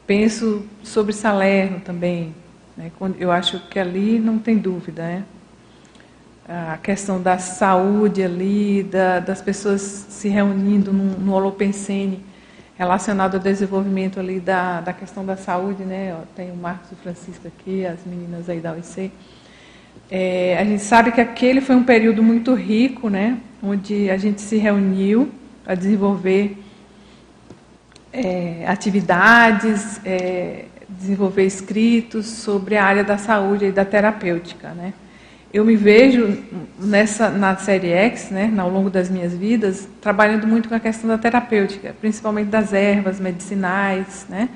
Penso 0.07 0.65
sobre 0.85 1.13
Salerno 1.13 1.81
também, 1.81 2.33
né? 2.77 2.93
eu 3.19 3.33
acho 3.33 3.59
que 3.69 3.79
ali 3.79 4.21
não 4.21 4.39
tem 4.39 4.57
dúvida, 4.57 5.03
né? 5.03 5.25
A 6.49 6.77
questão 6.77 7.21
da 7.21 7.39
saúde 7.39 8.23
ali, 8.23 8.85
da, 8.85 9.19
das 9.19 9.43
pessoas 9.43 9.83
se 9.83 10.29
reunindo 10.29 10.93
no, 10.93 11.19
no 11.19 11.33
Holopensene, 11.33 12.25
relacionado 12.79 13.35
ao 13.35 13.41
desenvolvimento 13.41 14.21
ali 14.21 14.39
da, 14.39 14.81
da 14.81 14.93
questão 14.93 15.27
da 15.27 15.37
saúde, 15.37 15.83
né? 15.83 16.17
Tem 16.37 16.53
o 16.53 16.57
Marcos 16.57 16.93
e 16.93 16.95
o 16.95 16.97
Francisco 16.99 17.49
aqui, 17.49 17.85
as 17.85 17.99
meninas 18.07 18.49
aí 18.49 18.61
da 18.61 18.73
OIC. 18.73 19.11
É, 20.09 20.57
a 20.57 20.65
gente 20.65 20.83
sabe 20.85 21.11
que 21.11 21.21
aquele 21.21 21.61
foi 21.61 21.75
um 21.75 21.83
período 21.83 22.23
muito 22.23 22.55
rico, 22.55 23.09
né? 23.09 23.39
Onde 23.61 24.09
a 24.09 24.17
gente 24.17 24.41
se 24.41 24.57
reuniu 24.57 25.33
para 25.67 25.75
desenvolver 25.75 26.63
é, 28.13 28.65
atividades, 28.69 30.01
é, 30.05 30.67
desenvolver 30.89 31.45
escritos 31.45 32.27
sobre 32.27 32.77
a 32.77 32.85
área 32.85 33.03
da 33.03 33.19
saúde 33.19 33.65
e 33.65 33.73
da 33.73 33.85
terapêutica, 33.85 34.69
né? 34.69 34.95
Eu 35.53 35.65
me 35.65 35.75
vejo 35.75 36.39
nessa 36.79 37.31
na 37.31 37.57
série 37.57 37.91
X, 37.91 38.31
né, 38.31 38.53
ao 38.57 38.71
longo 38.71 38.91
das 38.91 39.11
minhas 39.11 39.35
vidas, 39.35 39.89
trabalhando 40.01 40.47
muito 40.47 40.69
com 40.69 40.75
a 40.77 40.81
questão 40.81 41.09
da 41.09 41.19
terapêutica, 41.19 41.97
principalmente 42.01 42.49
das 42.49 42.73
ervas 42.73 43.19
medicinais, 43.19 44.25
né? 44.29 44.49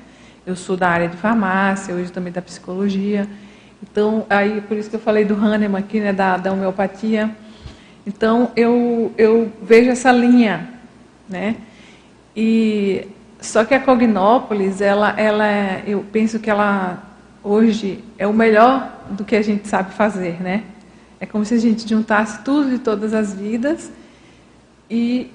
Eu 0.45 0.55
sou 0.55 0.77
da 0.77 0.87
área 0.87 1.09
de 1.09 1.17
farmácia, 1.17 1.93
hoje 1.93 2.09
também 2.09 2.31
da 2.31 2.41
psicologia. 2.41 3.27
Então, 3.83 4.25
aí 4.29 4.61
por 4.61 4.77
isso 4.77 4.89
que 4.89 4.95
eu 4.95 4.99
falei 4.99 5.25
do 5.25 5.33
Hahnemann 5.33 5.83
aqui, 5.83 5.99
né, 5.99 6.13
da, 6.13 6.37
da 6.37 6.53
homeopatia. 6.53 7.29
Então, 8.07 8.51
eu, 8.55 9.11
eu 9.17 9.51
vejo 9.61 9.89
essa 9.89 10.09
linha 10.11 10.80
né? 11.31 11.55
E 12.35 13.07
só 13.39 13.65
que 13.65 13.73
a 13.73 13.79
Cognópolis, 13.79 14.81
ela, 14.81 15.19
ela, 15.19 15.47
é, 15.47 15.83
eu 15.87 16.05
penso 16.11 16.39
que 16.39 16.49
ela 16.49 17.01
hoje 17.43 18.03
é 18.17 18.27
o 18.27 18.33
melhor 18.33 19.01
do 19.09 19.25
que 19.25 19.35
a 19.35 19.41
gente 19.41 19.67
sabe 19.67 19.93
fazer, 19.93 20.41
né? 20.41 20.63
É 21.19 21.25
como 21.25 21.43
se 21.43 21.53
a 21.53 21.57
gente 21.57 21.87
juntasse 21.87 22.43
tudo 22.43 22.69
de 22.69 22.79
todas 22.79 23.13
as 23.13 23.33
vidas 23.33 23.91
e 24.89 25.31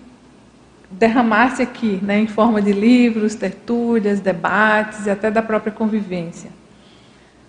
derramasse 0.91 1.63
aqui, 1.63 1.99
né, 2.03 2.21
em 2.21 2.27
forma 2.27 2.63
de 2.63 2.73
livros, 2.73 3.35
tertúlias, 3.35 4.21
debates 4.21 5.07
e 5.07 5.11
até 5.11 5.31
da 5.31 5.43
própria 5.43 5.73
convivência. 5.73 6.51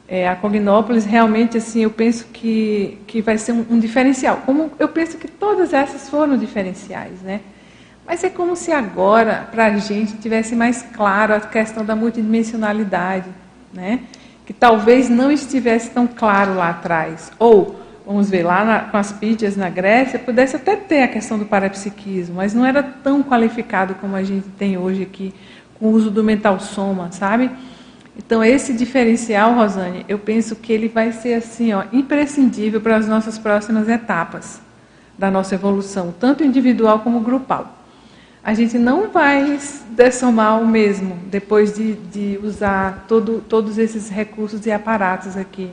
É, 0.07 0.27
a 0.27 0.35
Cognópolis 0.35 1.05
realmente 1.05 1.57
assim, 1.57 1.81
eu 1.81 1.91
penso 1.91 2.27
que 2.31 2.97
que 3.05 3.21
vai 3.21 3.37
ser 3.37 3.51
um, 3.51 3.65
um 3.71 3.79
diferencial. 3.79 4.41
Como 4.45 4.71
eu 4.79 4.87
penso 4.87 5.17
que 5.17 5.27
todas 5.27 5.73
essas 5.73 6.09
foram 6.09 6.37
diferenciais, 6.37 7.21
né? 7.21 7.41
Mas 8.07 8.23
é 8.23 8.29
como 8.29 8.55
se 8.55 8.71
agora, 8.71 9.49
para 9.51 9.65
a 9.65 9.77
gente, 9.77 10.13
tivesse 10.13 10.55
mais 10.55 10.81
claro 10.81 11.33
a 11.33 11.41
questão 11.41 11.83
da 11.83 11.93
multidimensionalidade, 11.93 13.29
né? 13.73 13.99
que 14.45 14.53
talvez 14.53 15.09
não 15.09 15.29
estivesse 15.29 15.89
tão 15.89 16.07
claro 16.07 16.55
lá 16.55 16.69
atrás. 16.69 17.33
Ou, 17.37 17.81
vamos 18.05 18.29
ver, 18.29 18.43
lá 18.43 18.63
na, 18.63 18.79
com 18.79 18.95
as 18.95 19.11
pídias 19.11 19.57
na 19.57 19.69
Grécia, 19.69 20.17
pudesse 20.17 20.55
até 20.55 20.77
ter 20.77 21.03
a 21.03 21.07
questão 21.09 21.37
do 21.37 21.45
parapsiquismo, 21.45 22.35
mas 22.35 22.53
não 22.53 22.65
era 22.65 22.81
tão 22.81 23.21
qualificado 23.21 23.95
como 23.95 24.15
a 24.15 24.23
gente 24.23 24.47
tem 24.57 24.77
hoje 24.77 25.03
aqui, 25.03 25.35
com 25.77 25.87
o 25.87 25.91
uso 25.91 26.09
do 26.09 26.23
mental 26.23 26.61
soma, 26.61 27.11
sabe? 27.11 27.51
Então, 28.17 28.41
esse 28.41 28.71
diferencial, 28.71 29.53
Rosane, 29.53 30.05
eu 30.07 30.17
penso 30.17 30.55
que 30.55 30.71
ele 30.71 30.87
vai 30.87 31.11
ser 31.11 31.33
assim, 31.33 31.73
ó, 31.73 31.83
imprescindível 31.91 32.79
para 32.79 32.95
as 32.95 33.05
nossas 33.05 33.37
próximas 33.37 33.89
etapas 33.89 34.61
da 35.17 35.29
nossa 35.29 35.55
evolução, 35.55 36.15
tanto 36.17 36.41
individual 36.41 36.99
como 36.99 37.19
grupal 37.19 37.76
a 38.43 38.53
gente 38.53 38.77
não 38.77 39.11
vai 39.11 39.59
dessomar 39.89 40.61
o 40.61 40.67
mesmo 40.67 41.17
depois 41.29 41.75
de, 41.75 41.95
de 41.95 42.39
usar 42.41 43.05
todo, 43.07 43.41
todos 43.41 43.77
esses 43.77 44.09
recursos 44.09 44.65
e 44.65 44.71
aparatos 44.71 45.35
aqui 45.35 45.71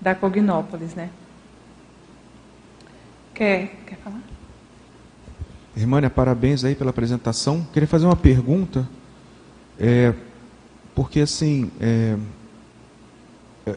da 0.00 0.14
Cognópolis, 0.14 0.94
né? 0.94 1.10
Quer, 3.34 3.74
quer 3.86 3.96
falar? 3.96 4.20
Irmânia, 5.76 6.08
parabéns 6.08 6.64
aí 6.64 6.74
pela 6.74 6.90
apresentação. 6.90 7.66
Queria 7.72 7.88
fazer 7.88 8.04
uma 8.06 8.14
pergunta, 8.14 8.88
é, 9.78 10.14
porque 10.94 11.20
assim, 11.20 11.70
é, 11.80 12.16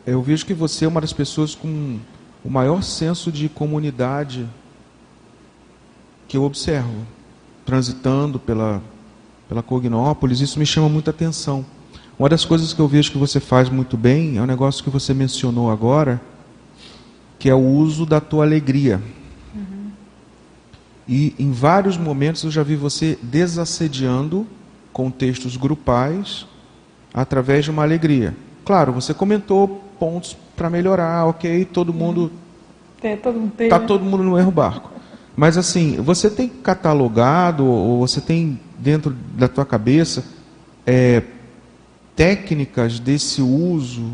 eu 0.05 0.21
vejo 0.21 0.45
que 0.45 0.53
você 0.53 0.85
é 0.85 0.87
uma 0.87 1.01
das 1.01 1.13
pessoas 1.13 1.55
com 1.55 1.97
o 2.43 2.49
maior 2.49 2.83
senso 2.83 3.31
de 3.31 3.49
comunidade 3.49 4.47
que 6.27 6.37
eu 6.37 6.43
observo 6.43 7.16
transitando 7.67 8.39
pela, 8.39 8.81
pela 9.49 9.61
Cognópolis, 9.61 10.39
isso 10.39 10.57
me 10.57 10.65
chama 10.65 10.87
muita 10.87 11.11
atenção. 11.11 11.65
Uma 12.17 12.29
das 12.29 12.45
coisas 12.45 12.73
que 12.73 12.79
eu 12.79 12.87
vejo 12.87 13.11
que 13.11 13.17
você 13.17 13.41
faz 13.41 13.69
muito 13.69 13.97
bem 13.97 14.37
é 14.37 14.39
o 14.39 14.43
um 14.43 14.47
negócio 14.47 14.81
que 14.81 14.89
você 14.89 15.13
mencionou 15.13 15.69
agora, 15.69 16.21
que 17.37 17.49
é 17.49 17.53
o 17.53 17.59
uso 17.59 18.05
da 18.05 18.21
tua 18.21 18.45
alegria. 18.45 19.01
Uhum. 19.53 19.91
E 21.09 21.35
em 21.37 21.51
vários 21.51 21.97
momentos 21.97 22.45
eu 22.45 22.49
já 22.49 22.63
vi 22.63 22.77
você 22.77 23.19
desassediando 23.21 24.47
contextos 24.93 25.57
grupais 25.57 26.47
através 27.13 27.65
de 27.65 27.71
uma 27.71 27.83
alegria. 27.83 28.33
Claro, 28.63 28.93
você 28.93 29.13
comentou 29.13 29.83
pontos 29.99 30.37
para 30.55 30.69
melhorar, 30.69 31.25
ok, 31.25 31.65
todo 31.65 31.93
mundo. 31.93 32.31
Está 33.65 33.77
todo 33.77 34.05
mundo 34.05 34.23
no 34.23 34.39
erro 34.39 34.51
barco. 34.51 34.96
Mas 35.37 35.55
assim, 35.55 35.97
você 35.97 36.31
tem 36.31 36.49
catalogado 36.49 37.63
ou 37.63 37.99
você 37.99 38.19
tem 38.19 38.59
dentro 38.79 39.15
da 39.37 39.47
tua 39.47 39.67
cabeça 39.67 40.25
é, 40.83 41.21
técnicas 42.15 42.99
desse 42.99 43.39
uso? 43.39 44.13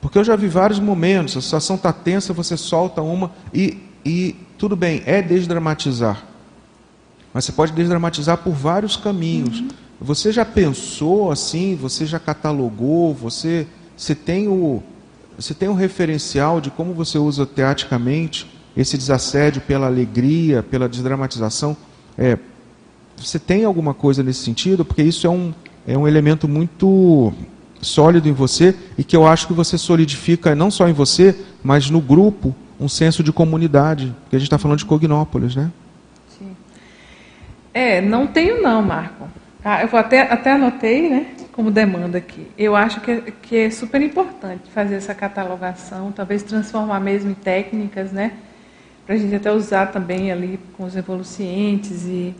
Porque 0.00 0.18
eu 0.18 0.24
já 0.24 0.34
vi 0.34 0.48
vários 0.48 0.80
momentos, 0.80 1.36
a 1.36 1.40
situação 1.40 1.76
está 1.76 1.92
tensa, 1.92 2.32
você 2.32 2.56
solta 2.56 3.00
uma 3.02 3.30
e, 3.54 3.78
e 4.04 4.34
tudo 4.58 4.74
bem, 4.74 5.00
é 5.06 5.22
desdramatizar. 5.22 6.24
Mas 7.32 7.44
você 7.44 7.52
pode 7.52 7.72
desdramatizar 7.72 8.38
por 8.38 8.52
vários 8.52 8.96
caminhos. 8.96 9.60
Uhum. 9.60 9.68
Você 10.00 10.32
já 10.32 10.44
pensou 10.44 11.30
assim? 11.30 11.76
Você 11.76 12.04
já 12.04 12.18
catalogou? 12.18 13.14
Você, 13.14 13.64
você 13.96 14.14
tem 14.14 14.48
o 14.48 14.82
você 15.38 15.52
tem 15.52 15.68
um 15.68 15.74
referencial 15.74 16.62
de 16.62 16.70
como 16.70 16.94
você 16.94 17.18
usa 17.18 17.44
teatricamente 17.44 18.55
esse 18.76 18.96
desassédio 18.96 19.62
pela 19.62 19.86
alegria, 19.86 20.62
pela 20.62 20.88
desdramatização. 20.88 21.76
É, 22.18 22.38
você 23.16 23.38
tem 23.38 23.64
alguma 23.64 23.94
coisa 23.94 24.22
nesse 24.22 24.44
sentido? 24.44 24.84
Porque 24.84 25.02
isso 25.02 25.26
é 25.26 25.30
um, 25.30 25.54
é 25.86 25.96
um 25.96 26.06
elemento 26.06 26.46
muito 26.46 27.32
sólido 27.80 28.28
em 28.28 28.32
você 28.32 28.74
e 28.98 29.04
que 29.04 29.16
eu 29.16 29.26
acho 29.26 29.46
que 29.46 29.52
você 29.52 29.78
solidifica 29.78 30.54
não 30.54 30.70
só 30.70 30.88
em 30.88 30.92
você, 30.92 31.34
mas 31.62 31.88
no 31.88 32.00
grupo, 32.00 32.54
um 32.78 32.88
senso 32.88 33.22
de 33.22 33.32
comunidade. 33.32 34.14
Porque 34.22 34.36
a 34.36 34.38
gente 34.38 34.48
está 34.48 34.58
falando 34.58 34.78
de 34.78 34.84
Cognópolis, 34.84 35.56
né? 35.56 35.70
Sim. 36.38 36.56
É, 37.72 38.00
não 38.00 38.26
tenho 38.26 38.62
não, 38.62 38.82
Marco. 38.82 39.28
Ah, 39.64 39.82
eu 39.82 39.98
até, 39.98 40.20
até 40.20 40.52
anotei, 40.52 41.10
né, 41.10 41.26
como 41.50 41.72
demanda 41.72 42.18
aqui. 42.18 42.46
Eu 42.56 42.76
acho 42.76 43.00
que, 43.00 43.10
é, 43.10 43.20
que 43.42 43.56
é 43.56 43.70
super 43.70 44.00
importante 44.00 44.70
fazer 44.72 44.94
essa 44.94 45.12
catalogação, 45.12 46.12
talvez 46.12 46.44
transformar 46.44 47.00
mesmo 47.00 47.32
em 47.32 47.34
técnicas, 47.34 48.12
né, 48.12 48.34
para 49.06 49.14
a 49.14 49.18
gente 49.18 49.34
até 49.34 49.52
usar 49.52 49.86
também 49.86 50.32
ali 50.32 50.58
com 50.76 50.84
os 50.84 50.96
evolucientes 50.96 52.04
e, 52.04 52.34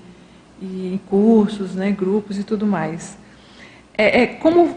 e 0.60 0.94
em 0.94 1.00
cursos, 1.08 1.76
né, 1.76 1.92
grupos 1.92 2.38
e 2.38 2.42
tudo 2.42 2.66
mais. 2.66 3.16
É, 3.96 4.22
é, 4.22 4.26
como 4.26 4.76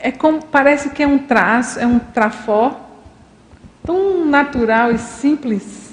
é 0.00 0.12
como 0.12 0.44
parece 0.44 0.90
que 0.90 1.02
é 1.02 1.06
um 1.06 1.18
traço, 1.18 1.80
é 1.80 1.86
um 1.86 1.98
trafó 1.98 2.88
tão 3.84 4.24
natural 4.24 4.92
e 4.92 4.98
simples 4.98 5.88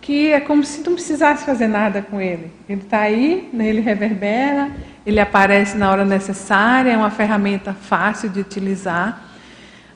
que 0.00 0.32
é 0.32 0.40
como 0.40 0.64
se 0.64 0.82
não 0.82 0.94
precisasse 0.94 1.44
fazer 1.44 1.68
nada 1.68 2.00
com 2.00 2.18
ele. 2.18 2.50
Ele 2.66 2.80
está 2.80 3.00
aí, 3.00 3.50
né, 3.52 3.66
ele 3.66 3.82
reverbera, 3.82 4.70
ele 5.04 5.20
aparece 5.20 5.76
na 5.76 5.90
hora 5.90 6.06
necessária, 6.06 6.90
é 6.90 6.96
uma 6.96 7.10
ferramenta 7.10 7.74
fácil 7.74 8.30
de 8.30 8.40
utilizar. 8.40 9.27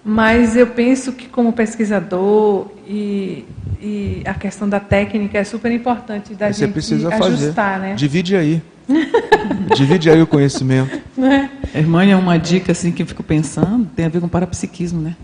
Mas 0.05 0.57
eu 0.57 0.67
penso 0.67 1.13
que 1.13 1.29
como 1.29 1.53
pesquisador 1.53 2.67
e 2.87 3.45
e 3.83 4.23
a 4.25 4.33
questão 4.33 4.69
da 4.69 4.79
técnica 4.79 5.39
é 5.39 5.43
super 5.43 5.73
importante 5.73 6.35
da 6.35 6.53
Você 6.53 6.67
gente 6.67 6.73
precisa 6.73 7.09
ajustar, 7.13 7.81
fazer. 7.81 7.87
né? 7.89 7.95
Divide 7.97 8.37
aí. 8.37 8.63
Divide 9.75 10.09
aí 10.09 10.23
o 10.23 10.27
conhecimento. 10.27 11.01
Né? 11.17 11.51
Hermânia, 11.75 12.17
uma 12.17 12.39
dica 12.39 12.71
assim 12.71 12.93
que 12.93 13.03
eu 13.03 13.07
fico 13.07 13.25
pensando, 13.25 13.85
tem 13.97 14.07
a 14.07 14.09
ver 14.09 14.21
com 14.21 14.29
parapsiquismo, 14.29 15.01
né? 15.01 15.17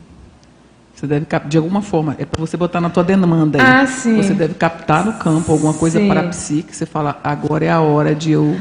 Você 0.92 1.06
deve 1.06 1.26
de 1.46 1.56
alguma 1.56 1.80
forma, 1.80 2.16
é 2.18 2.24
para 2.24 2.40
você 2.40 2.56
botar 2.56 2.80
na 2.80 2.90
tua 2.90 3.04
demanda 3.04 3.62
aí. 3.62 3.64
Ah, 3.64 3.86
sim. 3.86 4.16
Você 4.16 4.34
deve 4.34 4.54
captar 4.54 5.04
no 5.04 5.12
campo 5.12 5.52
alguma 5.52 5.72
coisa 5.72 6.00
sim. 6.00 6.08
parapsíquica, 6.08 6.72
você 6.72 6.84
fala, 6.84 7.20
agora 7.22 7.64
é 7.64 7.70
a 7.70 7.80
hora 7.80 8.16
de 8.16 8.32
eu 8.32 8.56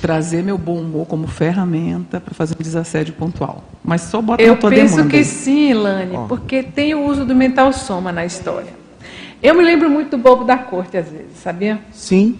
trazer 0.00 0.42
meu 0.42 0.56
bom 0.56 0.78
humor 0.78 1.06
como 1.06 1.26
ferramenta 1.26 2.20
para 2.20 2.34
fazer 2.34 2.54
um 2.58 2.62
desassédio 2.62 3.14
pontual. 3.14 3.64
Mas 3.84 4.02
só 4.02 4.20
bota 4.20 4.42
eu 4.42 4.54
na 4.54 4.60
tua 4.60 4.70
demanda. 4.70 4.92
Eu 4.92 4.96
penso 4.96 5.08
que 5.08 5.24
sim, 5.24 5.70
Ilane, 5.70 6.16
oh. 6.16 6.26
porque 6.26 6.62
tem 6.62 6.94
o 6.94 7.04
uso 7.04 7.24
do 7.24 7.34
mental 7.34 7.72
soma 7.72 8.10
na 8.10 8.24
história. 8.24 8.72
Eu 9.42 9.54
me 9.54 9.62
lembro 9.62 9.88
muito 9.90 10.10
do 10.10 10.18
bobo 10.18 10.44
da 10.44 10.58
corte 10.58 10.96
às 10.96 11.08
vezes, 11.08 11.38
sabia? 11.42 11.80
Sim. 11.92 12.38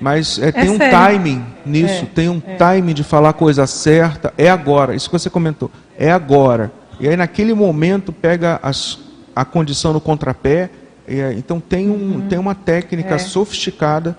Mas 0.00 0.38
é, 0.38 0.48
é 0.48 0.52
tem 0.52 0.70
um 0.70 0.78
timing 0.78 1.44
nisso, 1.66 2.04
é, 2.04 2.14
tem 2.14 2.28
um 2.28 2.40
é. 2.46 2.54
timing 2.54 2.94
de 2.94 3.02
falar 3.02 3.30
a 3.30 3.32
coisa 3.32 3.66
certa. 3.66 4.32
É 4.38 4.48
agora, 4.48 4.94
isso 4.94 5.10
que 5.10 5.18
você 5.18 5.28
comentou. 5.28 5.70
É 5.98 6.10
agora. 6.10 6.70
E 7.00 7.08
aí 7.08 7.16
naquele 7.16 7.54
momento 7.54 8.12
pega 8.12 8.60
as, 8.62 8.98
a 9.34 9.44
condição 9.44 9.92
no 9.92 10.00
contrapé. 10.00 10.70
É, 11.06 11.32
então 11.36 11.58
tem, 11.58 11.88
um, 11.88 11.92
uhum. 11.92 12.28
tem 12.28 12.38
uma 12.38 12.54
técnica 12.54 13.14
é. 13.14 13.18
sofisticada 13.18 14.16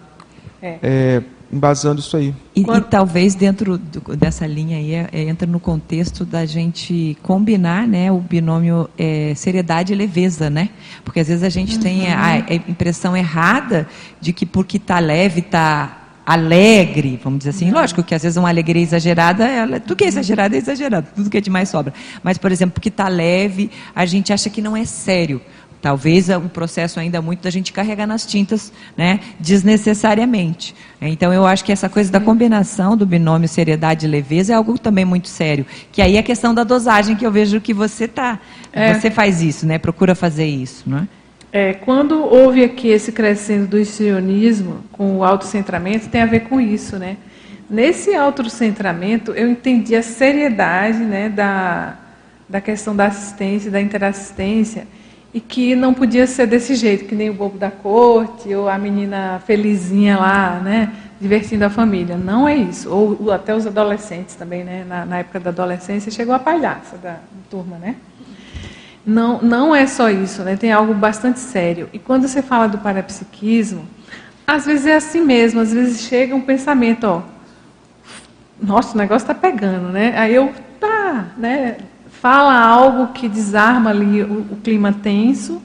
é. 0.62 1.22
Embasando 1.52 2.00
isso 2.00 2.16
aí. 2.16 2.34
E, 2.56 2.62
e 2.62 2.82
talvez 2.90 3.36
dentro 3.36 3.78
do, 3.78 4.16
dessa 4.16 4.46
linha 4.46 4.78
aí 4.78 5.28
entra 5.28 5.48
no 5.48 5.60
contexto 5.60 6.26
da 6.26 6.46
gente 6.46 7.18
combinar 7.24 7.88
né, 7.88 8.12
o 8.12 8.20
binômio 8.20 8.90
seriedade 9.36 9.94
e 9.94 9.96
leveza, 9.96 10.50
né? 10.50 10.70
Porque 11.04 11.20
às 11.20 11.28
vezes 11.28 11.44
a 11.44 11.50
gente 11.50 11.76
uhum. 11.76 11.82
tem 11.82 12.14
a, 12.14 12.46
a 12.48 12.54
impressão 12.54 13.16
errada 13.16 13.88
de 14.22 14.34
que 14.34 14.46
porque 14.46 14.78
está 14.78 15.00
leve, 15.00 15.40
está 15.40 16.00
alegre, 16.30 17.20
vamos 17.24 17.40
dizer 17.40 17.50
assim. 17.50 17.72
Lógico 17.72 18.04
que 18.04 18.14
às 18.14 18.22
vezes 18.22 18.38
uma 18.38 18.50
alegria 18.50 18.84
exagerada, 18.84 19.48
ela, 19.48 19.80
tudo 19.80 19.96
que 19.96 20.04
é 20.04 20.08
exagerado 20.08 20.54
é 20.54 20.60
exagerado, 20.60 21.08
tudo 21.16 21.28
que 21.28 21.38
é 21.38 21.42
demais 21.42 21.70
sobra. 21.70 21.92
Mas, 22.22 22.38
por 22.38 22.52
exemplo, 22.52 22.76
porque 22.76 22.90
está 22.90 23.08
leve, 23.08 23.72
a 23.96 24.06
gente 24.06 24.32
acha 24.32 24.48
que 24.48 24.62
não 24.62 24.78
é 24.78 24.86
sério. 24.86 25.42
Talvez 25.82 26.30
é 26.30 26.38
um 26.38 26.48
processo 26.48 27.00
ainda 27.00 27.22
muito 27.22 27.42
da 27.42 27.50
gente 27.50 27.72
carregar 27.72 28.06
nas 28.06 28.26
tintas, 28.26 28.72
né, 28.98 29.20
desnecessariamente. 29.40 30.76
Então, 31.02 31.34
eu 31.34 31.46
acho 31.46 31.64
que 31.64 31.72
essa 31.72 31.88
coisa 31.88 32.12
da 32.12 32.20
combinação 32.20 32.98
do 32.98 33.06
binômio 33.06 33.48
seriedade 33.48 34.06
e 34.06 34.10
leveza 34.10 34.54
é 34.54 34.56
algo 34.56 34.78
também 34.78 35.06
muito 35.06 35.30
sério. 35.30 35.66
Que 35.92 36.02
aí 36.02 36.18
é 36.18 36.20
a 36.20 36.24
questão 36.24 36.54
da 36.54 36.64
dosagem 36.64 37.16
que 37.16 37.26
eu 37.26 37.32
vejo 37.32 37.62
que 37.62 37.74
você 37.74 38.08
tá, 38.08 38.40
é. 38.74 38.94
você 38.94 39.10
faz 39.10 39.42
isso, 39.42 39.66
né, 39.66 39.78
procura 39.78 40.14
fazer 40.16 40.46
isso, 40.46 40.84
não 40.90 41.00
é? 41.00 41.08
É, 41.52 41.74
quando 41.74 42.24
houve 42.24 42.64
aqui 42.64 42.90
esse 42.90 43.12
crescendo 43.12 43.66
do 43.66 43.84
sionismo 43.84 44.84
com 44.92 45.18
o 45.18 45.24
autocentramento, 45.24 46.08
tem 46.08 46.22
a 46.22 46.26
ver 46.28 46.42
com 46.42 46.62
isso, 46.62 46.98
né? 47.00 47.18
Nesse 47.68 48.14
autocentramento, 48.14 49.32
eu 49.32 49.50
entendi 49.50 49.96
a 49.96 50.04
seriedade 50.04 51.00
né, 51.00 51.30
da, 51.30 51.98
da 52.48 52.62
questão 52.62 52.96
da 52.96 53.06
assistência, 53.06 53.70
da 53.72 53.82
interassistência, 53.82 54.88
e 55.34 55.40
que 55.40 55.76
não 55.76 55.94
podia 55.94 56.26
ser 56.26 56.48
desse 56.48 56.76
jeito, 56.76 57.06
que 57.06 57.16
nem 57.16 57.30
o 57.30 57.34
bobo 57.34 57.58
da 57.58 57.70
corte, 57.70 58.54
ou 58.54 58.68
a 58.68 58.78
menina 58.78 59.42
felizinha 59.46 60.18
lá, 60.18 60.60
né, 60.60 60.92
divertindo 61.22 61.66
a 61.66 61.70
família. 61.70 62.18
Não 62.18 62.48
é 62.48 62.56
isso. 62.56 62.90
Ou, 62.90 63.32
até 63.32 63.56
os 63.56 63.68
adolescentes 63.68 64.36
também, 64.36 64.64
né, 64.64 64.86
na, 64.88 65.06
na 65.06 65.20
época 65.20 65.40
da 65.40 65.50
adolescência, 65.52 66.12
chegou 66.12 66.34
a 66.34 66.40
palhaça 66.40 66.98
da 66.98 67.18
turma, 67.50 67.78
né? 67.78 67.96
Não, 69.06 69.42
não 69.42 69.76
é 69.76 69.88
só 69.88 70.10
isso, 70.10 70.44
né? 70.44 70.56
tem 70.56 70.72
algo 70.72 70.94
bastante 70.94 71.40
sério. 71.40 71.90
E 71.94 71.98
quando 71.98 72.28
você 72.28 72.42
fala 72.42 72.68
do 72.68 72.78
parapsiquismo, 72.78 73.88
às 74.46 74.66
vezes 74.66 74.86
é 74.86 74.96
assim 74.96 75.22
mesmo, 75.22 75.62
às 75.62 75.74
vezes 75.74 76.02
chega 76.02 76.36
um 76.36 76.42
pensamento, 76.42 77.06
ó, 77.06 77.22
nossa, 78.62 78.94
o 78.94 78.98
negócio 78.98 79.24
está 79.24 79.34
pegando, 79.34 79.90
né? 79.90 80.14
Aí 80.18 80.36
eu, 80.36 80.54
tá, 80.80 81.28
né? 81.38 81.78
Fala 82.22 82.60
algo 82.60 83.14
que 83.14 83.30
desarma 83.30 83.92
ali 83.92 84.22
o, 84.24 84.48
o 84.52 84.58
clima 84.58 84.92
tenso, 84.92 85.62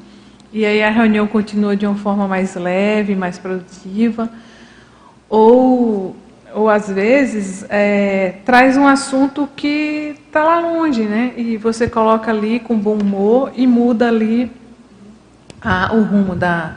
e 0.52 0.64
aí 0.64 0.82
a 0.82 0.90
reunião 0.90 1.26
continua 1.26 1.76
de 1.76 1.84
uma 1.84 1.96
forma 1.96 2.28
mais 2.28 2.54
leve, 2.54 3.16
mais 3.16 3.38
produtiva. 3.38 4.30
Ou 5.28 6.16
ou 6.54 6.70
às 6.70 6.88
vezes 6.88 7.66
é, 7.68 8.36
traz 8.44 8.76
um 8.76 8.86
assunto 8.86 9.48
que 9.56 10.14
está 10.24 10.44
lá 10.44 10.60
longe, 10.60 11.02
né? 11.02 11.32
E 11.36 11.56
você 11.56 11.88
coloca 11.88 12.30
ali 12.30 12.60
com 12.60 12.78
bom 12.78 12.94
humor 12.94 13.50
e 13.56 13.66
muda 13.66 14.06
ali 14.06 14.52
a, 15.60 15.92
o 15.92 16.02
rumo 16.02 16.36
da, 16.36 16.76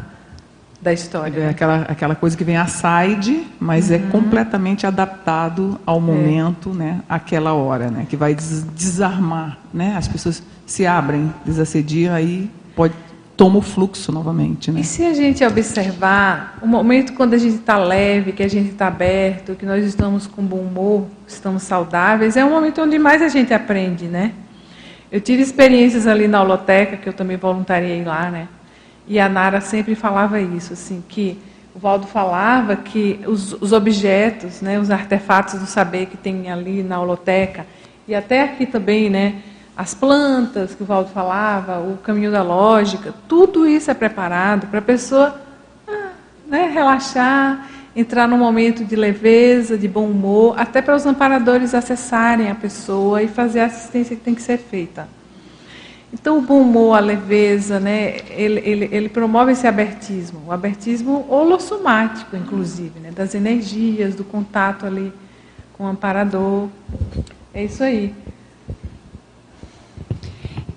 da 0.82 0.94
história. 0.94 1.42
É 1.42 1.50
aquela, 1.50 1.82
aquela 1.82 2.16
coisa 2.16 2.38
que 2.38 2.44
vem 2.44 2.58
a 2.58 2.68
side, 2.68 3.46
mas 3.60 3.92
é 3.92 3.98
uhum. 3.98 4.04
é 4.04 4.12
completamente 4.12 4.86
adaptado 4.86 5.80
ao 5.86 5.98
é. 5.98 6.02
momento, 6.02 6.72
é. 6.72 6.74
né? 6.74 7.02
Aquela 7.10 7.54
hora, 7.54 7.90
né? 7.90 8.06
Que 8.10 8.16
vai 8.16 8.36
des 8.36 8.64
desarmar, 8.76 9.58
né? 9.74 9.96
As 9.98 10.08
pessoas 10.08 10.44
se 10.66 10.86
abrem, 10.86 11.34
desassediam, 11.46 12.14
aí 12.14 12.50
pode 12.76 12.94
toma 13.38 13.60
o 13.60 13.62
fluxo 13.62 14.12
novamente. 14.12 14.72
Né? 14.72 14.82
E 14.82 14.84
se 14.84 15.06
a 15.06 15.14
gente 15.14 15.46
observar 15.46 16.58
o 16.60 16.66
momento 16.66 17.14
quando 17.14 17.36
a 17.36 17.38
gente 17.38 17.58
está 17.58 17.78
leve, 17.78 18.32
que 18.32 18.42
a 18.42 18.48
gente 18.48 18.72
está 18.72 18.88
aberto, 18.88 19.54
que 19.54 19.64
nós 19.64 19.86
estamos 19.86 20.26
com 20.26 20.42
bom 20.42 20.58
humor, 20.58 21.06
estamos 21.28 21.62
saudáveis, 21.62 22.36
é 22.36 22.44
um 22.44 22.50
momento 22.50 22.82
onde 22.82 22.98
mais 22.98 23.22
a 23.22 23.30
gente 23.30 23.54
aprende, 23.54 24.06
né? 24.06 24.34
Eu 25.12 25.22
tive 25.22 25.44
experiências 25.44 26.08
ali 26.08 26.28
na 26.28 26.42
holoteca, 26.42 26.98
que 26.98 27.08
eu 27.08 27.14
também 27.14 27.38
voluntariei 27.38 28.04
lá, 28.04 28.32
né? 28.32 28.48
E 29.08 29.20
a 29.20 29.30
Nara 29.30 29.62
sempre 29.62 29.96
falava 29.96 30.40
isso, 30.40 30.74
assim, 30.74 31.04
que 31.08 31.40
o 31.74 31.80
Valdo 31.80 32.08
falava 32.08 32.76
que 32.76 33.20
os, 33.26 33.54
os 33.54 33.72
objetos, 33.72 34.62
né, 34.62 34.80
os 34.80 34.92
artefatos 34.92 35.60
do 35.60 35.66
saber 35.66 36.08
que 36.08 36.18
tem 36.18 36.52
ali 36.52 36.84
na 36.84 37.00
holoteca, 37.00 37.66
e 38.08 38.16
até 38.16 38.42
aqui 38.42 38.66
também, 38.66 39.10
né, 39.10 39.36
as 39.76 39.94
plantas 39.94 40.74
que 40.74 40.82
o 40.82 40.86
Valdo 40.86 41.12
falava, 41.12 41.80
o 41.80 41.98
caminho 41.98 42.32
da 42.32 42.42
lógica, 42.42 43.14
tudo 43.28 43.68
isso 43.68 43.92
é 43.92 43.94
preparado 43.94 44.68
para 44.68 44.80
a 44.80 44.82
pessoa 44.82 45.40
ah, 45.88 46.10
né, 46.48 46.68
relaxar, 46.74 47.70
entrar 47.96 48.28
num 48.28 48.38
momento 48.38 48.84
de 48.84 48.96
leveza, 48.96 49.78
de 49.78 49.88
bom 49.88 50.06
humor, 50.06 50.56
até 50.58 50.82
para 50.82 50.96
os 50.96 51.06
amparadores 51.06 51.74
acessarem 51.74 52.50
a 52.50 52.56
pessoa 52.56 53.22
e 53.22 53.28
fazer 53.28 53.60
a 53.60 53.66
assistência 53.66 54.16
que 54.16 54.24
tem 54.24 54.36
que 54.36 54.42
ser 54.42 54.58
feita. 54.58 55.08
Então, 56.14 56.38
o 56.38 56.42
bom 56.42 56.62
humor, 56.62 56.98
a 56.98 57.00
leveza, 57.00 57.80
né, 57.80 58.18
ele, 58.30 58.62
ele, 58.62 58.90
ele 58.92 59.10
promove 59.10 59.52
esse 59.52 59.68
abertismo, 59.68 60.42
o 60.48 60.52
abertismo 60.52 61.26
holossomático, 61.30 62.36
inclusive, 62.36 63.00
né, 63.00 63.12
das 63.12 63.36
energias, 63.36 64.16
do 64.16 64.24
contato 64.24 64.86
ali 64.86 65.12
com 65.74 65.84
o 65.84 65.88
amparador. 65.88 66.70
É 67.54 67.64
isso 67.66 67.84
aí. 67.84 68.14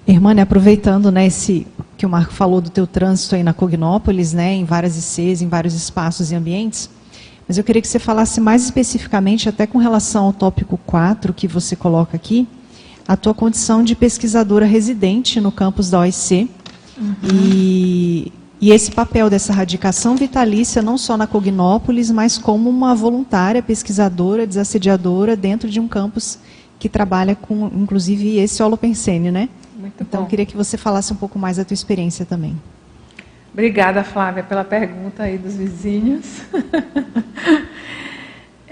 Irmã, 0.06 0.34
aproveitando 0.42 1.12
né, 1.12 1.26
esse 1.26 1.66
que 1.96 2.04
o 2.04 2.08
Marco 2.08 2.32
falou 2.32 2.60
do 2.60 2.70
teu 2.70 2.86
trânsito 2.86 3.34
aí 3.34 3.42
na 3.42 3.52
Cognópolis, 3.52 4.32
né, 4.32 4.54
em 4.54 4.64
várias 4.64 4.96
ICs, 4.96 5.42
em 5.42 5.48
vários 5.48 5.74
espaços 5.74 6.32
e 6.32 6.34
ambientes, 6.34 6.90
mas 7.46 7.58
eu 7.58 7.64
queria 7.64 7.82
que 7.82 7.88
você 7.88 7.98
falasse 7.98 8.40
mais 8.40 8.64
especificamente, 8.64 9.48
até 9.48 9.66
com 9.66 9.78
relação 9.78 10.24
ao 10.26 10.32
tópico 10.32 10.78
4 10.86 11.34
que 11.34 11.46
você 11.46 11.76
coloca 11.76 12.16
aqui, 12.16 12.48
a 13.10 13.16
tua 13.16 13.34
condição 13.34 13.82
de 13.82 13.96
pesquisadora 13.96 14.64
residente 14.64 15.40
no 15.40 15.50
campus 15.50 15.90
da 15.90 15.98
OIC 15.98 16.48
uhum. 16.96 17.14
e, 17.24 18.32
e 18.60 18.70
esse 18.70 18.92
papel 18.92 19.28
dessa 19.28 19.52
radicação 19.52 20.14
vitalícia 20.14 20.80
não 20.80 20.96
só 20.96 21.16
na 21.16 21.26
Cognópolis, 21.26 22.08
mas 22.08 22.38
como 22.38 22.70
uma 22.70 22.94
voluntária 22.94 23.60
pesquisadora, 23.60 24.46
desassediadora 24.46 25.34
dentro 25.34 25.68
de 25.68 25.80
um 25.80 25.88
campus 25.88 26.38
que 26.78 26.88
trabalha 26.88 27.34
com, 27.34 27.66
inclusive, 27.74 28.38
esse 28.38 28.62
holopensene, 28.62 29.32
né? 29.32 29.48
Muito 29.76 30.04
então, 30.04 30.20
bom. 30.20 30.26
eu 30.26 30.30
queria 30.30 30.46
que 30.46 30.56
você 30.56 30.76
falasse 30.76 31.12
um 31.12 31.16
pouco 31.16 31.36
mais 31.36 31.56
da 31.56 31.64
tua 31.64 31.74
experiência 31.74 32.24
também. 32.24 32.56
Obrigada, 33.52 34.04
Flávia, 34.04 34.44
pela 34.44 34.62
pergunta 34.62 35.24
aí 35.24 35.36
dos 35.36 35.56
vizinhos. 35.56 36.42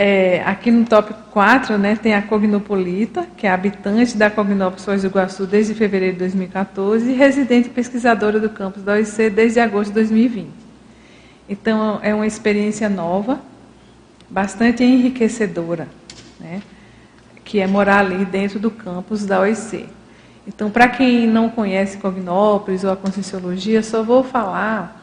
é, 0.01 0.45
aqui 0.47 0.71
no 0.71 0.85
tópico 0.87 1.21
4, 1.33 1.77
né, 1.77 1.97
tem 1.97 2.15
a 2.15 2.23
Cognopolita, 2.23 3.27
que 3.37 3.49
é 3.49 3.51
habitante 3.51 4.17
da 4.17 4.31
Cognópolis 4.31 4.85
Foz 4.85 5.03
do 5.03 5.09
Iguaçu 5.09 5.45
desde 5.45 5.75
fevereiro 5.75 6.13
de 6.13 6.21
2014 6.21 7.11
e 7.11 7.15
residente 7.15 7.69
pesquisadora 7.69 8.39
do 8.39 8.49
campus 8.49 8.85
da 8.85 8.93
OIC 8.93 9.29
desde 9.29 9.59
agosto 9.59 9.89
de 9.89 9.95
2020. 9.95 10.49
Então, 11.49 11.99
é 12.01 12.15
uma 12.15 12.29
experiência 12.29 12.89
nova, 12.89 13.41
bastante 14.31 14.85
enriquecedora, 14.85 15.89
né, 16.39 16.63
que 17.45 17.59
é 17.59 17.67
morar 17.67 17.99
ali 17.99 18.25
dentro 18.25 18.61
do 18.61 18.71
campus 18.71 19.27
da 19.27 19.41
OIC. 19.41 19.85
Então, 20.47 20.71
para 20.71 20.87
quem 20.87 21.27
não 21.27 21.49
conhece 21.49 21.99
Cognópolis 21.99 22.85
ou 22.85 22.93
a 22.93 22.97
Conscienciologia, 22.97 23.83
só 23.83 24.05
vou 24.05 24.23
falar 24.23 24.98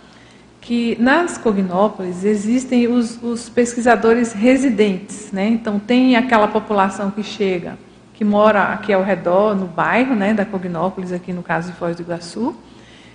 que 0.66 0.98
nas 1.00 1.38
Cognópolis 1.38 2.26
existem 2.26 2.88
os, 2.88 3.22
os, 3.22 3.48
pesquisadores 3.48 4.34
residentes. 4.34 5.32
Né? 5.32 5.48
Então, 5.48 5.78
tem 5.78 6.16
aquela 6.16 6.48
população 6.48 7.12
que 7.12 7.22
chega, 7.22 7.78
que 8.16 8.26
mora 8.26 8.64
aqui 8.74 8.92
ao 8.92 9.04
redor, 9.04 9.56
no 9.56 9.68
bairro 9.68 10.16
né, 10.16 10.34
da 10.34 10.44
Cognópolis, 10.44 11.12
aqui 11.12 11.32
no 11.32 11.44
caso 11.44 11.72
de 11.72 11.78
Foz 11.78 11.96
do 11.96 12.02
Iguaçu. 12.02 12.56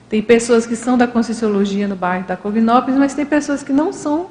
Tem 0.08 0.22
pessoas 0.22 0.64
que 0.64 0.76
são 0.76 0.96
da 0.96 1.08
Conscienciologia 1.08 1.88
no 1.88 1.96
bairro 1.96 2.24
da 2.24 2.36
Cognópolis, 2.36 2.96
mas 2.96 3.14
tem 3.14 3.26
pessoas 3.26 3.64
que 3.64 3.72
não 3.72 3.92
são 3.92 4.28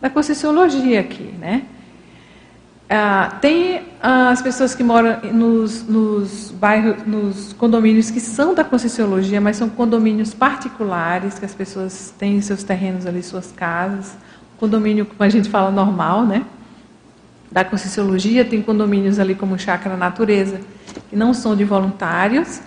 da 0.00 0.08
Conscienciologia 0.08 1.00
aqui. 1.00 1.30
Né? 1.38 1.64
Ah, 2.94 3.38
tem 3.40 3.84
as 4.02 4.42
pessoas 4.42 4.74
que 4.74 4.84
moram 4.84 5.18
nos, 5.32 5.82
nos 5.82 6.50
bairros, 6.50 7.06
nos 7.06 7.54
condomínios 7.54 8.10
que 8.10 8.20
são 8.20 8.54
da 8.54 8.62
Conscienciologia, 8.62 9.40
mas 9.40 9.56
são 9.56 9.70
condomínios 9.70 10.34
particulares, 10.34 11.38
que 11.38 11.44
as 11.46 11.54
pessoas 11.54 12.12
têm 12.18 12.38
seus 12.42 12.62
terrenos 12.62 13.06
ali, 13.06 13.22
suas 13.22 13.50
casas. 13.50 14.14
Condomínio, 14.58 15.06
como 15.06 15.22
a 15.22 15.28
gente 15.30 15.48
fala, 15.48 15.70
normal, 15.70 16.26
né? 16.26 16.44
Da 17.50 17.64
Conscienciologia, 17.64 18.44
tem 18.44 18.60
condomínios 18.60 19.18
ali 19.18 19.34
como 19.34 19.58
Chácara 19.58 19.96
Natureza, 19.96 20.60
que 21.08 21.16
não 21.16 21.32
são 21.32 21.56
de 21.56 21.64
voluntários. 21.64 22.60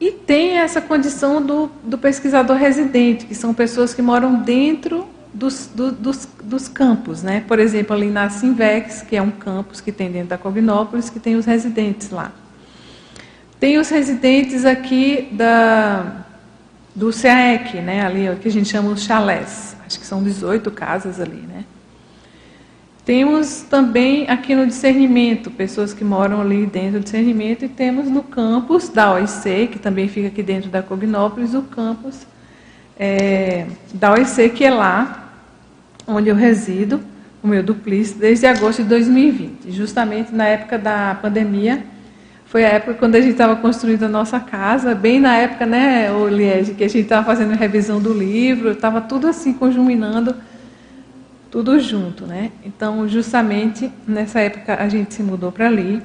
E 0.00 0.12
tem 0.12 0.58
essa 0.58 0.80
condição 0.80 1.44
do, 1.44 1.68
do 1.82 1.98
pesquisador 1.98 2.56
residente, 2.56 3.26
que 3.26 3.34
são 3.34 3.52
pessoas 3.52 3.92
que 3.92 4.00
moram 4.00 4.42
dentro 4.42 5.08
dos, 5.32 5.70
do, 5.74 5.92
dos, 5.92 6.28
dos 6.42 6.68
campos. 6.68 7.22
Né? 7.22 7.44
Por 7.46 7.58
exemplo, 7.58 7.94
ali 7.94 8.10
na 8.10 8.30
Simvex, 8.30 9.02
que 9.02 9.16
é 9.16 9.22
um 9.22 9.30
campus 9.30 9.80
que 9.80 9.92
tem 9.92 10.10
dentro 10.10 10.28
da 10.28 10.38
Cognópolis, 10.38 11.10
que 11.10 11.20
tem 11.20 11.36
os 11.36 11.44
residentes 11.44 12.10
lá. 12.10 12.32
Tem 13.60 13.78
os 13.78 13.88
residentes 13.88 14.64
aqui 14.64 15.28
da, 15.32 16.24
do 16.94 17.10
CAEC, 17.12 17.80
né? 17.80 18.04
ali, 18.04 18.36
que 18.40 18.48
a 18.48 18.50
gente 18.50 18.68
chama 18.68 18.90
os 18.90 19.02
chalés. 19.02 19.76
Acho 19.86 19.98
que 19.98 20.06
são 20.06 20.22
18 20.22 20.70
casas 20.70 21.20
ali. 21.20 21.42
Né? 21.48 21.64
Temos 23.04 23.62
também 23.62 24.28
aqui 24.28 24.54
no 24.54 24.66
discernimento, 24.66 25.50
pessoas 25.50 25.94
que 25.94 26.04
moram 26.04 26.40
ali 26.40 26.66
dentro 26.66 27.00
do 27.00 27.04
discernimento, 27.04 27.64
e 27.64 27.68
temos 27.68 28.06
no 28.08 28.22
campus 28.22 28.88
da 28.88 29.14
OIC, 29.14 29.68
que 29.72 29.78
também 29.78 30.08
fica 30.08 30.28
aqui 30.28 30.42
dentro 30.42 30.68
da 30.68 30.82
Cognópolis, 30.82 31.54
o 31.54 31.62
campus 31.62 32.26
é, 32.98 33.66
da 33.94 34.12
OIC, 34.12 34.50
que 34.50 34.64
é 34.64 34.70
lá 34.70 35.30
onde 36.06 36.28
eu 36.28 36.34
resido, 36.34 37.00
o 37.42 37.46
meu 37.46 37.62
duplício, 37.62 38.16
desde 38.18 38.46
agosto 38.46 38.82
de 38.82 38.88
2020. 38.88 39.70
Justamente 39.70 40.34
na 40.34 40.46
época 40.46 40.78
da 40.78 41.16
pandemia, 41.20 41.84
foi 42.46 42.64
a 42.64 42.68
época 42.68 42.94
quando 42.94 43.14
a 43.14 43.20
gente 43.20 43.32
estava 43.32 43.56
construindo 43.56 44.04
a 44.04 44.08
nossa 44.08 44.40
casa, 44.40 44.94
bem 44.94 45.20
na 45.20 45.36
época, 45.36 45.66
né, 45.66 46.08
Liege, 46.30 46.72
que 46.72 46.82
a 46.82 46.88
gente 46.88 47.02
estava 47.02 47.24
fazendo 47.26 47.52
revisão 47.52 48.00
do 48.00 48.12
livro, 48.12 48.70
estava 48.70 49.02
tudo 49.02 49.28
assim 49.28 49.52
conjuminando, 49.52 50.34
tudo 51.50 51.78
junto, 51.78 52.26
né? 52.26 52.50
Então, 52.64 53.06
justamente 53.06 53.92
nessa 54.06 54.40
época 54.40 54.82
a 54.82 54.88
gente 54.88 55.12
se 55.12 55.22
mudou 55.22 55.52
para 55.52 55.66
ali, 55.66 56.02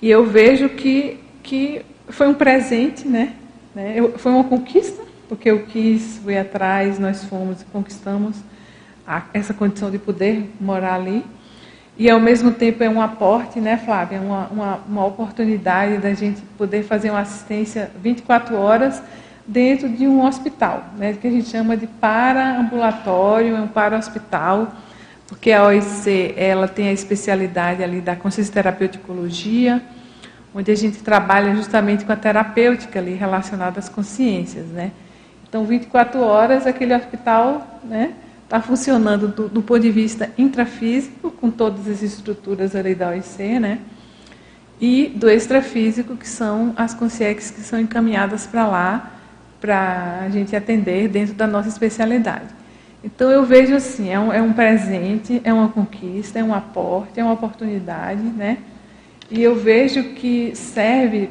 e 0.00 0.08
eu 0.08 0.24
vejo 0.24 0.68
que, 0.68 1.18
que 1.42 1.82
foi 2.08 2.28
um 2.28 2.34
presente, 2.34 3.06
né? 3.08 3.32
né? 3.74 3.94
Eu, 3.96 4.16
foi 4.16 4.30
uma 4.30 4.44
conquista, 4.44 5.02
porque 5.28 5.50
eu 5.50 5.64
quis, 5.66 6.18
fui 6.22 6.36
atrás, 6.36 6.98
nós 6.98 7.24
fomos 7.24 7.62
e 7.62 7.64
conquistamos 7.66 8.36
a, 9.06 9.22
essa 9.32 9.54
condição 9.54 9.90
de 9.90 9.98
poder 9.98 10.54
morar 10.60 10.94
ali. 10.94 11.24
E, 11.96 12.10
ao 12.10 12.18
mesmo 12.18 12.50
tempo, 12.50 12.82
é 12.82 12.88
um 12.88 13.00
aporte, 13.00 13.60
né, 13.60 13.76
Flávia? 13.76 14.20
Uma, 14.20 14.46
uma, 14.48 14.76
uma 14.88 15.06
oportunidade 15.06 15.98
da 15.98 16.12
gente 16.12 16.40
poder 16.58 16.82
fazer 16.82 17.10
uma 17.10 17.20
assistência 17.20 17.90
24 18.02 18.56
horas 18.56 19.00
dentro 19.46 19.88
de 19.88 20.06
um 20.06 20.24
hospital, 20.24 20.84
né, 20.96 21.12
que 21.12 21.26
a 21.26 21.30
gente 21.30 21.48
chama 21.50 21.76
de 21.76 21.86
para-ambulatório, 21.86 23.54
é 23.54 23.60
um 23.60 23.68
para-hospital, 23.68 24.72
porque 25.26 25.52
a 25.52 25.64
OIC 25.66 26.34
ela 26.36 26.66
tem 26.66 26.88
a 26.88 26.92
especialidade 26.92 27.82
ali 27.82 28.00
da 28.00 28.16
consciência 28.16 28.54
terapeuticologia, 28.54 29.82
onde 30.54 30.70
a 30.70 30.74
gente 30.74 31.02
trabalha 31.02 31.54
justamente 31.54 32.04
com 32.04 32.12
a 32.12 32.16
terapêutica 32.16 32.98
ali 32.98 33.14
relacionada 33.14 33.78
às 33.78 33.88
consciências, 33.88 34.66
né? 34.66 34.92
Então, 35.54 35.64
24 35.64 36.20
horas 36.20 36.66
aquele 36.66 36.92
hospital, 36.92 37.80
né, 37.84 38.12
está 38.42 38.60
funcionando 38.60 39.28
do, 39.28 39.48
do, 39.48 39.62
ponto 39.62 39.78
de 39.82 39.88
vista 39.88 40.28
intrafísico, 40.36 41.30
com 41.30 41.48
todas 41.48 41.86
as 41.86 42.02
estruturas 42.02 42.74
ali 42.74 42.92
da 42.92 43.10
OIC, 43.10 43.60
né? 43.60 43.78
E 44.80 45.12
do 45.14 45.30
extrafísico, 45.30 46.16
que 46.16 46.26
são 46.26 46.74
as 46.76 46.92
consciências 46.92 47.52
que 47.52 47.60
são 47.60 47.78
encaminhadas 47.78 48.48
para 48.48 48.66
lá, 48.66 49.12
para 49.60 50.22
a 50.26 50.28
gente 50.28 50.56
atender 50.56 51.06
dentro 51.06 51.34
da 51.34 51.46
nossa 51.46 51.68
especialidade. 51.68 52.52
Então 53.04 53.30
eu 53.30 53.44
vejo 53.44 53.76
assim, 53.76 54.10
é 54.10 54.18
um, 54.18 54.32
é 54.32 54.42
um 54.42 54.52
presente, 54.52 55.40
é 55.44 55.52
uma 55.52 55.68
conquista, 55.68 56.40
é 56.40 56.42
um 56.42 56.52
aporte, 56.52 57.20
é 57.20 57.22
uma 57.22 57.34
oportunidade, 57.34 58.22
né? 58.22 58.58
E 59.30 59.40
eu 59.40 59.54
vejo 59.54 60.02
que 60.14 60.50
serve 60.56 61.30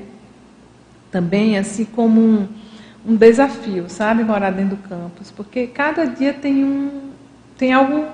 também 1.11 1.57
assim 1.57 1.83
como 1.83 2.21
um, 2.21 2.62
um 3.05 3.15
desafio, 3.15 3.85
sabe, 3.89 4.23
morar 4.23 4.51
dentro 4.51 4.77
do 4.77 4.87
campus, 4.87 5.29
porque 5.29 5.67
cada 5.67 6.05
dia 6.05 6.33
tem 6.33 6.63
um, 6.63 7.11
tem 7.57 7.73
algo 7.73 8.05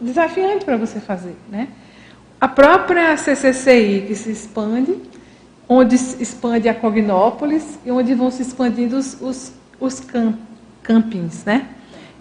desafiante 0.00 0.64
para 0.64 0.76
você 0.76 0.98
fazer. 0.98 1.36
Né? 1.50 1.68
A 2.40 2.48
própria 2.48 3.16
CCCI, 3.16 4.04
que 4.06 4.14
se 4.14 4.30
expande, 4.30 4.96
onde 5.68 5.98
se 5.98 6.22
expande 6.22 6.68
a 6.68 6.74
Cognópolis 6.74 7.78
e 7.84 7.90
onde 7.90 8.14
vão 8.14 8.30
se 8.30 8.42
expandindo 8.42 8.96
os, 8.96 9.20
os, 9.20 9.52
os 9.78 10.00
camp, 10.00 10.36
campings. 10.82 11.44
Né? 11.44 11.68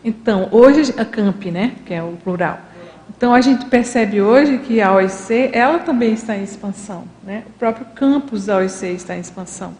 Então, 0.03 0.49
hoje, 0.51 0.93
a 0.97 1.05
camp, 1.05 1.45
né, 1.45 1.73
que 1.85 1.93
é 1.93 2.03
o 2.03 2.17
plural. 2.23 2.59
Então, 3.17 3.33
a 3.33 3.41
gente 3.41 3.65
percebe 3.65 4.21
hoje 4.21 4.59
que 4.59 4.81
a 4.81 4.93
OIC, 4.93 5.49
ela 5.51 5.79
também 5.79 6.13
está 6.13 6.37
em 6.37 6.43
expansão. 6.43 7.05
Né? 7.23 7.43
O 7.47 7.51
próprio 7.53 7.85
campus 7.95 8.45
da 8.45 8.57
OIC 8.57 8.85
está 8.87 9.15
em 9.15 9.21
expansão. 9.21 9.73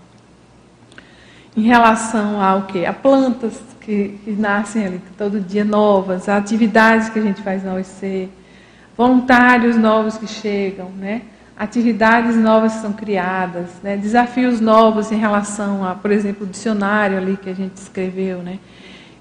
Em 1.58 1.62
relação 1.62 2.42
ao 2.42 2.64
quê? 2.64 2.86
A 2.86 2.94
plantas, 2.94 3.60
que, 3.82 4.20
que 4.24 4.32
nascem 4.32 4.86
ali 4.86 5.02
todo 5.18 5.40
dia 5.40 5.66
novas, 5.66 6.30
atividades 6.30 7.10
que 7.10 7.18
a 7.18 7.22
gente 7.22 7.42
faz 7.42 7.64
na 7.64 7.74
OEC, 7.74 8.30
voluntários 8.96 9.76
novos 9.76 10.18
que 10.18 10.28
chegam, 10.28 10.90
né? 10.92 11.24
atividades 11.58 12.38
novas 12.38 12.76
que 12.76 12.82
são 12.82 12.94
criadas, 12.94 13.66
né? 13.84 13.98
desafios 13.98 14.62
novos 14.62 15.12
em 15.12 15.18
relação 15.18 15.84
a, 15.84 15.94
por 15.94 16.12
exemplo, 16.12 16.46
o 16.46 16.50
dicionário 16.50 17.18
ali 17.18 17.36
que 17.36 17.50
a 17.50 17.54
gente 17.54 17.76
escreveu. 17.76 18.38
Né? 18.40 18.60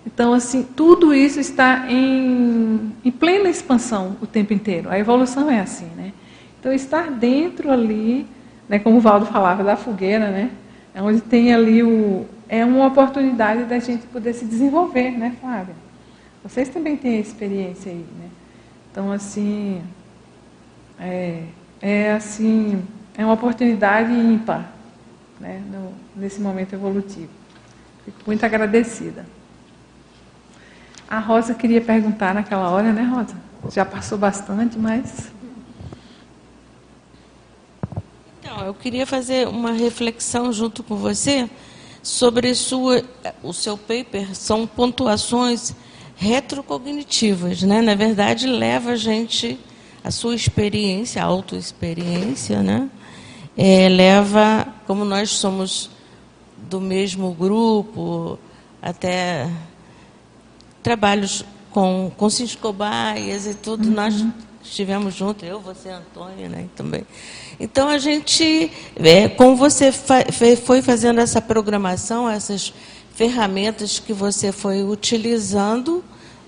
Então, 0.06 0.32
assim, 0.32 0.62
tudo 0.62 1.12
isso 1.12 1.40
está 1.40 1.86
em, 1.88 2.92
em 3.04 3.10
plena 3.10 3.48
expansão 3.48 4.16
o 4.22 4.26
tempo 4.26 4.52
inteiro. 4.52 4.88
A 4.88 4.98
evolução 4.98 5.50
é 5.50 5.60
assim. 5.60 5.90
Né? 5.96 6.12
Então, 6.60 6.72
estar 6.72 7.10
dentro 7.10 7.72
ali, 7.72 8.24
né, 8.68 8.78
como 8.78 8.98
o 8.98 9.00
Valdo 9.00 9.26
falava, 9.26 9.64
da 9.64 9.76
fogueira, 9.76 10.30
né? 10.30 10.50
É 10.98 11.02
onde 11.02 11.20
tem 11.20 11.54
ali 11.54 11.80
o, 11.80 12.26
é 12.48 12.64
uma 12.64 12.88
oportunidade 12.88 13.66
da 13.66 13.78
gente 13.78 14.04
poder 14.08 14.32
se 14.32 14.44
desenvolver, 14.44 15.12
né, 15.12 15.36
Flávia? 15.40 15.76
Vocês 16.42 16.68
também 16.70 16.96
têm 16.96 17.20
experiência 17.20 17.92
aí, 17.92 18.04
né? 18.18 18.28
Então, 18.90 19.12
assim, 19.12 19.80
é, 20.98 21.44
é 21.80 22.12
assim, 22.14 22.82
é 23.16 23.24
uma 23.24 23.34
oportunidade 23.34 24.12
ímpar, 24.12 24.72
né, 25.38 25.62
no, 25.70 25.92
nesse 26.20 26.40
momento 26.40 26.72
evolutivo. 26.72 27.30
Fico 28.04 28.18
muito 28.26 28.44
agradecida. 28.44 29.24
A 31.08 31.20
Rosa 31.20 31.54
queria 31.54 31.80
perguntar 31.80 32.34
naquela 32.34 32.70
hora, 32.70 32.92
né, 32.92 33.04
Rosa? 33.04 33.36
Já 33.70 33.84
passou 33.84 34.18
bastante, 34.18 34.76
mas. 34.76 35.30
Eu 38.64 38.74
queria 38.74 39.06
fazer 39.06 39.46
uma 39.46 39.72
reflexão 39.72 40.52
junto 40.52 40.82
com 40.82 40.96
você 40.96 41.48
sobre 42.02 42.54
sua, 42.54 43.04
o 43.42 43.52
seu 43.52 43.76
paper 43.76 44.34
são 44.34 44.66
pontuações 44.66 45.74
retrocognitivas, 46.16 47.62
né? 47.62 47.80
Na 47.80 47.94
verdade, 47.94 48.46
leva 48.46 48.90
a 48.90 48.96
gente 48.96 49.58
a 50.02 50.10
sua 50.10 50.34
experiência, 50.34 51.22
a 51.22 51.26
autoexperiência, 51.26 52.62
né? 52.62 52.90
É, 53.56 53.88
leva, 53.88 54.66
como 54.86 55.04
nós 55.04 55.30
somos 55.30 55.90
do 56.68 56.80
mesmo 56.80 57.32
grupo, 57.32 58.38
até 58.80 59.50
trabalhos 60.82 61.44
com, 61.70 62.10
com 62.16 62.30
Cisco 62.30 62.72
Baias 62.72 63.46
e 63.46 63.54
tudo, 63.54 63.86
uhum. 63.86 63.94
nós 63.94 64.24
estivemos 64.68 65.14
juntos, 65.14 65.48
eu, 65.48 65.60
você, 65.60 65.88
Antônio, 65.90 66.48
né, 66.48 66.68
também. 66.76 67.04
Então, 67.58 67.88
a 67.88 67.98
gente, 67.98 68.70
é, 68.96 69.28
como 69.28 69.56
você 69.56 69.90
fa 69.90 70.24
foi 70.64 70.82
fazendo 70.82 71.20
essa 71.20 71.40
programação, 71.40 72.28
essas 72.28 72.72
ferramentas 73.14 73.98
que 73.98 74.12
você 74.12 74.52
foi 74.52 74.84
utilizando 74.84 76.04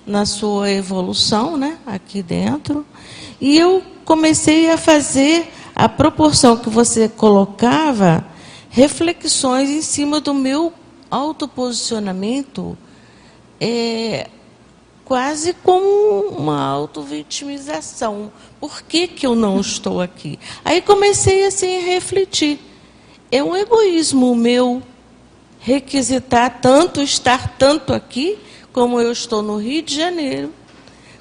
na 0.06 0.24
sua 0.24 0.70
evolução, 0.70 1.56
né, 1.56 1.78
aqui 1.86 2.22
dentro, 2.22 2.86
e 3.40 3.56
eu 3.58 3.82
comecei 4.04 4.70
a 4.70 4.76
fazer 4.76 5.50
a 5.74 5.88
proporção 5.88 6.56
que 6.56 6.68
você 6.68 7.08
colocava, 7.08 8.24
reflexões 8.68 9.70
em 9.70 9.82
cima 9.82 10.20
do 10.20 10.34
meu 10.34 10.72
autoposicionamento, 11.10 12.76
é, 13.60 14.28
quase 15.10 15.54
como 15.54 16.36
uma 16.38 16.64
auto-vitimização. 16.64 18.30
Por 18.60 18.80
que, 18.82 19.08
que 19.08 19.26
eu 19.26 19.34
não 19.34 19.58
estou 19.58 20.00
aqui? 20.00 20.38
Aí 20.64 20.80
comecei 20.80 21.44
assim 21.44 21.78
a 21.78 21.80
refletir. 21.80 22.60
É 23.28 23.42
um 23.42 23.56
egoísmo 23.56 24.36
meu 24.36 24.80
requisitar 25.58 26.60
tanto, 26.60 27.02
estar 27.02 27.56
tanto 27.58 27.92
aqui, 27.92 28.38
como 28.72 29.00
eu 29.00 29.10
estou 29.10 29.42
no 29.42 29.56
Rio 29.56 29.82
de 29.82 29.96
Janeiro, 29.96 30.52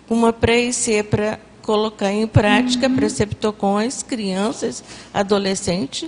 com 0.07 0.13
uma 0.13 0.31
pré 0.31 0.69
para 1.09 1.39
colocar 1.63 2.11
em 2.11 2.27
prática 2.27 2.85
uhum. 2.87 2.95
preceptor 2.95 3.53
com 3.53 3.75
as 3.75 4.03
crianças, 4.03 4.83
adolescentes, 5.11 6.07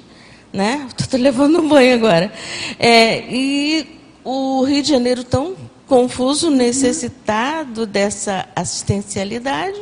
né? 0.54 0.88
Estou 0.96 1.20
levando 1.20 1.60
um 1.60 1.68
banho 1.68 1.96
agora. 1.96 2.32
É, 2.78 3.26
e 3.28 4.00
o 4.24 4.64
Rio 4.66 4.84
de 4.84 4.90
Janeiro 4.90 5.24
tão 5.24 5.56
confuso, 5.92 6.50
necessitado 6.50 7.86
dessa 7.86 8.48
assistencialidade. 8.56 9.78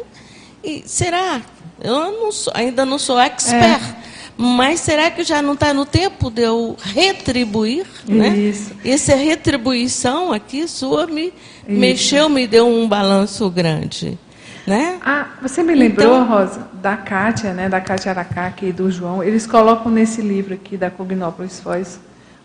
E 0.64 0.81
será? 0.88 1.40
Eu 1.80 2.11
não 2.19 2.31
sou, 2.31 2.52
ainda 2.56 2.84
não 2.84 2.98
sou 2.98 3.19
expert. 3.19 3.80
É. 3.80 3.95
Mas 4.36 4.80
será 4.80 5.11
que 5.11 5.23
já 5.23 5.40
não 5.40 5.53
está 5.53 5.72
no 5.72 5.86
tempo 5.86 6.31
de 6.31 6.41
eu 6.41 6.76
retribuir? 6.81 7.86
Né? 8.07 8.30
Isso. 8.30 8.73
Essa 8.84 9.14
retribuição 9.14 10.34
aqui 10.34 10.68
sua 10.68 11.06
me 11.06 11.26
Isso. 11.27 11.34
mexeu, 11.68 12.27
me 12.27 12.48
deu 12.48 12.68
um 12.68 12.88
balanço 12.88 13.48
grande. 13.48 14.18
Né? 14.65 14.98
Ah, 15.06 15.27
você 15.40 15.61
me 15.61 15.76
lembrou, 15.76 16.15
então, 16.15 16.27
Rosa, 16.27 16.68
da 16.73 16.98
Kátia, 16.98 17.53
né, 17.53 17.69
da 17.69 17.80
Kátia 17.80 18.10
Aracaque 18.11 18.65
e 18.65 18.72
do 18.72 18.90
João. 18.90 19.23
Eles 19.23 19.45
colocam 19.45 19.91
nesse 19.91 20.23
livro 20.23 20.56
aqui 20.56 20.76
da 20.76 20.90
Cognópolis 20.90 21.60
Foz, 21.60 21.99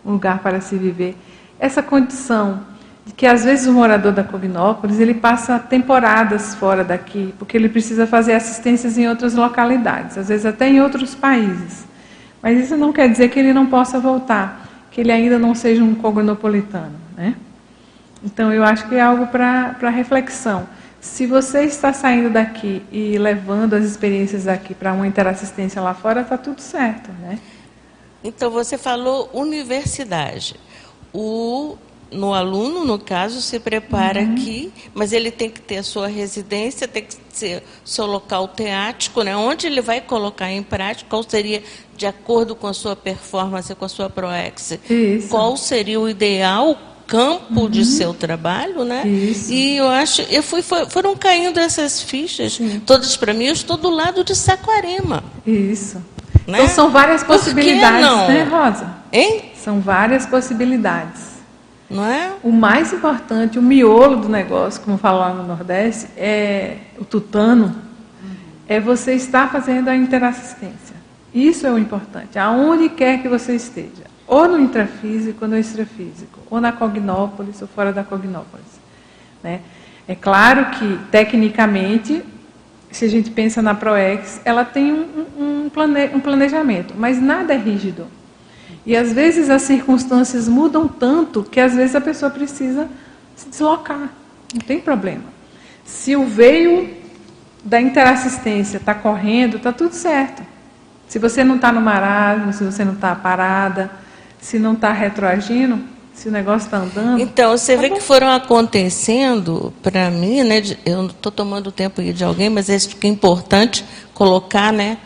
Um 0.05 0.11
Lugar 0.11 0.37
para 0.43 0.61
Se 0.61 0.75
Viver, 0.75 1.17
essa 1.59 1.81
condição 1.81 2.74
de 3.05 3.13
que 3.13 3.27
às 3.27 3.45
vezes 3.45 3.67
o 3.67 3.73
morador 3.73 4.11
da 4.11 4.23
Cognópolis 4.23 4.99
ele 4.99 5.13
passa 5.13 5.59
temporadas 5.59 6.55
fora 6.55 6.83
daqui, 6.83 7.33
porque 7.37 7.55
ele 7.55 7.69
precisa 7.69 8.07
fazer 8.07 8.33
assistências 8.33 8.97
em 8.97 9.07
outras 9.07 9.35
localidades, 9.35 10.17
às 10.17 10.27
vezes 10.29 10.45
até 10.45 10.67
em 10.67 10.81
outros 10.81 11.13
países. 11.13 11.85
Mas 12.41 12.59
isso 12.63 12.75
não 12.75 12.91
quer 12.91 13.09
dizer 13.09 13.29
que 13.29 13.39
ele 13.39 13.53
não 13.53 13.67
possa 13.67 13.99
voltar, 13.99 14.67
que 14.89 15.01
ele 15.01 15.11
ainda 15.11 15.37
não 15.37 15.53
seja 15.53 15.83
um 15.83 15.93
cognopolitano. 15.93 16.93
Né? 17.15 17.35
Então 18.23 18.51
eu 18.51 18.63
acho 18.63 18.87
que 18.89 18.95
é 18.95 19.01
algo 19.01 19.27
para 19.27 19.89
reflexão. 19.89 20.67
Se 20.99 21.27
você 21.27 21.61
está 21.61 21.93
saindo 21.93 22.31
daqui 22.31 22.81
e 22.91 23.17
levando 23.19 23.75
as 23.75 23.85
experiências 23.85 24.45
daqui 24.45 24.73
para 24.73 24.91
uma 24.91 25.05
interassistência 25.05 25.79
lá 25.79 25.93
fora, 25.93 26.21
está 26.21 26.35
tudo 26.35 26.59
certo. 26.59 27.11
Né? 27.21 27.37
Então 28.23 28.49
você 28.49 28.75
falou 28.75 29.29
universidade. 29.31 30.55
O 31.13 31.77
no 32.11 32.33
aluno, 32.33 32.85
no 32.85 32.99
caso, 32.99 33.41
se 33.41 33.59
prepara 33.59 34.21
uhum. 34.21 34.33
aqui, 34.33 34.71
mas 34.93 35.11
ele 35.11 35.31
tem 35.31 35.49
que 35.49 35.59
ter 35.59 35.77
a 35.77 35.83
sua 35.83 36.07
residência, 36.07 36.87
tem 36.87 37.03
que 37.03 37.15
ser 37.31 37.63
seu 37.83 38.05
local 38.05 38.47
teático, 38.47 39.21
né? 39.21 39.35
onde 39.35 39.67
ele 39.67 39.81
vai 39.81 39.99
colocar 39.99 40.49
em 40.51 40.63
prática, 40.63 41.09
qual 41.09 41.23
seria, 41.27 41.61
de 41.97 42.05
acordo 42.05 42.55
com 42.55 42.67
a 42.67 42.73
sua 42.73 42.95
performance, 42.95 43.73
com 43.75 43.85
a 43.85 43.89
sua 43.89 44.09
ProEx, 44.09 44.79
Isso. 44.89 45.29
qual 45.29 45.57
seria 45.57 45.99
o 45.99 46.07
ideal 46.07 46.77
campo 47.07 47.61
uhum. 47.61 47.69
de 47.69 47.85
seu 47.85 48.13
trabalho, 48.13 48.83
né? 48.83 49.07
Isso. 49.07 49.51
E 49.51 49.77
eu 49.77 49.87
acho, 49.87 50.23
eu 50.23 50.41
fui, 50.41 50.63
foi, 50.63 50.89
foram 50.89 51.15
caindo 51.15 51.59
essas 51.59 52.01
fichas, 52.01 52.53
Sim. 52.53 52.81
todas 52.85 53.15
para 53.15 53.33
mim, 53.33 53.45
eu 53.45 53.53
estou 53.53 53.77
do 53.77 53.89
lado 53.89 54.23
de 54.23 54.35
Saquarema. 54.35 55.23
Isso. 55.45 55.97
Né? 56.47 56.59
Então 56.59 56.67
são 56.67 56.91
várias 56.91 57.23
possibilidades, 57.23 58.27
né, 58.27 58.43
Rosa? 58.43 58.95
Hein? 59.11 59.51
São 59.55 59.79
várias 59.79 60.25
possibilidades. 60.25 61.34
Não 61.89 62.03
é? 62.05 62.33
O 62.43 62.51
mais 62.51 62.91
importante, 62.91 63.59
o 63.59 63.61
miolo 63.61 64.17
do 64.17 64.29
negócio, 64.29 64.81
como 64.81 64.97
falam 64.97 65.35
no 65.35 65.43
Nordeste, 65.43 66.07
é 66.17 66.77
o 66.97 67.05
tutano, 67.05 67.75
é 68.67 68.79
você 68.79 69.13
estar 69.13 69.51
fazendo 69.51 69.89
a 69.89 69.95
interassistência. 69.95 70.95
Isso 71.33 71.67
é 71.67 71.71
o 71.71 71.77
importante, 71.77 72.39
aonde 72.39 72.89
quer 72.89 73.21
que 73.21 73.27
você 73.27 73.55
esteja. 73.55 74.05
Ou 74.27 74.47
no 74.47 74.59
intrafísico, 74.59 75.45
ou 75.45 75.51
no 75.51 75.57
extrafísico, 75.57 76.39
ou 76.49 76.59
na 76.59 76.71
cognópolis, 76.71 77.61
ou 77.61 77.67
fora 77.67 77.93
da 77.93 78.03
cognópolis. 78.03 78.79
Né? 79.43 79.59
É 80.07 80.15
claro 80.15 80.71
que, 80.71 80.99
tecnicamente, 81.11 82.23
se 82.89 83.05
a 83.05 83.09
gente 83.09 83.29
pensa 83.29 83.61
na 83.61 83.75
ProEx, 83.75 84.41
ela 84.45 84.63
tem 84.63 84.93
um, 84.93 85.25
um, 85.37 85.69
plane, 85.69 86.09
um 86.13 86.19
planejamento, 86.19 86.93
mas 86.97 87.21
nada 87.21 87.53
é 87.53 87.57
rígido. 87.57 88.07
E 88.85 88.95
às 88.95 89.11
vezes 89.11 89.49
as 89.49 89.63
circunstâncias 89.63 90.47
mudam 90.47 90.87
tanto 90.87 91.43
que 91.43 91.59
às 91.59 91.73
vezes 91.73 91.95
a 91.95 92.01
pessoa 92.01 92.29
precisa 92.29 92.87
se 93.35 93.49
deslocar. 93.49 94.09
Não 94.53 94.61
tem 94.61 94.79
problema. 94.79 95.23
Se 95.83 96.15
o 96.15 96.25
veio 96.25 96.89
da 97.63 97.81
interassistência 97.81 98.77
está 98.77 98.93
correndo, 98.93 99.57
está 99.57 99.71
tudo 99.71 99.93
certo. 99.93 100.43
Se 101.07 101.17
você 101.17 101.43
não 101.43 101.55
está 101.55 101.71
no 101.71 101.81
marasmo, 101.81 102.53
se 102.53 102.63
você 102.63 102.85
não 102.85 102.93
está 102.93 103.15
parada, 103.15 103.89
se 104.39 104.59
não 104.59 104.73
está 104.73 104.91
retroagindo, 104.91 105.79
se 106.13 106.29
o 106.29 106.31
negócio 106.31 106.65
está 106.65 106.77
andando. 106.77 107.19
Então, 107.19 107.57
você 107.57 107.75
tá 107.75 107.81
vê 107.81 107.89
bom. 107.89 107.95
que 107.95 108.01
foram 108.01 108.29
acontecendo, 108.29 109.73
para 109.83 110.09
mim, 110.09 110.43
né? 110.43 110.61
Eu 110.85 110.97
não 110.97 111.07
estou 111.07 111.31
tomando 111.31 111.71
tempo 111.71 112.01
de 112.01 112.23
alguém, 112.23 112.49
mas 112.49 112.69
é 112.69 112.77
importante 113.07 113.83
colocar, 114.13 114.71
né? 114.71 114.97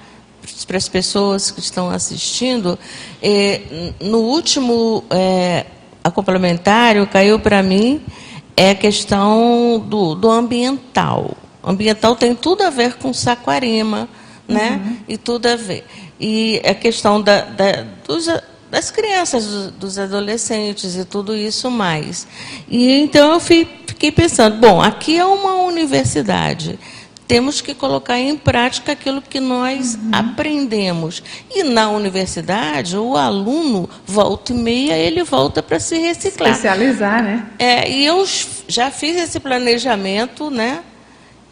Para 0.66 0.78
as 0.78 0.88
pessoas 0.88 1.52
que 1.52 1.60
estão 1.60 1.90
assistindo, 1.90 2.78
é, 3.22 3.92
no 4.00 4.20
último 4.20 5.04
é, 5.10 5.66
a 6.04 6.12
complementário 6.12 7.06
caiu 7.08 7.40
para 7.40 7.62
mim 7.64 8.02
é 8.56 8.72
a 8.72 8.76
questão 8.76 9.82
do, 9.88 10.16
do 10.16 10.30
ambiental. 10.30 11.38
O 11.64 11.70
ambiental 11.70 12.16
tem 12.16 12.36
tudo 12.36 12.64
a 12.64 12.70
ver 12.70 12.96
com 12.96 13.14
Saquarema, 13.14 14.10
né? 14.46 14.82
Uhum. 14.84 14.98
E 15.08 15.18
tudo 15.18 15.46
a 15.46 15.56
ver. 15.56 15.86
E 16.20 16.62
a 16.66 16.74
questão 16.74 17.22
da, 17.22 17.42
da, 17.42 17.86
dos, 18.06 18.28
das 18.70 18.92
crianças, 18.92 19.72
dos 19.72 19.98
adolescentes 19.98 20.96
e 20.98 21.06
tudo 21.06 21.36
isso 21.36 21.72
mais. 21.72 22.28
E 22.68 23.00
então 23.00 23.32
eu 23.34 23.40
fiquei 23.40 24.12
pensando, 24.12 24.58
bom, 24.58 24.82
aqui 24.82 25.18
é 25.18 25.26
uma 25.26 25.64
universidade 25.64 26.78
temos 27.30 27.62
que 27.62 27.76
colocar 27.76 28.18
em 28.18 28.36
prática 28.36 28.94
aquilo 28.94 29.22
que 29.22 29.40
nós 29.40 29.94
uhum. 29.94 30.10
aprendemos. 30.12 31.22
E 31.52 31.62
na 31.62 31.88
universidade, 31.92 32.98
o 32.98 33.16
aluno, 33.16 33.88
volta 34.04 34.52
e 34.52 34.56
meia, 34.56 34.98
ele 34.98 35.24
volta 35.24 35.62
para 35.62 35.80
se 35.80 35.96
reciclar. 36.00 36.50
Especializar, 36.50 37.22
né? 37.24 37.48
É, 37.60 37.88
e 37.88 38.04
eu 38.04 38.26
já 38.68 38.90
fiz 38.90 39.16
esse 39.16 39.40
planejamento, 39.40 40.50
né? 40.50 40.80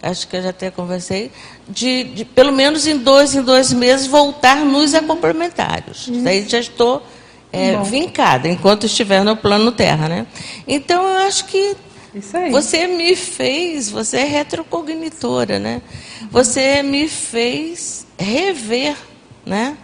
Acho 0.02 0.28
que 0.28 0.38
eu 0.38 0.42
já 0.42 0.50
até 0.50 0.72
conversei, 0.72 1.32
de, 1.70 2.06
de 2.06 2.26
pelo 2.26 2.52
menos 2.52 2.88
em 2.88 2.98
dois 2.98 3.36
em 3.36 3.44
dois 3.44 3.72
meses 3.72 4.08
voltar 4.08 4.66
nos 4.66 4.94
complementários. 5.02 6.08
Isso. 6.08 6.24
Daí 6.24 6.50
já 6.50 6.60
estou 6.60 7.06
é, 7.54 7.78
vincada, 7.84 8.48
enquanto 8.48 8.88
estiver 8.88 9.24
no 9.24 9.38
plano 9.38 9.72
terra, 9.72 10.10
né? 10.10 10.26
Então 10.68 11.04
eu 11.04 11.28
acho 11.28 11.46
que 11.46 11.76
isso 12.14 12.38
aí. 12.38 12.52
Você 12.52 12.88
me 12.88 13.16
fez, 13.16 13.90
você 13.90 14.18
é 14.18 14.24
retrocognitora, 14.24 15.60
né? 15.60 15.82
Você 16.32 16.82
me 16.82 17.08
fez 17.08 18.06
rever, 18.18 18.96
né? 19.46 19.78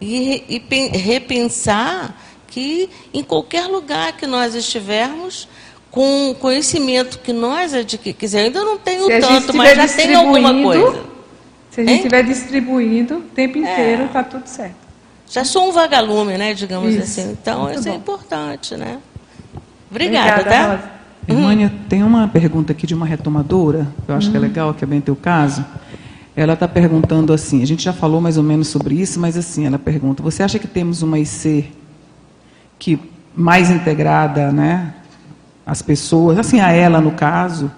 E, 0.00 0.44
e 0.48 0.98
repensar 0.98 2.18
que 2.46 2.88
em 3.12 3.22
qualquer 3.22 3.66
lugar 3.66 4.16
que 4.16 4.26
nós 4.26 4.54
estivermos, 4.54 5.48
com 5.90 6.30
o 6.30 6.34
conhecimento 6.34 7.18
que 7.18 7.32
nós 7.32 7.74
adquirimos, 7.74 8.34
ainda 8.34 8.64
não 8.64 8.78
tenho 8.78 9.08
tanto, 9.20 9.54
mas 9.54 9.76
já 9.76 9.88
tem 9.88 10.14
alguma 10.14 10.62
coisa. 10.62 11.04
Se 11.70 11.80
a 11.80 11.84
gente 11.84 11.96
estiver 11.96 12.22
distribuindo 12.24 13.18
o 13.18 13.22
tempo 13.22 13.58
inteiro, 13.58 14.06
está 14.06 14.20
é. 14.20 14.24
tudo 14.24 14.46
certo. 14.46 14.74
Já 15.28 15.44
sou 15.44 15.68
um 15.68 15.72
vagalume, 15.72 16.36
né, 16.36 16.52
digamos 16.54 16.92
isso. 16.92 17.02
assim. 17.20 17.30
Então, 17.30 17.62
Muito 17.62 17.78
isso 17.78 17.88
é 17.88 17.92
bom. 17.92 17.96
é 17.96 18.00
importante, 18.00 18.76
né? 18.76 18.98
Obrigada, 19.88 20.40
Obrigada 20.40 20.78
tá? 20.78 20.99
Irmânia, 21.28 21.68
hum. 21.68 21.78
tem 21.88 22.02
uma 22.02 22.28
pergunta 22.28 22.72
aqui 22.72 22.86
de 22.86 22.94
uma 22.94 23.06
retomadora, 23.06 23.86
que 24.04 24.10
eu 24.10 24.14
acho 24.14 24.28
hum. 24.28 24.30
que 24.30 24.36
é 24.36 24.40
hum. 24.40 24.42
legal, 24.42 24.74
que 24.74 24.84
é 24.84 24.86
bem 24.86 25.00
teu 25.00 25.16
caso. 25.16 25.64
Ela 26.36 26.54
está 26.54 26.66
perguntando 26.66 27.32
assim, 27.32 27.62
a 27.62 27.66
gente 27.66 27.82
já 27.82 27.92
falou 27.92 28.20
mais 28.20 28.36
ou 28.36 28.42
menos 28.42 28.68
sobre 28.68 28.94
isso, 28.94 29.20
mas 29.20 29.36
assim, 29.36 29.66
ela 29.66 29.78
pergunta, 29.78 30.22
você 30.22 30.42
acha 30.42 30.58
que 30.58 30.68
temos 30.68 31.02
uma 31.02 31.18
IC 31.18 31.66
que 32.78 32.98
mais 33.34 33.70
integrada, 33.70 34.50
né, 34.50 34.94
as 35.66 35.82
pessoas, 35.82 36.38
assim, 36.38 36.60
a 36.60 36.72
ela 36.72 37.00
no 37.00 37.12
caso, 37.12 37.70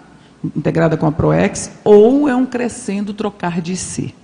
integrada 0.57 0.97
com 0.97 1.07
a 1.07 1.13
ProEx, 1.13 1.73
ou 1.85 2.29
é 2.29 2.35
um 2.35 2.47
crescendo 2.47 3.13
trocar 3.13 3.61
de 3.61 3.73
IC? 3.73 4.15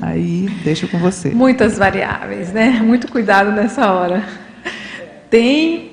Aí, 0.00 0.48
deixo 0.62 0.86
com 0.88 0.98
você. 0.98 1.30
Muitas 1.30 1.76
variáveis, 1.76 2.52
né? 2.52 2.80
Muito 2.82 3.10
cuidado 3.10 3.50
nessa 3.50 3.90
hora. 3.92 4.24
Tem, 5.28 5.92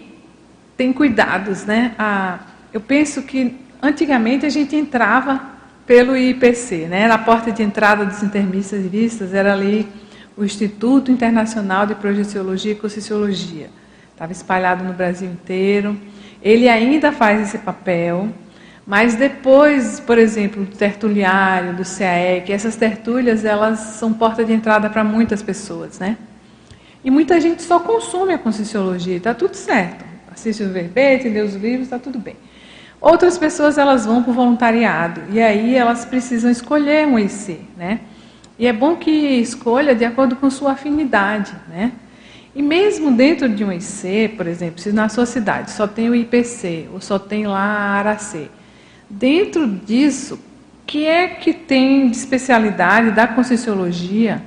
tem 0.75 0.93
cuidados, 0.93 1.65
né? 1.65 1.93
A, 1.97 2.39
eu 2.73 2.81
penso 2.81 3.23
que 3.23 3.55
antigamente 3.81 4.45
a 4.45 4.49
gente 4.49 4.75
entrava 4.75 5.57
pelo 5.85 6.17
IPC, 6.17 6.87
né? 6.87 7.07
Na 7.07 7.17
porta 7.17 7.51
de 7.51 7.63
entrada 7.63 8.05
dos 8.05 8.21
intermistas 8.21 8.83
e 8.83 8.87
vistas 8.87 9.33
era 9.33 9.53
ali 9.53 9.87
o 10.35 10.43
Instituto 10.43 11.11
Internacional 11.11 11.85
de 11.85 11.95
Projeciologia 11.95 12.73
e 12.73 12.75
Conscienciologia. 12.75 13.69
Estava 14.11 14.31
espalhado 14.31 14.83
no 14.83 14.93
Brasil 14.93 15.29
inteiro. 15.29 15.97
Ele 16.43 16.67
ainda 16.67 17.11
faz 17.11 17.41
esse 17.41 17.57
papel, 17.59 18.29
mas 18.85 19.15
depois, 19.15 19.99
por 19.99 20.17
exemplo, 20.17 20.65
do 20.65 20.75
tertuliário, 20.75 21.73
do 21.73 21.83
CAEC, 21.83 22.51
essas 22.51 22.75
tertúlias, 22.75 23.45
elas 23.45 23.79
são 23.79 24.13
porta 24.13 24.43
de 24.43 24.53
entrada 24.53 24.89
para 24.89 25.03
muitas 25.03 25.41
pessoas, 25.41 25.99
né? 25.99 26.17
E 27.03 27.09
muita 27.09 27.39
gente 27.39 27.61
só 27.63 27.79
consome 27.79 28.33
a 28.33 28.37
Conscienciologia, 28.37 29.17
está 29.17 29.33
tudo 29.33 29.55
certo. 29.55 30.05
Assiste 30.31 30.63
o 30.63 30.69
verbete, 30.69 31.29
lê 31.29 31.41
os 31.41 31.55
livros, 31.55 31.83
está 31.83 31.97
tudo 31.97 32.19
bem. 32.19 32.35
Outras 32.99 33.37
pessoas 33.37 33.77
elas 33.77 34.05
vão 34.05 34.23
para 34.23 34.31
o 34.31 34.33
voluntariado 34.33 35.21
e 35.29 35.39
aí 35.39 35.75
elas 35.75 36.03
precisam 36.03 36.49
escolher 36.49 37.05
um 37.05 37.19
IC, 37.19 37.59
né? 37.77 37.99
E 38.57 38.65
é 38.65 38.73
bom 38.73 38.95
que 38.95 39.11
escolha 39.11 39.93
de 39.93 40.03
acordo 40.03 40.35
com 40.35 40.49
sua 40.49 40.71
afinidade, 40.71 41.53
né? 41.69 41.91
E 42.55 42.61
mesmo 42.61 43.11
dentro 43.11 43.47
de 43.47 43.63
um 43.63 43.71
IC, 43.71 44.33
por 44.35 44.47
exemplo, 44.47 44.81
se 44.81 44.91
na 44.91 45.09
sua 45.09 45.27
cidade 45.27 45.69
só 45.69 45.85
tem 45.85 46.09
o 46.09 46.15
IPC 46.15 46.87
ou 46.91 46.99
só 46.99 47.19
tem 47.19 47.45
lá 47.45 47.59
a 47.59 47.91
ARAC, 47.99 48.49
dentro 49.07 49.67
disso, 49.67 50.39
que 50.87 51.05
é 51.05 51.27
que 51.27 51.53
tem 51.53 52.09
de 52.09 52.17
especialidade 52.17 53.11
da 53.11 53.27
Conscienciologia 53.27 54.41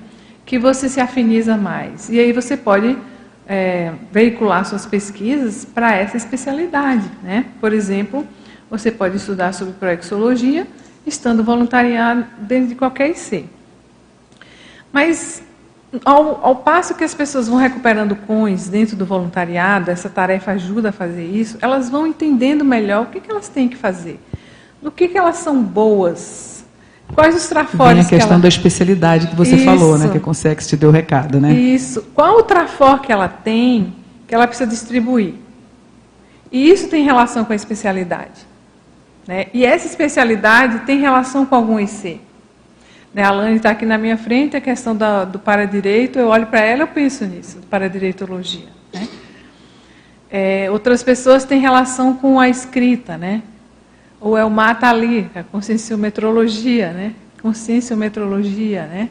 que 0.45 0.59
você 0.59 0.89
se 0.89 1.01
afiniza 1.01 1.57
mais? 1.57 2.09
E 2.09 2.19
aí 2.19 2.33
você 2.33 2.57
pode 2.57 2.99
é, 3.47 3.93
veicular 4.11 4.65
suas 4.65 4.87
pesquisas 4.87 5.65
para 5.65 5.95
essa 5.95 6.17
especialidade, 6.17 7.09
né? 7.23 7.45
Por 7.61 7.73
exemplo, 7.73 8.27
você 8.71 8.91
pode 8.91 9.17
estudar 9.17 9.53
sobre 9.53 9.75
proexologia, 9.75 10.67
estando 11.07 11.43
voluntariado 11.43 12.25
dentro 12.39 12.69
de 12.69 12.75
qualquer 12.75 13.11
IC. 13.11 13.47
Mas, 14.93 15.43
ao, 16.05 16.45
ao, 16.45 16.57
passo 16.57 16.95
que 16.95 17.03
as 17.03 17.15
pessoas 17.15 17.49
vão 17.49 17.59
recuperando 17.59 18.15
cões 18.15 18.69
dentro 18.69 18.97
do 18.97 19.05
voluntariado, 19.05 19.91
essa 19.91 20.09
tarefa 20.09 20.53
ajuda 20.53 20.91
a 20.91 20.93
fazer 20.93 21.27
isso, 21.27 21.59
elas 21.61 21.91
vão 21.91 22.07
entendendo 22.07 22.65
melhor 22.65 23.05
o 23.05 23.07
que, 23.07 23.21
que 23.21 23.31
elas 23.31 23.49
têm 23.49 23.69
que 23.69 23.77
fazer, 23.77 24.21
no 24.81 24.91
que, 24.91 25.09
que 25.09 25.19
elas 25.19 25.37
são 25.37 25.63
boas, 25.63 26.65
quais 27.15 27.35
os 27.35 27.49
trafores 27.49 28.07
Vem 28.07 28.07
a 28.07 28.09
questão 28.09 28.35
ela... 28.35 28.43
da 28.43 28.49
especialidade 28.49 29.27
que 29.27 29.35
você 29.35 29.57
isso. 29.57 29.65
falou, 29.65 29.99
né, 29.99 30.09
que 30.09 30.19
a 30.19 30.21
Consex 30.21 30.67
te 30.67 30.77
deu 30.77 30.91
o 30.91 30.93
recado, 30.93 31.41
né? 31.41 31.53
Isso. 31.53 32.03
Qual 32.15 32.39
o 32.39 32.43
trafor 32.43 33.01
que 33.01 33.13
ela 33.13 33.29
tem 33.29 33.95
que 34.27 34.35
ela 34.35 34.47
precisa 34.47 34.69
distribuir? 34.69 35.35
E 36.53 36.71
isso 36.71 36.89
tem 36.89 37.05
relação 37.05 37.45
com 37.45 37.53
a 37.53 37.57
especialidade. 37.57 38.50
Né? 39.27 39.47
E 39.53 39.65
essa 39.65 39.87
especialidade 39.87 40.81
tem 40.81 40.99
relação 40.99 41.47
com 41.47 41.55
algum 41.55 41.79
IC. 41.79 42.21
Né? 43.13 43.23
A 43.23 43.31
Lani 43.31 43.57
está 43.57 43.71
aqui 43.71 43.85
na 43.85 43.99
minha 43.99 44.17
frente, 44.17 44.57
a 44.57 44.61
questão 44.61 44.97
da, 44.97 45.25
do 45.25 45.39
paradireito, 45.39 46.19
eu 46.19 46.29
olho 46.29 46.47
para 46.47 46.61
ela 46.61 46.85
e 46.85 46.87
penso 46.87 47.25
nisso, 47.25 47.59
paradireitologia. 47.69 48.69
Né? 48.93 49.09
É, 50.31 50.71
outras 50.71 51.03
pessoas 51.03 51.45
têm 51.45 51.61
relação 51.61 52.15
com 52.15 52.39
a 52.39 52.49
escrita, 52.49 53.19
né? 53.19 53.43
Ou 54.21 54.39
é 54.39 54.45
o 54.45 54.51
mata 54.51 54.89
ali, 54.89 55.29
a 55.35 55.43
conscienciometrologia, 55.43 56.93
né? 56.93 57.15
Conscienciometrologia, 57.43 58.87
né? 58.87 59.11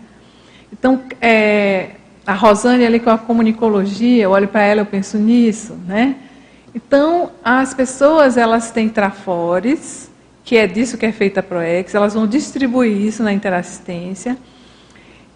Então, 0.71 1.01
é, 1.19 1.91
a 2.25 2.33
Rosane 2.33 2.85
ali 2.85 2.99
com 2.99 3.09
a 3.09 3.17
comunicologia, 3.17 4.23
eu 4.23 4.31
olho 4.31 4.47
para 4.47 4.61
ela, 4.61 4.81
eu 4.81 4.85
penso 4.85 5.17
nisso, 5.17 5.73
né? 5.87 6.15
Então, 6.73 7.31
as 7.43 7.73
pessoas 7.73 8.37
elas 8.37 8.71
têm 8.71 8.89
trafores, 8.89 10.09
que 10.43 10.57
é 10.57 10.67
disso 10.67 10.97
que 10.97 11.05
é 11.05 11.11
feita 11.11 11.39
a 11.39 11.43
ProEx, 11.43 11.93
elas 11.93 12.13
vão 12.13 12.27
distribuir 12.27 12.95
isso 12.95 13.23
na 13.23 13.33
interassistência. 13.33 14.37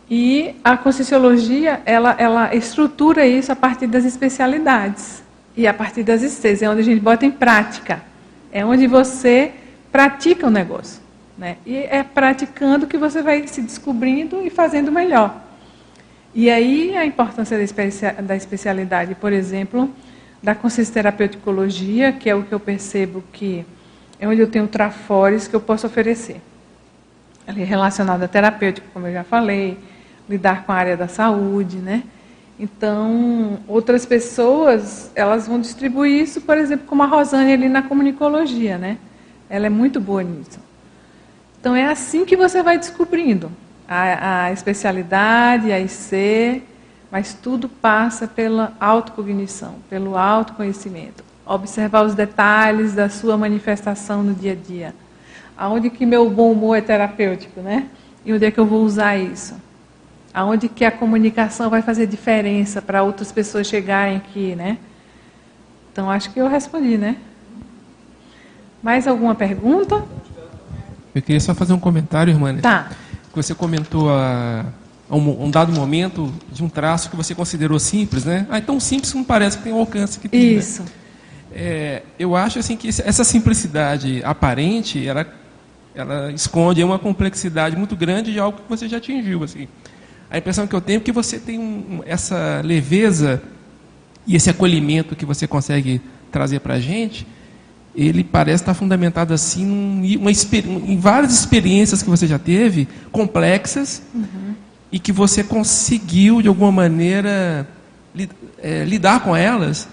E 0.09 0.55
a 0.63 0.77
Conscienciologia, 0.77 1.81
ela, 1.85 2.15
ela 2.17 2.55
estrutura 2.55 3.25
isso 3.25 3.51
a 3.51 3.55
partir 3.55 3.87
das 3.87 4.05
especialidades 4.05 5.23
e 5.55 5.67
a 5.67 5.73
partir 5.73 6.03
das 6.03 6.21
ICs, 6.21 6.61
é 6.61 6.69
onde 6.69 6.81
a 6.81 6.83
gente 6.83 6.99
bota 6.99 7.25
em 7.25 7.31
prática. 7.31 8.01
É 8.51 8.65
onde 8.65 8.85
você 8.87 9.51
pratica 9.91 10.47
o 10.47 10.49
negócio. 10.49 11.01
Né? 11.37 11.57
E 11.65 11.77
é 11.77 12.03
praticando 12.03 12.85
que 12.85 12.97
você 12.97 13.21
vai 13.21 13.47
se 13.47 13.61
descobrindo 13.61 14.41
e 14.45 14.49
fazendo 14.49 14.91
melhor. 14.91 15.41
E 16.33 16.49
aí 16.49 16.95
a 16.95 17.05
importância 17.05 17.57
da 18.21 18.35
especialidade, 18.35 19.15
por 19.15 19.31
exemplo, 19.31 19.89
da 20.43 20.53
consciência 20.53 20.93
terapeuticologia, 20.93 22.11
que 22.11 22.29
é 22.29 22.35
o 22.35 22.43
que 22.43 22.51
eu 22.51 22.59
percebo 22.59 23.23
que 23.31 23.65
é 24.19 24.27
onde 24.27 24.41
eu 24.41 24.47
tenho 24.47 24.67
trafores 24.67 25.47
que 25.47 25.55
eu 25.55 25.61
posso 25.61 25.87
oferecer. 25.87 26.41
Ali 27.47 27.63
relacionado 27.63 28.23
à 28.23 28.27
terapêutica, 28.27 28.85
como 28.93 29.07
eu 29.07 29.13
já 29.13 29.23
falei, 29.23 29.77
lidar 30.29 30.65
com 30.65 30.71
a 30.73 30.75
área 30.75 30.97
da 30.97 31.07
saúde, 31.07 31.77
né? 31.77 32.03
Então, 32.59 33.59
outras 33.67 34.05
pessoas, 34.05 35.11
elas 35.15 35.47
vão 35.47 35.59
distribuir 35.59 36.21
isso, 36.21 36.41
por 36.41 36.57
exemplo, 36.57 36.85
como 36.87 37.03
a 37.03 37.05
Rosane 37.05 37.51
ali 37.51 37.67
na 37.67 37.81
comunicologia, 37.81 38.77
né? 38.77 38.97
Ela 39.49 39.65
é 39.65 39.69
muito 39.69 39.99
boa 39.99 40.23
nisso. 40.23 40.59
Então, 41.59 41.75
é 41.75 41.85
assim 41.85 42.25
que 42.25 42.35
você 42.35 42.61
vai 42.61 42.77
descobrindo 42.77 43.51
a, 43.87 44.45
a 44.45 44.51
especialidade, 44.51 45.71
a 45.71 45.79
IC, 45.79 46.63
mas 47.13 47.31
tudo 47.31 47.69
passa 47.69 48.27
pela 48.27 48.73
autocognição, 48.79 49.75
pelo 49.87 50.17
autoconhecimento. 50.17 51.23
Observar 51.45 52.03
os 52.03 52.15
detalhes 52.15 52.95
da 52.95 53.07
sua 53.07 53.37
manifestação 53.37 54.23
no 54.23 54.33
dia 54.33 54.53
a 54.53 54.55
dia. 54.55 54.95
Aonde 55.55 55.91
que 55.91 56.07
meu 56.07 56.27
bom 56.27 56.51
humor 56.51 56.75
é 56.75 56.81
terapêutico, 56.81 57.61
né? 57.61 57.85
E 58.25 58.33
onde 58.33 58.43
é 58.43 58.49
que 58.49 58.59
eu 58.59 58.65
vou 58.65 58.83
usar 58.83 59.15
isso? 59.15 59.53
Aonde 60.33 60.67
que 60.67 60.83
a 60.83 60.89
comunicação 60.89 61.69
vai 61.69 61.83
fazer 61.83 62.07
diferença 62.07 62.81
para 62.81 63.03
outras 63.03 63.31
pessoas 63.31 63.67
chegarem 63.67 64.17
aqui, 64.17 64.55
né? 64.55 64.79
Então 65.91 66.09
acho 66.09 66.31
que 66.31 66.41
eu 66.41 66.47
respondi, 66.47 66.97
né? 66.97 67.17
Mais 68.81 69.07
alguma 69.07 69.35
pergunta? 69.35 70.03
Eu 71.13 71.21
queria 71.21 71.39
só 71.39 71.53
fazer 71.53 71.73
um 71.73 71.79
comentário, 71.79 72.31
irmã. 72.31 72.57
Tá. 72.57 72.89
Você 73.35 73.53
comentou 73.53 74.09
a 74.11 74.65
um, 75.09 75.45
um, 75.45 75.51
dado 75.51 75.71
momento 75.71 76.33
de 76.51 76.63
um 76.63 76.69
traço 76.69 77.09
que 77.09 77.15
você 77.15 77.35
considerou 77.35 77.79
simples, 77.79 78.25
né? 78.25 78.47
Ah, 78.49 78.57
então 78.57 78.79
simples 78.79 79.13
não 79.13 79.23
parece 79.23 79.57
que 79.57 79.63
tem 79.63 79.73
o 79.73 79.77
alcance 79.77 80.19
que 80.19 80.29
tem. 80.29 80.39
Né? 80.39 80.47
Isso. 80.53 80.81
Né? 80.81 80.89
É, 81.55 82.01
eu 82.17 82.35
acho 82.35 82.59
assim 82.59 82.75
que 82.75 82.87
essa 82.87 83.23
simplicidade 83.23 84.23
aparente, 84.23 85.05
ela, 85.05 85.27
ela 85.93 86.31
esconde 86.31 86.83
uma 86.83 86.97
complexidade 86.97 87.75
muito 87.75 87.95
grande 87.95 88.31
de 88.31 88.39
algo 88.39 88.59
que 88.59 88.69
você 88.69 88.87
já 88.87 88.97
atingiu, 88.97 89.43
assim. 89.43 89.67
A 90.31 90.37
impressão 90.37 90.65
que 90.65 90.73
eu 90.73 90.81
tenho 90.81 90.97
é 90.97 90.99
que 91.01 91.11
você 91.11 91.37
tem 91.37 91.59
um, 91.59 92.01
essa 92.05 92.61
leveza 92.63 93.41
e 94.25 94.35
esse 94.35 94.49
acolhimento 94.49 95.15
que 95.15 95.25
você 95.25 95.45
consegue 95.45 96.01
trazer 96.31 96.59
para 96.61 96.75
a 96.75 96.79
gente, 96.79 97.27
ele 97.95 98.23
parece 98.23 98.63
estar 98.63 98.73
fundamentado 98.73 99.31
assim 99.31 100.17
uma, 100.17 100.31
em 100.31 100.97
várias 100.97 101.33
experiências 101.33 102.01
que 102.01 102.09
você 102.09 102.25
já 102.25 102.39
teve, 102.39 102.87
complexas, 103.11 104.01
uhum 104.15 104.62
e 104.93 104.99
que 104.99 105.11
você 105.11 105.43
conseguiu, 105.43 106.39
de 106.39 106.47
alguma 106.47 106.71
maneira, 106.71 107.67
li, 108.13 108.29
é, 108.61 108.85
lidar 108.85 109.21
com 109.21 109.35
elas. 109.35 109.89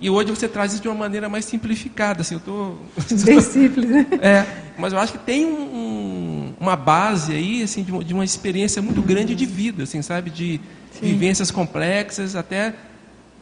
E 0.00 0.10
hoje 0.10 0.30
você 0.30 0.48
traz 0.48 0.72
isso 0.72 0.82
de 0.82 0.88
uma 0.88 0.96
maneira 0.96 1.28
mais 1.28 1.44
simplificada. 1.44 2.22
Assim, 2.22 2.34
eu 2.34 2.40
tô, 2.40 2.74
Bem 3.24 3.40
simples, 3.40 3.88
né? 3.88 4.04
É, 4.20 4.44
mas 4.76 4.92
eu 4.92 4.98
acho 4.98 5.12
que 5.12 5.18
tem 5.20 5.46
um, 5.46 6.54
uma 6.58 6.74
base 6.74 7.32
aí, 7.32 7.62
assim, 7.62 7.84
de 7.84 7.92
uma, 7.92 8.02
de 8.02 8.12
uma, 8.12 8.24
experiência 8.24 8.82
muito 8.82 9.00
grande 9.00 9.36
de 9.36 9.46
vida, 9.46 9.84
assim, 9.84 10.02
sabe? 10.02 10.28
De 10.28 10.60
Sim. 10.90 11.06
vivências 11.06 11.52
complexas, 11.52 12.34
até 12.34 12.74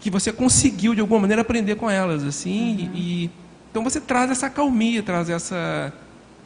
que 0.01 0.11
você 0.11 0.31
conseguiu, 0.31 0.95
de 0.95 1.01
alguma 1.01 1.21
maneira, 1.21 1.41
aprender 1.41 1.77
com 1.77 1.89
elas. 1.89 2.23
assim 2.25 2.73
uhum. 2.73 2.91
e, 2.95 3.31
Então 3.71 3.83
você 3.83 4.03
traz 4.03 4.31
essa 4.31 4.51
calmia, 4.51 5.03
traz 5.03 5.31
essa, 5.31 5.95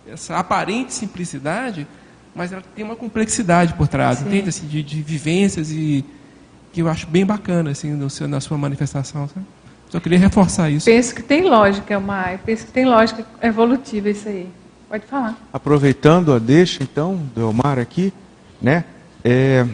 essa 0.07 0.37
aparente 0.37 0.95
simplicidade 0.95 1.89
mas 2.35 2.53
ela 2.53 2.63
tem 2.75 2.85
uma 2.85 2.97
complexidade 2.97 3.75
por 3.75 3.87
trás, 3.87 4.19
Sim. 4.19 4.27
entende? 4.27 4.49
Assim, 4.49 4.67
de, 4.67 4.83
de, 4.83 5.03
vivências 5.03 5.71
e 5.71 6.05
que 6.73 6.83
eu 6.83 6.89
acho 6.89 7.07
bem 7.07 7.25
bacana 7.25 7.71
assim 7.71 7.93
no 7.93 8.11
seu, 8.11 8.27
na 8.27 8.41
sua 8.41 8.59
manifestação. 8.59 9.29
Sabe? 9.29 9.47
Só 9.89 10.01
queria 10.01 10.19
reforçar 10.19 10.71
isso. 10.71 10.87
Penso 10.87 11.15
que 11.15 11.23
tem 11.23 11.43
lógica, 11.49 12.01
Mar. 12.01 12.39
Penso 12.45 12.67
que 12.67 12.73
tem 12.73 12.85
lógica 12.85 13.25
evolutiva 13.41 14.11
isso 14.11 14.29
aí. 14.29 14.49
Pode 14.89 15.07
falar. 15.07 15.39
Aproveitando 15.53 16.33
a 16.33 16.39
deixa, 16.39 16.83
então, 16.83 17.17
do 17.35 17.41
Elmar 17.41 17.79
aqui, 17.79 18.13
né? 18.61 18.85
É, 19.25 19.65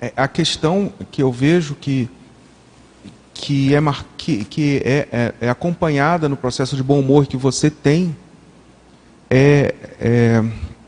é 0.00 0.12
a 0.16 0.28
questão 0.28 0.92
que 1.10 1.22
eu 1.22 1.32
vejo 1.32 1.74
que 1.74 2.08
que 3.34 3.74
é, 3.74 3.80
que, 4.16 4.44
que 4.44 4.82
é, 4.84 5.08
é, 5.10 5.34
é 5.40 5.50
acompanhada 5.50 6.28
no 6.28 6.36
processo 6.36 6.76
de 6.76 6.82
bom 6.84 7.00
humor 7.00 7.26
que 7.26 7.36
você 7.36 7.68
tem 7.68 8.16
é, 9.28 9.74
é 10.00 10.44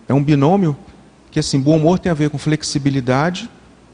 é 0.08 0.14
um 0.14 0.22
binômio 0.22 0.76
que, 1.30 1.40
assim, 1.40 1.60
bom 1.60 1.76
humor 1.76 1.98
tem 1.98 2.10
a 2.10 2.14
ver 2.14 2.30
com 2.30 2.38
flexibilidade 2.38 3.50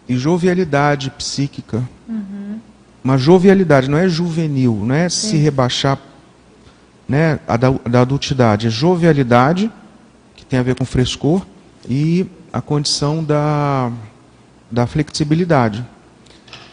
e 0.09 0.17
jovialidade 0.17 1.11
psíquica. 1.11 1.83
Uhum. 2.09 2.59
Uma 3.03 3.19
jovialidade, 3.19 3.91
não 3.91 3.99
é 3.99 4.09
juvenil, 4.09 4.83
não 4.85 4.95
é 4.95 5.09
Sim. 5.09 5.31
se 5.31 5.37
rebaixar 5.37 5.99
né, 7.09 7.41
a 7.49 7.57
da, 7.57 7.71
da 7.71 8.01
adultidade. 8.03 8.69
É 8.69 8.71
jovialidade, 8.71 9.71
que 10.37 10.45
tem 10.45 10.59
a 10.59 10.63
ver 10.63 10.77
com 10.77 10.85
frescor, 10.85 11.45
e 11.89 12.27
a 12.53 12.61
condição 12.61 13.25
da, 13.25 13.91
da 14.71 14.87
flexibilidade. 14.87 15.85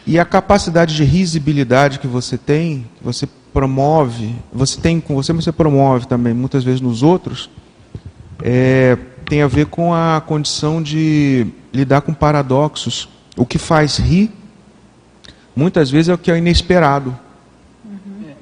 E 0.06 0.18
a 0.18 0.24
capacidade 0.24 0.94
de 0.94 1.04
risibilidade 1.04 1.98
que 1.98 2.06
você 2.06 2.38
tem, 2.38 2.86
que 2.98 3.04
você 3.04 3.28
promove, 3.52 4.34
você 4.52 4.80
tem 4.80 5.00
com 5.00 5.14
você, 5.14 5.32
mas 5.32 5.44
você 5.44 5.52
promove 5.52 6.06
também 6.06 6.32
muitas 6.32 6.62
vezes 6.62 6.80
nos 6.80 7.02
outros, 7.02 7.50
é, 8.42 8.96
tem 9.26 9.42
a 9.42 9.46
ver 9.46 9.66
com 9.66 9.94
a 9.94 10.20
condição 10.26 10.82
de 10.82 11.46
lidar 11.72 12.00
com 12.00 12.12
paradoxos. 12.12 13.08
O 13.36 13.46
que 13.46 13.58
faz 13.58 13.96
rir, 13.96 14.30
muitas 15.54 15.90
vezes, 15.90 16.08
é 16.08 16.14
o 16.14 16.18
que 16.18 16.30
é 16.30 16.38
inesperado. 16.38 17.16
Uhum. 17.84 18.32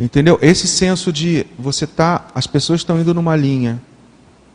Entendeu? 0.00 0.38
Esse 0.40 0.66
senso 0.66 1.12
de 1.12 1.46
você 1.58 1.86
tá, 1.86 2.26
as 2.34 2.46
pessoas 2.46 2.80
estão 2.80 2.98
indo 2.98 3.12
numa 3.12 3.36
linha 3.36 3.80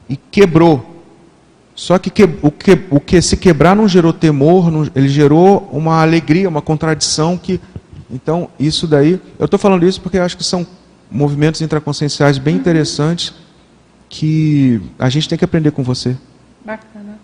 e 0.10 0.18
quebrou. 0.18 0.98
Só 1.76 1.98
que, 1.98 2.10
que, 2.10 2.24
o, 2.42 2.52
que 2.52 2.78
o 2.90 3.00
que 3.00 3.22
se 3.22 3.38
quebrar 3.38 3.76
não 3.76 3.88
gerou 3.88 4.12
temor, 4.12 4.70
não, 4.70 4.90
ele 4.96 5.08
gerou 5.08 5.70
uma 5.72 6.02
alegria, 6.02 6.50
uma 6.50 6.62
contradição 6.62 7.38
que 7.38 7.62
então 8.12 8.50
isso 8.60 8.88
daí, 8.88 9.22
eu 9.38 9.46
estou 9.46 9.60
falando 9.60 9.86
isso 9.86 10.02
porque 10.02 10.18
eu 10.18 10.24
acho 10.24 10.36
que 10.36 10.44
são 10.44 10.66
movimentos 11.12 11.62
intraconscienciais 11.62 12.40
bem 12.40 12.56
uhum. 12.56 12.60
interessantes 12.60 13.34
que 14.10 14.82
a 14.98 15.08
gente 15.08 15.30
tem 15.30 15.38
que 15.38 15.46
aprender 15.46 15.72
com 15.72 15.84
você. 15.84 16.18
Bacana. 16.66 17.20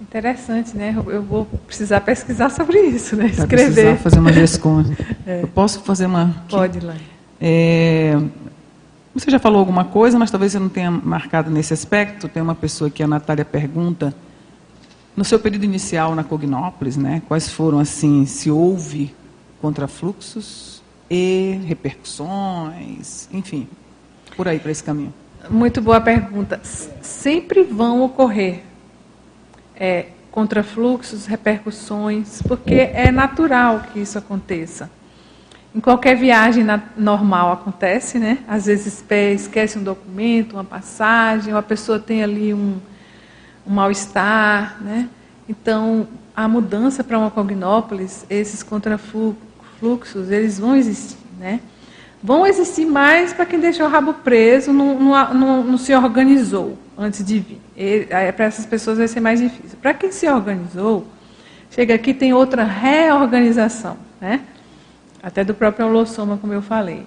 Interessante, 0.00 0.76
né? 0.76 0.94
Eu 1.06 1.22
vou 1.22 1.46
precisar 1.66 2.00
pesquisar 2.00 2.50
sobre 2.50 2.80
isso, 2.80 3.16
né? 3.16 3.26
Escrever. 3.26 3.46
Vai 3.46 3.72
precisar 3.72 3.96
fazer 3.96 4.18
uma 4.18 4.32
gescom. 4.32 4.84
é. 5.26 5.42
Eu 5.42 5.48
posso 5.48 5.80
fazer 5.80 6.06
uma. 6.06 6.44
Pode, 6.48 6.80
lá. 6.80 6.94
É, 7.40 8.18
você 9.14 9.30
já 9.30 9.38
falou 9.38 9.58
alguma 9.60 9.84
coisa, 9.84 10.18
mas 10.18 10.30
talvez 10.30 10.52
você 10.52 10.58
não 10.58 10.68
tenha 10.68 10.90
marcado 10.90 11.50
nesse 11.50 11.72
aspecto. 11.72 12.28
Tem 12.28 12.42
uma 12.42 12.54
pessoa 12.54 12.90
que 12.90 13.02
a 13.02 13.06
Natália 13.06 13.44
pergunta. 13.44 14.14
No 15.16 15.24
seu 15.24 15.38
período 15.38 15.64
inicial 15.64 16.14
na 16.14 16.22
Cognópolis, 16.22 16.98
né, 16.98 17.22
quais 17.26 17.48
foram, 17.48 17.78
assim, 17.78 18.26
se 18.26 18.50
houve 18.50 19.14
contrafluxos 19.62 20.82
e 21.10 21.58
repercussões, 21.64 23.26
enfim, 23.32 23.66
por 24.36 24.46
aí, 24.46 24.58
para 24.58 24.70
esse 24.70 24.84
caminho? 24.84 25.14
Muito 25.48 25.80
boa 25.80 26.00
pergunta. 26.00 26.60
Sempre 27.02 27.62
vão 27.62 28.02
ocorrer 28.02 28.62
é, 29.76 30.06
contrafluxos, 30.30 31.26
repercussões, 31.26 32.42
porque 32.42 32.74
é 32.74 33.12
natural 33.12 33.84
que 33.92 34.00
isso 34.00 34.18
aconteça. 34.18 34.90
Em 35.74 35.80
qualquer 35.80 36.16
viagem 36.16 36.64
na, 36.64 36.82
normal 36.96 37.52
acontece, 37.52 38.18
né? 38.18 38.38
Às 38.48 38.66
vezes 38.66 39.04
esquece 39.34 39.78
um 39.78 39.82
documento, 39.82 40.54
uma 40.54 40.64
passagem, 40.64 41.52
ou 41.52 41.58
a 41.58 41.62
pessoa 41.62 41.98
tem 41.98 42.24
ali 42.24 42.52
um, 42.52 42.78
um 43.66 43.72
mal-estar, 43.74 44.78
né? 44.80 45.08
Então, 45.48 46.08
a 46.34 46.48
mudança 46.48 47.04
para 47.04 47.18
uma 47.18 47.30
cognópolis, 47.30 48.26
esses 48.28 48.62
contrafluxos, 48.62 50.30
eles 50.30 50.58
vão 50.58 50.74
existir, 50.74 51.18
né? 51.38 51.60
Vão 52.26 52.44
existir 52.44 52.84
mais 52.84 53.32
para 53.32 53.46
quem 53.46 53.60
deixou 53.60 53.86
o 53.86 53.88
rabo 53.88 54.12
preso, 54.12 54.72
não, 54.72 54.98
não, 54.98 55.32
não, 55.34 55.62
não 55.62 55.78
se 55.78 55.94
organizou 55.94 56.76
antes 56.98 57.24
de 57.24 57.38
vir. 57.38 57.60
Para 58.34 58.46
essas 58.46 58.66
pessoas 58.66 58.98
vai 58.98 59.06
ser 59.06 59.20
mais 59.20 59.38
difícil. 59.38 59.78
Para 59.80 59.94
quem 59.94 60.10
se 60.10 60.28
organizou, 60.28 61.06
chega 61.70 61.94
aqui 61.94 62.12
tem 62.12 62.32
outra 62.32 62.64
reorganização, 62.64 63.96
né? 64.20 64.40
até 65.22 65.44
do 65.44 65.54
próprio 65.54 65.86
holossoma, 65.86 66.36
como 66.36 66.52
eu 66.52 66.60
falei. 66.60 67.06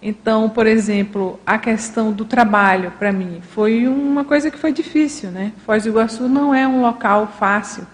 Então, 0.00 0.48
por 0.48 0.66
exemplo, 0.66 1.38
a 1.44 1.58
questão 1.58 2.10
do 2.10 2.24
trabalho, 2.24 2.90
para 2.98 3.12
mim, 3.12 3.42
foi 3.42 3.86
uma 3.86 4.24
coisa 4.24 4.50
que 4.50 4.56
foi 4.56 4.72
difícil. 4.72 5.30
Né? 5.30 5.52
Foz 5.66 5.82
do 5.82 5.90
Iguaçu 5.90 6.30
não 6.30 6.54
é 6.54 6.66
um 6.66 6.80
local 6.80 7.30
fácil 7.38 7.86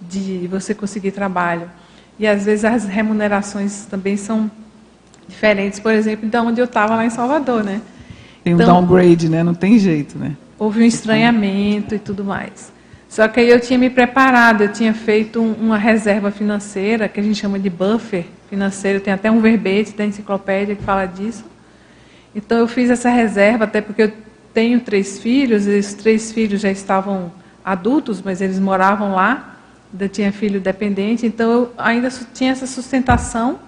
de 0.00 0.46
você 0.46 0.76
conseguir 0.76 1.10
trabalho. 1.10 1.68
E, 2.20 2.24
às 2.24 2.44
vezes, 2.44 2.64
as 2.64 2.84
remunerações 2.84 3.86
também 3.86 4.16
são 4.16 4.48
diferentes, 5.28 5.78
por 5.78 5.92
exemplo, 5.92 6.28
de 6.28 6.36
onde 6.36 6.60
eu 6.60 6.64
estava 6.64 6.96
lá 6.96 7.04
em 7.04 7.10
Salvador. 7.10 7.64
Né? 7.64 7.80
Tem 8.42 8.54
um 8.54 8.56
então, 8.56 8.74
downgrade, 8.74 9.28
né? 9.28 9.42
não 9.42 9.54
tem 9.54 9.78
jeito. 9.78 10.18
Né? 10.18 10.32
Houve 10.58 10.82
um 10.82 10.86
estranhamento 10.86 11.94
e 11.94 11.98
tudo 11.98 12.24
mais. 12.24 12.72
Só 13.08 13.28
que 13.28 13.38
aí 13.38 13.48
eu 13.48 13.60
tinha 13.60 13.78
me 13.78 13.88
preparado, 13.88 14.62
eu 14.62 14.72
tinha 14.72 14.92
feito 14.92 15.40
uma 15.40 15.78
reserva 15.78 16.32
financeira, 16.32 17.08
que 17.08 17.20
a 17.20 17.22
gente 17.22 17.38
chama 17.38 17.60
de 17.60 17.70
buffer, 17.70 18.26
financeiro, 18.50 18.98
tem 18.98 19.12
até 19.12 19.30
um 19.30 19.40
verbete 19.40 19.92
da 19.92 20.04
enciclopédia 20.04 20.74
que 20.74 20.82
fala 20.82 21.06
disso. 21.06 21.44
Então 22.34 22.58
eu 22.58 22.66
fiz 22.66 22.90
essa 22.90 23.08
reserva, 23.08 23.64
até 23.64 23.80
porque 23.80 24.02
eu 24.02 24.12
tenho 24.52 24.80
três 24.80 25.20
filhos, 25.20 25.66
e 25.66 25.78
os 25.78 25.94
três 25.94 26.32
filhos 26.32 26.60
já 26.60 26.70
estavam 26.70 27.32
adultos, 27.64 28.20
mas 28.20 28.40
eles 28.40 28.58
moravam 28.58 29.12
lá, 29.12 29.58
ainda 29.92 30.08
tinha 30.08 30.32
filho 30.32 30.60
dependente, 30.60 31.24
então 31.24 31.52
eu 31.52 31.72
ainda 31.78 32.08
tinha 32.32 32.50
essa 32.50 32.66
sustentação 32.66 33.60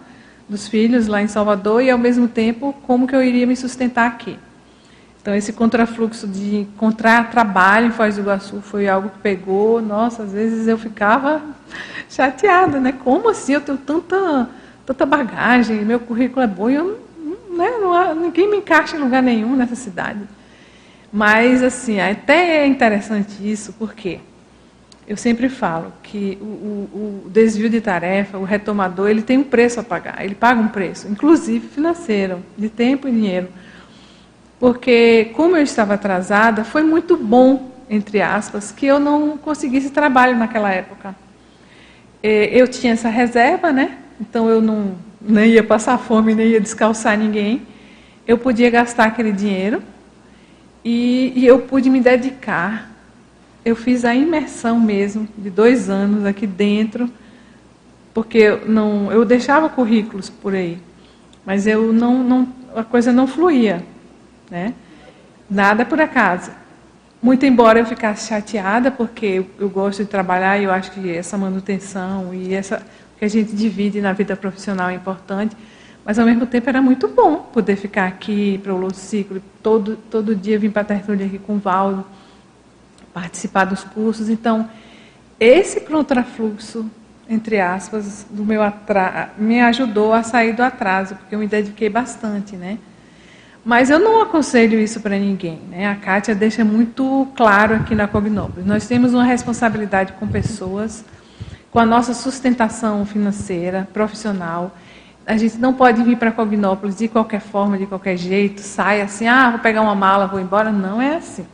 dos 0.49 0.69
filhos 0.69 1.07
lá 1.07 1.23
em 1.23 1.29
Salvador 1.29 1.83
e 1.83 1.91
ao 1.91 1.99
mesmo 1.99 2.29
tempo 2.29 2.75
como 2.87 3.07
que 3.07 3.15
eu 3.15 3.23
iria 3.23 3.47
me 3.47 3.57
sustentar 3.57 4.07
aqui. 4.07 4.39
Então 5.21 5.35
esse 5.35 5.53
contrafluxo 5.53 6.27
de 6.27 6.59
encontrar 6.59 7.31
trabalho 7.31 7.87
em 7.89 7.91
Foz 7.91 8.15
do 8.15 8.21
Iguaçu 8.21 8.61
foi 8.61 8.89
algo 8.89 9.09
que 9.09 9.19
pegou, 9.19 9.83
nossa, 9.83 10.23
às 10.23 10.33
vezes 10.33 10.69
eu 10.69 10.79
ficava 10.79 11.43
chateada, 12.09 12.79
né? 12.79 12.93
Como 12.93 13.29
assim 13.29 13.55
eu 13.55 13.61
tenho 13.61 13.79
tanta 13.79 14.49
tanta 14.87 15.05
bagagem, 15.05 15.85
meu 15.85 15.99
currículo 15.99 16.43
é 16.43 16.47
bom, 16.47 16.71
e 16.71 16.77
eu, 16.77 17.01
né, 17.51 17.71
não, 17.81 18.15
ninguém 18.15 18.49
me 18.49 18.59
encaixa 18.59 18.97
em 18.97 19.01
lugar 19.01 19.21
nenhum 19.21 19.57
nessa 19.57 19.75
cidade. 19.75 20.21
Mas, 21.13 21.63
assim, 21.63 22.01
até 22.01 22.59
é 22.59 22.67
interessante 22.67 23.35
isso, 23.41 23.73
porque 23.73 24.21
eu 25.07 25.17
sempre 25.17 25.49
falo 25.49 25.93
que 26.03 26.37
o, 26.41 26.45
o, 26.45 27.23
o, 27.27 27.31
desvio 27.31 27.71
de 27.71 27.81
tarefa, 27.81 28.39
o 28.39 28.45
retomador, 28.45 29.09
ele 29.09 29.23
tem 29.23 29.39
um 29.39 29.45
preço 29.45 29.79
a 29.79 29.83
pagar, 29.83 30.25
ele 30.25 30.35
paga 30.35 30.61
um 30.61 30.69
preço, 30.69 31.07
inclusive 31.09 31.69
financeiro, 31.69 32.43
de 32.59 32.69
tempo 32.69 33.07
e 33.07 33.13
dinheiro. 33.13 33.49
Porque, 34.59 35.31
como 35.35 35.57
eu 35.57 35.63
estava 35.63 35.95
atrasada, 35.95 36.65
foi 36.65 36.83
muito 36.83 37.17
bom, 37.17 37.71
entre 37.89 38.21
aspas, 38.21 38.73
que 38.73 38.87
eu 38.87 38.99
não 38.99 39.37
conseguisse 39.37 39.91
trabalho 39.91 40.37
naquela 40.37 40.73
época. 40.73 41.15
É, 42.23 42.47
eu 42.47 42.67
tinha 42.67 42.95
essa 42.95 43.09
reserva, 43.09 43.71
né? 43.71 43.99
então 44.21 44.49
eu 44.49 44.61
não 44.61 44.95
nem 45.21 45.53
ia 45.53 45.65
passar 45.65 45.99
fome, 45.99 46.35
nem 46.35 46.49
ia 46.49 46.61
descalçar 46.61 47.19
ninguém. 47.19 47.63
Eu 48.27 48.39
podia 48.39 48.71
gastar 48.71 49.05
aquele 49.05 49.33
dinheiro 49.33 49.83
e, 50.85 51.33
e 51.35 51.47
eu 51.47 51.61
pude 51.61 51.91
me 51.91 52.01
dedicar. 52.01 52.91
Eu 53.67 53.75
fiz 53.75 54.05
a 54.05 54.15
imersão 54.15 54.79
mesmo 54.79 55.27
de 55.37 55.51
dois 55.51 55.91
anos 55.91 56.25
aqui 56.25 56.47
dentro, 56.47 57.11
porque 58.15 58.39
eu 58.39 58.69
não 58.69 59.11
eu 59.11 59.25
deixava 59.25 59.69
currículos 59.69 60.31
por 60.31 60.55
aí, 60.55 60.79
mas 61.45 61.67
eu 61.67 61.93
não, 61.93 62.23
não 62.23 62.49
a 62.77 62.85
coisa 62.85 63.13
não 63.13 63.27
fluía, 63.27 63.85
né? 64.49 64.73
Nada 65.51 65.85
por 65.85 66.01
acaso. 66.01 66.53
Muito 67.21 67.45
embora 67.45 67.81
eu 67.81 67.85
ficasse 67.85 68.29
chateada, 68.29 68.93
porque 68.93 69.27
eu, 69.27 69.47
eu 69.59 69.69
gosto 69.69 70.05
de 70.05 70.09
trabalhar 70.09 70.57
e 70.59 70.63
eu 70.63 70.71
acho 70.71 70.93
que 70.93 71.11
essa 71.11 71.37
manutenção 71.37 72.33
e 72.33 72.55
essa 72.55 72.87
que 73.19 73.25
a 73.25 73.29
gente 73.29 73.53
divide 73.53 74.01
na 74.01 74.13
vida 74.13 74.37
profissional 74.37 74.91
é 74.91 74.95
importante, 74.95 75.57
mas 76.05 76.21
ao 76.21 76.25
mesmo 76.25 76.47
tempo 76.47 76.69
era 76.69 76.81
muito 76.81 77.09
bom 77.09 77.39
poder 77.53 77.75
ficar 77.75 78.07
aqui 78.07 78.59
para 78.59 78.73
o 78.73 78.79
Louço 78.79 79.01
Ciclo, 79.01 79.43
todo, 79.61 79.97
todo 80.09 80.37
dia 80.37 80.57
vir 80.57 80.71
para 80.71 80.83
a 80.83 80.85
tertúlia 80.85 81.27
aqui 81.27 81.41
com 81.41 81.57
o 81.57 81.59
Valdo, 81.59 82.05
participar 83.17 83.65
dos 83.65 83.83
cursos. 83.83 84.29
Então, 84.29 84.69
esse 85.41 85.81
contrafluxo, 85.81 86.85
entre 87.27 87.59
aspas, 87.59 88.27
do 88.29 88.45
meu 88.45 88.63
atraso, 88.63 89.31
me 89.39 89.59
ajudou 89.63 90.13
a 90.13 90.23
sair 90.23 90.53
do 90.53 90.63
atraso, 90.63 91.15
porque 91.15 91.35
eu 91.35 91.39
me 91.39 91.47
dediquei 91.47 91.89
bastante, 91.89 92.57
né? 92.57 92.77
Mas 93.65 93.89
eu 93.89 93.99
não 93.99 94.21
aconselho 94.21 94.79
isso 94.79 95.01
para 95.01 95.19
ninguém. 95.19 95.61
Né? 95.71 95.89
A 95.89 95.97
Kátia 95.97 96.35
deixa 96.35 96.63
muito 96.63 97.27
claro 97.35 97.77
aqui 97.77 97.95
na 97.95 98.07
Cognópolis. 98.07 98.67
Nós 98.67 98.87
temos 98.87 99.15
uma 99.15 99.25
responsabilidade 99.25 100.13
com 100.13 100.29
pessoas 100.29 101.03
com 101.71 101.81
a 101.81 101.87
nossa 101.87 102.13
sustentação 102.13 103.07
financeira, 103.07 103.89
profissional. 103.95 104.77
A 105.27 105.39
gente 105.39 105.57
não 105.57 105.73
pode 105.73 106.03
vir 106.03 106.19
para 106.19 106.31
Cognópolis 106.31 106.97
de 106.97 107.09
qualquer 107.09 107.41
forma, 107.41 107.79
de 107.79 107.87
qualquer 107.87 108.19
jeito, 108.19 108.61
sai 108.61 109.01
assim, 109.01 109.27
ah, 109.27 109.51
vou 109.51 109.61
pegar 109.61 109.81
uma 109.81 109.95
mala, 109.95 110.27
vou 110.27 110.39
embora. 110.39 110.71
Não 110.71 111.01
é 111.01 111.17
assim. 111.17 111.47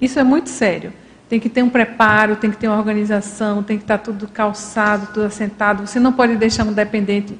Isso 0.00 0.18
é 0.18 0.24
muito 0.24 0.48
sério. 0.48 0.92
Tem 1.28 1.38
que 1.38 1.48
ter 1.48 1.62
um 1.62 1.68
preparo, 1.68 2.36
tem 2.36 2.50
que 2.50 2.56
ter 2.56 2.68
uma 2.68 2.76
organização, 2.76 3.62
tem 3.62 3.76
que 3.76 3.84
estar 3.84 3.98
tudo 3.98 4.26
calçado, 4.26 5.08
tudo 5.14 5.26
assentado. 5.26 5.86
Você 5.86 6.00
não 6.00 6.12
pode 6.12 6.36
deixar 6.36 6.64
um 6.64 6.72
dependente. 6.72 7.38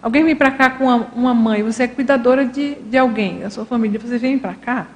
Alguém 0.00 0.24
vem 0.24 0.36
para 0.36 0.50
cá 0.50 0.70
com 0.70 0.84
uma, 0.84 0.96
uma, 1.14 1.34
mãe, 1.34 1.62
você 1.62 1.84
é 1.84 1.88
cuidadora 1.88 2.44
de, 2.44 2.74
de 2.74 2.98
alguém, 2.98 3.40
da 3.40 3.50
sua 3.50 3.64
família, 3.64 4.00
você 4.00 4.18
vem 4.18 4.38
para 4.38 4.54
cá. 4.54 4.86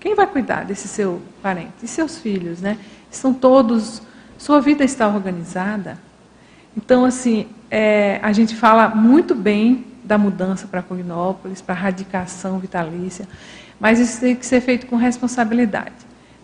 Quem 0.00 0.14
vai 0.14 0.26
cuidar 0.26 0.64
desse 0.64 0.88
seu 0.88 1.22
parente? 1.42 1.72
E 1.82 1.88
seus 1.88 2.18
filhos, 2.18 2.60
né? 2.60 2.78
São 3.10 3.32
todos. 3.32 4.02
Sua 4.36 4.60
vida 4.60 4.84
está 4.84 5.06
organizada. 5.08 5.98
Então, 6.76 7.04
assim, 7.04 7.46
é, 7.70 8.18
a 8.22 8.32
gente 8.32 8.54
fala 8.54 8.88
muito 8.88 9.34
bem 9.34 9.84
da 10.04 10.18
mudança 10.18 10.66
para 10.66 10.82
Cognópolis, 10.82 11.62
para 11.62 11.74
a 11.74 11.78
radicação 11.78 12.58
vitalícia, 12.58 13.26
mas 13.80 13.98
isso 13.98 14.20
tem 14.20 14.36
que 14.36 14.44
ser 14.44 14.60
feito 14.60 14.86
com 14.86 14.96
responsabilidade, 14.96 15.92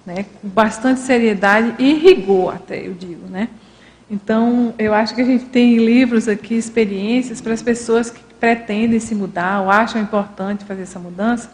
né? 0.04 0.24
com 0.40 0.48
bastante 0.48 1.00
seriedade 1.00 1.74
e 1.78 1.94
rigor, 1.94 2.54
até 2.54 2.86
eu 2.86 2.94
digo. 2.94 3.26
Né? 3.28 3.48
Então, 4.10 4.74
eu 4.78 4.92
acho 4.92 5.14
que 5.14 5.20
a 5.20 5.24
gente 5.24 5.44
tem 5.46 5.76
livros 5.76 6.28
aqui, 6.28 6.54
experiências 6.54 7.40
para 7.40 7.52
as 7.52 7.62
pessoas 7.62 8.10
que 8.10 8.20
pretendem 8.40 8.98
se 8.98 9.14
mudar 9.14 9.60
ou 9.60 9.70
acham 9.70 10.00
importante 10.00 10.64
fazer 10.64 10.82
essa 10.82 10.98
mudança, 10.98 11.50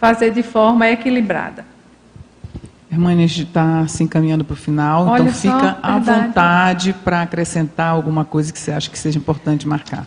fazer 0.00 0.30
de 0.32 0.42
forma 0.42 0.88
equilibrada. 0.88 1.64
Gente 2.90 3.42
está 3.42 3.86
se 3.88 4.02
encaminhando 4.02 4.44
para 4.44 4.54
o 4.54 4.56
final, 4.56 5.06
Olha 5.06 5.22
então 5.22 5.34
só, 5.34 5.40
fica 5.40 5.78
à 5.82 5.98
vontade 5.98 6.94
para 7.04 7.22
acrescentar 7.22 7.90
alguma 7.90 8.24
coisa 8.24 8.52
que 8.52 8.58
você 8.58 8.72
acha 8.72 8.90
que 8.90 8.98
seja 8.98 9.18
importante 9.18 9.66
marcar. 9.66 10.06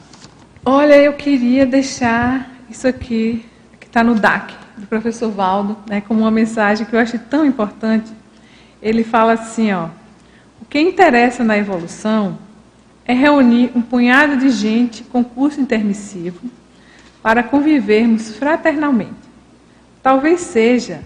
Olha, 0.65 0.95
eu 0.95 1.13
queria 1.13 1.65
deixar 1.65 2.49
isso 2.69 2.87
aqui, 2.87 3.45
que 3.79 3.87
está 3.87 4.03
no 4.03 4.15
DAC, 4.15 4.53
do 4.79 4.87
professor 4.87 5.29
Valdo, 5.29 5.77
né, 5.87 6.01
como 6.01 6.21
uma 6.21 6.31
mensagem 6.31 6.85
que 6.85 6.95
eu 6.95 6.99
achei 6.99 7.19
tão 7.19 7.45
importante. 7.45 8.11
Ele 8.81 9.03
fala 9.03 9.33
assim, 9.33 9.71
ó, 9.73 9.89
o 10.61 10.65
que 10.65 10.79
interessa 10.79 11.43
na 11.43 11.57
evolução 11.57 12.37
é 13.05 13.13
reunir 13.13 13.71
um 13.75 13.81
punhado 13.81 14.37
de 14.37 14.49
gente 14.49 15.03
com 15.03 15.23
curso 15.23 15.59
intermissivo 15.59 16.39
para 17.21 17.43
convivermos 17.43 18.35
fraternalmente. 18.35 19.29
Talvez 20.01 20.41
seja 20.41 21.01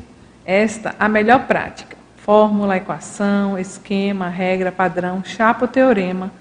esta 0.46 0.96
a 1.00 1.08
melhor 1.08 1.48
prática. 1.48 1.98
Fórmula, 2.18 2.78
equação, 2.78 3.58
esquema, 3.58 4.30
regra, 4.30 4.72
padrão, 4.72 5.24
chapa 5.24 5.66
ou 5.66 5.68
teorema 5.68 6.32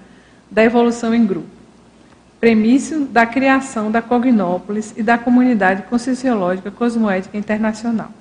da 0.49 0.63
evolução 0.63 1.13
em 1.13 1.25
grupo. 1.25 1.62
Premisso 2.43 3.05
da 3.05 3.25
criação 3.25 3.89
da 3.89 4.01
Cognópolis 4.01 4.93
e 4.97 5.01
da 5.01 5.17
comunidade 5.17 5.83
conscienciológica 5.83 6.69
cosmoética 6.69 7.37
internacional. 7.37 8.11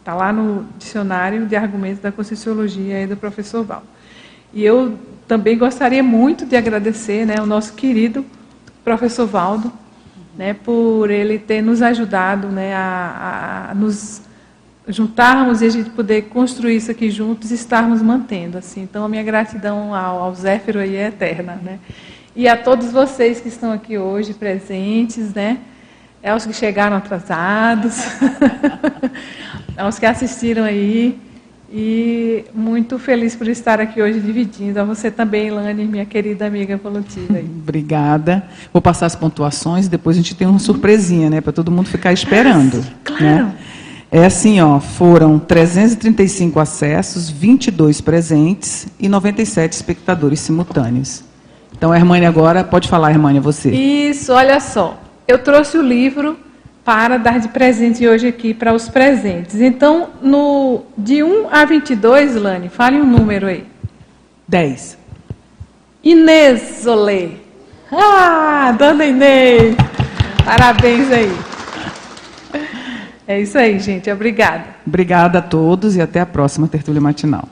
Está 0.00 0.14
lá 0.14 0.30
no 0.30 0.66
dicionário 0.78 1.46
de 1.46 1.56
argumentos 1.56 1.98
da 1.98 2.12
Conscienciologia 2.12 3.06
do 3.06 3.16
professor 3.16 3.64
Val. 3.64 3.82
E 4.52 4.62
eu 4.62 4.98
também 5.26 5.56
gostaria 5.56 6.02
muito 6.02 6.44
de 6.44 6.56
agradecer 6.56 7.24
né, 7.24 7.36
ao 7.38 7.46
nosso 7.46 7.72
querido 7.72 8.22
professor 8.84 9.26
Valdo, 9.26 9.72
né, 10.36 10.52
por 10.52 11.10
ele 11.10 11.38
ter 11.38 11.62
nos 11.62 11.80
ajudado 11.80 12.48
né, 12.48 12.74
a, 12.74 13.68
a, 13.70 13.74
nos 13.74 14.20
juntarmos 14.88 15.62
e 15.62 15.64
a 15.64 15.70
gente 15.70 15.88
poder 15.88 16.24
construir 16.24 16.76
isso 16.76 16.90
aqui 16.90 17.10
juntos 17.10 17.50
e 17.50 17.54
estarmos 17.54 18.02
mantendo. 18.02 18.58
assim. 18.58 18.82
Então, 18.82 19.06
a 19.06 19.08
minha 19.08 19.22
gratidão 19.22 19.94
ao, 19.94 20.22
ao 20.22 20.34
Zéfiro 20.34 20.80
aí 20.80 20.96
é 20.96 21.06
eterna. 21.06 21.58
Né? 21.64 21.78
E 22.34 22.48
a 22.48 22.56
todos 22.56 22.92
vocês 22.92 23.40
que 23.40 23.48
estão 23.48 23.72
aqui 23.72 23.98
hoje 23.98 24.34
presentes, 24.34 25.34
né? 25.34 25.58
aos 26.28 26.44
que 26.44 26.52
chegaram 26.52 26.96
atrasados, 26.96 27.96
aos 29.76 29.98
que 29.98 30.06
assistiram 30.06 30.64
aí. 30.64 31.18
E 31.72 32.46
muito 32.52 32.98
feliz 32.98 33.36
por 33.36 33.46
estar 33.46 33.80
aqui 33.80 34.02
hoje 34.02 34.18
dividindo. 34.18 34.80
A 34.80 34.84
você 34.84 35.08
também, 35.08 35.50
Lani, 35.50 35.84
minha 35.84 36.04
querida 36.04 36.44
amiga 36.44 36.72
evolutiva. 36.72 37.38
Obrigada. 37.38 38.42
Vou 38.72 38.82
passar 38.82 39.06
as 39.06 39.14
pontuações, 39.14 39.86
depois 39.86 40.16
a 40.16 40.20
gente 40.20 40.34
tem 40.34 40.48
uma 40.48 40.58
surpresinha, 40.58 41.30
né? 41.30 41.40
Para 41.40 41.52
todo 41.52 41.70
mundo 41.70 41.86
ficar 41.86 42.12
esperando. 42.12 42.84
Ah, 42.84 42.94
claro. 43.04 43.44
Né? 43.46 43.56
É 44.10 44.24
assim, 44.24 44.60
ó, 44.60 44.80
foram 44.80 45.38
335 45.38 46.58
acessos, 46.58 47.30
22 47.30 48.00
presentes 48.00 48.88
e 48.98 49.08
97 49.08 49.72
espectadores 49.72 50.40
simultâneos. 50.40 51.29
Então, 51.72 51.94
Hermânia, 51.94 52.28
agora 52.28 52.62
pode 52.62 52.88
falar, 52.88 53.10
Hermânia, 53.10 53.40
você. 53.40 53.70
Isso, 53.70 54.32
olha 54.32 54.60
só. 54.60 54.98
Eu 55.26 55.38
trouxe 55.38 55.78
o 55.78 55.82
livro 55.82 56.36
para 56.84 57.18
dar 57.18 57.38
de 57.38 57.48
presente 57.48 58.06
hoje 58.06 58.26
aqui 58.26 58.52
para 58.52 58.74
os 58.74 58.88
presentes. 58.88 59.60
Então, 59.60 60.08
no, 60.20 60.82
de 60.96 61.22
1 61.22 61.48
a 61.50 61.64
22, 61.64 62.34
Lani, 62.36 62.68
fale 62.68 63.00
um 63.00 63.06
número 63.06 63.46
aí. 63.46 63.64
10. 64.48 64.98
Inês 66.02 66.86
Olê. 66.86 67.30
Ah, 67.92 68.74
dona 68.76 69.04
Inês. 69.04 69.76
Parabéns 70.44 71.12
aí. 71.12 71.32
É 73.26 73.40
isso 73.40 73.56
aí, 73.56 73.78
gente. 73.78 74.10
Obrigada. 74.10 74.64
Obrigada 74.84 75.38
a 75.38 75.42
todos 75.42 75.94
e 75.94 76.00
até 76.00 76.20
a 76.20 76.26
próxima 76.26 76.66
tertúlia 76.66 77.00
matinal. 77.00 77.48